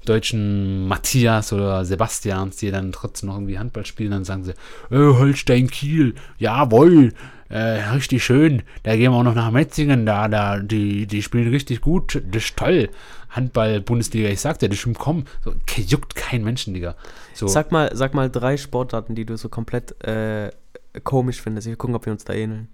deutschen 0.06 0.88
Matthias 0.88 1.54
oder 1.54 1.86
Sebastians, 1.86 2.58
die 2.58 2.72
dann 2.72 2.91
trotzdem 2.91 3.30
noch 3.30 3.36
irgendwie 3.36 3.60
Handball 3.60 3.86
spielen, 3.86 4.12
dann 4.12 4.26
sagen 4.26 4.43
sie, 4.43 4.51
äh, 4.91 5.14
Holstein 5.14 5.70
Kiel, 5.70 6.16
jawohl, 6.38 7.14
äh, 7.49 7.58
richtig 7.93 8.24
schön, 8.24 8.64
da 8.84 8.95
gehen 8.95 9.12
wir 9.12 9.18
auch 9.18 9.24
noch 9.24 9.36
nach 9.36 9.51
Metzingen, 9.51 10.06
da, 10.06 10.28
da, 10.28 10.60
die, 10.60 11.06
die 11.06 11.22
spielen 11.22 11.49
richtig 11.49 11.82
gut, 11.82 12.22
das 12.32 12.45
ist 12.45 12.58
toll. 12.58 12.89
Handball-Bundesliga, 13.30 14.30
ich 14.30 14.41
sag 14.41 14.60
dir, 14.60 14.70
das 14.70 14.78
stimmt 14.78 14.99
kommen. 14.99 15.26
So, 15.43 15.54
juckt 15.76 16.16
kein 16.16 16.43
Menschen, 16.43 16.74
Digga. 16.74 16.95
So, 17.34 17.47
Sag 17.47 17.72
mal, 17.72 17.89
sag 17.95 18.14
mal 18.14 18.30
drei 18.30 18.58
Sportarten, 18.58 19.16
die 19.16 19.26
du 19.26 19.38
so 19.38 19.49
komplett 19.49 20.04
äh, 20.04 20.51
komisch 21.04 21.41
findest. 21.41 21.68
Wir 21.68 21.76
gucken, 21.76 21.95
ob 21.95 22.06
wir 22.06 22.14
uns 22.14 22.26
da 22.26 22.34
ähneln. 22.34 22.68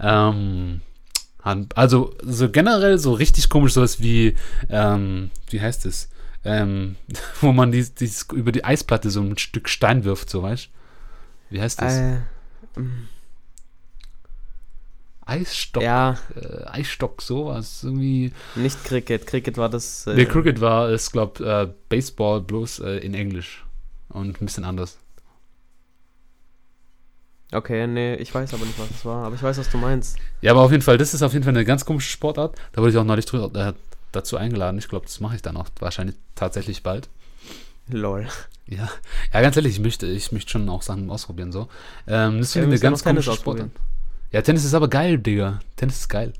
ähm, 0.00 0.82
also 1.74 2.14
so 2.22 2.48
generell 2.50 2.98
so 2.98 3.12
richtig 3.12 3.48
komisch 3.48 3.74
sowas 3.74 4.00
wie, 4.00 4.34
ähm, 4.68 5.30
wie 5.50 5.60
heißt 5.60 5.86
es? 5.86 6.08
Ähm, 6.44 6.96
wo 7.40 7.52
man 7.52 7.72
dies, 7.72 7.94
dieses, 7.94 8.26
über 8.32 8.52
die 8.52 8.64
Eisplatte 8.64 9.10
so 9.10 9.20
ein 9.20 9.36
Stück 9.38 9.68
Stein 9.68 10.04
wirft, 10.04 10.30
so 10.30 10.42
weißt 10.42 10.68
Wie 11.50 11.60
heißt 11.60 11.80
das? 11.82 11.96
Äh, 11.96 12.16
Eisstock. 15.26 15.82
ja, 15.82 16.16
Äh, 16.34 16.64
Eisstock, 16.66 17.20
sowas. 17.20 17.84
Irgendwie. 17.84 18.32
nicht 18.54 18.82
Cricket. 18.84 19.26
Cricket 19.26 19.58
war 19.58 19.68
das. 19.68 20.06
Äh, 20.06 20.14
Der 20.16 20.26
Cricket 20.26 20.60
war, 20.60 20.90
ist, 20.90 21.12
glaub, 21.12 21.38
äh, 21.40 21.68
Baseball 21.90 22.40
bloß 22.40 22.80
äh, 22.80 22.98
in 22.98 23.12
Englisch. 23.14 23.64
Und 24.08 24.40
ein 24.40 24.46
bisschen 24.46 24.64
anders. 24.64 24.96
Okay, 27.50 27.86
nee, 27.86 28.14
ich 28.16 28.34
weiß 28.34 28.52
aber 28.54 28.64
nicht, 28.66 28.78
was 28.78 28.88
das 28.88 29.04
war. 29.04 29.24
Aber 29.24 29.34
ich 29.34 29.42
weiß, 29.42 29.56
was 29.58 29.70
du 29.70 29.78
meinst. 29.78 30.16
Ja, 30.42 30.52
aber 30.52 30.60
auf 30.62 30.70
jeden 30.70 30.82
Fall, 30.82 30.98
das 30.98 31.14
ist 31.14 31.22
auf 31.22 31.32
jeden 31.32 31.44
Fall 31.44 31.54
eine 31.54 31.64
ganz 31.64 31.84
komische 31.84 32.10
Sportart. 32.10 32.56
Da 32.72 32.80
wurde 32.82 32.90
ich 32.90 32.96
auch 32.98 33.04
neulich 33.04 33.24
drü- 33.24 33.56
äh, 33.56 33.72
dazu 34.12 34.36
eingeladen. 34.36 34.78
Ich 34.78 34.88
glaube, 34.88 35.06
das 35.06 35.20
mache 35.20 35.36
ich 35.36 35.42
dann 35.42 35.56
auch 35.56 35.68
wahrscheinlich 35.80 36.16
tatsächlich 36.34 36.82
bald. 36.82 37.08
Lol. 37.88 38.28
Ja, 38.66 38.90
ja, 39.32 39.40
ganz 39.40 39.56
ehrlich, 39.56 39.74
ich 39.76 39.80
möchte, 39.80 40.06
ich 40.06 40.30
möchte 40.30 40.50
schon 40.50 40.68
auch 40.68 40.82
Sachen 40.82 41.08
ausprobieren 41.08 41.52
so. 41.52 41.68
Ähm, 42.06 42.38
das 42.38 42.52
Ja, 42.52 42.60
finde 42.60 42.72
wir 42.72 42.76
ich 42.76 42.82
eine 42.84 42.90
ganz 42.90 43.02
komische 43.02 43.32
Sportart. 43.32 43.70
Ja, 44.30 44.42
Tennis 44.42 44.64
ist 44.66 44.74
aber 44.74 44.88
geil, 44.88 45.16
Digga. 45.16 45.60
Tennis 45.76 46.00
ist 46.00 46.08
geil. 46.10 46.34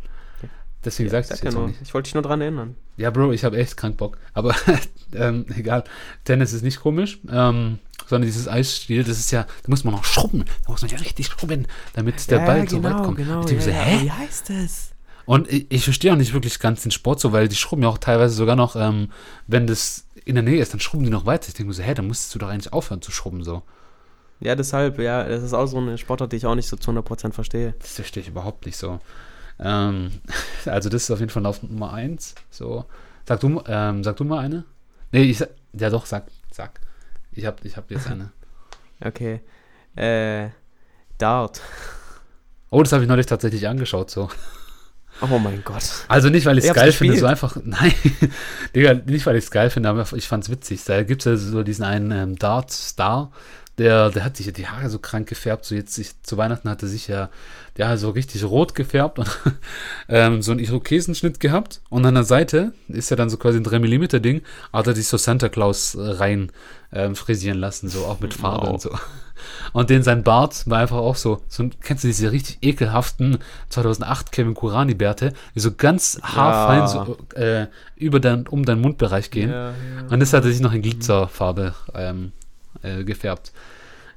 Deswegen 0.84 1.08
Ja, 1.08 1.12
sagst 1.22 1.30
du 1.30 1.34
es 1.34 1.42
ja 1.42 1.50
nur. 1.58 1.68
nicht. 1.68 1.80
Ich 1.82 1.92
wollte 1.92 2.06
dich 2.06 2.14
nur 2.14 2.22
dran 2.22 2.40
erinnern. 2.40 2.76
Ja, 2.96 3.10
Bro, 3.10 3.32
ich 3.32 3.44
habe 3.44 3.56
echt 3.56 3.76
krank 3.76 3.96
Bock. 3.96 4.16
Aber 4.32 4.54
ähm, 5.14 5.46
egal. 5.56 5.84
Tennis 6.24 6.52
ist 6.52 6.62
nicht 6.62 6.80
komisch, 6.80 7.18
ähm, 7.30 7.78
sondern 8.06 8.26
dieses 8.26 8.48
Eisspiel, 8.48 9.02
das 9.04 9.18
ist 9.18 9.30
ja, 9.32 9.42
da 9.42 9.68
muss 9.68 9.84
man 9.84 9.94
noch 9.94 10.04
schrubben. 10.04 10.44
Da 10.64 10.72
muss 10.72 10.82
man 10.82 10.90
ja 10.90 10.98
richtig 10.98 11.26
schrubben, 11.26 11.66
damit 11.94 12.30
der 12.30 12.38
Ball 12.40 12.68
so 12.68 12.82
weit 12.82 12.96
kommt. 13.02 13.18
ich 13.18 13.26
denke 13.26 13.62
so, 13.62 13.70
hä? 13.70 14.04
Wie 14.04 14.10
heißt 14.10 14.50
es? 14.50 14.90
Und 15.26 15.52
ich, 15.52 15.66
ich 15.68 15.84
verstehe 15.84 16.12
auch 16.12 16.16
nicht 16.16 16.32
wirklich 16.32 16.58
ganz 16.58 16.82
den 16.82 16.90
Sport 16.90 17.20
so, 17.20 17.32
weil 17.32 17.48
die 17.48 17.56
schrubben 17.56 17.82
ja 17.82 17.88
auch 17.90 17.98
teilweise 17.98 18.34
sogar 18.34 18.56
noch, 18.56 18.76
ähm, 18.76 19.10
wenn 19.46 19.66
das 19.66 20.04
in 20.24 20.36
der 20.36 20.42
Nähe 20.44 20.60
ist, 20.62 20.72
dann 20.72 20.80
schrubben 20.80 21.04
die 21.04 21.10
noch 21.10 21.26
weiter. 21.26 21.48
Ich 21.48 21.54
denke 21.54 21.68
mir 21.68 21.74
so, 21.74 21.82
hä, 21.82 21.92
dann 21.94 22.06
musstest 22.06 22.34
du 22.34 22.38
doch 22.38 22.48
eigentlich 22.48 22.72
aufhören 22.72 23.02
zu 23.02 23.10
schrubben 23.10 23.44
so. 23.44 23.62
Ja, 24.40 24.54
deshalb, 24.54 24.98
ja, 25.00 25.24
das 25.24 25.42
ist 25.42 25.52
auch 25.52 25.66
so 25.66 25.78
eine 25.78 25.98
Sportart, 25.98 26.32
die 26.32 26.36
ich 26.36 26.46
auch 26.46 26.54
nicht 26.54 26.68
so 26.68 26.76
zu 26.76 26.92
100% 26.92 27.32
verstehe. 27.32 27.74
Das 27.80 27.92
verstehe 27.92 28.22
ich 28.22 28.28
überhaupt 28.28 28.64
nicht 28.66 28.76
so. 28.76 29.00
Ähm, 29.60 30.12
also 30.66 30.88
das 30.88 31.04
ist 31.04 31.10
auf 31.10 31.20
jeden 31.20 31.30
Fall 31.30 31.42
Lauf 31.42 31.62
Nummer 31.62 31.92
eins. 31.92 32.34
So. 32.50 32.84
Sag 33.26 33.40
du, 33.40 33.62
ähm, 33.66 34.04
sag 34.04 34.16
du 34.16 34.24
mal 34.24 34.38
eine? 34.38 34.64
Nee, 35.12 35.22
ich 35.22 35.44
ja 35.72 35.90
doch, 35.90 36.06
sag, 36.06 36.26
sag. 36.50 36.80
Ich 37.32 37.44
hab, 37.46 37.64
ich 37.64 37.76
hab 37.76 37.90
jetzt 37.90 38.08
eine. 38.08 38.32
Okay. 39.00 39.40
Äh, 39.94 40.48
Dart. 41.18 41.60
Oh, 42.70 42.82
das 42.82 42.92
habe 42.92 43.02
ich 43.02 43.08
neulich 43.08 43.24
tatsächlich 43.24 43.66
angeschaut, 43.66 44.10
so. 44.10 44.28
Oh 45.22 45.38
mein 45.38 45.64
Gott. 45.64 45.82
Also 46.06 46.28
nicht, 46.28 46.46
weil 46.46 46.58
ich 46.58 46.64
es 46.64 46.74
geil 46.74 46.92
finde, 46.92 47.16
so 47.16 47.26
einfach, 47.26 47.56
nein, 47.64 47.94
Digga, 48.74 48.92
nicht, 48.92 49.24
weil 49.24 49.36
ich 49.36 49.44
es 49.44 49.50
geil 49.50 49.70
finde, 49.70 49.88
aber 49.88 50.06
ich 50.14 50.28
fand's 50.28 50.50
witzig. 50.50 50.84
Da 50.84 51.02
gibt's 51.02 51.24
ja 51.24 51.36
so 51.36 51.62
diesen 51.62 51.84
einen 51.84 52.10
ähm, 52.12 52.36
Dart-Star, 52.36 53.32
der, 53.78 54.10
der 54.10 54.24
hat 54.24 54.36
sich 54.36 54.46
ja 54.46 54.52
die 54.52 54.66
Haare 54.66 54.90
so 54.90 54.98
krank 54.98 55.28
gefärbt, 55.28 55.64
so 55.64 55.74
jetzt 55.74 55.94
sich, 55.94 56.10
zu 56.22 56.36
Weihnachten 56.36 56.68
hat 56.68 56.82
er 56.82 56.88
sich 56.88 57.08
ja, 57.08 57.30
ja, 57.76 57.96
so 57.96 58.10
richtig 58.10 58.44
rot 58.44 58.74
gefärbt 58.74 59.18
und 59.18 59.28
ähm, 60.08 60.42
so 60.42 60.50
einen 60.52 60.60
Irokesenschnitt 60.60 61.40
gehabt 61.40 61.80
und 61.88 62.04
an 62.04 62.14
der 62.14 62.24
Seite 62.24 62.72
ist 62.88 63.10
ja 63.10 63.16
dann 63.16 63.30
so 63.30 63.36
quasi 63.36 63.58
ein 63.58 63.64
3 63.64 63.78
mm 63.78 64.20
Ding, 64.22 64.42
hat 64.72 64.86
er 64.86 64.94
sich 64.94 65.06
so 65.06 65.16
Santa 65.16 65.48
Claus 65.48 65.94
äh, 65.94 66.00
rein 66.00 66.50
ähm, 66.92 67.14
frisieren 67.14 67.58
lassen, 67.58 67.88
so 67.88 68.04
auch 68.06 68.20
mit 68.20 68.34
Farbe 68.34 68.66
Wow. 68.66 68.72
und 68.74 68.80
so. 68.82 68.90
Und 69.72 69.88
den 69.88 70.02
sein 70.02 70.24
Bart 70.24 70.68
war 70.68 70.78
einfach 70.80 70.96
auch 70.96 71.14
so, 71.14 71.42
so 71.48 71.68
kennst 71.82 72.02
du 72.02 72.08
diese 72.08 72.32
richtig 72.32 72.58
ekelhaften 72.60 73.38
2008 73.68 74.32
Kevin 74.32 74.54
Kurani 74.54 74.94
Bärte, 74.94 75.32
die 75.54 75.60
so 75.60 75.70
ganz 75.72 76.18
haarfein 76.22 76.80
Ja. 76.80 76.88
so 76.88 77.16
äh, 77.36 77.66
über 77.94 78.18
dein, 78.18 78.48
um 78.48 78.64
deinen 78.64 78.80
Mundbereich 78.80 79.30
gehen. 79.30 79.50
Ja, 79.50 79.68
ja. 79.68 79.74
Und 80.10 80.18
das 80.20 80.32
hat 80.32 80.44
er 80.44 80.50
sich 80.50 80.60
noch 80.60 80.72
in 80.72 80.82
Glitzerfarbe 80.82 81.74
ähm, 81.94 82.32
äh, 82.82 83.04
gefärbt. 83.04 83.52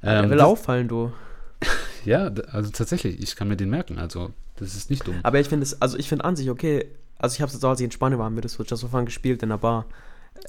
Ähm, 0.02 0.30
will 0.30 0.38
das- 0.38 0.46
auffallen, 0.46 0.88
du. 0.88 1.12
Ja, 2.04 2.32
also 2.50 2.70
tatsächlich, 2.70 3.22
ich 3.22 3.36
kann 3.36 3.46
mir 3.46 3.56
den 3.56 3.70
merken, 3.70 3.98
also 3.98 4.32
das 4.56 4.74
ist 4.74 4.90
nicht 4.90 5.06
dumm. 5.06 5.20
Aber 5.22 5.38
ich 5.38 5.48
finde 5.48 5.62
es, 5.64 5.80
also 5.80 5.96
ich 5.96 6.08
finde 6.08 6.24
an 6.24 6.34
sich 6.34 6.50
okay. 6.50 6.86
Also 7.18 7.34
ich 7.34 7.40
habe 7.40 7.46
es 7.48 7.54
jetzt 7.54 7.64
als 7.64 7.78
ich 7.78 7.84
in 7.84 7.92
Spanien 7.92 8.18
war, 8.18 8.26
haben 8.26 8.34
wir 8.34 8.42
das 8.42 8.54
so 8.54 8.64
Just 8.64 8.82
for 8.82 8.90
Fun 8.90 9.04
gespielt 9.04 9.42
in 9.44 9.50
der 9.50 9.58
Bar. 9.58 9.86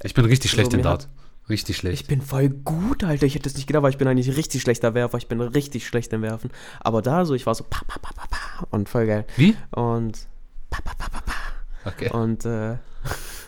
Ich 0.01 0.15
bin 0.15 0.25
richtig 0.25 0.49
so, 0.49 0.55
schlecht 0.55 0.73
im 0.73 0.77
mir 0.77 0.83
Dart. 0.83 1.07
Richtig 1.49 1.77
schlecht. 1.77 2.01
Ich 2.01 2.07
bin 2.07 2.21
voll 2.21 2.49
gut, 2.49 3.03
Alter. 3.03 3.25
Ich 3.27 3.35
hätte 3.35 3.47
es 3.49 3.55
nicht 3.55 3.67
gedacht, 3.67 3.83
weil 3.83 3.91
ich 3.91 3.97
bin 3.97 4.07
eigentlich 4.07 4.35
richtig 4.35 4.61
schlechter 4.63 4.93
Werfer. 4.95 5.17
Ich 5.19 5.27
bin 5.27 5.41
richtig 5.41 5.85
schlecht 5.85 6.11
im 6.13 6.21
Werfen. 6.23 6.49
Aber 6.79 7.01
da 7.03 7.25
so, 7.25 7.35
ich 7.35 7.45
war 7.45 7.53
so 7.53 7.65
pa, 7.69 7.81
pa, 7.85 7.99
pa, 7.99 8.13
pa, 8.15 8.25
pa, 8.27 8.67
und 8.71 8.89
voll 8.89 9.05
geil. 9.05 9.25
Wie? 9.35 9.55
Und 9.71 10.25
pa, 10.71 10.81
pa, 10.81 10.93
pa, 10.97 11.09
pa, 11.09 11.21
pa. 11.21 11.89
Okay. 11.89 12.09
Und, 12.09 12.45
äh. 12.45 12.77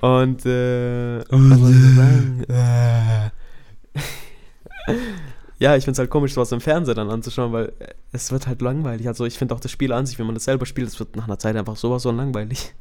und, 0.00 0.46
äh. 0.46 1.18
ich 1.20 1.96
sagen? 1.96 2.44
ja, 5.58 5.76
ich 5.76 5.84
finde 5.84 5.92
es 5.92 5.98
halt 5.98 6.10
komisch, 6.10 6.34
sowas 6.34 6.52
im 6.52 6.60
Fernsehen 6.60 6.96
dann 6.96 7.10
anzuschauen, 7.10 7.52
weil 7.52 7.72
äh, 7.78 7.94
es 8.12 8.32
wird 8.32 8.46
halt 8.46 8.62
langweilig. 8.62 9.06
Also, 9.08 9.24
ich 9.24 9.38
finde 9.38 9.54
auch 9.54 9.60
das 9.60 9.70
Spiel 9.70 9.92
an 9.92 10.06
sich, 10.06 10.18
wenn 10.18 10.26
man 10.26 10.34
das 10.34 10.44
selber 10.44 10.66
spielt, 10.66 10.88
es 10.88 10.98
wird 10.98 11.16
nach 11.16 11.24
einer 11.24 11.38
Zeit 11.38 11.56
einfach 11.56 11.76
sowas 11.76 12.02
so 12.02 12.10
langweilig. 12.10 12.74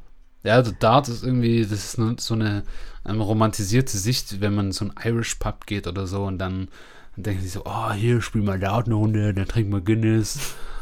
Ja, 0.44 0.56
also 0.56 0.72
Dart 0.72 1.10
ist 1.10 1.24
irgendwie, 1.24 1.62
das 1.64 1.98
ist 1.98 2.22
so 2.22 2.34
eine 2.34 2.64
ähm, 3.06 3.20
romantisierte 3.20 3.98
Sicht, 3.98 4.40
wenn 4.40 4.56
man 4.56 4.68
in 4.68 4.72
so 4.72 4.86
ein 4.86 4.94
Irish 5.04 5.36
Pub 5.36 5.66
geht 5.66 5.86
oder 5.86 6.08
so 6.08 6.24
und 6.24 6.38
dann, 6.38 6.70
dann 7.16 7.24
denken 7.24 7.42
sie 7.42 7.50
so, 7.50 7.64
oh, 7.66 7.92
hier 7.92 8.22
spielen 8.22 8.46
wir 8.46 8.58
Dart 8.58 8.86
eine 8.86 8.96
Runde, 8.96 9.34
dann 9.34 9.48
trinken 9.48 9.74
wir 9.74 9.82
Guinness 9.82 10.40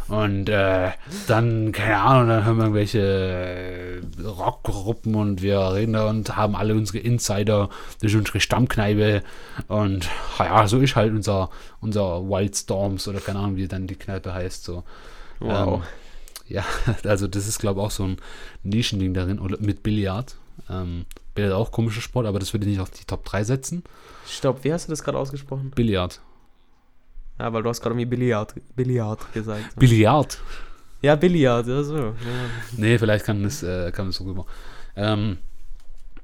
und 0.09 0.49
äh, 0.49 0.91
dann, 1.27 1.71
keine 1.71 1.99
Ahnung, 1.99 2.29
dann 2.29 2.45
hören 2.45 2.57
wir 2.57 2.63
irgendwelche 2.63 2.99
äh, 2.99 4.25
Rockgruppen 4.25 5.15
und 5.15 5.41
wir 5.41 5.59
reden 5.73 5.93
da 5.93 6.09
und 6.09 6.35
haben 6.35 6.55
alle 6.55 6.75
unsere 6.75 6.99
Insider, 6.99 7.69
das 8.01 8.11
ist 8.11 8.17
unsere 8.17 8.39
Stammkneipe 8.39 9.23
und 9.67 10.09
ja, 10.39 10.67
so 10.67 10.79
ist 10.79 10.95
halt 10.95 11.13
unser, 11.13 11.49
unser 11.81 12.27
Wild 12.29 12.55
Storms 12.55 13.07
oder 13.07 13.19
keine 13.19 13.39
Ahnung, 13.39 13.57
wie 13.57 13.67
dann 13.67 13.87
die 13.87 13.95
Kneipe 13.95 14.33
heißt, 14.33 14.63
so. 14.63 14.83
Wow. 15.39 15.75
Ähm, 15.77 15.83
ja, 16.49 16.65
also 17.03 17.27
das 17.27 17.47
ist, 17.47 17.59
glaube 17.59 17.79
ich, 17.79 17.85
auch 17.85 17.91
so 17.91 18.03
ein 18.03 18.17
Nischending 18.63 19.13
darin. 19.13 19.39
Oder 19.39 19.57
mit 19.59 19.83
Billard. 19.83 20.35
Ähm, 20.69 21.05
Billard 21.35 21.53
auch 21.53 21.71
komischer 21.71 22.01
Sport, 22.01 22.25
aber 22.25 22.39
das 22.39 22.53
würde 22.53 22.65
ich 22.65 22.71
nicht 22.71 22.81
auf 22.81 22.89
die 22.89 23.05
Top 23.05 23.25
3 23.25 23.43
setzen. 23.43 23.83
Stopp, 24.27 24.63
wie 24.63 24.73
hast 24.73 24.87
du 24.87 24.91
das 24.91 25.03
gerade 25.03 25.17
ausgesprochen? 25.17 25.71
Billard. 25.75 26.21
Ja, 27.39 27.53
weil 27.53 27.63
du 27.63 27.69
hast 27.69 27.81
gerade 27.81 27.93
irgendwie 27.93 28.15
Billard, 28.17 28.55
Billard 28.75 29.33
gesagt. 29.33 29.75
Billard. 29.75 30.39
ja, 31.01 31.15
Billard, 31.15 31.67
ja 31.67 31.83
so. 31.83 31.97
Ja. 31.97 32.13
Nee, 32.75 32.97
vielleicht 32.97 33.25
kann 33.25 33.43
das, 33.43 33.61
äh, 33.63 33.91
kann 33.91 34.07
das 34.07 34.15
so 34.15 34.23
rüber. 34.23 34.45
Ähm, 34.95 35.37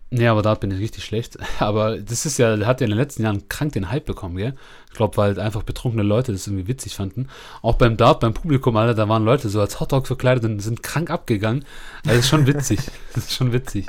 nee, 0.09 0.27
aber 0.27 0.41
da 0.41 0.55
bin 0.55 0.71
ich 0.71 0.79
richtig 0.79 1.05
schlecht. 1.05 1.37
Aber 1.59 1.97
das 1.97 2.25
ist 2.25 2.39
ja, 2.39 2.57
hat 2.65 2.81
ja 2.81 2.85
in 2.85 2.91
den 2.91 2.97
letzten 2.97 3.21
Jahren 3.21 3.47
krank 3.49 3.73
den 3.73 3.91
Hype 3.91 4.05
bekommen, 4.05 4.35
gell? 4.35 4.55
Ich 4.89 4.95
glaube, 4.95 5.17
weil 5.17 5.39
einfach 5.39 5.61
betrunkene 5.61 6.03
Leute 6.03 6.31
das 6.31 6.47
irgendwie 6.47 6.67
witzig 6.67 6.95
fanden. 6.95 7.27
Auch 7.61 7.75
beim 7.75 7.97
Dart, 7.97 8.19
beim 8.19 8.33
Publikum, 8.33 8.75
Alter, 8.75 8.95
da 8.95 9.07
waren 9.07 9.23
Leute 9.23 9.49
so 9.49 9.61
als 9.61 9.79
Hotdog 9.79 10.07
verkleidet 10.07 10.43
und 10.45 10.59
sind 10.59 10.81
krank 10.81 11.11
abgegangen. 11.11 11.65
Also 12.05 12.09
das 12.15 12.17
ist 12.17 12.29
schon 12.29 12.47
witzig. 12.47 12.79
das 13.13 13.25
ist 13.25 13.33
schon 13.33 13.53
witzig. 13.53 13.85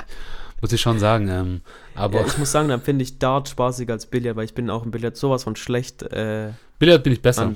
Muss 0.61 0.71
ich 0.71 0.81
schon 0.81 0.99
sagen. 0.99 1.27
Ähm, 1.29 1.61
aber 1.93 2.21
ja, 2.21 2.27
ich 2.27 2.37
muss 2.37 2.51
sagen, 2.51 2.69
dann 2.69 2.81
finde 2.81 3.03
ich 3.03 3.19
Dart 3.19 3.49
spaßiger 3.49 3.93
als 3.93 4.05
Billard, 4.05 4.35
weil 4.35 4.45
ich 4.45 4.53
bin 4.53 4.69
auch 4.69 4.83
im 4.83 4.91
Billard 4.91 5.17
sowas 5.17 5.43
von 5.43 5.55
schlecht. 5.55 6.03
Äh, 6.03 6.51
Billard 6.79 7.03
bin 7.03 7.13
ich 7.13 7.21
besser. 7.21 7.53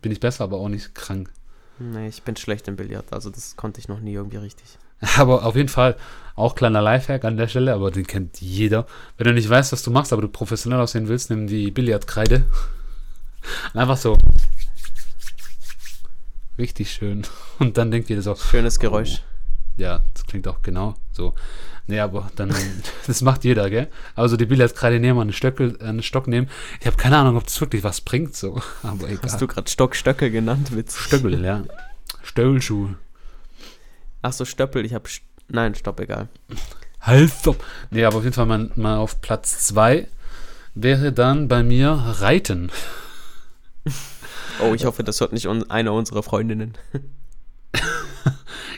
Bin 0.00 0.12
ich 0.12 0.20
besser, 0.20 0.44
aber 0.44 0.58
auch 0.58 0.68
nicht 0.68 0.94
krank. 0.94 1.30
nee, 1.78 2.08
ich 2.08 2.22
bin 2.22 2.36
schlecht 2.36 2.68
im 2.68 2.76
Billard, 2.76 3.12
also 3.12 3.30
das 3.30 3.56
konnte 3.56 3.80
ich 3.80 3.88
noch 3.88 4.00
nie 4.00 4.14
irgendwie 4.14 4.38
richtig. 4.38 4.78
Aber 5.16 5.44
auf 5.44 5.56
jeden 5.56 5.68
Fall 5.68 5.96
auch 6.36 6.54
kleiner 6.54 6.80
Lifehack 6.80 7.24
an 7.24 7.36
der 7.36 7.48
Stelle, 7.48 7.74
aber 7.74 7.90
den 7.90 8.06
kennt 8.06 8.40
jeder. 8.40 8.86
Wenn 9.18 9.26
du 9.26 9.32
nicht 9.34 9.50
weißt, 9.50 9.72
was 9.72 9.82
du 9.82 9.90
machst, 9.90 10.12
aber 10.12 10.22
du 10.22 10.28
professionell 10.28 10.80
aussehen 10.80 11.08
willst, 11.08 11.28
nimm 11.28 11.48
die 11.48 11.72
Billardkreide. 11.72 12.44
Und 13.74 13.80
einfach 13.80 13.96
so. 13.96 14.16
Richtig 16.56 16.92
schön. 16.92 17.26
Und 17.58 17.76
dann 17.78 17.90
denkt 17.90 18.10
jeder 18.10 18.22
so, 18.22 18.36
Schönes 18.36 18.78
Geräusch. 18.78 19.22
Ja, 19.82 20.02
das 20.14 20.26
klingt 20.26 20.46
auch 20.48 20.62
genau 20.62 20.94
so. 21.12 21.34
Nee, 21.88 21.98
aber 21.98 22.30
dann, 22.36 22.54
das 23.06 23.20
macht 23.22 23.44
jeder, 23.44 23.68
gell? 23.68 23.88
Also 24.14 24.36
die 24.36 24.46
Billardkreide 24.46 25.00
nehmen, 25.00 25.20
einen, 25.20 25.32
Stöckel, 25.32 25.76
einen 25.82 26.02
Stock 26.02 26.28
nehmen. 26.28 26.48
Ich 26.80 26.86
habe 26.86 26.96
keine 26.96 27.16
Ahnung, 27.18 27.36
ob 27.36 27.44
das 27.44 27.60
wirklich 27.60 27.82
was 27.82 28.00
bringt, 28.00 28.36
so. 28.36 28.62
Aber 28.82 29.08
egal. 29.08 29.24
Hast 29.24 29.40
du 29.40 29.46
gerade 29.46 29.68
Stockstöcke 29.68 30.30
genannt, 30.30 30.74
witzig. 30.74 31.00
Stöckel, 31.00 31.44
ja. 31.44 31.64
Stöllschuh. 32.22 32.90
Ach 34.22 34.32
so, 34.32 34.44
Stöppel, 34.44 34.86
ich 34.86 34.94
habe. 34.94 35.08
Nein, 35.48 35.74
stopp, 35.74 35.98
egal. 35.98 36.28
Halt, 37.00 37.32
stopp. 37.32 37.62
Nee, 37.90 38.04
aber 38.04 38.18
auf 38.18 38.22
jeden 38.22 38.34
Fall 38.34 38.46
mal, 38.46 38.70
mal 38.76 38.96
auf 38.98 39.20
Platz 39.20 39.66
2 39.66 40.06
wäre 40.74 41.12
dann 41.12 41.48
bei 41.48 41.64
mir 41.64 41.90
Reiten. 41.90 42.70
Oh, 44.60 44.72
ich 44.74 44.84
hoffe, 44.84 45.02
das 45.02 45.20
hört 45.20 45.32
nicht 45.32 45.48
un 45.48 45.68
einer 45.68 45.92
unserer 45.92 46.22
Freundinnen. 46.22 46.78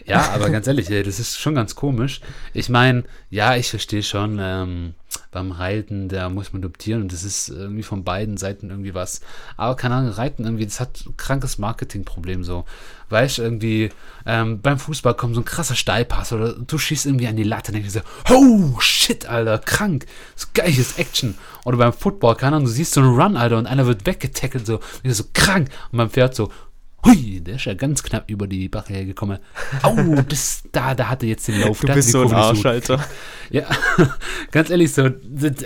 Ja, 0.07 0.30
aber 0.32 0.50
ganz 0.50 0.66
ehrlich, 0.66 0.90
ey, 0.90 1.02
das 1.02 1.18
ist 1.18 1.38
schon 1.38 1.55
ganz 1.55 1.74
komisch. 1.74 2.20
Ich 2.52 2.68
meine, 2.68 3.05
ja, 3.30 3.57
ich 3.57 3.70
verstehe 3.70 4.02
schon, 4.02 4.38
ähm, 4.40 4.94
beim 5.30 5.50
Reiten, 5.50 6.09
da 6.09 6.28
muss 6.28 6.52
man 6.52 6.62
adoptieren 6.62 7.02
und 7.02 7.12
das 7.12 7.24
ist 7.24 7.48
irgendwie 7.48 7.82
von 7.82 8.05
beiden 8.05 8.36
Seiten 8.36 8.70
irgendwie 8.70 8.94
was. 8.94 9.20
Aber 9.57 9.76
keine 9.76 9.96
Ahnung, 9.96 10.12
Reiten 10.12 10.44
irgendwie, 10.44 10.64
das 10.64 10.80
hat 10.80 11.05
ein 11.07 11.16
krankes 11.16 11.59
Marketingproblem 11.59 12.44
so. 12.44 12.64
Weißt 13.11 13.38
du, 13.38 13.42
irgendwie, 13.42 13.90
ähm, 14.26 14.61
beim 14.61 14.78
Fußball 14.78 15.14
kommt 15.14 15.34
so 15.34 15.40
ein 15.40 15.44
krasser 15.44 15.74
Steilpass 15.74 16.32
oder 16.32 16.55
du 16.55 16.78
schießt 16.78 17.07
irgendwie 17.07 17.26
an 17.26 17.36
die 17.36 17.42
Latte 17.42 17.72
und 17.72 17.74
denkst 17.74 17.90
so, 17.90 18.00
oh 18.32 18.78
shit, 18.80 19.26
Alter, 19.26 19.59
krank, 19.59 20.07
so 20.36 20.48
geiles 20.55 20.98
Action. 20.98 21.36
Oder 21.64 21.78
beim 21.78 21.92
Football, 21.92 22.36
keine 22.36 22.57
Ahnung, 22.57 22.66
du 22.66 22.72
siehst 22.72 22.94
so 22.94 23.00
einen 23.00 23.18
Run, 23.18 23.36
Alter, 23.36 23.59
und 23.59 23.66
einer 23.66 23.86
wird 23.86 24.07
weggetackelt, 24.07 24.66
so, 24.66 24.80
so 25.05 25.24
krank. 25.32 25.68
Und 25.90 25.98
beim 25.98 26.11
Pferd 26.11 26.34
so, 26.34 26.50
Hui, 27.05 27.40
der 27.40 27.57
ist 27.57 27.64
ja 27.66 27.74
ganz 27.74 28.02
knapp 28.02 28.30
über 28.30 28.46
die 28.46 28.68
Barriere 28.68 29.05
gekommen. 29.07 29.38
Au, 29.82 29.94
das, 30.28 30.62
da, 30.72 30.94
da 30.94 31.09
hatte 31.09 31.26
jetzt 31.26 31.46
den 31.48 31.61
Lauf. 31.61 31.80
Du 31.80 31.92
bist 31.92 32.11
so 32.11 32.22
ein. 32.22 32.32
Arsch, 32.32 32.64
Alter. 32.64 33.05
Ja, 33.50 33.68
ganz 34.50 34.70
ehrlich, 34.70 34.92
so. 34.92 35.09
das- 35.09 35.64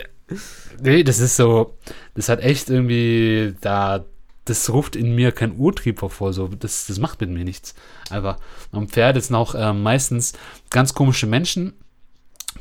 Nee, 0.80 1.03
das 1.03 1.18
ist 1.18 1.36
so. 1.36 1.76
Das 2.14 2.28
hat 2.28 2.41
echt 2.41 2.70
irgendwie. 2.70 3.55
Da. 3.61 4.05
Das 4.45 4.70
ruft 4.70 4.97
in 4.97 5.14
mir 5.14 5.32
kein 5.32 5.57
Urtrieb 5.59 6.01
hervor. 6.01 6.32
So. 6.32 6.49
Das, 6.49 6.86
das 6.86 6.99
macht 6.99 7.20
mit 7.20 7.28
mir 7.30 7.45
nichts. 7.45 7.74
Einfach. 8.11 8.36
Am 8.72 8.89
Pferd 8.89 9.22
sind 9.22 9.34
auch 9.36 9.55
ähm, 9.57 9.82
meistens 9.82 10.32
ganz 10.70 10.95
komische 10.95 11.26
Menschen, 11.26 11.74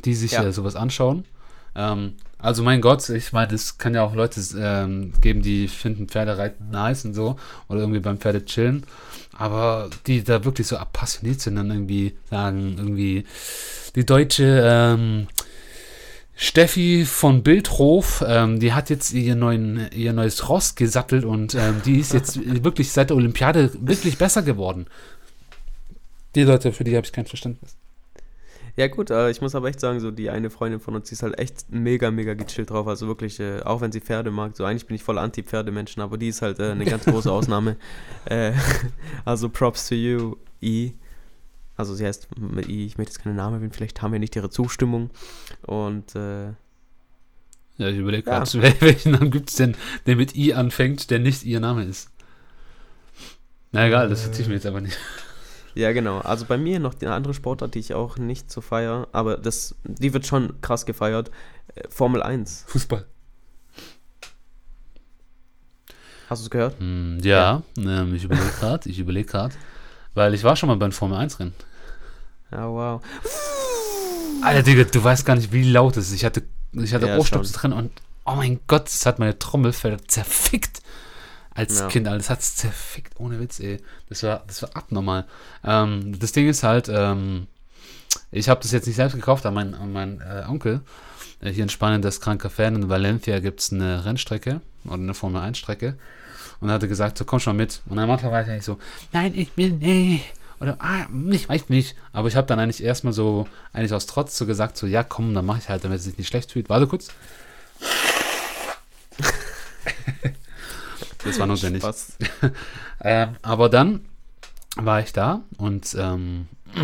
die 0.04 0.14
sich 0.14 0.32
Ja. 0.32 0.44
äh, 0.44 0.52
sowas 0.52 0.76
anschauen. 0.76 1.24
Ähm, 1.74 2.14
also, 2.40 2.62
mein 2.62 2.80
Gott, 2.80 3.08
ich 3.08 3.32
meine, 3.32 3.52
es 3.52 3.78
kann 3.78 3.94
ja 3.94 4.04
auch 4.04 4.14
Leute 4.14 4.40
ähm, 4.56 5.12
geben, 5.20 5.42
die 5.42 5.66
finden 5.66 6.08
Pferdereiten 6.08 6.70
nice 6.70 7.04
und 7.04 7.14
so. 7.14 7.36
Oder 7.68 7.80
irgendwie 7.80 8.00
beim 8.00 8.18
Pferde 8.18 8.44
chillen. 8.44 8.84
Aber 9.36 9.90
die 10.06 10.22
da 10.22 10.44
wirklich 10.44 10.66
so 10.68 10.76
appassioniert 10.76 11.40
sind, 11.40 11.56
dann 11.56 11.70
irgendwie 11.70 12.16
sagen, 12.30 12.76
irgendwie 12.78 13.24
die 13.96 14.06
deutsche 14.06 14.62
ähm, 14.64 15.26
Steffi 16.36 17.04
von 17.04 17.42
Bildhof, 17.42 18.24
ähm, 18.24 18.60
die 18.60 18.72
hat 18.72 18.90
jetzt 18.90 19.12
ihr, 19.12 19.34
neuen, 19.34 19.90
ihr 19.92 20.12
neues 20.12 20.48
Ross 20.48 20.76
gesattelt 20.76 21.24
und 21.24 21.56
ähm, 21.56 21.82
die 21.84 21.98
ist 21.98 22.12
jetzt 22.12 22.38
wirklich 22.64 22.92
seit 22.92 23.10
der 23.10 23.16
Olympiade 23.16 23.72
wirklich 23.80 24.18
besser 24.18 24.42
geworden. 24.42 24.86
Die 26.36 26.44
Leute, 26.44 26.72
für 26.72 26.84
die 26.84 26.96
habe 26.96 27.04
ich 27.04 27.12
kein 27.12 27.26
Verständnis. 27.26 27.76
Ja, 28.78 28.86
gut, 28.86 29.10
äh, 29.10 29.28
ich 29.30 29.40
muss 29.40 29.56
aber 29.56 29.68
echt 29.68 29.80
sagen, 29.80 29.98
so 29.98 30.12
die 30.12 30.30
eine 30.30 30.50
Freundin 30.50 30.78
von 30.78 30.94
uns, 30.94 31.08
die 31.08 31.14
ist 31.14 31.24
halt 31.24 31.36
echt 31.36 31.68
mega, 31.68 32.12
mega 32.12 32.34
gechillt 32.34 32.70
drauf. 32.70 32.86
Also 32.86 33.08
wirklich, 33.08 33.40
äh, 33.40 33.60
auch 33.62 33.80
wenn 33.80 33.90
sie 33.90 34.00
Pferde 34.00 34.30
mag, 34.30 34.56
so 34.56 34.64
eigentlich 34.64 34.86
bin 34.86 34.94
ich 34.94 35.02
voll 35.02 35.18
Anti-Pferdemenschen, 35.18 36.00
aber 36.00 36.16
die 36.16 36.28
ist 36.28 36.42
halt 36.42 36.60
äh, 36.60 36.70
eine 36.70 36.84
ganz 36.84 37.04
große 37.04 37.30
Ausnahme. 37.32 37.76
äh, 38.26 38.52
also 39.24 39.48
Props 39.48 39.88
to 39.88 39.96
you, 39.96 40.36
I. 40.62 40.94
Also 41.76 41.96
sie 41.96 42.06
heißt 42.06 42.28
mit 42.38 42.68
I, 42.68 42.86
ich 42.86 42.98
möchte 42.98 43.12
jetzt 43.14 43.22
keinen 43.22 43.34
Namen 43.34 43.56
erwähnen, 43.56 43.72
vielleicht 43.72 44.00
haben 44.00 44.12
wir 44.12 44.20
nicht 44.20 44.36
ihre 44.36 44.48
Zustimmung. 44.48 45.10
Und 45.62 46.14
äh, 46.14 46.50
Ja, 47.78 47.88
ich 47.88 47.98
überlege 47.98 48.30
Ja. 48.30 48.44
gerade, 48.44 48.62
welchen 48.80 49.10
Namen 49.10 49.32
gibt 49.32 49.50
es 49.50 49.56
denn, 49.56 49.74
der 50.06 50.14
mit 50.14 50.36
I 50.36 50.54
anfängt, 50.54 51.10
der 51.10 51.18
nicht 51.18 51.42
ihr 51.42 51.58
Name 51.58 51.82
ist. 51.84 52.10
Na 53.72 53.88
egal, 53.88 54.08
das 54.08 54.24
erzähle 54.24 54.42
ich 54.42 54.48
mir 54.48 54.54
jetzt 54.54 54.66
aber 54.66 54.80
nicht. 54.80 54.96
Ja, 55.74 55.92
genau. 55.92 56.18
Also 56.18 56.44
bei 56.44 56.56
mir 56.58 56.80
noch 56.80 56.94
eine 57.00 57.12
andere 57.12 57.34
Sportart, 57.34 57.74
die 57.74 57.78
ich 57.80 57.94
auch 57.94 58.16
nicht 58.18 58.50
so 58.50 58.60
feiere, 58.60 59.08
aber 59.12 59.36
das, 59.36 59.74
die 59.84 60.12
wird 60.12 60.26
schon 60.26 60.60
krass 60.60 60.86
gefeiert. 60.86 61.30
Äh, 61.74 61.88
Formel 61.88 62.22
1. 62.22 62.64
Fußball. 62.66 63.06
Hast 66.28 66.42
du 66.42 66.44
es 66.44 66.50
gehört? 66.50 66.78
Hm, 66.78 67.18
ja, 67.22 67.62
Ähm, 67.78 68.14
ich 68.14 68.24
überlege 68.24 68.50
gerade, 68.60 68.88
ich 68.88 68.98
überlege 68.98 69.26
gerade, 69.28 69.54
weil 70.14 70.34
ich 70.34 70.44
war 70.44 70.56
schon 70.56 70.68
mal 70.68 70.76
beim 70.76 70.92
Formel 70.92 71.16
1 71.18 71.40
Rennen. 71.40 71.54
Ja, 72.50 72.68
wow. 72.68 73.02
Alter, 74.42 74.62
Digga, 74.62 74.84
du 74.84 75.02
weißt 75.02 75.24
gar 75.24 75.36
nicht, 75.36 75.52
wie 75.52 75.64
laut 75.70 75.96
es 75.96 76.08
ist. 76.08 76.14
Ich 76.14 76.24
hatte, 76.24 76.42
ich 76.72 76.92
hatte 76.94 77.08
Ja, 77.08 77.16
Ohrstöpsel 77.18 77.54
drin 77.56 77.72
und 77.72 77.90
oh 78.24 78.34
mein 78.34 78.60
Gott, 78.66 78.88
es 78.88 79.06
hat 79.06 79.18
meine 79.18 79.38
Trommelfelder 79.38 80.06
zerfickt. 80.06 80.82
Als 81.58 81.80
Ja. 81.80 81.88
Kind, 81.88 82.06
Alter, 82.06 82.18
das 82.18 82.30
hat 82.30 82.38
es 82.38 82.54
zerfickt, 82.54 83.14
ohne 83.18 83.40
Witz, 83.40 83.58
ey. 83.58 83.78
Das 84.08 84.22
war, 84.22 84.44
das 84.46 84.62
war 84.62 84.70
abnormal. 84.74 85.24
Ähm, 85.64 86.16
das 86.16 86.30
Ding 86.30 86.48
ist 86.48 86.62
halt, 86.62 86.88
ähm, 86.88 87.48
ich 88.30 88.48
habe 88.48 88.62
das 88.62 88.70
jetzt 88.70 88.86
nicht 88.86 88.94
selbst 88.94 89.16
gekauft, 89.16 89.44
aber 89.44 89.54
mein, 89.56 89.74
mein 89.92 90.20
äh, 90.20 90.44
Onkel, 90.48 90.82
äh, 91.40 91.50
hier 91.50 91.64
in 91.64 91.68
Spanien, 91.68 92.00
der 92.00 92.10
ist 92.10 92.20
kranker 92.20 92.48
Fan, 92.48 92.76
in 92.76 92.88
Valencia 92.88 93.40
gibt 93.40 93.58
es 93.58 93.72
eine 93.72 94.04
Rennstrecke 94.04 94.60
oder 94.84 94.94
eine 94.94 95.14
Formel 95.14 95.42
1 95.42 95.58
Strecke. 95.58 95.98
Und 96.60 96.68
er 96.68 96.74
hatte 96.74 96.86
gesagt, 96.86 97.18
so 97.18 97.24
komm 97.24 97.40
schon 97.40 97.56
mal 97.56 97.64
mit. 97.64 97.82
Und 97.86 97.98
Anfang 97.98 98.30
war 98.30 98.42
ich 98.42 98.48
eigentlich 98.48 98.64
so, 98.64 98.78
nein, 99.12 99.32
ich 99.34 99.56
will 99.56 99.72
nicht. 99.72 100.26
Oder, 100.60 100.76
ah, 100.78 101.06
ich 101.30 101.48
weiß 101.48 101.70
nicht. 101.70 101.96
Aber 102.12 102.28
ich 102.28 102.36
habe 102.36 102.46
dann 102.46 102.60
eigentlich 102.60 102.84
erstmal 102.84 103.12
so, 103.12 103.48
eigentlich 103.72 103.92
aus 103.92 104.06
Trotz 104.06 104.38
so 104.38 104.46
gesagt, 104.46 104.76
so, 104.76 104.86
ja, 104.86 105.02
komm, 105.02 105.34
dann 105.34 105.44
mache 105.44 105.58
ich 105.58 105.68
halt, 105.68 105.82
damit 105.82 105.98
es 105.98 106.04
sich 106.04 106.18
nicht 106.18 106.28
schlecht 106.28 106.52
fühlt. 106.52 106.68
Warte 106.68 106.86
kurz. 106.86 107.08
Das 111.28 111.38
war 111.38 111.46
notwendig. 111.46 111.82
Ähm, 113.00 113.36
aber 113.42 113.68
dann 113.68 114.00
war 114.74 115.00
ich 115.00 115.12
da 115.12 115.42
und 115.56 115.96
ähm, 115.96 116.48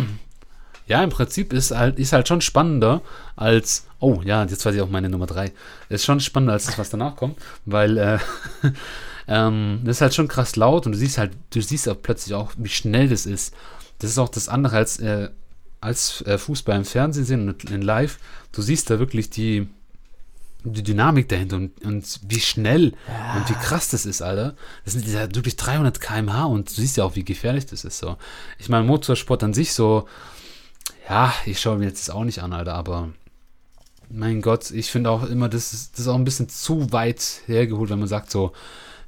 ja, 0.87 1.03
im 1.03 1.09
Prinzip 1.09 1.51
ist 1.51 1.71
halt, 1.71 1.99
ist 1.99 2.13
halt 2.13 2.27
schon 2.27 2.41
spannender 2.41 3.01
als, 3.35 3.87
oh 3.99 4.21
ja, 4.23 4.43
jetzt 4.43 4.65
weiß 4.65 4.75
ich 4.75 4.81
auch 4.81 4.89
meine 4.89 5.09
Nummer 5.09 5.25
3. 5.25 5.51
Ist 5.89 6.05
schon 6.05 6.19
spannender 6.19 6.53
als 6.53 6.67
das, 6.67 6.77
was 6.77 6.89
danach 6.89 7.15
kommt, 7.15 7.37
weil 7.65 7.97
äh, 7.97 8.19
ähm, 9.27 9.81
das 9.83 9.97
ist 9.97 10.01
halt 10.01 10.13
schon 10.13 10.27
krass 10.27 10.55
laut 10.55 10.85
und 10.85 10.93
du 10.93 10.97
siehst 10.97 11.17
halt, 11.17 11.31
du 11.49 11.61
siehst 11.61 11.89
auch 11.89 12.01
plötzlich 12.01 12.33
auch, 12.33 12.53
wie 12.57 12.69
schnell 12.69 13.09
das 13.09 13.25
ist. 13.25 13.53
Das 13.99 14.09
ist 14.09 14.17
auch 14.17 14.29
das 14.29 14.49
andere 14.49 14.77
als, 14.77 14.99
äh, 14.99 15.29
als 15.81 16.21
äh, 16.21 16.37
Fußball 16.37 16.77
im 16.77 16.85
Fernsehen 16.85 17.25
sehen 17.25 17.49
und 17.49 17.63
in 17.65 17.81
live. 17.81 18.19
Du 18.51 18.61
siehst 18.61 18.89
da 18.89 18.99
wirklich 18.99 19.29
die, 19.29 19.67
die 20.65 20.83
Dynamik 20.83 21.29
dahinter 21.29 21.57
und, 21.57 21.83
und 21.85 22.19
wie 22.27 22.39
schnell 22.39 22.93
und 23.35 23.49
wie 23.49 23.53
krass 23.53 23.89
das 23.89 24.05
ist, 24.05 24.21
Alter. 24.21 24.55
Das 24.83 24.93
sind 24.93 25.07
ja 25.07 25.33
wirklich 25.33 25.55
300 25.55 26.01
km/h 26.01 26.45
und 26.45 26.69
du 26.69 26.73
siehst 26.81 26.97
ja 26.97 27.03
auch, 27.03 27.15
wie 27.15 27.23
gefährlich 27.23 27.65
das 27.65 27.85
ist. 27.85 27.99
So. 27.99 28.17
Ich 28.57 28.69
meine, 28.69 28.85
Motorsport 28.85 29.43
an 29.43 29.53
sich 29.53 29.73
so, 29.73 30.07
ja, 31.09 31.33
ich 31.45 31.59
schaue 31.59 31.77
mir 31.77 31.85
jetzt 31.85 32.07
das 32.07 32.13
auch 32.13 32.23
nicht 32.23 32.39
an, 32.39 32.53
Alter, 32.53 32.73
aber 32.73 33.09
mein 34.09 34.41
Gott, 34.41 34.71
ich 34.71 34.91
finde 34.91 35.09
auch 35.09 35.23
immer, 35.23 35.49
das 35.49 35.73
ist, 35.73 35.93
das 35.93 36.01
ist 36.01 36.07
auch 36.07 36.15
ein 36.15 36.25
bisschen 36.25 36.49
zu 36.49 36.91
weit 36.91 37.41
hergeholt, 37.45 37.89
wenn 37.89 37.99
man 37.99 38.07
sagt 38.07 38.31
so, 38.31 38.53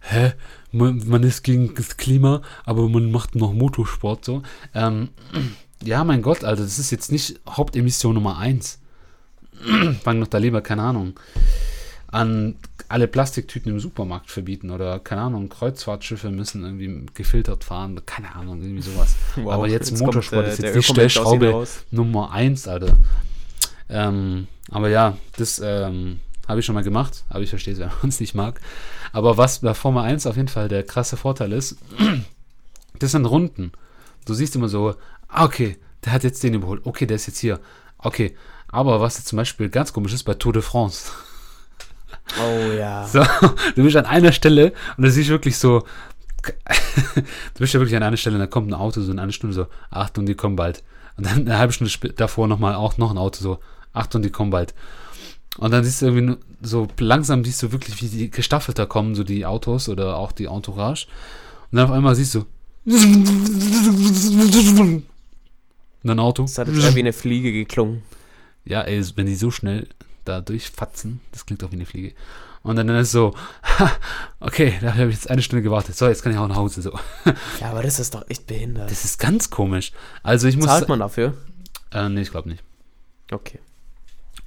hä, 0.02 0.34
man, 0.72 1.02
man 1.08 1.24
ist 1.24 1.44
gegen 1.44 1.74
das 1.76 1.98
Klima, 1.98 2.42
aber 2.66 2.88
man 2.90 3.12
macht 3.12 3.36
noch 3.36 3.54
Motorsport 3.54 4.26
so. 4.26 4.44
Ähm, 4.74 5.10
ja, 5.84 6.04
mein 6.04 6.22
Gott, 6.22 6.44
Alter, 6.44 6.64
das 6.64 6.80
ist 6.80 6.92
jetzt 6.92 7.12
nicht 7.12 7.40
Hauptemission 7.50 8.16
Nummer 8.16 8.38
1. 8.38 8.80
Fang 10.04 10.20
doch 10.20 10.28
da 10.28 10.38
lieber, 10.38 10.62
keine 10.62 10.84
Ahnung, 10.84 11.20
an 12.08 12.56
alle 12.90 13.08
Plastiktüten 13.08 13.72
im 13.72 13.80
Supermarkt 13.80 14.32
verbieten 14.32 14.72
oder, 14.72 15.00
keine 15.00 15.22
Ahnung, 15.22 15.50
Kreuzfahrtschiffe 15.50 16.30
müssen 16.30 16.64
irgendwie 16.64 17.06
gefiltert 17.14 17.64
fahren, 17.64 18.02
keine 18.06 18.34
Ahnung, 18.36 18.62
irgendwie 18.62 18.82
sowas. 18.82 19.16
Wow, 19.36 19.54
Aber 19.54 19.68
jetzt, 19.68 19.90
kommt, 19.90 20.02
Motorsport 20.02 20.46
äh, 20.46 20.50
ist 20.52 20.64
jetzt 20.64 20.76
die 20.76 20.84
Stellschraube. 20.84 21.68
Nummer 21.92 22.32
1, 22.32 22.68
Alter. 22.68 22.96
Ähm, 23.90 24.48
aber 24.72 24.90
ja, 24.90 25.18
das 25.38 25.62
ähm, 25.64 26.20
habe 26.48 26.62
ich 26.62 26.66
schon 26.66 26.76
mal 26.76 26.84
gemacht, 26.84 27.24
aber 27.30 27.42
ich 27.42 27.50
verstehe 27.50 27.74
es, 27.74 27.80
wenn 27.80 27.88
man 28.02 28.10
es 28.10 28.20
nicht 28.20 28.36
mag. 28.36 28.62
Aber 29.12 29.38
was 29.38 29.60
bei 29.60 29.74
Formel 29.74 30.04
1 30.04 30.26
auf 30.26 30.38
jeden 30.38 30.48
Fall 30.48 30.70
der 30.70 30.84
krasse 30.84 31.18
Vorteil 31.18 31.52
ist, 31.52 31.78
das 33.00 33.12
sind 33.12 33.26
Runden. 33.26 33.74
Du 34.26 34.34
siehst 34.34 34.56
immer 34.56 34.70
so, 34.70 34.96
ah, 35.28 35.46
okay, 35.46 35.78
der 36.06 36.14
hat 36.14 36.24
jetzt 36.24 36.42
den 36.44 36.54
überholt, 36.54 36.86
okay, 36.86 37.06
der 37.06 37.16
ist 37.16 37.28
jetzt 37.28 37.40
hier. 37.40 37.60
Okay, 37.98 38.36
Aber 38.70 39.02
was 39.02 39.18
jetzt 39.18 39.28
zum 39.28 39.38
Beispiel 39.38 39.70
ganz 39.70 39.94
komisch 39.94 40.14
ist 40.14 40.24
bei 40.24 40.34
Tour 40.34 40.54
de 40.54 40.62
France. 40.62 41.12
Oh 42.40 42.72
ja. 42.72 43.08
So, 43.12 43.24
du 43.76 43.84
bist 43.84 43.96
an 43.96 44.06
einer 44.06 44.32
Stelle 44.32 44.74
und 44.98 45.04
du 45.04 45.12
siehst 45.12 45.30
wirklich 45.30 45.58
so, 45.58 45.84
du 46.44 47.60
bist 47.60 47.74
ja 47.74 47.80
wirklich 47.80 47.96
an 47.96 48.04
einer 48.04 48.18
Stelle, 48.18 48.38
da 48.38 48.48
kommt 48.48 48.70
ein 48.70 48.74
Auto 48.74 49.02
so 49.02 49.12
in 49.12 49.20
einer 49.20 49.32
Stunde 49.32 49.54
so, 49.54 49.68
Achtung, 49.90 50.26
die 50.26 50.36
kommen 50.36 50.56
bald. 50.56 50.84
Und 51.16 51.26
dann 51.26 51.48
eine 51.48 51.58
halbe 51.58 51.74
Stunde 51.74 51.92
davor 52.14 52.48
nochmal 52.48 52.76
auch 52.76 52.98
noch 52.98 53.12
ein 53.12 53.18
Auto 53.18 53.42
so, 53.42 53.60
Achtung, 53.94 54.22
die 54.22 54.30
kommen 54.30 54.52
bald. 54.52 54.74
Und 55.58 55.72
dann 55.72 55.84
siehst 55.84 56.02
du 56.02 56.08
irgendwie 56.08 56.38
so 56.62 56.88
langsam 57.00 57.44
siehst 57.44 57.64
du 57.64 57.72
wirklich, 57.72 58.02
wie 58.02 58.08
die 58.08 58.30
gestaffelter 58.30 58.86
kommen, 58.86 59.16
so 59.16 59.24
die 59.24 59.46
Autos 59.46 59.90
oder 59.90 60.18
auch 60.18 60.32
die 60.32 60.46
Entourage. 60.46 61.08
Und 61.72 61.78
dann 61.78 61.86
auf 61.86 61.92
einmal 61.92 62.16
siehst 62.16 62.36
du 62.36 62.46
und 62.88 65.04
ein 66.04 66.20
Auto. 66.20 66.44
Das 66.44 66.58
hat 66.58 66.70
jetzt 66.70 66.96
wie 66.96 67.00
eine 67.00 67.12
Fliege 67.12 67.52
geklungen. 67.52 68.02
Ja, 68.68 68.82
ey, 68.82 69.04
wenn 69.16 69.26
die 69.26 69.36
so 69.36 69.52
schnell 69.52 69.88
da 70.26 70.42
durchfatzen, 70.42 71.22
das 71.32 71.46
klingt 71.46 71.64
auch 71.64 71.72
wie 71.72 71.76
eine 71.76 71.86
Fliege. 71.86 72.14
Und 72.64 72.76
dann 72.76 72.90
ist 72.90 73.08
es 73.08 73.12
so, 73.12 73.34
ha, 73.64 73.92
okay, 74.42 74.74
da 74.82 74.94
habe 74.94 75.08
ich 75.08 75.16
jetzt 75.16 75.30
eine 75.30 75.42
Stunde 75.42 75.64
gewartet. 75.64 75.96
So, 75.96 76.08
jetzt 76.08 76.22
kann 76.22 76.34
ich 76.34 76.38
auch 76.38 76.48
nach 76.48 76.58
Hause. 76.58 76.82
So. 76.82 76.92
Ja, 77.62 77.72
aber 77.72 77.82
das 77.82 78.00
ist 78.00 78.14
doch 78.14 78.26
echt 78.30 78.46
behindert. 78.48 78.92
Das 78.92 79.06
ist 79.06 79.20
ganz 79.20 79.50
komisch. 79.50 79.94
Also 80.22 80.48
ich 80.48 80.58
muss. 80.58 80.66
Zahlt 80.66 80.90
man 80.90 81.00
dafür? 81.00 81.34
Äh, 81.94 82.10
nee, 82.10 82.22
ich 82.22 82.32
glaube 82.32 82.50
nicht. 82.50 82.64
Okay. 83.32 83.60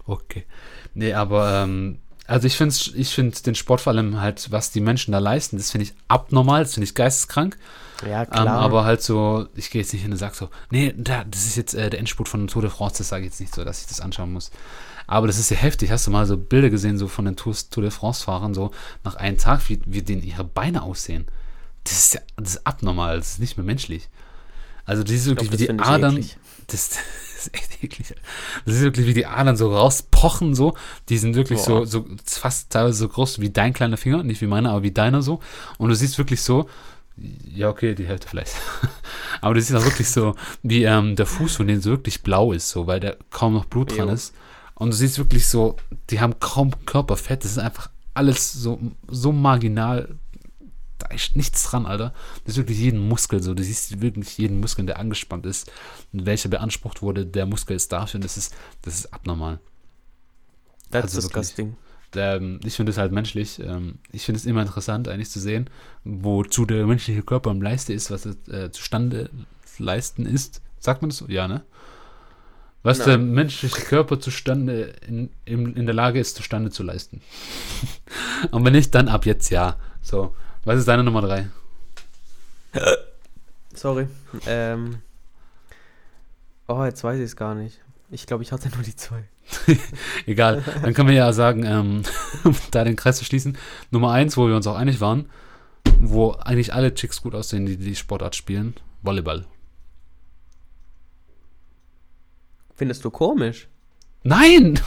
Okay. 0.06 0.44
Nee, 0.92 1.14
aber 1.14 1.62
ähm, 1.62 2.00
also 2.26 2.46
ich 2.46 2.56
finde 2.56 2.74
ich 2.94 3.14
find 3.14 3.46
den 3.46 3.54
Sport 3.54 3.80
vor 3.80 3.92
allem 3.92 4.20
halt, 4.20 4.50
was 4.50 4.70
die 4.70 4.80
Menschen 4.80 5.12
da 5.12 5.18
leisten, 5.18 5.56
das 5.56 5.70
finde 5.70 5.84
ich 5.84 5.94
abnormal, 6.08 6.62
das 6.62 6.74
finde 6.74 6.84
ich 6.84 6.94
geisteskrank. 6.94 7.58
Ja, 8.08 8.22
Ähm, 8.22 8.30
klar. 8.30 8.48
aber 8.48 8.84
halt 8.84 9.02
so, 9.02 9.46
ich 9.54 9.70
gehe 9.70 9.82
jetzt 9.82 9.92
nicht 9.92 10.02
hin 10.02 10.12
und 10.12 10.18
sage 10.18 10.34
so, 10.34 10.48
nee, 10.70 10.94
da, 10.96 11.24
das 11.24 11.46
ist 11.46 11.56
jetzt 11.56 11.74
äh, 11.74 11.90
der 11.90 11.98
Endspurt 12.00 12.28
von 12.28 12.46
Tour 12.46 12.62
de 12.62 12.70
France, 12.70 12.98
das 12.98 13.08
sage 13.08 13.24
ich 13.24 13.30
jetzt 13.30 13.40
nicht 13.40 13.54
so, 13.54 13.64
dass 13.64 13.80
ich 13.80 13.86
das 13.86 14.00
anschauen 14.00 14.32
muss. 14.32 14.50
Aber 15.06 15.26
das 15.26 15.38
ist 15.38 15.50
ja 15.50 15.56
heftig. 15.56 15.90
Hast 15.90 16.06
du 16.06 16.10
mal 16.12 16.24
so 16.24 16.36
Bilder 16.36 16.70
gesehen, 16.70 16.96
so 16.96 17.08
von 17.08 17.24
den 17.24 17.34
Tours, 17.36 17.68
Tour 17.68 17.82
de 17.82 17.90
France-Fahrern, 17.90 18.54
so 18.54 18.70
nach 19.02 19.16
einem 19.16 19.38
Tag, 19.38 19.68
wie, 19.68 19.80
wie 19.84 20.02
denen 20.02 20.22
ihre 20.22 20.44
Beine 20.44 20.82
aussehen? 20.82 21.26
Das 21.82 21.94
ist 21.94 22.14
ja 22.14 22.20
das 22.36 22.54
ist 22.56 22.66
abnormal, 22.66 23.16
das 23.16 23.32
ist 23.32 23.38
nicht 23.40 23.56
mehr 23.56 23.66
menschlich. 23.66 24.08
Also, 24.84 25.02
das 25.02 25.12
ist 25.12 25.26
Ich 25.26 25.34
glaub, 25.36 25.50
wirklich 25.50 25.68
das 25.68 25.68
wie 25.68 25.76
die 25.76 25.82
Adern. 25.82 26.16
Das, 26.68 26.88
das 26.90 27.46
ist 27.46 27.54
echt 27.54 27.82
eklig. 27.82 28.14
Das 28.64 28.74
ist 28.76 28.82
wirklich 28.82 29.06
wie 29.06 29.14
die 29.14 29.26
Adern 29.26 29.56
so 29.56 29.74
rauspochen, 29.74 30.54
so. 30.54 30.74
Die 31.08 31.18
sind 31.18 31.34
wirklich 31.34 31.58
so, 31.60 31.84
so 31.84 32.06
fast 32.24 32.70
teilweise 32.70 32.98
so 32.98 33.08
groß 33.08 33.40
wie 33.40 33.50
dein 33.50 33.72
kleiner 33.72 33.96
Finger, 33.96 34.22
nicht 34.22 34.40
wie 34.40 34.46
meiner, 34.46 34.70
aber 34.70 34.82
wie 34.84 34.92
deiner 34.92 35.22
so. 35.22 35.40
Und 35.78 35.88
du 35.88 35.94
siehst 35.96 36.18
wirklich 36.18 36.42
so, 36.42 36.68
ja, 37.54 37.68
okay, 37.68 37.94
die 37.94 38.06
Hälfte 38.06 38.28
vielleicht. 38.28 38.54
aber 39.40 39.54
du 39.54 39.60
siehst 39.60 39.74
auch 39.74 39.84
wirklich 39.84 40.08
so, 40.08 40.34
wie 40.62 40.84
ähm, 40.84 41.16
der 41.16 41.26
Fuß 41.26 41.56
von 41.56 41.66
denen 41.66 41.80
so 41.80 41.90
wirklich 41.90 42.22
blau 42.22 42.52
ist, 42.52 42.68
so, 42.70 42.86
weil 42.86 43.00
da 43.00 43.14
kaum 43.30 43.54
noch 43.54 43.66
Blut 43.66 43.96
dran 43.96 44.08
Jo. 44.08 44.14
ist. 44.14 44.34
Und 44.74 44.92
du 44.92 44.96
siehst 44.96 45.18
wirklich 45.18 45.46
so, 45.46 45.76
die 46.08 46.20
haben 46.20 46.40
kaum 46.40 46.72
Körperfett. 46.86 47.44
Das 47.44 47.52
ist 47.52 47.58
einfach 47.58 47.90
alles 48.14 48.52
so, 48.52 48.80
so 49.08 49.32
marginal. 49.32 50.16
Da 50.96 51.08
ist 51.08 51.36
nichts 51.36 51.64
dran, 51.64 51.86
Alter. 51.86 52.14
Das 52.44 52.54
ist 52.54 52.58
wirklich 52.58 52.78
jeden 52.78 53.06
Muskel 53.06 53.42
so. 53.42 53.52
Du 53.54 53.62
siehst 53.62 54.00
wirklich 54.00 54.38
jeden 54.38 54.60
Muskel, 54.60 54.86
der 54.86 54.98
angespannt 54.98 55.44
ist 55.44 55.70
und 56.12 56.24
welcher 56.24 56.48
beansprucht 56.48 57.02
wurde. 57.02 57.26
Der 57.26 57.44
Muskel 57.44 57.76
ist 57.76 57.92
dafür 57.92 58.18
und 58.18 58.24
das 58.24 58.36
ist, 58.36 58.54
das 58.82 58.94
ist 58.94 59.12
abnormal. 59.12 59.60
That's 60.90 61.14
also 61.14 61.28
wirklich. 61.28 61.74
Ähm, 62.16 62.60
ich 62.64 62.74
finde 62.74 62.90
es 62.90 62.98
halt 62.98 63.12
menschlich. 63.12 63.60
Ähm, 63.60 63.98
ich 64.12 64.24
finde 64.24 64.38
es 64.38 64.46
immer 64.46 64.62
interessant, 64.62 65.08
eigentlich 65.08 65.30
zu 65.30 65.40
sehen, 65.40 65.70
wozu 66.04 66.66
der 66.66 66.86
menschliche 66.86 67.22
Körper 67.22 67.50
im 67.50 67.62
Leiste 67.62 67.92
ist, 67.92 68.10
was 68.10 68.26
er 68.26 68.64
äh, 68.64 68.70
zustande 68.70 69.30
leisten 69.78 70.26
ist. 70.26 70.62
Sagt 70.78 71.02
man 71.02 71.10
das 71.10 71.18
so? 71.18 71.26
Ja, 71.28 71.48
ne? 71.48 71.62
Was 72.82 72.98
Nein. 72.98 73.08
der 73.08 73.18
menschliche 73.18 73.82
Körper 73.82 74.20
zustande 74.20 74.94
in, 75.06 75.30
in, 75.44 75.76
in 75.76 75.84
der 75.84 75.94
Lage 75.94 76.18
ist, 76.18 76.36
zustande 76.36 76.70
zu 76.70 76.82
leisten. 76.82 77.20
Und 78.50 78.64
wenn 78.64 78.72
nicht, 78.72 78.94
dann 78.94 79.08
ab 79.08 79.26
jetzt 79.26 79.50
ja. 79.50 79.76
So, 80.00 80.34
was 80.64 80.78
ist 80.78 80.88
deine 80.88 81.04
Nummer 81.04 81.20
drei? 81.20 81.48
Sorry. 83.74 84.08
Ähm. 84.46 85.02
Oh, 86.68 86.84
jetzt 86.84 87.02
weiß 87.04 87.18
ich 87.18 87.24
es 87.24 87.36
gar 87.36 87.54
nicht. 87.54 87.80
Ich 88.10 88.26
glaube, 88.26 88.42
ich 88.42 88.52
hatte 88.52 88.70
nur 88.70 88.82
die 88.82 88.96
zwei. 88.96 89.24
Egal, 90.26 90.62
dann 90.82 90.94
können 90.94 91.08
wir 91.08 91.14
ja 91.14 91.32
sagen, 91.32 91.64
ähm, 91.64 92.02
um 92.44 92.54
da 92.70 92.84
den 92.84 92.96
Kreis 92.96 93.18
zu 93.18 93.24
schließen, 93.24 93.56
Nummer 93.90 94.12
eins, 94.12 94.36
wo 94.36 94.48
wir 94.48 94.56
uns 94.56 94.66
auch 94.66 94.76
einig 94.76 95.00
waren, 95.00 95.26
wo 95.98 96.32
eigentlich 96.32 96.72
alle 96.74 96.94
Chicks 96.94 97.22
gut 97.22 97.34
aussehen, 97.34 97.66
die 97.66 97.76
die 97.76 97.96
Sportart 97.96 98.36
spielen, 98.36 98.74
Volleyball. 99.02 99.44
Findest 102.76 103.04
du 103.04 103.10
komisch? 103.10 103.68
Nein! 104.22 104.80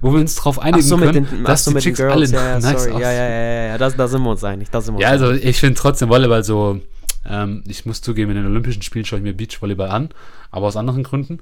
Wo 0.00 0.12
wir 0.12 0.20
uns 0.20 0.34
drauf 0.34 0.58
einigen 0.58 0.82
so, 0.82 0.96
können, 0.96 1.26
den, 1.26 1.44
dass 1.44 1.64
so, 1.64 1.70
die 1.70 1.74
mit 1.76 1.84
den 1.84 1.94
Chicks 1.94 2.00
alle 2.00 2.26
ja, 2.26 2.44
ja, 2.44 2.54
nice 2.58 2.64
sorry. 2.64 2.74
Ja, 2.74 2.96
aussehen. 2.96 3.00
ja, 3.00 3.12
ja, 3.12 3.28
ja, 3.28 3.66
ja. 3.68 3.78
Da, 3.78 3.90
da 3.90 4.08
sind 4.08 4.22
wir 4.22 4.30
uns 4.30 4.42
einig. 4.42 4.70
Da 4.70 4.80
sind 4.80 4.96
wir 4.96 5.02
Ja, 5.02 5.08
also 5.10 5.30
ich 5.30 5.60
finde 5.60 5.78
trotzdem 5.78 6.08
Volleyball 6.08 6.42
so, 6.42 6.80
ähm, 7.24 7.62
ich 7.68 7.86
muss 7.86 8.00
zugeben, 8.00 8.32
in 8.32 8.38
den 8.38 8.46
Olympischen 8.46 8.82
Spielen 8.82 9.04
schaue 9.04 9.20
ich 9.20 9.22
mir 9.22 9.32
Beachvolleyball 9.32 9.90
an, 9.90 10.08
aber 10.50 10.66
aus 10.66 10.76
anderen 10.76 11.04
Gründen. 11.04 11.38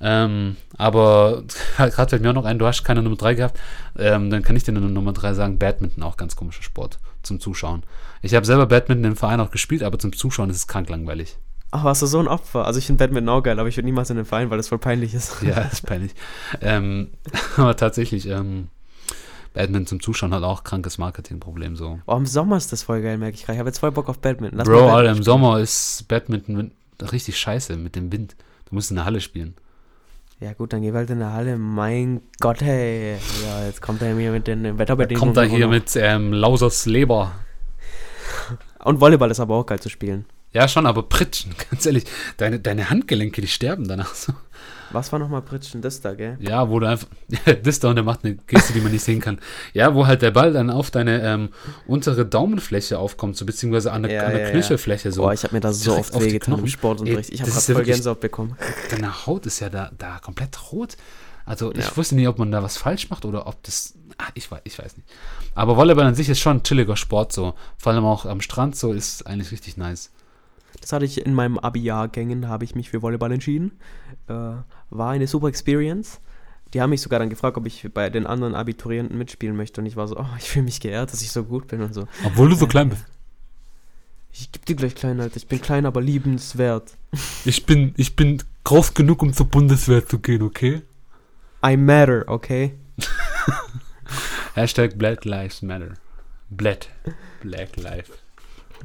Ähm, 0.00 0.56
aber 0.76 1.44
gerade 1.76 2.10
fällt 2.10 2.22
mir 2.22 2.30
auch 2.30 2.34
noch 2.34 2.44
ein, 2.44 2.58
du 2.58 2.66
hast 2.66 2.84
keine 2.84 3.02
Nummer 3.02 3.16
3 3.16 3.34
gehabt, 3.34 3.60
ähm, 3.98 4.30
dann 4.30 4.42
kann 4.42 4.56
ich 4.56 4.64
dir 4.64 4.72
eine 4.72 4.80
Nummer 4.80 5.12
3 5.12 5.34
sagen, 5.34 5.58
Badminton 5.58 6.02
auch 6.02 6.16
ganz 6.16 6.36
komischer 6.36 6.62
Sport 6.62 6.98
zum 7.22 7.40
Zuschauen. 7.40 7.82
Ich 8.22 8.34
habe 8.34 8.46
selber 8.46 8.66
Badminton 8.66 9.12
im 9.12 9.16
Verein 9.16 9.40
auch 9.40 9.50
gespielt, 9.50 9.82
aber 9.82 9.98
zum 9.98 10.12
Zuschauen 10.12 10.50
ist 10.50 10.56
es 10.56 10.66
krank 10.66 10.88
langweilig. 10.88 11.36
Ach, 11.70 11.82
warst 11.82 12.02
du 12.02 12.06
so 12.06 12.20
ein 12.20 12.28
Opfer? 12.28 12.66
Also 12.66 12.78
ich 12.78 12.86
finde 12.86 13.04
Badminton 13.04 13.28
auch 13.30 13.42
geil, 13.42 13.58
aber 13.58 13.68
ich 13.68 13.76
würde 13.76 13.86
niemals 13.86 14.08
in 14.08 14.16
den 14.16 14.24
Verein, 14.24 14.48
weil 14.48 14.58
das 14.58 14.68
voll 14.68 14.78
peinlich 14.78 15.12
ist. 15.12 15.36
Ja, 15.42 15.58
ist 15.62 15.84
peinlich. 15.84 16.12
ähm, 16.60 17.08
aber 17.56 17.76
tatsächlich, 17.76 18.28
ähm, 18.28 18.68
Badminton 19.54 19.86
zum 19.86 20.00
Zuschauen 20.00 20.34
hat 20.34 20.42
auch 20.42 20.64
krankes 20.64 20.98
Marketingproblem 20.98 21.76
so. 21.76 22.00
Oh, 22.06 22.16
im 22.16 22.26
Sommer 22.26 22.56
ist 22.56 22.72
das 22.72 22.82
voll 22.82 23.02
geil, 23.02 23.18
merke 23.18 23.36
ich 23.36 23.42
gerade. 23.42 23.54
Ich 23.54 23.58
habe 23.60 23.68
jetzt 23.68 23.78
voll 23.78 23.92
Bock 23.92 24.08
auf 24.08 24.18
Badminton. 24.18 24.58
Lass 24.58 24.68
Bro, 24.68 24.74
mal 24.74 24.80
Alter, 24.80 24.92
Badminton 24.94 25.16
im. 25.16 25.22
Sommer 25.24 25.60
ist 25.60 26.04
Badminton 26.08 26.72
richtig 27.12 27.38
scheiße 27.38 27.76
mit 27.76 27.96
dem 27.96 28.12
Wind. 28.12 28.36
Du 28.68 28.74
musst 28.74 28.90
in 28.90 28.96
der 28.96 29.04
Halle 29.04 29.20
spielen. 29.20 29.54
Ja 30.40 30.52
gut, 30.52 30.72
dann 30.72 30.82
geh 30.82 30.92
halt 30.92 31.10
in 31.10 31.20
der 31.20 31.32
Halle. 31.32 31.56
Mein 31.56 32.20
Gott, 32.40 32.60
hey. 32.60 33.16
Ja, 33.44 33.66
jetzt 33.66 33.80
kommt 33.80 34.02
er 34.02 34.14
mir 34.14 34.32
mit 34.32 34.46
den 34.46 34.78
Wetterbedingungen. 34.78 35.34
Kommt 35.34 35.36
da 35.36 35.42
hier 35.42 35.68
mit 35.68 35.94
ähm, 35.96 36.32
Lausers 36.32 36.86
Leber. 36.86 37.32
Und 38.84 39.00
Volleyball 39.00 39.30
ist 39.30 39.40
aber 39.40 39.54
auch 39.54 39.66
geil 39.66 39.80
zu 39.80 39.88
spielen. 39.88 40.26
Ja, 40.52 40.68
schon, 40.68 40.86
aber 40.86 41.02
Pritschen, 41.04 41.54
ganz 41.70 41.86
ehrlich, 41.86 42.04
deine, 42.36 42.60
deine 42.60 42.90
Handgelenke, 42.90 43.40
die 43.40 43.48
sterben 43.48 43.88
danach 43.88 44.14
so. 44.14 44.32
Was 44.92 45.12
war 45.12 45.18
nochmal 45.18 45.42
Pritschen 45.42 45.82
das 45.82 46.00
da, 46.00 46.14
gell? 46.14 46.36
Ja, 46.40 46.68
wo 46.68 46.78
du 46.78 46.86
einfach, 46.88 47.06
das 47.62 47.80
da 47.80 47.88
und 47.88 47.96
der 47.96 48.04
macht 48.04 48.24
eine 48.24 48.36
Geste, 48.36 48.72
die 48.72 48.80
man 48.80 48.92
nicht 48.92 49.02
sehen 49.04 49.20
kann. 49.20 49.38
Ja, 49.72 49.94
wo 49.94 50.06
halt 50.06 50.22
der 50.22 50.30
Ball 50.30 50.52
dann 50.52 50.70
auf 50.70 50.90
deine 50.90 51.22
ähm, 51.22 51.48
untere 51.86 52.24
Daumenfläche 52.26 52.98
aufkommt, 52.98 53.36
so 53.36 53.44
beziehungsweise 53.46 53.92
an 53.92 54.02
der, 54.02 54.12
Ja, 54.12 54.22
an 54.26 54.32
der 54.32 54.42
ja. 54.42 54.50
Knöchelfläche 54.50 55.10
so. 55.12 55.22
Boah, 55.22 55.32
ich 55.32 55.42
habe 55.42 55.54
mir 55.54 55.60
da 55.60 55.72
so 55.72 55.96
oft 55.96 56.18
wehgetan 56.20 56.58
im. 56.58 56.66
Sportunterricht. 56.68 57.30
Ich 57.30 57.40
habe 57.40 57.50
ja 57.50 57.56
voll 57.60 57.82
Gänsehaut 57.84 58.20
bekommen. 58.20 58.56
Deine 58.90 59.26
Haut 59.26 59.46
ist 59.46 59.60
ja 59.60 59.68
da, 59.68 59.90
da 59.96 60.18
komplett 60.18 60.72
rot. 60.72 60.96
Also 61.46 61.72
ich 61.72 61.84
Ja. 61.84 61.96
wusste 61.96 62.14
nicht, 62.14 62.28
ob 62.28 62.38
man 62.38 62.50
da 62.50 62.62
was 62.62 62.76
falsch 62.76 63.10
macht 63.10 63.24
oder 63.24 63.46
ob 63.46 63.62
das. 63.64 63.94
Ah, 64.16 64.28
ich, 64.34 64.50
weiß, 64.50 64.60
ich 64.64 64.78
weiß 64.78 64.96
nicht. 64.96 65.08
Aber 65.54 65.76
Volleyball 65.76 66.06
an 66.06 66.14
sich 66.14 66.28
ist 66.28 66.40
schon 66.40 66.58
ein 66.58 66.62
chilliger 66.62 66.96
Sport 66.96 67.32
so. 67.32 67.54
Vor 67.76 67.92
allem 67.92 68.04
auch 68.04 68.24
am 68.26 68.40
Strand 68.40 68.76
so 68.76 68.92
ist 68.92 69.26
eigentlich 69.26 69.50
richtig 69.52 69.76
nice. 69.76 70.10
Das 70.80 70.92
hatte 70.92 71.04
ich 71.04 71.24
in 71.24 71.34
meinem 71.34 71.58
Abi-Jahrgängen, 71.58 72.48
habe 72.48 72.64
ich 72.64 72.74
mich 72.74 72.90
für 72.90 73.02
Volleyball 73.02 73.32
entschieden. 73.32 73.72
Äh, 74.28 74.32
war 74.90 75.10
eine 75.10 75.26
super 75.26 75.48
Experience. 75.48 76.20
Die 76.72 76.80
haben 76.80 76.90
mich 76.90 77.02
sogar 77.02 77.20
dann 77.20 77.30
gefragt, 77.30 77.56
ob 77.56 77.66
ich 77.66 77.88
bei 77.94 78.10
den 78.10 78.26
anderen 78.26 78.54
Abiturienten 78.54 79.16
mitspielen 79.16 79.56
möchte. 79.56 79.80
Und 79.80 79.86
ich 79.86 79.96
war 79.96 80.08
so, 80.08 80.18
oh, 80.18 80.26
ich 80.38 80.48
fühle 80.48 80.64
mich 80.64 80.80
geehrt, 80.80 81.12
dass 81.12 81.22
ich 81.22 81.30
so 81.30 81.44
gut 81.44 81.68
bin 81.68 81.82
und 81.82 81.94
so. 81.94 82.08
Obwohl 82.24 82.48
du 82.48 82.56
so 82.56 82.66
klein 82.66 82.88
bist. 82.88 83.04
Ich 84.32 84.50
geb 84.50 84.66
dir 84.66 84.74
gleich 84.74 84.96
klein, 84.96 85.20
Alter. 85.20 85.36
Ich 85.36 85.46
bin 85.46 85.60
klein, 85.60 85.86
aber 85.86 86.00
liebenswert. 86.00 86.96
Ich 87.44 87.66
bin, 87.66 87.94
ich 87.96 88.16
bin 88.16 88.42
groß 88.64 88.94
genug, 88.94 89.22
um 89.22 89.32
zur 89.32 89.46
Bundeswehr 89.46 90.04
zu 90.04 90.18
gehen, 90.18 90.42
okay? 90.42 90.82
I 91.64 91.76
matter, 91.76 92.24
okay? 92.26 92.74
Hashtag 94.54 94.98
Black 94.98 95.24
Lives 95.24 95.62
Matter. 95.62 95.94
Black. 96.50 96.88
Black 97.42 97.76
Life. 97.76 98.12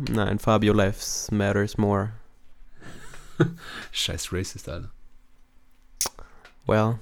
Nein, 0.07 0.39
Fabio 0.39 0.73
Lives 0.73 1.29
matters 1.31 1.77
more. 1.77 2.11
Scheiß 3.91 4.31
Racist, 4.31 4.69
Alter. 4.69 4.91
Well. 6.65 6.99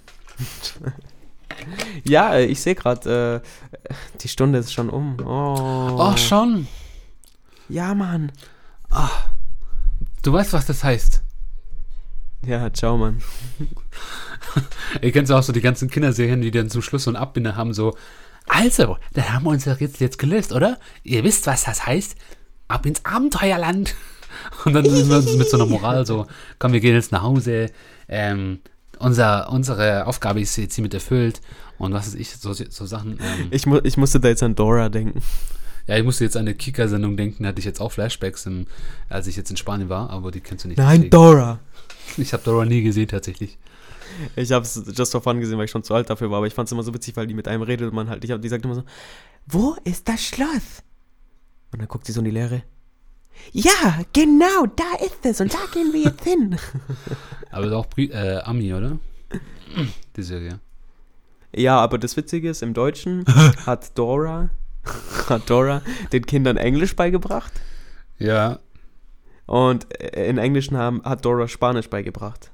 ja, 2.03 2.37
ich 2.39 2.61
sehe 2.61 2.75
gerade, 2.75 3.41
äh, 3.43 4.17
die 4.19 4.27
Stunde 4.27 4.59
ist 4.59 4.73
schon 4.73 4.89
um. 4.89 5.17
Oh. 5.19 5.95
Oh, 5.97 6.17
schon. 6.17 6.67
Ja, 7.69 7.93
Mann. 7.93 8.31
Du 10.23 10.33
weißt, 10.33 10.53
was 10.53 10.65
das 10.65 10.83
heißt. 10.83 11.21
Ja, 12.45 12.71
ciao, 12.71 12.97
Mann. 12.97 13.21
Ihr 15.01 15.11
kennt 15.11 15.31
auch 15.31 15.43
so 15.43 15.51
die 15.51 15.61
ganzen 15.61 15.89
Kinderserien, 15.89 16.41
die 16.41 16.51
dann 16.51 16.69
zum 16.69 16.81
Schluss 16.81 17.03
so 17.03 17.09
einen 17.09 17.17
Abbinder 17.17 17.55
haben, 17.55 17.73
so, 17.73 17.95
also, 18.47 18.97
da 19.13 19.33
haben 19.33 19.43
wir 19.43 19.49
uns 19.49 19.65
ja 19.65 19.75
jetzt, 19.77 19.99
jetzt 19.99 20.19
gelöst, 20.19 20.53
oder? 20.53 20.79
Ihr 21.03 21.23
wisst, 21.23 21.47
was 21.47 21.65
das 21.65 21.85
heißt? 21.85 22.15
Ab 22.67 22.85
ins 22.85 23.03
Abenteuerland. 23.05 23.95
Und 24.65 24.73
dann 24.73 24.85
sind 24.89 25.09
wir 25.09 25.37
mit 25.37 25.49
so 25.49 25.57
einer 25.57 25.65
Moral 25.65 26.05
so, 26.05 26.27
komm, 26.59 26.73
wir 26.73 26.79
gehen 26.79 26.93
jetzt 26.95 27.11
nach 27.11 27.23
Hause, 27.23 27.71
ähm, 28.07 28.59
unser, 28.99 29.51
unsere 29.51 30.05
Aufgabe 30.05 30.41
ist 30.41 30.55
jetzt 30.57 30.75
hiermit 30.75 30.93
erfüllt 30.93 31.41
und 31.77 31.93
was 31.93 32.07
ist 32.07 32.15
ich, 32.15 32.31
so, 32.31 32.53
so 32.53 32.85
Sachen. 32.85 33.19
Ähm, 33.21 33.47
Ich, 33.51 33.65
mu 33.65 33.79
ich 33.83 33.95
musste 33.97 34.19
da 34.19 34.27
jetzt 34.27 34.43
an 34.43 34.55
Dora 34.55 34.89
denken. 34.89 35.21
ja, 35.87 35.97
ich 35.97 36.03
musste 36.03 36.23
jetzt 36.23 36.35
an 36.35 36.41
eine 36.41 36.55
Kika-Sendung 36.55 37.15
denken, 37.15 37.43
da 37.43 37.49
hatte 37.49 37.59
ich 37.59 37.65
jetzt 37.65 37.79
auch 37.79 37.91
Flashbacks, 37.91 38.45
im, 38.47 38.65
als 39.09 39.27
ich 39.27 39.35
jetzt 39.35 39.51
in 39.51 39.57
Spanien 39.57 39.89
war, 39.89 40.09
aber 40.09 40.31
die 40.31 40.41
kennst 40.41 40.65
du 40.65 40.69
nicht. 40.69 40.77
Nein, 40.77 41.01
deswegen. 41.01 41.11
Dora. 41.11 41.59
Ich 42.17 42.33
habe 42.33 42.43
Dora 42.43 42.65
nie 42.65 42.81
gesehen 42.81 43.07
tatsächlich. 43.07 43.57
Ich 44.35 44.51
habe 44.51 44.65
es 44.65 44.81
just 44.95 45.11
for 45.11 45.21
fun 45.21 45.39
gesehen, 45.39 45.57
weil 45.57 45.65
ich 45.65 45.71
schon 45.71 45.83
zu 45.83 45.93
alt 45.93 46.09
dafür 46.09 46.31
war, 46.31 46.37
aber 46.37 46.47
ich 46.47 46.53
fand 46.53 46.67
es 46.67 46.71
immer 46.71 46.83
so 46.83 46.93
witzig, 46.93 47.15
weil 47.15 47.27
die 47.27 47.33
mit 47.35 47.47
einem 47.47 47.61
redet 47.61 47.89
und 47.89 47.95
man 47.95 48.09
halt, 48.09 48.23
ich 48.23 48.31
hab, 48.31 48.41
die 48.41 48.49
sagt 48.49 48.65
immer 48.65 48.75
so, 48.75 48.83
wo 49.45 49.75
ist 49.83 50.07
das 50.07 50.23
Schloss? 50.23 50.81
Und 51.71 51.79
dann 51.79 51.87
guckt 51.87 52.05
sie 52.05 52.11
so 52.13 52.19
in 52.21 52.25
die 52.25 52.31
Leere. 52.31 52.63
Ja, 53.51 54.01
genau, 54.13 54.65
da 54.75 55.05
ist 55.05 55.23
es 55.25 55.39
und 55.41 55.53
da 55.53 55.59
gehen 55.73 55.93
wir 55.93 56.01
jetzt 56.01 56.23
hin. 56.23 56.57
Aber 57.51 57.65
ist 57.65 57.73
auch 57.73 57.85
äh, 57.97 58.37
Ami, 58.39 58.73
oder? 58.73 58.97
Die 60.15 60.23
Serie. 60.23 60.59
Ja, 61.55 61.79
aber 61.79 61.97
das 61.97 62.17
Witzige 62.17 62.49
ist, 62.49 62.61
im 62.63 62.73
Deutschen 62.73 63.25
hat 63.65 63.97
Dora, 63.97 64.49
hat 65.29 65.49
Dora 65.49 65.81
den 66.11 66.25
Kindern 66.25 66.57
Englisch 66.57 66.95
beigebracht 66.95 67.51
Ja. 68.19 68.59
und 69.45 69.85
in 69.93 70.37
Englischen 70.37 70.77
haben, 70.77 71.01
hat 71.03 71.23
Dora 71.25 71.47
Spanisch 71.47 71.89
beigebracht. 71.89 72.51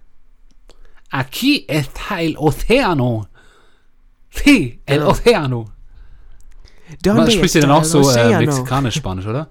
Aquí 1.11 1.66
está 1.68 2.22
el 2.22 2.36
océano. 2.38 3.28
Sí, 4.32 4.82
el 4.86 4.99
Genau. 4.99 5.11
océano. 5.11 5.66
Man 7.05 7.29
spricht 7.31 7.55
ja 7.55 7.61
dann 7.61 7.71
auch 7.71 7.83
so 7.83 8.09
äh, 8.09 8.37
mexikanisch-spanisch, 8.37 9.25
oder? 9.27 9.49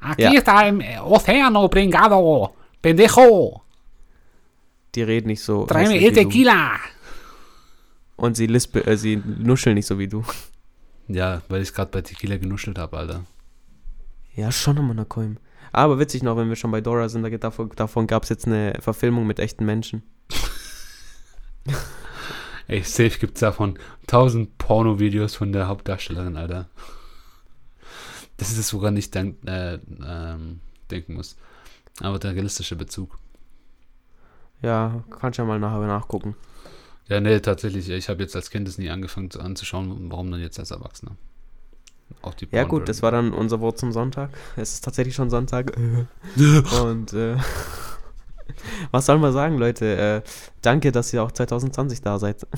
Aquí 0.00 0.22
Ja. 0.22 0.32
está 0.32 0.66
el 0.68 0.78
océano, 1.00 1.68
pringado, 1.68 2.54
pendejo. 2.80 3.62
Die 4.94 5.02
reden 5.02 5.26
nicht 5.28 5.42
so. 5.42 5.66
Hässlich 5.68 6.02
el 6.02 6.12
du. 6.12 6.20
tequila. 6.22 6.72
Und 8.16 8.36
sie, 8.36 8.46
lispe, 8.46 8.86
äh, 8.86 8.96
sie 8.96 9.16
nuscheln 9.26 9.74
nicht 9.74 9.86
so 9.86 9.98
wie 9.98 10.08
du. 10.08 10.22
Ja, 11.08 11.42
weil 11.48 11.62
ich 11.62 11.72
gerade 11.72 11.90
bei 11.90 12.02
Tequila 12.02 12.36
genuschelt 12.36 12.78
habe, 12.78 12.96
Alter. 12.96 13.24
Ja, 14.34 14.52
schon 14.52 14.78
am 14.78 14.86
Monacoim. 14.88 15.38
Aber 15.72 15.98
witzig 15.98 16.22
noch, 16.22 16.36
wenn 16.36 16.48
wir 16.48 16.56
schon 16.56 16.70
bei 16.70 16.80
Dora 16.80 17.08
sind, 17.08 17.22
da 17.22 17.28
geht 17.28 17.44
davon, 17.44 17.70
davon 17.76 18.06
gab 18.06 18.22
es 18.24 18.28
jetzt 18.28 18.46
eine 18.46 18.74
Verfilmung 18.80 19.26
mit 19.26 19.38
echten 19.38 19.64
Menschen. 19.64 20.02
Ey, 22.68 22.82
safe 22.82 23.18
gibt's 23.18 23.40
davon 23.40 23.78
tausend 24.06 24.58
Porno-Videos 24.58 25.34
von 25.34 25.52
der 25.52 25.68
Hauptdarstellerin, 25.68 26.36
Alter. 26.36 26.68
Das 28.36 28.50
ist 28.50 28.58
es, 28.58 28.74
woran 28.74 28.96
ich 28.96 29.10
denk, 29.10 29.36
äh, 29.46 29.78
ähm, 30.06 30.60
denken 30.90 31.14
muss. 31.14 31.36
Aber 32.00 32.18
der 32.18 32.34
realistische 32.34 32.76
Bezug. 32.76 33.18
Ja, 34.60 35.02
kannst 35.18 35.38
ja 35.38 35.44
mal 35.44 35.58
nachher 35.58 35.86
nachgucken. 35.86 36.36
Ja, 37.08 37.20
nee, 37.20 37.40
tatsächlich. 37.40 37.88
Ich 37.88 38.10
habe 38.10 38.22
jetzt 38.22 38.36
als 38.36 38.50
Kind 38.50 38.68
das 38.68 38.76
nie 38.76 38.90
angefangen 38.90 39.30
zu, 39.30 39.40
anzuschauen. 39.40 40.10
Warum 40.10 40.30
dann 40.30 40.40
jetzt 40.40 40.58
als 40.58 40.70
Erwachsener? 40.70 41.16
Auch 42.20 42.34
die 42.34 42.48
Ja 42.50 42.64
gut, 42.64 42.88
das 42.88 43.02
war 43.02 43.10
dann 43.10 43.32
unser 43.32 43.60
Wort 43.60 43.78
zum 43.78 43.92
Sonntag. 43.92 44.30
Es 44.56 44.74
ist 44.74 44.84
tatsächlich 44.84 45.14
schon 45.14 45.30
Sonntag. 45.30 45.74
Und 46.82 47.14
äh, 47.14 47.36
was 48.90 49.06
soll 49.06 49.18
man 49.18 49.32
sagen, 49.32 49.58
Leute? 49.58 49.96
Äh, 50.24 50.28
danke, 50.62 50.92
dass 50.92 51.12
ihr 51.12 51.22
auch 51.22 51.32
2020 51.32 52.00
da 52.02 52.18
seid. 52.18 52.46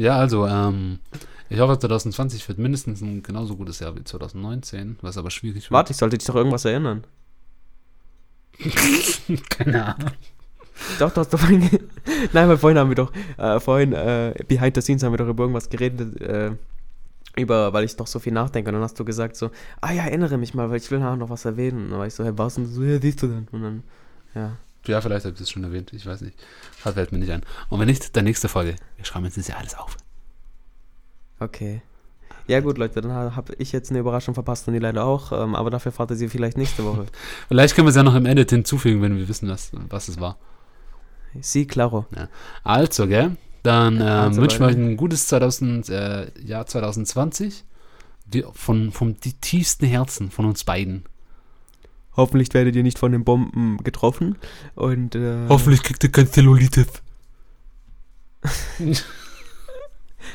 Ja, 0.00 0.16
also, 0.16 0.46
ähm, 0.46 1.00
ich 1.48 1.58
hoffe, 1.58 1.76
2020 1.76 2.46
wird 2.48 2.58
mindestens 2.58 3.00
ein 3.00 3.20
genauso 3.24 3.56
gutes 3.56 3.80
Jahr 3.80 3.96
wie 3.96 4.04
2019, 4.04 4.96
was 5.02 5.18
aber 5.18 5.30
schwierig 5.32 5.64
wird. 5.64 5.72
Warte, 5.72 5.90
ich 5.90 5.96
sollte 5.96 6.16
dich 6.16 6.24
doch 6.24 6.36
irgendwas 6.36 6.64
erinnern. 6.64 7.02
Keine 9.50 9.84
Ahnung. 9.96 10.10
Doch, 11.00 11.12
doch, 11.12 11.26
doch. 11.26 11.38
vorhin- 11.40 11.68
Nein, 12.32 12.48
weil 12.48 12.56
vorhin 12.58 12.78
haben 12.78 12.90
wir 12.90 12.94
doch, 12.94 13.12
äh, 13.36 13.58
vorhin, 13.58 13.92
äh, 13.92 14.34
behind 14.46 14.76
the 14.76 14.80
scenes 14.82 15.02
haben 15.02 15.12
wir 15.12 15.16
doch 15.18 15.26
über 15.28 15.42
irgendwas 15.44 15.68
geredet, 15.68 16.20
äh, 16.20 16.52
über, 17.36 17.72
weil 17.72 17.84
ich 17.84 17.96
doch 17.96 18.06
so 18.06 18.20
viel 18.20 18.32
nachdenke. 18.32 18.68
Und 18.70 18.74
dann 18.74 18.82
hast 18.82 18.98
du 19.00 19.04
gesagt 19.04 19.34
so, 19.36 19.50
ah 19.80 19.92
ja, 19.92 20.04
erinnere 20.04 20.38
mich 20.38 20.54
mal, 20.54 20.70
weil 20.70 20.76
ich 20.78 20.88
will 20.92 21.00
nachher 21.00 21.16
noch 21.16 21.30
was 21.30 21.44
erwähnen. 21.44 21.86
Und 21.86 21.90
dann 21.90 21.98
war 21.98 22.06
ich 22.06 22.14
so, 22.14 22.24
hey, 22.24 22.32
was? 22.36 22.56
Und 22.56 22.66
so, 22.66 22.82
ja, 22.84 23.00
siehst 23.00 23.20
du 23.22 23.26
dann. 23.26 23.48
Und 23.50 23.62
dann, 23.62 23.82
ja. 24.34 24.52
Ja, 24.88 25.00
vielleicht 25.00 25.24
habe 25.24 25.34
ich 25.34 25.38
das 25.38 25.50
schon 25.50 25.64
erwähnt. 25.64 25.92
Ich 25.92 26.06
weiß 26.06 26.22
nicht. 26.22 26.36
Hat 26.84 26.94
fällt 26.94 27.12
mir 27.12 27.18
nicht 27.18 27.30
ein. 27.30 27.42
Und 27.68 27.80
wenn 27.80 27.86
nicht, 27.86 28.16
dann 28.16 28.24
nächste 28.24 28.48
Folge. 28.48 28.76
Wir 28.96 29.04
schreiben 29.04 29.24
jetzt 29.24 29.36
das 29.36 29.48
ja 29.48 29.56
alles 29.56 29.76
auf. 29.76 29.96
Okay. 31.40 31.82
Ja 32.48 32.60
gut, 32.60 32.78
Leute, 32.78 33.02
dann 33.02 33.36
habe 33.36 33.54
ich 33.58 33.72
jetzt 33.72 33.90
eine 33.90 33.98
Überraschung 33.98 34.32
verpasst 34.32 34.66
und 34.66 34.74
die 34.74 34.80
leider 34.80 35.04
auch. 35.04 35.32
Ähm, 35.32 35.54
aber 35.54 35.68
dafür 35.68 35.92
fahrt 35.92 36.10
ihr 36.10 36.16
sie 36.16 36.28
vielleicht 36.28 36.56
nächste 36.56 36.82
Woche. 36.82 37.04
Vielleicht 37.48 37.74
können 37.74 37.86
wir 37.86 37.90
es 37.90 37.96
ja 37.96 38.02
noch 38.02 38.14
im 38.14 38.24
Edit 38.24 38.50
hinzufügen, 38.50 39.02
wenn 39.02 39.18
wir 39.18 39.28
wissen, 39.28 39.50
was, 39.50 39.70
was 39.90 40.08
es 40.08 40.18
war. 40.18 40.38
Sie, 41.40 41.66
claro. 41.66 42.06
Also, 42.64 43.06
gell? 43.06 43.36
Dann 43.62 44.00
äh, 44.00 44.04
Also, 44.04 44.40
wünschen 44.40 44.60
wir 44.60 44.66
euch 44.66 44.76
ein 44.76 44.96
gutes 44.96 45.26
2000, 45.28 45.90
äh, 45.90 46.40
Jahr 46.40 46.64
2020. 46.64 47.64
Die, 48.24 48.44
von, 48.52 48.92
vom 48.92 49.20
tiefsten 49.20 49.86
Herzen 49.86 50.30
von 50.30 50.46
uns 50.46 50.64
beiden. 50.64 51.04
Hoffentlich 52.18 52.52
werdet 52.52 52.74
ihr 52.74 52.82
nicht 52.82 52.98
von 52.98 53.12
den 53.12 53.22
Bomben 53.24 53.76
getroffen. 53.84 54.36
Und 54.74 55.14
äh, 55.14 55.46
kriegt 55.76 56.02
ihr 56.02 56.10
kein 56.10 56.26
Zellulitis. 56.26 56.88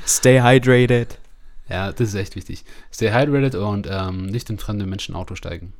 stay 0.07 0.41
hydrated. 0.41 1.19
Ja, 1.67 1.91
das 1.91 2.07
ist 2.09 2.15
echt 2.15 2.37
wichtig. 2.37 2.63
Stay 2.91 3.11
hydrated 3.11 3.55
und 3.55 3.87
ähm, 3.91 4.27
nicht 4.27 4.49
in 4.49 4.59
fremde 4.59 4.85
Menschen 4.85 5.13
Auto 5.13 5.35
steigen. 5.35 5.73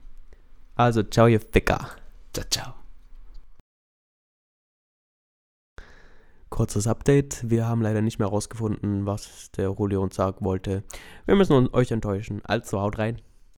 Also, 0.76 1.04
ciao, 1.04 1.28
ihr 1.28 1.40
Ficker. 1.40 1.88
Ciao, 2.34 2.46
ciao. 2.50 2.74
Kurzes 6.50 6.86
Update. 6.86 7.50
Wir 7.50 7.66
haben 7.66 7.82
leider 7.82 8.02
nicht 8.02 8.20
mehr 8.20 8.28
rausgefunden, 8.28 9.06
was 9.06 9.52
der 9.52 9.70
Rulli 9.70 9.96
uns 9.96 10.16
sagen 10.16 10.44
wollte. 10.44 10.84
Wir 11.26 11.36
müssen 11.36 11.54
uns- 11.54 11.74
euch 11.74 11.92
enttäuschen. 11.92 12.42
Also 12.44 12.82
haut 12.82 12.98
rein. 12.98 13.22